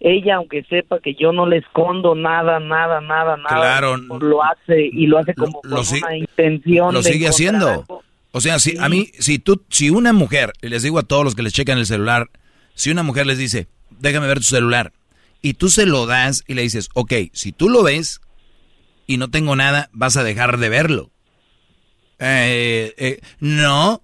ella, 0.00 0.36
aunque 0.36 0.64
sepa 0.64 0.98
que 1.00 1.14
yo 1.14 1.32
no 1.32 1.46
le 1.46 1.58
escondo 1.58 2.14
nada, 2.14 2.60
nada, 2.60 3.00
nada, 3.00 3.36
nada, 3.36 3.48
Claro. 3.48 3.96
lo 3.96 4.42
hace 4.44 4.90
y 4.92 5.06
lo 5.06 5.18
hace 5.18 5.34
como 5.34 5.60
con 5.62 5.72
una 5.72 6.16
intención. 6.16 6.92
Lo 6.92 7.02
sigue 7.02 7.28
haciendo. 7.28 7.68
algo. 7.68 8.02
O 8.32 8.40
sea, 8.40 8.58
si 8.58 8.76
a 8.78 8.88
mí, 8.88 9.06
si 9.12 9.38
tú, 9.38 9.62
si 9.68 9.90
una 9.90 10.12
mujer, 10.12 10.52
les 10.60 10.82
digo 10.82 10.98
a 10.98 11.02
todos 11.02 11.24
los 11.24 11.34
que 11.34 11.42
les 11.42 11.52
checan 11.52 11.78
el 11.78 11.86
celular, 11.86 12.28
si 12.74 12.90
una 12.90 13.02
mujer 13.02 13.26
les 13.26 13.38
dice, 13.38 13.68
déjame 13.90 14.26
ver 14.26 14.38
tu 14.38 14.44
celular, 14.44 14.92
y 15.42 15.54
tú 15.54 15.68
se 15.68 15.86
lo 15.86 16.06
das 16.06 16.44
y 16.46 16.54
le 16.54 16.62
dices, 16.62 16.88
ok, 16.94 17.12
si 17.32 17.52
tú 17.52 17.68
lo 17.68 17.82
ves 17.82 18.20
y 19.06 19.16
no 19.16 19.28
tengo 19.28 19.56
nada, 19.56 19.90
vas 19.92 20.16
a 20.16 20.24
dejar 20.24 20.58
de 20.58 20.68
verlo. 20.68 21.10
Eh, 22.20 22.94
eh, 22.96 23.20
no, 23.40 24.02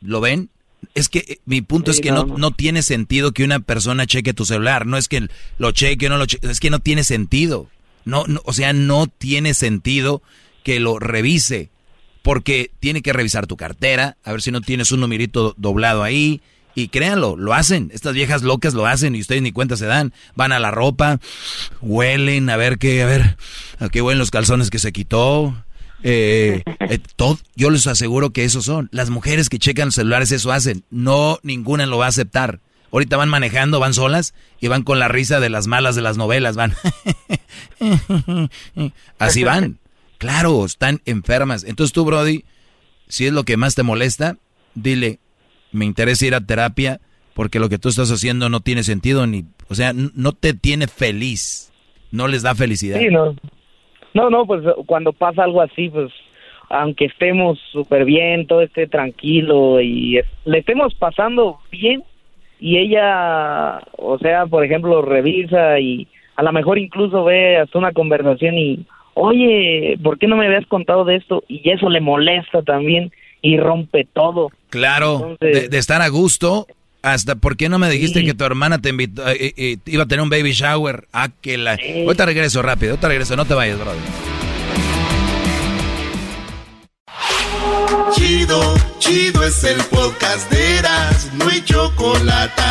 ¿lo 0.00 0.20
ven? 0.22 0.48
Es 0.94 1.10
que 1.10 1.18
eh, 1.18 1.40
mi 1.44 1.60
punto 1.60 1.90
es 1.90 2.00
que 2.00 2.10
no. 2.10 2.24
no 2.24 2.50
tiene 2.50 2.82
sentido 2.82 3.32
que 3.32 3.44
una 3.44 3.60
persona 3.60 4.06
cheque 4.06 4.32
tu 4.32 4.46
celular. 4.46 4.86
No 4.86 4.96
es 4.96 5.08
que 5.08 5.28
lo 5.58 5.72
cheque 5.72 6.06
o 6.06 6.08
no 6.08 6.16
lo 6.16 6.24
cheque, 6.24 6.50
es 6.50 6.60
que 6.60 6.70
no 6.70 6.78
tiene 6.78 7.04
sentido. 7.04 7.68
No, 8.06 8.24
no, 8.26 8.40
o 8.44 8.54
sea, 8.54 8.72
no 8.72 9.06
tiene 9.06 9.52
sentido 9.52 10.22
que 10.64 10.80
lo 10.80 10.98
revise. 10.98 11.70
Porque 12.22 12.70
tiene 12.80 13.02
que 13.02 13.12
revisar 13.12 13.46
tu 13.46 13.56
cartera, 13.56 14.16
a 14.24 14.32
ver 14.32 14.42
si 14.42 14.50
no 14.50 14.60
tienes 14.60 14.90
un 14.92 15.00
numerito 15.00 15.54
doblado 15.56 16.02
ahí. 16.02 16.40
Y 16.78 16.86
créanlo, 16.86 17.34
lo 17.36 17.54
hacen. 17.54 17.90
Estas 17.92 18.14
viejas 18.14 18.42
locas 18.42 18.72
lo 18.72 18.86
hacen 18.86 19.16
y 19.16 19.20
ustedes 19.20 19.42
ni 19.42 19.50
cuenta 19.50 19.76
se 19.76 19.86
dan. 19.86 20.12
Van 20.36 20.52
a 20.52 20.60
la 20.60 20.70
ropa, 20.70 21.18
huelen, 21.80 22.48
a 22.50 22.56
ver 22.56 22.78
qué, 22.78 23.02
a 23.02 23.06
ver, 23.06 23.36
a 23.80 23.88
qué 23.88 24.00
huelen 24.00 24.20
los 24.20 24.30
calzones 24.30 24.70
que 24.70 24.78
se 24.78 24.92
quitó. 24.92 25.56
Eh, 26.04 26.62
eh, 26.88 27.00
todo, 27.16 27.36
yo 27.56 27.70
les 27.70 27.88
aseguro 27.88 28.30
que 28.30 28.44
esos 28.44 28.66
son. 28.66 28.88
Las 28.92 29.10
mujeres 29.10 29.48
que 29.48 29.58
checan 29.58 29.90
celulares 29.90 30.30
eso 30.30 30.52
hacen. 30.52 30.84
No, 30.88 31.40
ninguna 31.42 31.84
lo 31.86 31.98
va 31.98 32.04
a 32.04 32.10
aceptar. 32.10 32.60
Ahorita 32.92 33.16
van 33.16 33.28
manejando, 33.28 33.80
van 33.80 33.92
solas 33.92 34.32
y 34.60 34.68
van 34.68 34.84
con 34.84 35.00
la 35.00 35.08
risa 35.08 35.40
de 35.40 35.48
las 35.48 35.66
malas 35.66 35.96
de 35.96 36.02
las 36.02 36.16
novelas. 36.16 36.54
Van. 36.54 36.76
Así 39.18 39.42
van. 39.42 39.80
Claro, 40.18 40.64
están 40.64 41.02
enfermas. 41.06 41.64
Entonces 41.64 41.92
tú, 41.92 42.04
Brody, 42.04 42.44
si 43.08 43.26
es 43.26 43.32
lo 43.32 43.42
que 43.42 43.56
más 43.56 43.74
te 43.74 43.82
molesta, 43.82 44.36
dile, 44.76 45.18
me 45.72 45.84
interesa 45.84 46.26
ir 46.26 46.34
a 46.34 46.40
terapia 46.40 47.00
porque 47.34 47.60
lo 47.60 47.68
que 47.68 47.78
tú 47.78 47.88
estás 47.88 48.10
haciendo 48.10 48.48
no 48.48 48.60
tiene 48.60 48.82
sentido 48.82 49.26
ni, 49.26 49.44
o 49.68 49.74
sea, 49.74 49.92
no 49.92 50.32
te 50.32 50.54
tiene 50.54 50.86
feliz. 50.88 51.72
No 52.10 52.26
les 52.26 52.42
da 52.42 52.54
felicidad. 52.54 52.98
Sí, 52.98 53.08
no. 53.10 53.36
No, 54.14 54.30
no, 54.30 54.46
pues 54.46 54.64
cuando 54.86 55.12
pasa 55.12 55.44
algo 55.44 55.60
así, 55.60 55.88
pues 55.90 56.10
aunque 56.70 57.06
estemos 57.06 57.58
súper 57.72 58.04
bien, 58.04 58.46
todo 58.46 58.62
esté 58.62 58.86
tranquilo 58.86 59.80
y 59.80 60.20
le 60.44 60.58
estemos 60.58 60.94
pasando 60.94 61.60
bien 61.70 62.02
y 62.60 62.78
ella, 62.78 63.80
o 63.96 64.18
sea, 64.18 64.46
por 64.46 64.64
ejemplo, 64.64 65.02
revisa 65.02 65.78
y 65.78 66.08
a 66.36 66.42
lo 66.42 66.52
mejor 66.52 66.78
incluso 66.78 67.24
ve 67.24 67.58
hasta 67.58 67.78
una 67.78 67.92
conversación 67.92 68.58
y, 68.58 68.84
oye, 69.14 69.98
¿por 70.02 70.18
qué 70.18 70.26
no 70.26 70.36
me 70.36 70.46
habías 70.46 70.66
contado 70.66 71.04
de 71.04 71.16
esto? 71.16 71.44
Y 71.48 71.70
eso 71.70 71.88
le 71.88 72.00
molesta 72.00 72.62
también 72.62 73.12
y 73.42 73.56
rompe 73.58 74.06
todo. 74.12 74.50
Claro, 74.70 75.30
Entonces- 75.30 75.62
de, 75.62 75.68
de 75.68 75.78
estar 75.78 76.02
a 76.02 76.08
gusto. 76.08 76.66
Hasta, 77.00 77.36
¿por 77.36 77.56
qué 77.56 77.68
no 77.68 77.78
me 77.78 77.88
dijiste 77.88 78.24
que 78.24 78.34
tu 78.34 78.44
hermana 78.44 78.80
te 78.80 78.88
invitó, 78.88 79.26
eh, 79.28 79.54
eh, 79.56 79.76
iba 79.86 80.02
a 80.02 80.06
tener 80.06 80.20
un 80.20 80.30
baby 80.30 80.50
shower? 80.52 81.06
Ah, 81.12 81.28
que 81.40 81.56
la... 81.56 81.78
Ahorita 82.04 82.26
regreso 82.26 82.60
rápido, 82.60 82.90
ahorita 82.92 83.06
regreso, 83.08 83.36
no 83.36 83.44
te 83.44 83.54
vayas, 83.54 83.78
brother. 83.78 84.00
Chido, 88.14 88.74
chido 88.98 89.44
es 89.44 89.62
el 89.64 89.78
podcast 89.84 90.50
de 90.50 90.78
Eras, 90.78 91.30
no 91.34 91.48
hay 91.48 91.62
chocolate. 91.62 92.62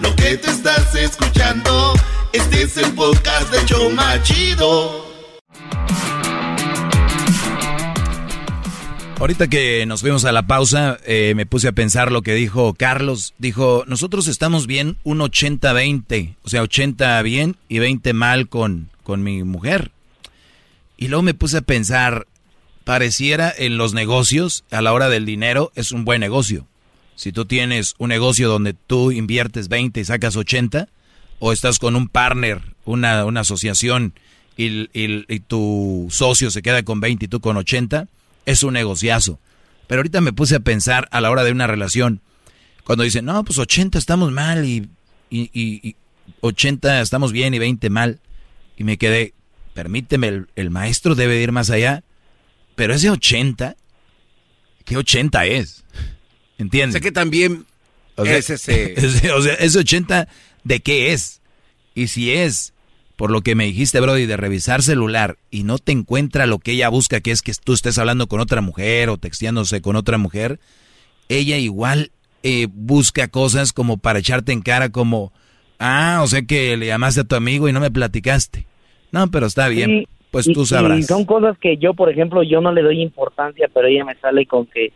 Lo 0.00 0.14
que 0.16 0.36
te 0.36 0.50
estás 0.50 0.94
escuchando, 0.94 1.92
este 2.32 2.62
es 2.62 2.76
el 2.76 2.92
podcast 2.94 3.52
de 3.52 3.64
Choma 3.66 4.20
Chido. 4.22 5.09
Ahorita 9.20 9.48
que 9.48 9.84
nos 9.84 10.00
fuimos 10.00 10.24
a 10.24 10.32
la 10.32 10.46
pausa, 10.46 10.98
eh, 11.04 11.34
me 11.36 11.44
puse 11.44 11.68
a 11.68 11.72
pensar 11.72 12.10
lo 12.10 12.22
que 12.22 12.32
dijo 12.34 12.72
Carlos. 12.72 13.34
Dijo, 13.38 13.84
nosotros 13.86 14.28
estamos 14.28 14.66
bien 14.66 14.96
un 15.04 15.18
80-20, 15.18 16.36
o 16.42 16.48
sea, 16.48 16.62
80 16.62 17.20
bien 17.20 17.56
y 17.68 17.80
20 17.80 18.14
mal 18.14 18.48
con, 18.48 18.88
con 19.02 19.22
mi 19.22 19.42
mujer. 19.44 19.90
Y 20.96 21.08
luego 21.08 21.22
me 21.22 21.34
puse 21.34 21.58
a 21.58 21.62
pensar, 21.62 22.26
pareciera 22.84 23.52
en 23.56 23.76
los 23.76 23.92
negocios, 23.92 24.64
a 24.70 24.80
la 24.80 24.94
hora 24.94 25.10
del 25.10 25.26
dinero, 25.26 25.70
es 25.74 25.92
un 25.92 26.06
buen 26.06 26.20
negocio. 26.20 26.66
Si 27.14 27.30
tú 27.30 27.44
tienes 27.44 27.96
un 27.98 28.08
negocio 28.08 28.48
donde 28.48 28.72
tú 28.72 29.12
inviertes 29.12 29.68
20 29.68 30.00
y 30.00 30.04
sacas 30.06 30.34
80, 30.34 30.88
o 31.40 31.52
estás 31.52 31.78
con 31.78 31.94
un 31.94 32.08
partner, 32.08 32.62
una, 32.86 33.26
una 33.26 33.40
asociación, 33.40 34.14
y, 34.56 34.88
y- 34.98 35.24
y 35.28 35.40
tu 35.40 36.08
socio 36.10 36.50
se 36.50 36.62
queda 36.62 36.82
con 36.82 37.00
20 37.00 37.26
y 37.26 37.28
tú 37.28 37.40
con 37.40 37.58
80, 37.58 38.08
es 38.46 38.62
un 38.62 38.74
negociazo. 38.74 39.38
Pero 39.86 40.00
ahorita 40.00 40.20
me 40.20 40.32
puse 40.32 40.56
a 40.56 40.60
pensar 40.60 41.08
a 41.10 41.20
la 41.20 41.30
hora 41.30 41.42
de 41.44 41.52
una 41.52 41.66
relación, 41.66 42.20
cuando 42.84 43.04
dicen, 43.04 43.24
no, 43.24 43.44
pues 43.44 43.58
80 43.58 43.98
estamos 43.98 44.32
mal 44.32 44.64
y, 44.64 44.88
y, 45.30 45.50
y- 45.52 45.88
y 45.88 45.96
80 46.40 47.00
estamos 47.00 47.32
bien 47.32 47.54
y 47.54 47.58
20 47.58 47.90
mal. 47.90 48.20
Y 48.76 48.84
me 48.84 48.98
quedé, 48.98 49.34
permíteme, 49.74 50.28
el, 50.28 50.48
el 50.56 50.70
maestro 50.70 51.14
debe 51.14 51.34
de 51.34 51.42
ir 51.42 51.52
más 51.52 51.70
allá. 51.70 52.02
Pero 52.76 52.94
ese 52.94 53.10
80, 53.10 53.76
¿qué 54.84 54.96
80 54.96 55.44
es? 55.46 55.84
¿Entiendes? 56.58 56.94
Sé 56.94 57.00
que 57.00 57.12
también 57.12 57.66
O 58.16 58.24
sea, 58.24 58.36
es 58.36 58.48
ese... 58.50 58.94
ese- 58.98 59.32
o 59.32 59.42
sea, 59.42 59.54
ese 59.54 59.78
80, 59.78 60.28
¿de 60.64 60.80
qué 60.80 61.12
es? 61.12 61.40
Y 61.94 62.06
si 62.08 62.32
es, 62.32 62.72
por 63.20 63.30
lo 63.30 63.42
que 63.42 63.54
me 63.54 63.66
dijiste, 63.66 64.00
Brody, 64.00 64.24
de 64.24 64.38
revisar 64.38 64.80
celular 64.80 65.36
y 65.50 65.62
no 65.64 65.76
te 65.76 65.92
encuentra 65.92 66.46
lo 66.46 66.58
que 66.58 66.72
ella 66.72 66.88
busca, 66.88 67.20
que 67.20 67.32
es 67.32 67.42
que 67.42 67.52
tú 67.62 67.74
estés 67.74 67.98
hablando 67.98 68.28
con 68.28 68.40
otra 68.40 68.62
mujer 68.62 69.10
o 69.10 69.18
texteándose 69.18 69.82
con 69.82 69.94
otra 69.94 70.16
mujer, 70.16 70.58
ella 71.28 71.58
igual 71.58 72.12
eh, 72.42 72.66
busca 72.72 73.28
cosas 73.28 73.74
como 73.74 73.98
para 73.98 74.20
echarte 74.20 74.52
en 74.52 74.62
cara 74.62 74.88
como, 74.88 75.34
ah, 75.78 76.20
o 76.22 76.26
sea 76.28 76.40
que 76.40 76.78
le 76.78 76.86
llamaste 76.86 77.20
a 77.20 77.24
tu 77.24 77.36
amigo 77.36 77.68
y 77.68 77.74
no 77.74 77.80
me 77.80 77.90
platicaste. 77.90 78.64
No, 79.12 79.30
pero 79.30 79.48
está 79.48 79.68
bien, 79.68 79.90
Sí, 79.90 80.08
pues 80.30 80.46
y- 80.48 80.54
tú 80.54 80.62
Y 80.62 80.64
sabrás. 80.64 81.06
son 81.06 81.26
cosas 81.26 81.58
que 81.58 81.76
yo, 81.76 81.92
por 81.92 82.08
ejemplo, 82.10 82.42
yo 82.42 82.62
no 82.62 82.72
le 82.72 82.80
doy 82.80 83.02
importancia, 83.02 83.68
pero 83.74 83.86
ella 83.86 84.06
me 84.06 84.14
sale 84.14 84.46
con 84.46 84.64
que, 84.64 84.94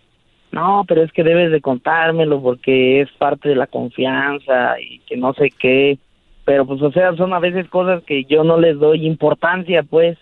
no, 0.51 0.87
pero 0.89 1.03
es 1.03 1.13
que 1.13 1.25
debes 1.25 1.53
de 1.53 1.61
contármelo 1.61 2.41
porque 2.41 3.03
es 3.03 3.11
parte 3.19 3.51
de 3.51 3.57
la 3.57 3.67
confianza 3.67 4.81
y 4.81 5.01
que 5.01 5.19
no 5.19 5.35
sé 5.35 5.51
qué. 5.51 5.99
Pero 6.45 6.67
pues, 6.67 6.83
o 6.83 6.93
sea, 6.93 7.15
son 7.17 7.33
a 7.33 7.39
veces 7.39 7.69
cosas 7.69 8.03
que 8.05 8.25
yo 8.25 8.45
no 8.45 8.59
les 8.59 8.79
doy 8.79 9.07
importancia, 9.07 9.83
pues. 9.83 10.19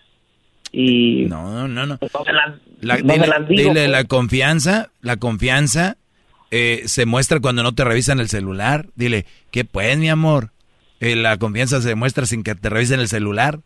Y... 0.71 1.25
No, 1.29 1.67
no, 1.67 1.85
no. 1.85 1.97
pues, 1.97 2.13
no 2.13 2.23
se 2.23 2.33
las, 2.33 2.51
La- 2.81 2.97
no 2.97 3.13
se 3.13 3.19
dile 3.19 3.27
las 3.27 3.47
digo, 3.47 3.61
dile 3.69 3.73
pues. 3.81 3.89
la 3.89 4.03
confianza, 4.05 4.89
la 5.01 5.17
confianza 5.17 5.97
eh, 6.51 6.81
se 6.85 7.05
muestra 7.05 7.39
cuando 7.39 7.61
no 7.63 7.73
te 7.73 7.83
revisan 7.83 8.19
el 8.19 8.29
celular. 8.29 8.85
Dile, 8.95 9.25
¿qué 9.51 9.65
pues, 9.65 9.97
mi 9.97 10.09
amor? 10.09 10.49
Eh, 10.99 11.15
la 11.17 11.37
confianza 11.37 11.81
se 11.81 11.95
muestra 11.95 12.25
sin 12.25 12.43
que 12.43 12.55
te 12.55 12.69
revisen 12.69 12.99
el 13.01 13.07
celular. 13.09 13.59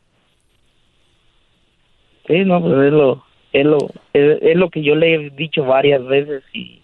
Sí, 2.27 2.43
no, 2.43 2.59
pues 2.61 2.73
es 2.87 2.91
lo, 2.91 3.23
es 3.53 3.65
lo, 3.65 3.77
es, 4.13 4.41
es 4.41 4.55
lo 4.57 4.69
que 4.69 4.83
yo 4.83 4.95
le 4.95 5.13
he 5.15 5.29
dicho 5.29 5.63
varias 5.63 6.03
veces 6.05 6.43
y 6.51 6.81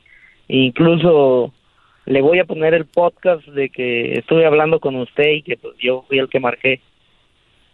incluso 0.47 1.53
le 2.05 2.21
voy 2.21 2.39
a 2.39 2.45
poner 2.45 2.73
el 2.73 2.85
podcast 2.85 3.45
de 3.47 3.69
que 3.69 4.13
estuve 4.19 4.45
hablando 4.45 4.79
con 4.79 4.95
usted 4.95 5.29
y 5.31 5.41
que 5.41 5.57
pues 5.57 5.75
yo 5.81 6.03
fui 6.07 6.19
el 6.19 6.29
que 6.29 6.39
marqué 6.39 6.81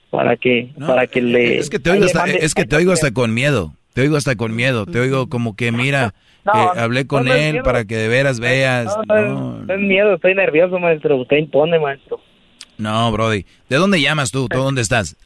para 0.10 0.38
que, 0.38 0.70
para 0.80 1.08
que 1.08 1.22
le... 1.22 1.58
Es 1.60 1.70
que 1.70 1.80
te 1.80 1.92
oigo 1.92 2.06
hasta, 2.06 2.26
mande- 2.26 2.40
es 2.42 2.54
que 2.56 2.66
te 2.66 2.76
oigo 2.76 2.92
hasta 2.92 3.12
con 3.12 3.34
miedo. 3.34 3.74
Te 3.94 4.02
oigo 4.02 4.18
hasta 4.18 4.36
con 4.36 4.56
miedo. 4.56 4.86
Te 4.86 5.00
oigo 5.00 5.30
como 5.30 5.56
que, 5.56 5.72
mira, 5.72 6.14
No, 6.46 6.54
eh, 6.74 6.80
hablé 6.80 7.06
con 7.06 7.26
no, 7.26 7.34
él 7.34 7.62
para 7.64 7.86
que 7.86 7.96
de 7.96 8.08
veras 8.08 8.40
veas. 8.40 8.98
No, 9.08 9.16
no, 9.22 9.58
no 9.66 9.74
es 9.74 9.80
miedo, 9.80 10.16
estoy 10.16 10.34
nervioso, 10.36 10.80
maestro. 10.80 11.18
Usted 11.18 11.38
impone, 11.38 11.80
maestro. 11.80 12.20
No, 12.78 13.12
Brody. 13.12 13.46
¿De 13.68 13.76
dónde 13.76 14.02
llamas 14.02 14.32
tú? 14.32 14.48
¿Tú 14.48 14.58
dónde 14.58 14.82
estás? 14.82 15.18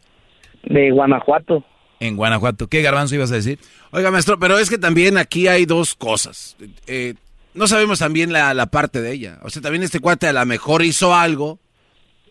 De 0.63 0.89
Guanajuato. 0.91 1.63
En 1.99 2.15
Guanajuato. 2.17 2.67
¿Qué 2.67 2.81
garbanzo 2.81 3.15
ibas 3.15 3.31
a 3.31 3.35
decir? 3.35 3.59
Oiga, 3.91 4.09
maestro, 4.11 4.39
pero 4.39 4.57
es 4.57 4.69
que 4.69 4.77
también 4.79 5.17
aquí 5.17 5.47
hay 5.47 5.65
dos 5.65 5.93
cosas. 5.93 6.57
Eh, 6.87 7.13
no 7.53 7.67
sabemos 7.67 7.99
también 7.99 8.31
la, 8.33 8.53
la, 8.53 8.65
parte 8.67 9.01
de 9.01 9.11
ella. 9.13 9.39
O 9.43 9.49
sea, 9.49 9.61
también 9.61 9.83
este 9.83 9.99
cuate 9.99 10.27
a 10.27 10.33
lo 10.33 10.45
mejor 10.45 10.83
hizo 10.83 11.15
algo 11.15 11.59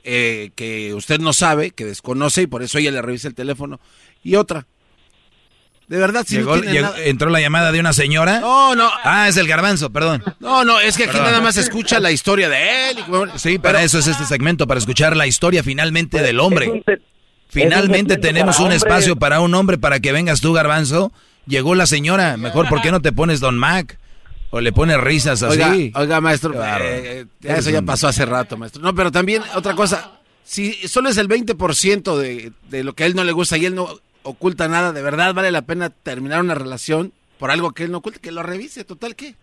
eh, 0.04 0.50
que 0.56 0.94
usted 0.94 1.20
no 1.20 1.32
sabe, 1.32 1.70
que 1.70 1.84
desconoce 1.84 2.42
y 2.42 2.46
por 2.46 2.62
eso 2.62 2.78
ella 2.78 2.90
le 2.90 3.02
revisa 3.02 3.28
el 3.28 3.34
teléfono. 3.34 3.80
Y 4.22 4.34
otra. 4.36 4.66
De 5.88 5.98
verdad, 5.98 6.24
si 6.26 6.36
llegó, 6.36 6.54
no 6.56 6.62
tiene 6.62 6.74
llegó, 6.76 6.86
nada- 6.90 7.04
entró 7.04 7.28
la 7.30 7.40
llamada 7.40 7.70
de 7.70 7.78
una 7.80 7.92
señora. 7.92 8.40
No, 8.40 8.74
no. 8.74 8.90
Ah, 9.04 9.28
es 9.28 9.36
el 9.36 9.46
garbanzo, 9.46 9.90
perdón. 9.90 10.22
No, 10.40 10.64
no, 10.64 10.80
es 10.80 10.96
que 10.96 11.04
aquí 11.04 11.12
Perdón. 11.12 11.26
nada 11.30 11.40
más 11.42 11.56
se 11.56 11.60
escucha 11.60 12.00
la 12.00 12.10
historia 12.10 12.48
de 12.48 12.90
él. 12.90 12.98
y- 13.00 13.38
Sí, 13.38 13.58
para 13.58 13.82
eso 13.82 13.98
es 13.98 14.06
este 14.06 14.24
segmento, 14.24 14.66
para 14.66 14.78
escuchar 14.78 15.16
la 15.16 15.26
historia 15.26 15.62
finalmente 15.62 16.18
del 16.18 16.26
Es 16.26 16.32
un 16.34 16.40
hombre. 16.40 16.82
Finalmente 17.48 17.74
es 17.74 17.90
un 17.90 17.94
segmento 17.94 18.20
tenemos 18.20 18.60
un 18.60 18.72
espacio 18.72 19.16
para 19.16 19.40
un 19.40 19.54
hombre 19.54 19.76
para 19.76 20.00
que 20.00 20.12
vengas 20.12 20.40
tú, 20.40 20.52
garbanzo. 20.54 21.12
Llegó 21.46 21.74
la 21.74 21.86
señora. 21.86 22.36
Mejor, 22.38 22.68
¿por 22.68 22.80
qué 22.80 22.90
no 22.90 23.00
te 23.02 23.12
pones 23.12 23.40
Don 23.40 23.58
Mac? 23.58 23.98
O 24.54 24.60
le 24.60 24.70
pones 24.70 24.98
risas 24.98 25.42
así. 25.42 25.62
Oiga, 25.62 25.98
oiga, 25.98 26.20
maestro, 26.20 26.52
eh, 26.54 27.20
eh, 27.20 27.26
eso 27.42 27.70
ya 27.70 27.80
pasó 27.80 28.06
hace 28.06 28.26
rato, 28.26 28.58
maestro. 28.58 28.82
No, 28.82 28.94
pero 28.94 29.10
también 29.10 29.42
otra 29.54 29.74
cosa, 29.74 30.20
si 30.44 30.74
solo 30.86 31.08
es 31.08 31.16
el 31.16 31.26
20% 31.26 32.16
de, 32.18 32.52
de 32.68 32.84
lo 32.84 32.92
que 32.92 33.04
a 33.04 33.06
él 33.06 33.16
no 33.16 33.24
le 33.24 33.32
gusta 33.32 33.56
y 33.56 33.64
él 33.64 33.74
no 33.74 33.88
oculta 34.22 34.68
nada, 34.68 34.92
¿de 34.92 35.00
verdad 35.00 35.32
vale 35.32 35.50
la 35.50 35.62
pena 35.62 35.88
terminar 35.88 36.42
una 36.42 36.54
relación 36.54 37.14
por 37.38 37.50
algo 37.50 37.72
que 37.72 37.84
él 37.84 37.92
no 37.92 37.98
oculta? 37.98 38.20
Que 38.20 38.30
lo 38.30 38.42
revise, 38.42 38.84
total, 38.84 39.16
¿qué? 39.16 39.36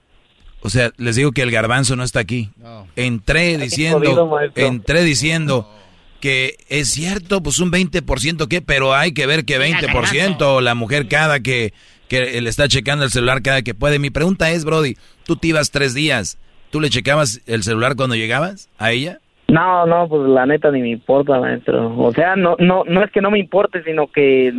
O 0.61 0.69
sea, 0.69 0.91
les 0.97 1.15
digo 1.15 1.31
que 1.31 1.41
el 1.41 1.49
garbanzo 1.49 1.95
no 1.95 2.03
está 2.03 2.19
aquí. 2.19 2.51
Entré 2.95 3.53
jodido, 3.53 3.65
diciendo, 3.65 4.39
entré 4.55 5.03
diciendo 5.03 5.75
que 6.19 6.57
es 6.67 6.89
cierto, 6.89 7.41
pues 7.41 7.57
un 7.57 7.71
20% 7.71 8.47
qué, 8.47 8.61
pero 8.61 8.93
hay 8.93 9.13
que 9.13 9.25
ver 9.25 9.43
que 9.43 9.59
20% 9.59 10.61
la 10.61 10.75
mujer 10.75 11.07
cada 11.07 11.39
que, 11.39 11.73
que 12.09 12.41
le 12.41 12.49
está 12.49 12.67
checando 12.67 13.05
el 13.05 13.11
celular 13.11 13.41
cada 13.41 13.61
que 13.61 13.73
puede. 13.73 13.99
Mi 13.99 14.09
pregunta 14.09 14.51
es, 14.51 14.65
Brody, 14.65 14.97
tú 15.25 15.37
te 15.37 15.47
ibas 15.47 15.71
tres 15.71 15.93
días, 15.93 16.37
¿tú 16.71 16.81
le 16.81 16.89
checabas 16.89 17.41
el 17.45 17.63
celular 17.63 17.95
cuando 17.95 18.15
llegabas 18.15 18.67
a 18.77 18.91
ella? 18.91 19.19
No, 19.47 19.87
no, 19.87 20.07
pues 20.07 20.29
la 20.29 20.45
neta 20.45 20.69
ni 20.69 20.79
me 20.81 20.89
importa, 20.91 21.39
maestro. 21.39 21.97
O 21.97 22.13
sea, 22.13 22.35
no, 22.35 22.55
no, 22.59 22.83
no 22.85 23.03
es 23.03 23.09
que 23.11 23.19
no 23.19 23.31
me 23.31 23.39
importe, 23.39 23.81
sino 23.83 24.05
que 24.11 24.53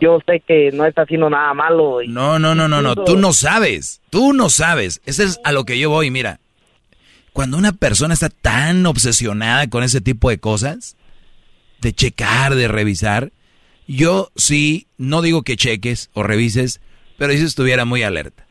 yo 0.00 0.18
sé 0.26 0.40
que 0.40 0.70
no 0.72 0.84
está 0.86 1.02
haciendo 1.02 1.30
nada 1.30 1.54
malo. 1.54 2.02
y- 2.02 2.08
No, 2.08 2.38
no, 2.40 2.52
no, 2.54 2.66
no, 2.66 2.82
no, 2.82 2.96
tú 2.96 3.16
no 3.16 3.32
sabes, 3.32 4.00
tú 4.10 4.32
no 4.32 4.48
sabes. 4.48 5.00
Ese 5.06 5.22
es 5.24 5.40
a 5.44 5.52
lo 5.52 5.64
que 5.64 5.78
yo 5.78 5.88
voy, 5.90 6.10
mira. 6.10 6.40
Cuando 7.32 7.56
una 7.58 7.72
persona 7.72 8.14
está 8.14 8.28
tan 8.28 8.84
obsesionada 8.86 9.68
con 9.68 9.84
ese 9.84 10.00
tipo 10.00 10.30
de 10.30 10.38
cosas, 10.38 10.96
de 11.80 11.92
checar, 11.92 12.54
de 12.56 12.66
revisar, 12.68 13.30
yo 13.86 14.30
sí, 14.34 14.86
no 14.98 15.22
digo 15.22 15.42
que 15.42 15.56
cheques 15.56 16.10
o 16.14 16.22
revises, 16.24 16.80
pero 17.18 17.32
si 17.32 17.40
estuviera 17.42 17.84
muy 17.84 18.02
alerta. 18.02 18.46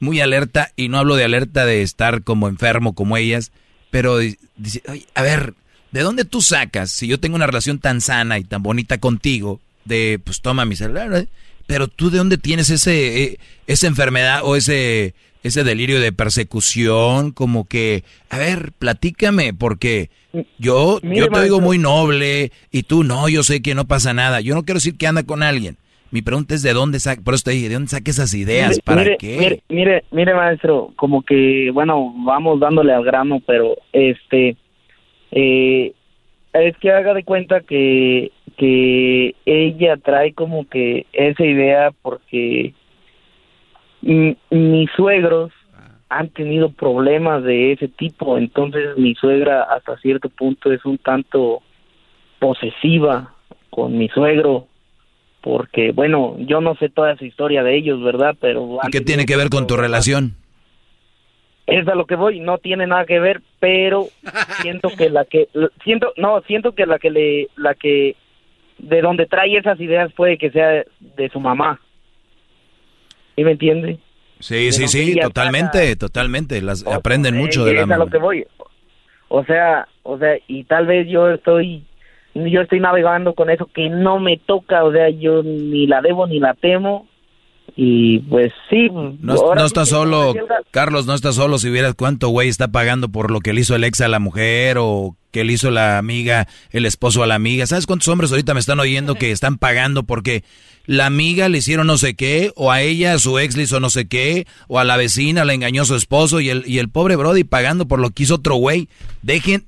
Muy 0.00 0.20
alerta, 0.20 0.72
y 0.76 0.88
no 0.88 0.98
hablo 0.98 1.16
de 1.16 1.24
alerta 1.24 1.64
de 1.64 1.82
estar 1.82 2.22
como 2.22 2.48
enfermo 2.48 2.94
como 2.94 3.16
ellas, 3.16 3.50
pero 3.90 4.18
di- 4.18 4.36
dice, 4.56 4.82
"Oye, 4.88 5.06
a 5.14 5.22
ver, 5.22 5.54
¿de 5.92 6.00
dónde 6.02 6.24
tú 6.24 6.42
sacas, 6.42 6.90
si 6.90 7.06
yo 7.06 7.18
tengo 7.18 7.36
una 7.36 7.46
relación 7.46 7.78
tan 7.78 8.00
sana 8.00 8.38
y 8.38 8.44
tan 8.44 8.62
bonita 8.62 8.98
contigo, 8.98 9.60
de, 9.84 10.20
pues 10.22 10.40
toma 10.42 10.64
mi 10.64 10.76
celular, 10.76 11.12
¿eh? 11.14 11.28
pero 11.66 11.88
tú 11.88 12.10
de 12.10 12.18
dónde 12.18 12.38
tienes 12.38 12.68
ese, 12.70 13.22
eh, 13.22 13.38
esa 13.66 13.86
enfermedad 13.86 14.40
o 14.44 14.54
ese, 14.56 15.14
ese 15.42 15.64
delirio 15.64 16.00
de 16.00 16.12
persecución, 16.12 17.30
como 17.32 17.66
que, 17.66 18.04
a 18.30 18.38
ver, 18.38 18.72
platícame, 18.78 19.54
porque 19.54 20.10
yo, 20.58 20.98
Mire, 21.02 21.20
yo 21.20 21.28
te 21.30 21.42
digo 21.44 21.60
muy 21.60 21.78
noble 21.78 22.52
y 22.70 22.82
tú 22.82 23.04
no, 23.04 23.28
yo 23.28 23.42
sé 23.42 23.62
que 23.62 23.74
no 23.74 23.86
pasa 23.86 24.12
nada. 24.12 24.40
Yo 24.40 24.54
no 24.54 24.64
quiero 24.64 24.78
decir 24.78 24.96
que 24.96 25.06
anda 25.06 25.22
con 25.22 25.42
alguien. 25.42 25.76
Mi 26.10 26.22
pregunta 26.22 26.54
es 26.54 26.62
de 26.62 26.72
dónde 26.72 27.00
saca, 27.00 27.20
por 27.22 27.34
eso 27.34 27.44
te 27.44 27.50
dije, 27.52 27.68
¿de 27.68 27.74
dónde 27.74 27.88
saca 27.88 28.10
esas 28.10 28.32
ideas? 28.34 28.80
¿Para 28.80 29.02
mire, 29.02 29.16
qué? 29.18 29.36
Mire, 29.38 29.62
mire, 29.68 30.04
mire, 30.10 30.34
maestro, 30.34 30.92
como 30.96 31.22
que, 31.22 31.70
bueno, 31.72 32.12
vamos 32.24 32.60
dándole 32.60 32.92
al 32.92 33.04
grano, 33.04 33.40
pero 33.46 33.76
este, 33.92 34.56
eh, 35.32 35.92
es 36.52 36.76
que 36.78 36.90
haga 36.92 37.12
de 37.12 37.24
cuenta 37.24 37.60
que, 37.60 38.30
que 38.56 39.34
ella 39.44 39.96
trae 39.96 40.32
como 40.32 40.66
que 40.68 41.06
esa 41.12 41.44
idea 41.44 41.90
porque 42.02 42.72
mi- 44.00 44.36
mis 44.50 44.90
suegros 44.96 45.52
han 46.08 46.28
tenido 46.28 46.70
problemas 46.70 47.42
de 47.42 47.72
ese 47.72 47.88
tipo, 47.88 48.38
entonces 48.38 48.96
mi 48.96 49.14
suegra 49.16 49.64
hasta 49.64 49.98
cierto 49.98 50.28
punto 50.28 50.72
es 50.72 50.84
un 50.84 50.98
tanto 50.98 51.62
posesiva 52.38 53.34
con 53.70 53.98
mi 53.98 54.08
suegro 54.08 54.68
porque 55.46 55.92
bueno, 55.92 56.34
yo 56.40 56.60
no 56.60 56.74
sé 56.74 56.88
toda 56.88 57.12
esa 57.12 57.24
historia 57.24 57.62
de 57.62 57.76
ellos, 57.76 58.02
¿verdad? 58.02 58.34
Pero 58.40 58.80
¿Y 58.82 58.90
qué 58.90 59.00
tiene 59.00 59.26
que 59.26 59.36
ver 59.36 59.48
con 59.48 59.68
tu 59.68 59.76
relación? 59.76 60.34
es 61.68 61.86
a 61.86 61.94
lo 61.94 62.04
que 62.06 62.16
voy, 62.16 62.40
no 62.40 62.58
tiene 62.58 62.88
nada 62.88 63.06
que 63.06 63.20
ver, 63.20 63.42
pero 63.60 64.06
siento 64.62 64.88
que 64.98 65.08
la 65.08 65.24
que 65.24 65.48
siento 65.84 66.12
no, 66.16 66.40
siento 66.48 66.72
que 66.72 66.84
la 66.84 66.98
que 66.98 67.10
le 67.10 67.48
la 67.56 67.74
que 67.76 68.16
de 68.78 69.00
donde 69.00 69.26
trae 69.26 69.56
esas 69.56 69.78
ideas 69.78 70.12
puede 70.14 70.36
que 70.36 70.50
sea 70.50 70.82
de 70.98 71.28
su 71.32 71.38
mamá. 71.38 71.80
¿Sí 73.36 73.44
me 73.44 73.52
entiende? 73.52 74.00
Sí, 74.40 74.72
sí, 74.72 74.88
sí, 74.88 75.16
totalmente, 75.20 75.94
totalmente. 75.94 76.60
Las 76.60 76.84
aprenden 76.84 77.36
mucho 77.36 77.62
Eh, 77.62 77.72
de 77.72 77.80
es 77.82 77.88
la 77.88 77.94
a 77.94 77.98
lo 77.98 78.08
que 78.08 78.18
voy. 78.18 78.44
O 79.28 79.44
sea, 79.44 79.86
o 80.02 80.18
sea, 80.18 80.36
y 80.48 80.64
tal 80.64 80.86
vez 80.86 81.08
yo 81.08 81.30
estoy 81.30 81.85
yo 82.50 82.60
estoy 82.60 82.80
navegando 82.80 83.34
con 83.34 83.50
eso 83.50 83.68
que 83.72 83.88
no 83.88 84.18
me 84.18 84.36
toca, 84.36 84.84
o 84.84 84.92
sea, 84.92 85.10
yo 85.10 85.42
ni 85.42 85.86
la 85.86 86.00
debo 86.00 86.26
ni 86.26 86.38
la 86.38 86.54
temo 86.54 87.06
y 87.74 88.20
pues 88.20 88.52
sí, 88.70 88.88
No, 88.90 89.34
ahora 89.34 89.60
no 89.60 89.60
sí 89.60 89.66
estás 89.66 89.88
que 89.88 89.94
solo, 89.94 90.34
Carlos, 90.70 91.06
no 91.06 91.14
estás 91.14 91.34
solo 91.34 91.58
si 91.58 91.68
vieras 91.68 91.94
cuánto 91.94 92.28
güey 92.28 92.48
está 92.48 92.68
pagando 92.68 93.10
por 93.10 93.30
lo 93.30 93.40
que 93.40 93.52
le 93.52 93.60
hizo 93.60 93.74
el 93.74 93.84
ex 93.84 94.00
a 94.00 94.08
la 94.08 94.18
mujer 94.18 94.78
o 94.78 95.16
que 95.30 95.44
le 95.44 95.52
hizo 95.52 95.70
la 95.70 95.98
amiga, 95.98 96.48
el 96.70 96.86
esposo 96.86 97.22
a 97.22 97.26
la 97.26 97.34
amiga. 97.34 97.66
¿Sabes 97.66 97.86
cuántos 97.86 98.08
hombres 98.08 98.30
ahorita 98.30 98.54
me 98.54 98.60
están 98.60 98.80
oyendo 98.80 99.16
que 99.16 99.30
están 99.30 99.58
pagando 99.58 100.04
porque 100.04 100.42
la 100.86 101.04
amiga 101.04 101.50
le 101.50 101.58
hicieron 101.58 101.86
no 101.86 101.98
sé 101.98 102.14
qué, 102.14 102.52
o 102.56 102.72
a 102.72 102.80
ella, 102.80 103.12
a 103.12 103.18
su 103.18 103.38
ex 103.38 103.56
le 103.56 103.64
hizo 103.64 103.78
no 103.78 103.90
sé 103.90 104.08
qué, 104.08 104.46
o 104.68 104.78
a 104.78 104.84
la 104.84 104.96
vecina 104.96 105.44
le 105.44 105.52
engañó 105.52 105.82
a 105.82 105.86
su 105.86 105.96
esposo 105.96 106.40
y 106.40 106.48
el, 106.48 106.62
y 106.66 106.78
el 106.78 106.88
pobre 106.88 107.16
Brody 107.16 107.44
pagando 107.44 107.86
por 107.86 107.98
lo 107.98 108.08
que 108.08 108.22
hizo 108.22 108.36
otro 108.36 108.54
güey? 108.54 108.88
Dejen, 109.20 109.66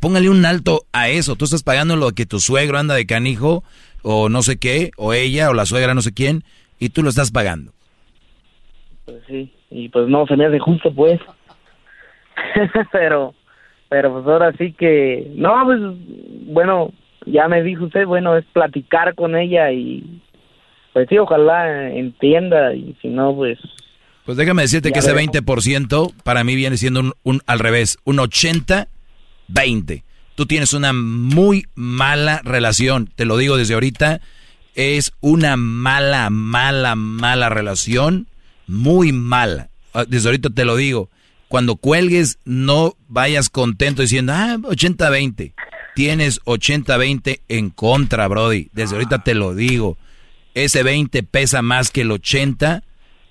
póngale 0.00 0.28
un 0.28 0.44
alto 0.46 0.82
a 0.92 1.08
eso. 1.08 1.36
Tú 1.36 1.44
estás 1.44 1.62
pagando 1.62 1.96
lo 1.96 2.12
que 2.12 2.26
tu 2.26 2.40
suegro 2.40 2.78
anda 2.78 2.94
de 2.94 3.06
canijo, 3.06 3.64
o 4.02 4.28
no 4.28 4.42
sé 4.42 4.56
qué, 4.58 4.90
o 4.96 5.12
ella, 5.12 5.50
o 5.50 5.54
la 5.54 5.66
suegra, 5.66 5.94
no 5.94 6.02
sé 6.02 6.12
quién, 6.12 6.44
y 6.78 6.88
tú 6.90 7.02
lo 7.02 7.08
estás 7.10 7.30
pagando. 7.30 7.72
Pues 9.04 9.18
sí, 9.26 9.52
y 9.70 9.88
pues 9.88 10.08
no, 10.08 10.26
se 10.26 10.36
me 10.36 10.46
hace 10.46 10.58
justo 10.58 10.92
pues. 10.94 11.20
pero, 12.92 13.34
pero 13.88 14.12
pues 14.12 14.26
ahora 14.26 14.52
sí 14.58 14.72
que, 14.72 15.30
no, 15.34 15.52
pues 15.64 15.80
bueno, 16.46 16.92
ya 17.26 17.48
me 17.48 17.62
dijo 17.62 17.84
usted, 17.84 18.06
bueno, 18.06 18.36
es 18.36 18.44
platicar 18.52 19.14
con 19.14 19.36
ella 19.36 19.70
y 19.72 20.20
pues 20.92 21.08
sí, 21.08 21.18
ojalá 21.18 21.90
entienda 21.90 22.74
y 22.74 22.96
si 23.00 23.08
no, 23.08 23.34
pues... 23.34 23.58
Pues 24.24 24.36
déjame 24.36 24.62
decirte 24.62 24.92
que 24.92 25.00
ese 25.00 25.12
veremos. 25.12 25.34
20% 25.34 26.12
para 26.22 26.44
mí 26.44 26.54
viene 26.54 26.76
siendo 26.76 27.00
un, 27.00 27.12
un- 27.24 27.40
al 27.46 27.58
revés, 27.58 27.98
un 28.04 28.20
80-20. 29.48 30.02
Tú 30.34 30.46
tienes 30.46 30.72
una 30.72 30.92
muy 30.92 31.66
mala 31.74 32.40
relación, 32.44 33.10
te 33.14 33.24
lo 33.24 33.36
digo 33.36 33.56
desde 33.56 33.74
ahorita, 33.74 34.20
es 34.74 35.12
una 35.20 35.56
mala, 35.56 36.30
mala, 36.30 36.96
mala 36.96 37.48
relación, 37.50 38.28
muy 38.66 39.12
mala. 39.12 39.68
Ah, 39.92 40.04
Desde 40.08 40.28
ahorita 40.28 40.50
te 40.50 40.64
lo 40.64 40.76
digo, 40.76 41.10
cuando 41.48 41.76
cuelgues 41.76 42.38
no 42.44 42.96
vayas 43.08 43.50
contento 43.50 44.00
diciendo, 44.02 44.32
ah, 44.34 44.56
80-20. 44.58 45.52
Tienes 45.94 46.40
80-20 46.44 47.40
en 47.48 47.68
contra, 47.68 48.26
Brody. 48.26 48.70
Desde 48.72 48.94
ahorita 48.94 49.22
te 49.22 49.34
lo 49.34 49.54
digo. 49.54 49.98
Ese 50.54 50.82
20 50.82 51.22
pesa 51.22 51.60
más 51.60 51.90
que 51.90 52.00
el 52.00 52.10
80 52.10 52.82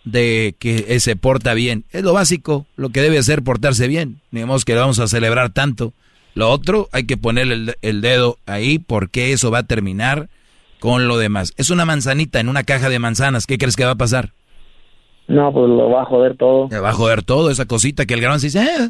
de 0.03 0.55
que 0.59 0.85
eh, 0.89 0.99
se 0.99 1.15
porta 1.15 1.53
bien. 1.53 1.85
Es 1.91 2.03
lo 2.03 2.13
básico, 2.13 2.65
lo 2.75 2.89
que 2.89 3.01
debe 3.01 3.17
hacer 3.17 3.43
portarse 3.43 3.87
bien. 3.87 4.21
Ni 4.31 4.43
modo 4.45 4.59
que 4.59 4.73
lo 4.73 4.81
vamos 4.81 4.99
a 4.99 5.07
celebrar 5.07 5.51
tanto. 5.51 5.93
Lo 6.33 6.49
otro, 6.49 6.89
hay 6.91 7.05
que 7.05 7.17
ponerle 7.17 7.53
el, 7.55 7.75
el 7.81 8.01
dedo 8.01 8.37
ahí 8.45 8.79
porque 8.79 9.33
eso 9.33 9.51
va 9.51 9.59
a 9.59 9.63
terminar 9.67 10.29
con 10.79 11.07
lo 11.07 11.17
demás. 11.17 11.53
Es 11.57 11.69
una 11.69 11.85
manzanita 11.85 12.39
en 12.39 12.49
una 12.49 12.63
caja 12.63 12.89
de 12.89 12.99
manzanas. 12.99 13.45
¿Qué 13.45 13.57
crees 13.57 13.75
que 13.75 13.85
va 13.85 13.91
a 13.91 13.95
pasar? 13.95 14.31
No, 15.27 15.53
pues 15.53 15.69
lo 15.69 15.89
va 15.89 16.01
a 16.01 16.05
joder 16.05 16.35
todo. 16.35 16.67
Le 16.69 16.79
va 16.79 16.89
a 16.89 16.93
joder 16.93 17.23
todo, 17.23 17.51
esa 17.51 17.65
cosita 17.65 18.05
que 18.05 18.15
el 18.15 18.21
garbanzo 18.21 18.47
dice, 18.47 18.59
"Ah, 18.59 18.89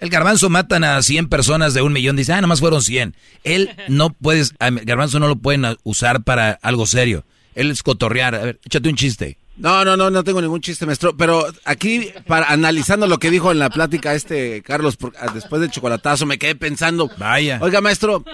el 0.00 0.10
garbanzo 0.10 0.50
matan 0.50 0.84
a 0.84 1.00
100 1.00 1.28
personas 1.28 1.72
de 1.72 1.80
un 1.80 1.94
millón, 1.94 2.16
dice, 2.16 2.32
ah, 2.34 2.40
nomás 2.42 2.60
fueron 2.60 2.82
100. 2.82 3.14
Él 3.42 3.70
no 3.88 4.10
puedes, 4.10 4.54
el 4.60 4.84
garbanzo 4.84 5.20
no 5.20 5.28
lo 5.28 5.36
pueden 5.36 5.64
usar 5.82 6.24
para 6.24 6.58
algo 6.60 6.84
serio. 6.86 7.24
Él 7.54 7.70
es 7.70 7.82
cotorrear, 7.82 8.34
a 8.34 8.44
ver, 8.44 8.60
échate 8.66 8.88
un 8.88 8.96
chiste. 8.96 9.38
No, 9.56 9.84
no, 9.84 9.96
no, 9.96 10.10
no 10.10 10.24
tengo 10.24 10.40
ningún 10.40 10.60
chiste, 10.60 10.84
maestro. 10.84 11.16
Pero 11.16 11.46
aquí, 11.64 12.10
para 12.26 12.46
analizando 12.46 13.06
lo 13.06 13.18
que 13.18 13.30
dijo 13.30 13.52
en 13.52 13.60
la 13.60 13.70
plática 13.70 14.14
este 14.14 14.62
Carlos, 14.62 14.98
ah, 15.18 15.30
después 15.32 15.60
del 15.60 15.70
chocolatazo, 15.70 16.26
me 16.26 16.38
quedé 16.38 16.56
pensando. 16.56 17.08
Vaya. 17.18 17.60
Oiga, 17.62 17.80
maestro, 17.80 18.24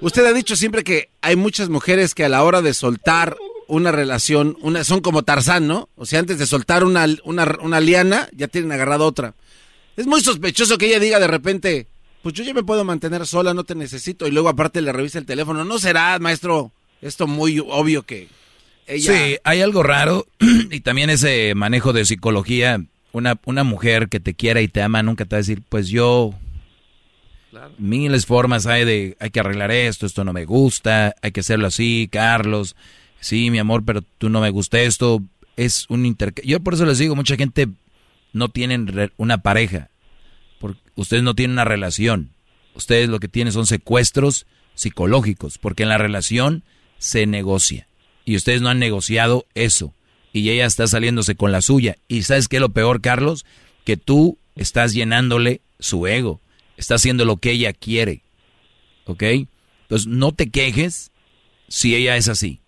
usted 0.00 0.24
ha 0.24 0.32
dicho 0.32 0.56
siempre 0.56 0.82
que 0.82 1.10
hay 1.20 1.36
muchas 1.36 1.68
mujeres 1.68 2.14
que 2.14 2.24
a 2.24 2.30
la 2.30 2.42
hora 2.44 2.62
de 2.62 2.72
soltar 2.72 3.36
una 3.68 3.92
relación, 3.92 4.56
una, 4.62 4.82
son 4.82 5.00
como 5.00 5.22
Tarzán, 5.22 5.66
¿no? 5.68 5.88
O 5.96 6.06
sea, 6.06 6.18
antes 6.18 6.38
de 6.38 6.46
soltar 6.46 6.82
una, 6.82 7.06
una, 7.24 7.56
una 7.62 7.80
liana, 7.80 8.28
ya 8.32 8.48
tienen 8.48 8.72
agarrado 8.72 9.06
otra. 9.06 9.34
Es 9.96 10.06
muy 10.06 10.22
sospechoso 10.22 10.78
que 10.78 10.86
ella 10.86 10.98
diga 10.98 11.20
de 11.20 11.28
repente, 11.28 11.86
pues 12.22 12.34
yo 12.34 12.42
ya 12.42 12.54
me 12.54 12.64
puedo 12.64 12.84
mantener 12.84 13.26
sola, 13.26 13.54
no 13.54 13.64
te 13.64 13.74
necesito, 13.74 14.26
y 14.26 14.30
luego 14.30 14.48
aparte 14.48 14.80
le 14.80 14.92
revisa 14.92 15.18
el 15.18 15.26
teléfono. 15.26 15.64
¿No 15.64 15.78
será, 15.78 16.18
maestro, 16.18 16.72
esto 17.00 17.26
muy 17.26 17.58
obvio 17.60 18.02
que 18.02 18.28
ella... 18.90 19.12
Sí, 19.12 19.36
hay 19.44 19.60
algo 19.60 19.82
raro, 19.82 20.26
y 20.70 20.80
también 20.80 21.10
ese 21.10 21.54
manejo 21.54 21.92
de 21.92 22.04
psicología, 22.04 22.84
una, 23.12 23.38
una 23.44 23.64
mujer 23.64 24.08
que 24.08 24.20
te 24.20 24.34
quiera 24.34 24.60
y 24.60 24.68
te 24.68 24.82
ama 24.82 25.02
nunca 25.02 25.24
te 25.24 25.36
va 25.36 25.38
a 25.38 25.42
decir, 25.42 25.62
pues 25.68 25.88
yo... 25.88 26.34
Miles 27.78 28.26
formas 28.26 28.66
hay 28.66 28.84
de, 28.84 29.16
hay 29.18 29.30
que 29.30 29.40
arreglar 29.40 29.72
esto, 29.72 30.06
esto 30.06 30.22
no 30.22 30.32
me 30.32 30.44
gusta, 30.44 31.16
hay 31.20 31.32
que 31.32 31.40
hacerlo 31.40 31.66
así, 31.66 32.08
Carlos 32.10 32.76
sí, 33.20 33.50
mi 33.50 33.58
amor, 33.58 33.84
pero 33.84 34.02
tú 34.02 34.28
no 34.28 34.40
me 34.40 34.50
gusta 34.50 34.80
esto, 34.80 35.22
es 35.56 35.86
un 35.88 36.06
intercambio. 36.06 36.50
Yo 36.50 36.60
por 36.60 36.74
eso 36.74 36.86
les 36.86 36.98
digo, 36.98 37.14
mucha 37.14 37.36
gente 37.36 37.68
no 38.32 38.48
tienen 38.48 39.12
una 39.16 39.42
pareja, 39.42 39.90
porque 40.58 40.80
ustedes 40.96 41.22
no 41.22 41.34
tienen 41.34 41.52
una 41.52 41.64
relación, 41.64 42.30
ustedes 42.74 43.08
lo 43.08 43.20
que 43.20 43.28
tienen 43.28 43.52
son 43.52 43.66
secuestros 43.66 44.46
psicológicos, 44.74 45.58
porque 45.58 45.84
en 45.84 45.90
la 45.90 45.98
relación 45.98 46.64
se 46.98 47.26
negocia, 47.26 47.86
y 48.24 48.36
ustedes 48.36 48.62
no 48.62 48.68
han 48.68 48.78
negociado 48.78 49.46
eso, 49.54 49.94
y 50.32 50.48
ella 50.50 50.66
está 50.66 50.86
saliéndose 50.86 51.34
con 51.34 51.52
la 51.52 51.62
suya, 51.62 51.96
y 52.08 52.22
¿sabes 52.22 52.48
qué 52.48 52.56
es 52.56 52.62
lo 52.62 52.70
peor, 52.70 53.00
Carlos? 53.00 53.44
Que 53.84 53.96
tú 53.96 54.38
estás 54.56 54.92
llenándole 54.92 55.60
su 55.78 56.06
ego, 56.06 56.40
estás 56.76 57.00
haciendo 57.00 57.24
lo 57.24 57.36
que 57.36 57.52
ella 57.52 57.72
quiere, 57.72 58.22
¿ok? 59.06 59.22
Entonces 59.82 60.06
no 60.06 60.32
te 60.32 60.50
quejes 60.50 61.10
si 61.68 61.94
ella 61.94 62.16
es 62.16 62.28
así 62.28 62.60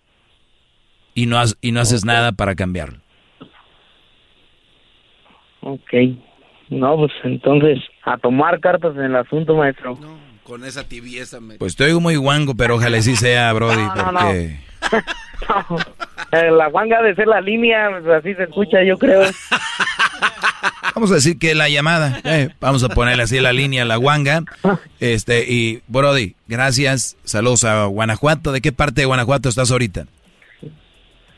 y 1.15 1.25
no, 1.25 1.41
y 1.61 1.71
no 1.71 1.79
haces 1.79 2.05
nada 2.05 2.31
para 2.31 2.55
cambiarlo. 2.55 2.99
Ok. 5.61 5.93
No, 6.69 6.97
pues 6.97 7.11
entonces, 7.23 7.79
a 8.03 8.17
tomar 8.17 8.59
cartas 8.59 8.95
en 8.95 9.03
el 9.03 9.15
asunto, 9.15 9.55
maestro. 9.55 9.97
No, 10.01 10.17
con 10.43 10.63
esa 10.65 10.87
tibieza. 10.87 11.39
Me... 11.39 11.57
Pues 11.57 11.73
estoy 11.73 11.93
muy 11.99 12.15
guango, 12.15 12.55
pero 12.55 12.75
ojalá 12.75 13.01
sí 13.01 13.15
sea, 13.15 13.53
Brody, 13.53 13.75
no, 13.77 14.11
no, 14.11 14.19
porque... 14.19 14.59
no. 14.91 14.99
La 16.31 16.67
guanga 16.67 17.01
de 17.03 17.13
ser 17.13 17.27
la 17.27 17.41
línea, 17.41 17.89
así 18.17 18.33
se 18.33 18.43
escucha, 18.43 18.83
yo 18.83 18.97
creo. 18.97 19.21
Vamos 20.95 21.11
a 21.11 21.15
decir 21.15 21.37
que 21.37 21.55
la 21.55 21.69
llamada, 21.69 22.21
eh, 22.23 22.49
vamos 22.59 22.83
a 22.83 22.89
ponerle 22.89 23.23
así 23.23 23.39
la 23.39 23.51
línea, 23.51 23.83
la 23.83 23.95
guanga. 23.95 24.43
Este, 24.99 25.51
y 25.51 25.81
Brody, 25.87 26.35
gracias, 26.47 27.17
saludos 27.23 27.63
a 27.63 27.85
Guanajuato. 27.85 28.51
¿De 28.51 28.61
qué 28.61 28.71
parte 28.71 29.01
de 29.01 29.05
Guanajuato 29.05 29.49
estás 29.49 29.71
ahorita? 29.71 30.05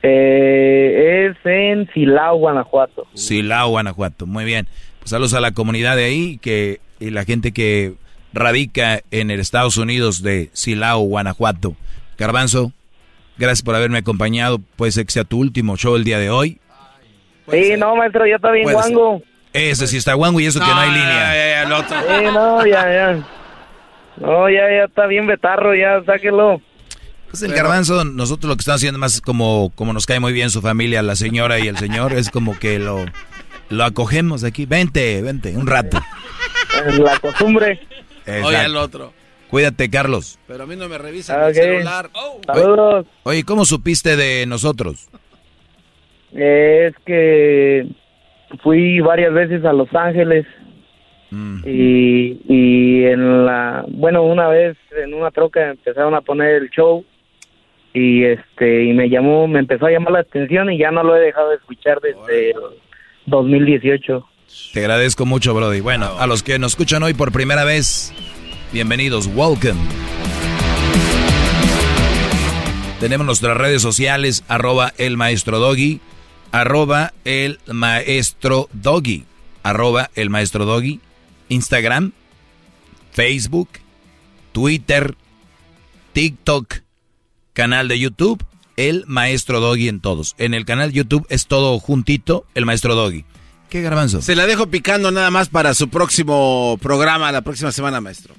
Eh, 0.03 1.29
es 1.29 1.37
en 1.45 1.89
Silao, 1.93 2.37
Guanajuato. 2.37 3.07
Silao, 3.13 3.69
Guanajuato. 3.69 4.25
Muy 4.27 4.43
bien. 4.43 4.67
Pues 4.99 5.11
saludos 5.11 5.33
a 5.33 5.39
la 5.39 5.51
comunidad 5.51 5.95
de 5.95 6.05
ahí 6.05 6.37
que, 6.37 6.79
y 6.99 7.09
la 7.11 7.23
gente 7.23 7.53
que 7.53 7.93
radica 8.33 9.01
en 9.11 9.31
el 9.31 9.39
Estados 9.39 9.77
Unidos 9.77 10.21
de 10.21 10.49
Silao, 10.53 10.99
Guanajuato. 10.99 11.75
Garbanzo, 12.17 12.71
gracias 13.37 13.61
por 13.61 13.75
haberme 13.75 13.99
acompañado. 13.99 14.59
Puede 14.75 14.91
ser 14.91 15.05
que 15.05 15.11
sea 15.11 15.23
tu 15.23 15.39
último 15.39 15.77
show 15.77 15.95
el 15.95 16.03
día 16.03 16.19
de 16.19 16.29
hoy. 16.29 16.59
Sí, 17.51 17.73
no, 17.77 17.95
maestro, 17.95 18.25
ya 18.25 18.35
está 18.35 18.51
bien 18.51 18.71
guango. 18.71 19.21
Ese 19.53 19.87
sí 19.87 19.97
está 19.97 20.13
guango 20.13 20.39
y 20.39 20.45
eso 20.45 20.59
que 20.59 20.65
no 20.65 20.77
hay 20.77 20.91
línea. 20.91 21.07
Ya, 21.07 21.35
ya, 21.35 21.63
el 21.63 21.71
otro. 21.71 21.97
Sí, 22.01 22.25
no, 22.25 22.65
ya, 22.65 22.93
ya. 22.93 23.27
No, 24.17 24.49
ya, 24.49 24.61
ya 24.69 24.85
está 24.85 25.05
bien 25.07 25.27
betarro, 25.27 25.75
ya, 25.75 26.01
sáquelo. 26.05 26.61
Pues 27.29 27.43
el 27.43 27.53
garbanzo, 27.53 28.05
nosotros 28.05 28.49
lo 28.49 28.55
que 28.55 28.61
estamos 28.61 28.79
haciendo 28.79 28.99
más 28.99 29.19
como, 29.21 29.71
como 29.75 29.93
nos 29.93 30.05
cae 30.05 30.19
muy 30.19 30.33
bien 30.33 30.49
su 30.49 30.61
familia, 30.61 31.01
la 31.01 31.15
señora 31.15 31.59
y 31.59 31.67
el 31.67 31.77
señor, 31.77 32.13
es 32.13 32.29
como 32.29 32.57
que 32.57 32.79
lo, 32.79 33.05
lo 33.69 33.83
acogemos 33.83 34.43
aquí. 34.43 34.65
Vente, 34.65 35.21
vente, 35.21 35.55
un 35.55 35.67
rato. 35.67 36.01
La 36.97 37.19
costumbre. 37.19 37.79
Oye, 38.43 38.65
el 38.65 38.77
otro. 38.77 39.13
Cuídate, 39.55 39.89
Carlos. 39.89 40.37
Pero 40.47 40.63
a 40.65 40.67
mí 40.67 40.75
no 40.75 40.89
me 40.89 40.97
revisan 40.97 41.41
el 41.41 41.55
celular. 41.55 42.09
Saludos. 42.45 43.05
Oye, 43.23 43.45
¿cómo 43.45 43.63
supiste 43.63 44.17
de 44.17 44.45
nosotros? 44.45 45.07
Es 46.33 46.93
que 47.05 47.87
fui 48.61 48.99
varias 48.99 49.31
veces 49.31 49.63
a 49.63 49.71
Los 49.71 49.87
Ángeles. 49.95 50.45
Mm. 51.31 51.59
Y, 51.65 52.41
y 52.49 53.05
en 53.05 53.45
la, 53.45 53.85
bueno, 53.87 54.23
una 54.23 54.49
vez 54.49 54.75
en 55.01 55.13
una 55.13 55.31
troca 55.31 55.69
empezaron 55.69 56.15
a 56.15 56.19
poner 56.19 56.55
el 56.55 56.69
show 56.69 57.05
y 57.93 58.25
este 58.25 58.83
y 58.83 58.91
me 58.91 59.07
llamó, 59.07 59.47
me 59.47 59.59
empezó 59.59 59.85
a 59.85 59.91
llamar 59.91 60.11
la 60.11 60.19
atención 60.19 60.69
y 60.69 60.79
ya 60.79 60.91
no 60.91 61.01
lo 61.01 61.15
he 61.15 61.21
dejado 61.21 61.51
de 61.51 61.55
escuchar 61.55 62.01
desde 62.01 62.53
2018. 63.27 64.27
Te 64.73 64.81
agradezco 64.81 65.25
mucho, 65.25 65.53
Brody. 65.53 65.79
Bueno, 65.79 66.11
a 66.19 66.27
los 66.27 66.43
que 66.43 66.59
nos 66.59 66.73
escuchan 66.73 67.03
hoy 67.03 67.13
por 67.13 67.31
primera 67.31 67.63
vez, 67.63 68.13
bienvenidos, 68.71 69.27
welcome. 69.27 69.79
Tenemos 72.99 73.25
nuestras 73.25 73.57
redes 73.57 73.81
sociales, 73.81 74.43
arroba 74.47 74.93
el 74.97 75.17
maestro 75.17 75.59
doggy, 75.59 76.01
arroba 76.51 77.13
el 77.25 77.59
maestro 77.67 78.69
doggy, 78.73 79.25
arroba 79.63 80.09
el 80.15 80.29
maestro 80.29 80.65
doggy, 80.65 80.99
Instagram, 81.49 82.13
Facebook, 83.11 83.69
Twitter, 84.51 85.15
TikTok, 86.13 86.75
canal 87.53 87.87
de 87.87 87.99
YouTube, 87.99 88.43
el 88.77 89.05
maestro 89.07 89.59
Doggy 89.59 89.87
en 89.87 90.01
todos. 90.01 90.35
En 90.37 90.53
el 90.53 90.65
canal 90.65 90.91
YouTube 90.91 91.25
es 91.29 91.47
todo 91.47 91.79
juntito, 91.79 92.45
el 92.55 92.65
maestro 92.65 92.95
Doggy. 92.95 93.25
¿Qué 93.69 93.81
garbanzo? 93.81 94.21
Se 94.21 94.35
la 94.35 94.45
dejo 94.45 94.67
picando 94.67 95.11
nada 95.11 95.31
más 95.31 95.49
para 95.49 95.73
su 95.73 95.89
próximo 95.89 96.77
programa, 96.81 97.31
la 97.31 97.41
próxima 97.41 97.71
semana, 97.71 97.99
maestro. 97.99 98.35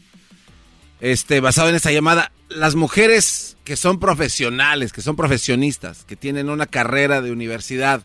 Este, 1.00 1.40
basado 1.40 1.68
en 1.68 1.74
esta 1.74 1.92
llamada, 1.92 2.32
las 2.48 2.74
mujeres 2.74 3.56
que 3.64 3.76
son 3.76 3.98
profesionales, 3.98 4.92
que 4.92 5.02
son 5.02 5.16
profesionistas, 5.16 6.04
que 6.04 6.16
tienen 6.16 6.48
una 6.48 6.66
carrera 6.66 7.20
de 7.20 7.32
universidad, 7.32 8.02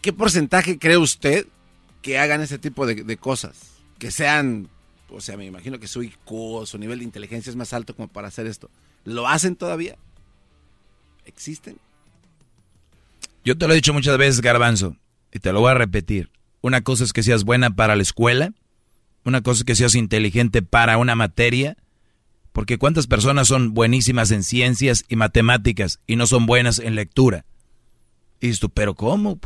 ¿qué 0.00 0.12
porcentaje 0.12 0.78
cree 0.78 0.98
usted 0.98 1.46
que 2.02 2.18
hagan 2.18 2.40
ese 2.40 2.58
tipo 2.58 2.86
de, 2.86 3.16
cosas? 3.16 3.72
Que 3.98 4.10
sean, 4.10 4.68
o 5.08 5.20
sea, 5.20 5.36
me 5.36 5.46
imagino 5.46 5.80
que 5.80 5.88
su 5.88 6.02
IQ, 6.02 6.66
su 6.66 6.78
nivel 6.78 6.98
de 6.98 7.04
inteligencia 7.04 7.50
es 7.50 7.56
más 7.56 7.72
alto 7.72 7.96
como 7.96 8.08
para 8.08 8.28
hacer 8.28 8.46
esto. 8.46 8.70
¿Lo 9.04 9.26
hacen 9.26 9.56
todavía? 9.56 9.96
¿Existen? 11.24 11.78
Yo 13.44 13.58
te 13.58 13.66
lo 13.66 13.72
he 13.72 13.76
dicho 13.76 13.92
muchas 13.92 14.16
veces, 14.18 14.40
Garbanzo, 14.40 14.96
y 15.32 15.38
te 15.38 15.52
lo 15.52 15.60
voy 15.60 15.70
a 15.70 15.74
repetir. 15.74 16.30
Una 16.60 16.82
cosa 16.82 17.04
es 17.04 17.12
que 17.12 17.22
seas 17.22 17.44
buena 17.44 17.74
para 17.74 17.96
la 17.96 18.02
escuela, 18.02 18.52
una 19.24 19.42
cosa 19.42 19.60
es 19.60 19.64
que 19.64 19.74
seas 19.74 19.94
inteligente 19.94 20.62
para 20.62 20.98
una 20.98 21.14
materia, 21.14 21.76
porque 22.52 22.78
cuántas 22.78 23.06
personas 23.06 23.48
son 23.48 23.74
buenísimas 23.74 24.30
en 24.30 24.42
ciencias 24.42 25.04
y 25.08 25.16
matemáticas 25.16 26.00
y 26.06 26.16
no 26.16 26.26
son 26.26 26.46
buenas 26.46 26.78
en 26.78 26.94
lectura. 26.94 27.44
Y 28.40 28.48
dices 28.48 28.60
tú, 28.60 28.70
pero 28.70 28.94
¿cómo? 28.94 29.38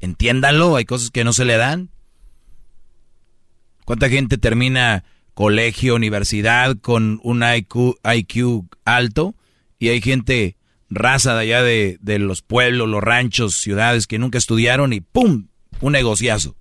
Entiéndanlo, 0.00 0.76
hay 0.76 0.84
cosas 0.84 1.10
que 1.10 1.24
no 1.24 1.32
se 1.32 1.44
le 1.44 1.56
dan. 1.56 1.90
¿Cuánta 3.84 4.08
gente 4.08 4.38
termina 4.38 5.04
colegio, 5.34 5.94
universidad 5.94 6.76
con 6.80 7.20
un 7.22 7.42
IQ, 7.42 8.68
alto 8.84 9.34
y 9.78 9.88
hay 9.88 10.00
gente 10.00 10.56
raza 10.90 11.34
de 11.34 11.40
allá 11.40 11.62
de, 11.62 12.18
los 12.18 12.42
pueblos, 12.42 12.88
los 12.88 13.02
ranchos, 13.02 13.56
ciudades 13.56 14.06
que 14.06 14.18
nunca 14.18 14.38
estudiaron 14.38 14.92
y 14.92 15.00
¡pum! 15.00 15.48
Un 15.80 15.92
negociazo. 15.92 16.56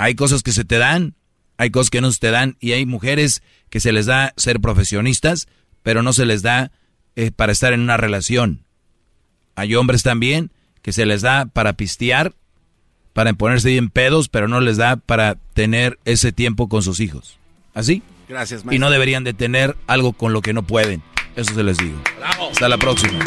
Hay 0.00 0.14
cosas 0.14 0.42
que 0.42 0.52
se 0.52 0.64
te 0.64 0.78
dan, 0.78 1.14
hay 1.58 1.70
cosas 1.70 1.90
que 1.90 2.00
no 2.00 2.10
se 2.10 2.18
te 2.20 2.30
dan 2.30 2.56
y 2.58 2.72
hay 2.72 2.86
mujeres 2.86 3.42
que 3.68 3.80
se 3.80 3.92
les 3.92 4.06
da 4.06 4.32
ser 4.38 4.58
profesionistas, 4.58 5.46
pero 5.82 6.02
no 6.02 6.14
se 6.14 6.24
les 6.24 6.40
da 6.40 6.72
eh, 7.16 7.30
para 7.30 7.52
estar 7.52 7.74
en 7.74 7.80
una 7.80 7.98
relación. 7.98 8.64
Hay 9.56 9.74
hombres 9.74 10.02
también 10.02 10.52
que 10.80 10.94
se 10.94 11.04
les 11.04 11.20
da 11.20 11.44
para 11.44 11.74
pistear 11.74 12.32
para 13.12 13.34
ponerse 13.34 13.68
bien 13.68 13.90
pedos, 13.90 14.30
pero 14.30 14.48
no 14.48 14.60
les 14.60 14.78
da 14.78 14.96
para 14.96 15.34
tener 15.52 15.98
ese 16.06 16.32
tiempo 16.32 16.70
con 16.70 16.82
sus 16.82 16.98
hijos. 17.00 17.38
¿Así? 17.74 18.02
Gracias, 18.26 18.64
maestro. 18.64 18.76
Y 18.76 18.78
no 18.78 18.88
deberían 18.88 19.22
de 19.22 19.34
tener 19.34 19.76
algo 19.86 20.14
con 20.14 20.32
lo 20.32 20.40
que 20.40 20.54
no 20.54 20.62
pueden. 20.62 21.02
Eso 21.36 21.52
se 21.52 21.62
les 21.62 21.76
digo. 21.76 22.00
Bravo. 22.16 22.50
Hasta 22.50 22.70
la 22.70 22.78
próxima. 22.78 23.18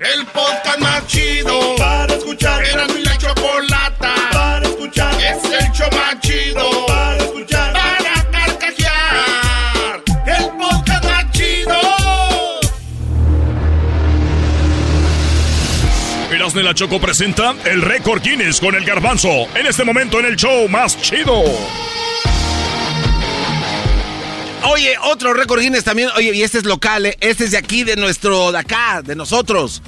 El 0.00 0.26
podcast 0.26 0.78
más 0.78 1.04
chido 1.08 1.74
para 1.76 2.14
escuchar. 2.14 2.64
Era 2.64 2.86
mi 2.86 3.02
la 3.02 3.18
chocolata 3.18 4.14
para 4.32 4.64
escuchar. 4.64 5.12
Es 5.14 5.42
el 5.44 5.72
show 5.72 5.88
más 5.90 6.20
chido 6.20 6.86
para 6.86 7.16
escuchar. 7.16 7.72
Para 7.72 8.30
carcajear. 8.30 10.02
El 10.24 10.50
podcast 10.56 11.04
más 11.04 11.30
chido. 11.32 11.80
Erasme 16.30 16.62
la 16.62 16.74
Choco 16.74 17.00
presenta 17.00 17.56
el 17.64 17.82
récord 17.82 18.22
Guinness 18.22 18.60
con 18.60 18.76
el 18.76 18.84
garbanzo. 18.84 19.48
En 19.56 19.66
este 19.66 19.82
momento 19.82 20.20
en 20.20 20.26
el 20.26 20.36
show 20.36 20.68
más 20.68 20.96
chido. 21.02 21.42
Oye, 24.64 24.96
otro 25.04 25.32
récord 25.34 25.60
Guinness 25.60 25.84
también. 25.84 26.08
Oye, 26.16 26.34
y 26.34 26.42
este 26.42 26.58
es 26.58 26.64
local, 26.64 27.06
¿eh? 27.06 27.16
Este 27.20 27.44
es 27.44 27.52
de 27.52 27.58
aquí, 27.58 27.84
de 27.84 27.96
nuestro, 27.96 28.52
de 28.52 28.58
acá, 28.58 29.02
de 29.02 29.14
nosotros. 29.16 29.82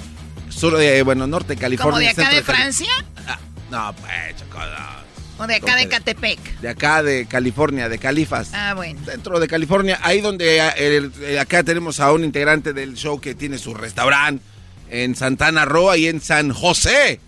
Sur 0.49 0.77
de, 0.77 1.03
bueno, 1.03 1.27
norte 1.27 1.55
de 1.55 1.61
California. 1.61 1.93
¿Como 1.93 1.99
de 2.01 2.09
acá 2.09 2.23
de 2.35 2.43
Cali- 2.43 2.45
Francia? 2.45 2.91
Ah, 3.27 3.39
no, 3.71 3.95
pues, 3.95 4.37
Choco, 4.39 4.59
no. 4.59 5.45
¿O 5.45 5.47
de 5.47 5.55
acá 5.57 5.77
de 5.77 5.89
Catepec? 5.89 6.39
De 6.61 6.69
acá 6.69 7.03
de 7.03 7.27
California, 7.27 7.89
de 7.89 7.99
Califas. 7.99 8.51
Ah, 8.53 8.75
bueno. 8.75 9.01
Dentro 9.07 9.41
de 9.41 9.49
California, 9.49 9.99
ahí 10.03 10.21
donde 10.21 10.59
eh, 10.59 10.73
el- 10.97 11.13
eh, 11.23 11.39
acá 11.39 11.63
tenemos 11.63 11.99
a 12.01 12.13
un 12.13 12.25
integrante 12.25 12.73
del 12.73 12.95
show 12.95 13.21
que 13.21 13.35
tiene 13.35 13.57
su 13.59 13.73
restaurante 13.75 14.43
en 14.91 15.15
Santana 15.15 15.65
Row 15.65 15.95
y 15.95 16.09
en 16.09 16.21
San 16.21 16.53
José. 16.53 17.21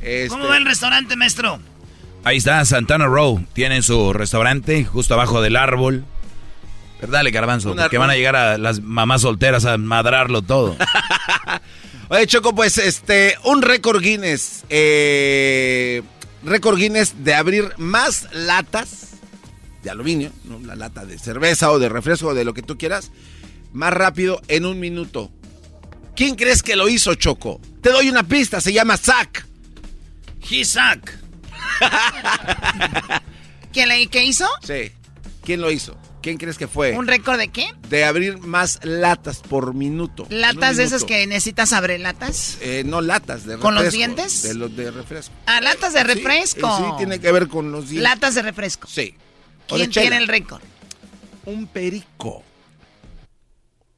Este, 0.00 0.28
¿Cómo 0.28 0.46
va 0.46 0.56
el 0.58 0.66
restaurante, 0.66 1.16
maestro? 1.16 1.58
Ahí 2.24 2.36
está 2.36 2.64
Santana 2.64 3.06
Row. 3.06 3.44
Tienen 3.52 3.82
su 3.82 4.12
restaurante 4.12 4.84
justo 4.84 5.14
abajo 5.14 5.40
del 5.40 5.56
árbol. 5.56 6.04
Pero 7.00 7.12
dale, 7.12 7.30
garbanzo, 7.30 7.72
Una- 7.72 7.82
porque 7.82 7.98
van 7.98 8.10
a 8.10 8.14
llegar 8.14 8.36
a 8.36 8.58
las 8.58 8.80
mamás 8.80 9.22
solteras 9.22 9.64
a 9.64 9.76
madrarlo 9.78 10.42
todo. 10.42 10.76
Oye, 12.08 12.26
Choco, 12.26 12.54
pues 12.54 12.78
este, 12.78 13.36
un 13.44 13.62
récord 13.62 14.00
Guinness. 14.00 14.64
Eh, 14.70 16.02
récord 16.44 16.76
Guinness 16.78 17.24
de 17.24 17.34
abrir 17.34 17.72
más 17.78 18.28
latas 18.32 19.10
de 19.82 19.90
aluminio, 19.90 20.32
¿no? 20.44 20.58
la 20.60 20.74
lata 20.74 21.04
de 21.04 21.18
cerveza 21.18 21.70
o 21.70 21.78
de 21.78 21.88
refresco 21.88 22.28
o 22.28 22.34
de 22.34 22.44
lo 22.44 22.54
que 22.54 22.62
tú 22.62 22.76
quieras, 22.78 23.10
más 23.72 23.92
rápido 23.92 24.40
en 24.48 24.64
un 24.64 24.80
minuto. 24.80 25.30
¿Quién 26.16 26.34
crees 26.34 26.62
que 26.62 26.76
lo 26.76 26.88
hizo, 26.88 27.14
Choco? 27.14 27.60
Te 27.82 27.90
doy 27.90 28.08
una 28.08 28.22
pista, 28.22 28.60
se 28.60 28.72
llama 28.72 28.96
Zack. 28.96 29.46
He 30.48 30.64
Zack. 30.64 31.18
¿Quién 33.72 33.88
le, 33.88 34.06
¿Qué 34.06 34.24
hizo? 34.24 34.46
Sí. 34.62 34.92
¿Quién 35.44 35.60
lo 35.60 35.70
hizo? 35.70 35.96
¿Quién 36.26 36.38
crees 36.38 36.58
que 36.58 36.66
fue? 36.66 36.90
¿Un 36.98 37.06
récord 37.06 37.38
de 37.38 37.46
qué? 37.46 37.68
De 37.88 38.04
abrir 38.04 38.38
más 38.38 38.80
latas 38.82 39.38
por 39.48 39.74
minuto. 39.74 40.26
¿Latas 40.28 40.76
de 40.76 40.82
esas 40.82 41.04
que 41.04 41.24
necesitas 41.28 41.72
abrir 41.72 42.00
latas? 42.00 42.58
Eh, 42.62 42.82
no 42.84 43.00
latas 43.00 43.44
de 43.44 43.52
refresco. 43.54 43.60
¿Con 43.62 43.74
los 43.76 43.92
dientes? 43.92 44.42
De 44.42 44.54
los 44.54 44.74
de 44.76 44.90
refresco. 44.90 45.32
Ah, 45.46 45.60
latas 45.60 45.92
de 45.92 46.00
Sí, 46.00 46.04
refresco. 46.04 46.76
Sí, 46.78 46.84
tiene 46.98 47.20
que 47.20 47.30
ver 47.30 47.46
con 47.46 47.70
los 47.70 47.90
dientes. 47.90 48.02
Latas 48.02 48.34
de 48.34 48.42
refresco. 48.42 48.88
Sí. 48.88 49.14
¿Quién 49.68 49.88
tiene 49.92 50.16
el 50.16 50.26
récord? 50.26 50.60
Un 51.44 51.68
perico. 51.68 52.42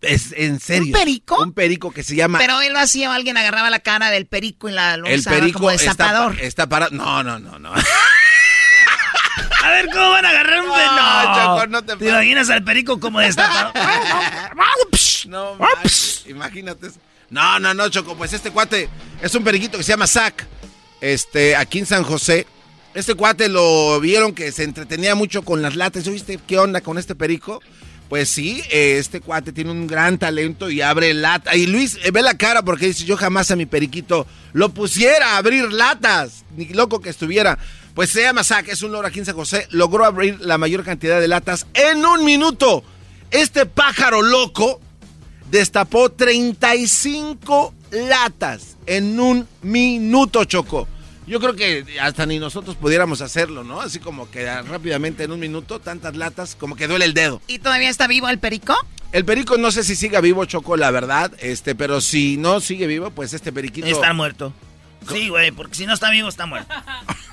Es 0.03 0.35
en 0.37 0.61
serio. 0.61 0.85
¿Un 0.89 0.93
perico? 0.93 1.43
Un 1.43 1.53
perico 1.55 1.91
que 1.93 2.03
se 2.03 2.15
llama. 2.15 2.37
Pero 2.39 2.61
él 2.61 2.75
lo 2.75 2.79
hacía, 2.79 3.11
alguien 3.15 3.39
agarraba 3.39 3.71
la 3.71 3.81
cara 3.81 4.11
del 4.11 4.27
perico 4.27 4.69
y 4.69 4.73
la 4.73 4.99
lo 4.99 5.07
el 5.07 5.21
usaba 5.21 5.39
perico 5.39 5.61
como 5.61 5.71
está, 5.71 5.87
destapador. 5.93 6.37
pa- 6.37 6.43
está 6.43 6.69
parado. 6.69 6.95
No, 6.95 7.23
no, 7.25 7.39
no, 7.39 7.59
no. 7.59 7.73
A 9.69 9.71
ver, 9.73 9.87
¿cómo 9.93 10.11
van 10.11 10.25
a 10.25 10.31
agarrar 10.31 10.61
un 10.61 10.69
No, 10.69 10.75
no, 10.77 11.35
Choco, 11.35 11.67
no 11.67 11.85
te 11.85 11.97
¿Te 11.97 12.09
imaginas 12.09 12.49
al 12.49 12.65
perico 12.65 12.99
como 12.99 13.21
destapado? 13.21 13.73
No, 15.29 15.55
manches, 15.59 16.25
imagínate. 16.27 16.89
No, 17.29 17.59
no, 17.59 17.75
no, 17.75 17.89
Choco. 17.91 18.17
Pues 18.17 18.33
este 18.33 18.51
cuate 18.51 18.89
es 19.21 19.35
un 19.35 19.45
periquito 19.45 19.77
que 19.77 19.85
se 19.85 19.93
llama 19.93 20.07
Zack. 20.07 20.47
Este, 21.03 21.55
aquí 21.55 21.81
en 21.81 21.87
San 21.87 22.03
José. 22.03 22.47
Este 22.95 23.15
cuate 23.15 23.49
lo 23.51 24.01
vieron 24.01 24.35
que 24.35 24.51
se 24.53 24.65
entretenía 24.65 25.15
mucho 25.15 25.43
con 25.43 25.61
las 25.61 25.77
latas. 25.77 26.09
¿Viste 26.09 26.39
qué 26.47 26.59
onda 26.59 26.81
con 26.81 26.97
este 26.97 27.15
perico? 27.15 27.61
Pues 28.09 28.31
sí, 28.31 28.63
este 28.71 29.21
cuate 29.21 29.53
tiene 29.53 29.71
un 29.71 29.87
gran 29.87 30.17
talento 30.17 30.71
y 30.71 30.81
abre 30.81 31.13
lata. 31.13 31.55
Y 31.55 31.67
Luis, 31.67 31.99
eh, 32.03 32.11
ve 32.11 32.23
la 32.23 32.39
cara 32.39 32.63
porque 32.63 32.87
dice, 32.87 33.05
yo 33.05 33.19
jamás 33.19 33.51
a 33.51 33.57
mi 33.57 33.67
periquito 33.67 34.27
lo 34.55 34.71
pusiera 34.71 35.35
a 35.35 35.37
abrir 35.37 35.71
latas. 35.71 36.47
Ni 36.57 36.65
loco 36.69 37.01
que 37.01 37.11
estuviera. 37.11 37.59
Pues 37.99 38.11
se 38.11 38.23
llama 38.23 38.45
Zack, 38.45 38.69
es 38.69 38.83
un 38.83 38.93
loro 38.93 39.09
aquí 39.09 39.19
en 39.19 39.25
San 39.25 39.35
José. 39.35 39.67
Logró 39.73 40.05
abrir 40.05 40.41
la 40.41 40.57
mayor 40.57 40.85
cantidad 40.85 41.21
de 41.21 41.27
latas 41.27 41.67
en 41.75 42.07
un 42.07 42.25
minuto. 42.25 42.85
Este 43.33 43.67
pájaro 43.67 44.23
loco 44.23 44.81
destapó 45.51 46.09
35 46.09 47.75
latas 47.91 48.77
en 48.87 49.19
un 49.19 49.49
minuto, 49.63 50.45
Choco. 50.45 50.87
Yo 51.27 51.41
creo 51.41 51.57
que 51.57 51.99
hasta 52.01 52.25
ni 52.25 52.39
nosotros 52.39 52.77
pudiéramos 52.77 53.21
hacerlo, 53.21 53.65
¿no? 53.65 53.81
Así 53.81 53.99
como 53.99 54.31
que 54.31 54.47
rápidamente 54.63 55.25
en 55.25 55.33
un 55.33 55.41
minuto, 55.41 55.81
tantas 55.81 56.15
latas, 56.15 56.55
como 56.55 56.77
que 56.77 56.87
duele 56.87 57.05
el 57.05 57.15
dedo. 57.15 57.43
¿Y 57.49 57.59
todavía 57.59 57.91
está 57.91 58.07
vivo 58.07 58.29
el 58.29 58.39
perico? 58.39 58.77
El 59.11 59.25
perico 59.25 59.59
no 59.59 59.73
sé 59.73 59.83
si 59.83 59.97
siga 59.97 60.21
vivo, 60.21 60.45
Choco, 60.45 60.77
la 60.77 60.93
verdad, 60.93 61.33
este, 61.41 61.75
pero 61.75 62.01
si 62.01 62.37
no 62.37 62.61
sigue 62.61 62.87
vivo, 62.87 63.11
pues 63.11 63.33
este 63.33 63.51
periquito... 63.51 63.89
Está 63.89 64.13
muerto. 64.13 64.53
Sí, 65.11 65.31
güey, 65.31 65.51
porque 65.51 65.75
si 65.75 65.85
no 65.85 65.95
está 65.95 66.11
vivo, 66.11 66.29
está 66.29 66.47
muerto. 66.47 66.73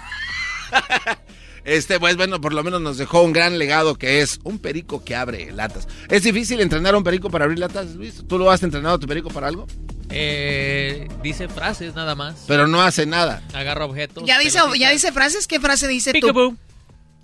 Este, 1.66 2.00
pues 2.00 2.16
bueno, 2.16 2.40
por 2.40 2.53
lo 2.53 2.64
menos 2.64 2.80
nos 2.80 3.00
dejó 3.00 3.24
un 3.24 3.34
gran 3.34 3.58
legado 3.58 3.95
que 3.95 4.22
es 4.22 4.40
un 4.44 4.60
perico 4.60 5.03
que 5.03 5.16
abre 5.16 5.52
latas. 5.52 5.88
¿Es 6.10 6.22
difícil 6.22 6.61
entrenar 6.61 6.94
a 6.94 6.98
un 7.00 7.03
perico 7.03 7.32
para 7.32 7.45
abrir 7.45 7.58
latas, 7.58 7.95
Luis? 7.95 8.24
¿Tú 8.30 8.38
lo 8.38 8.52
has 8.52 8.61
entrenado 8.61 8.95
a 8.95 9.00
tu 9.00 9.08
perico 9.08 9.32
para 9.32 9.48
algo? 9.48 9.66
Eh, 10.11 11.08
dice 11.24 11.48
frases 11.48 11.95
nada 11.95 12.14
más. 12.14 12.45
Pero 12.48 12.68
no 12.68 12.84
hace 12.84 13.08
nada. 13.08 13.42
Agarra 13.52 13.85
objetos. 13.85 14.24
¿Ya 14.27 14.38
dice. 14.38 14.60
¿Ya 14.77 14.92
dice 14.92 15.11
frases? 15.11 15.48
¿Qué 15.48 15.60
frase 15.60 15.88
dice 15.88 16.14
tú? 16.14 16.19
Peekaboo. 16.19 16.56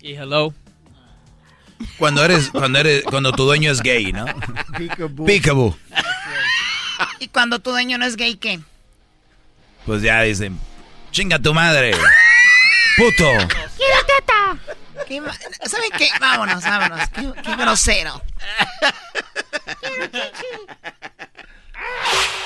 Y 0.00 0.14
hello. 0.14 0.52
Cuando 1.96 2.24
eres, 2.24 2.50
cuando 2.50 2.80
eres, 2.80 3.04
cuando 3.04 3.30
tu 3.32 3.44
dueño 3.44 3.70
es 3.70 3.80
gay, 3.80 4.12
¿no? 4.12 4.24
Peekaboo. 5.24 5.76
¿Y 7.20 7.28
cuando 7.28 7.60
tu 7.60 7.70
dueño 7.70 7.96
no 7.96 8.06
es 8.06 8.16
gay, 8.16 8.34
qué? 8.34 8.58
Pues 9.86 10.02
ya 10.02 10.20
dicen, 10.22 10.58
chinga 11.12 11.38
tu 11.38 11.54
madre. 11.54 11.92
Puto. 12.96 13.24
¡Quiero 13.76 14.06
teta! 14.06 14.58
¿Qué 15.06 15.22
¿Saben 15.66 15.90
qué? 15.96 16.08
Vámonos, 16.20 16.62
vámonos. 16.62 17.08
Qué, 17.08 17.32
qué 17.42 17.56
grosero. 17.56 18.22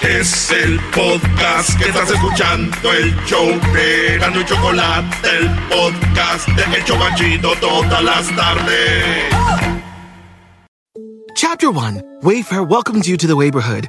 Es 0.02 0.50
el 0.52 0.78
podcast 0.94 1.76
que 1.78 1.88
estás 1.88 2.10
escuchando, 2.10 2.92
el 2.92 3.14
show 3.26 3.48
de 3.72 4.14
Erasmo 4.14 4.40
y 4.40 4.44
Chocolate, 4.44 5.28
el 5.28 5.50
podcast 5.68 6.48
de 6.48 6.76
El 6.76 6.84
Chobachito 6.84 7.54
todas 7.56 8.02
las 8.02 8.36
tardes. 8.36 9.24
Chapter 11.34 11.70
1 11.70 12.02
Wayfair 12.22 12.62
welcomes 12.66 13.06
you 13.06 13.16
to 13.16 13.26
the 13.26 13.34
neighborhood. 13.34 13.88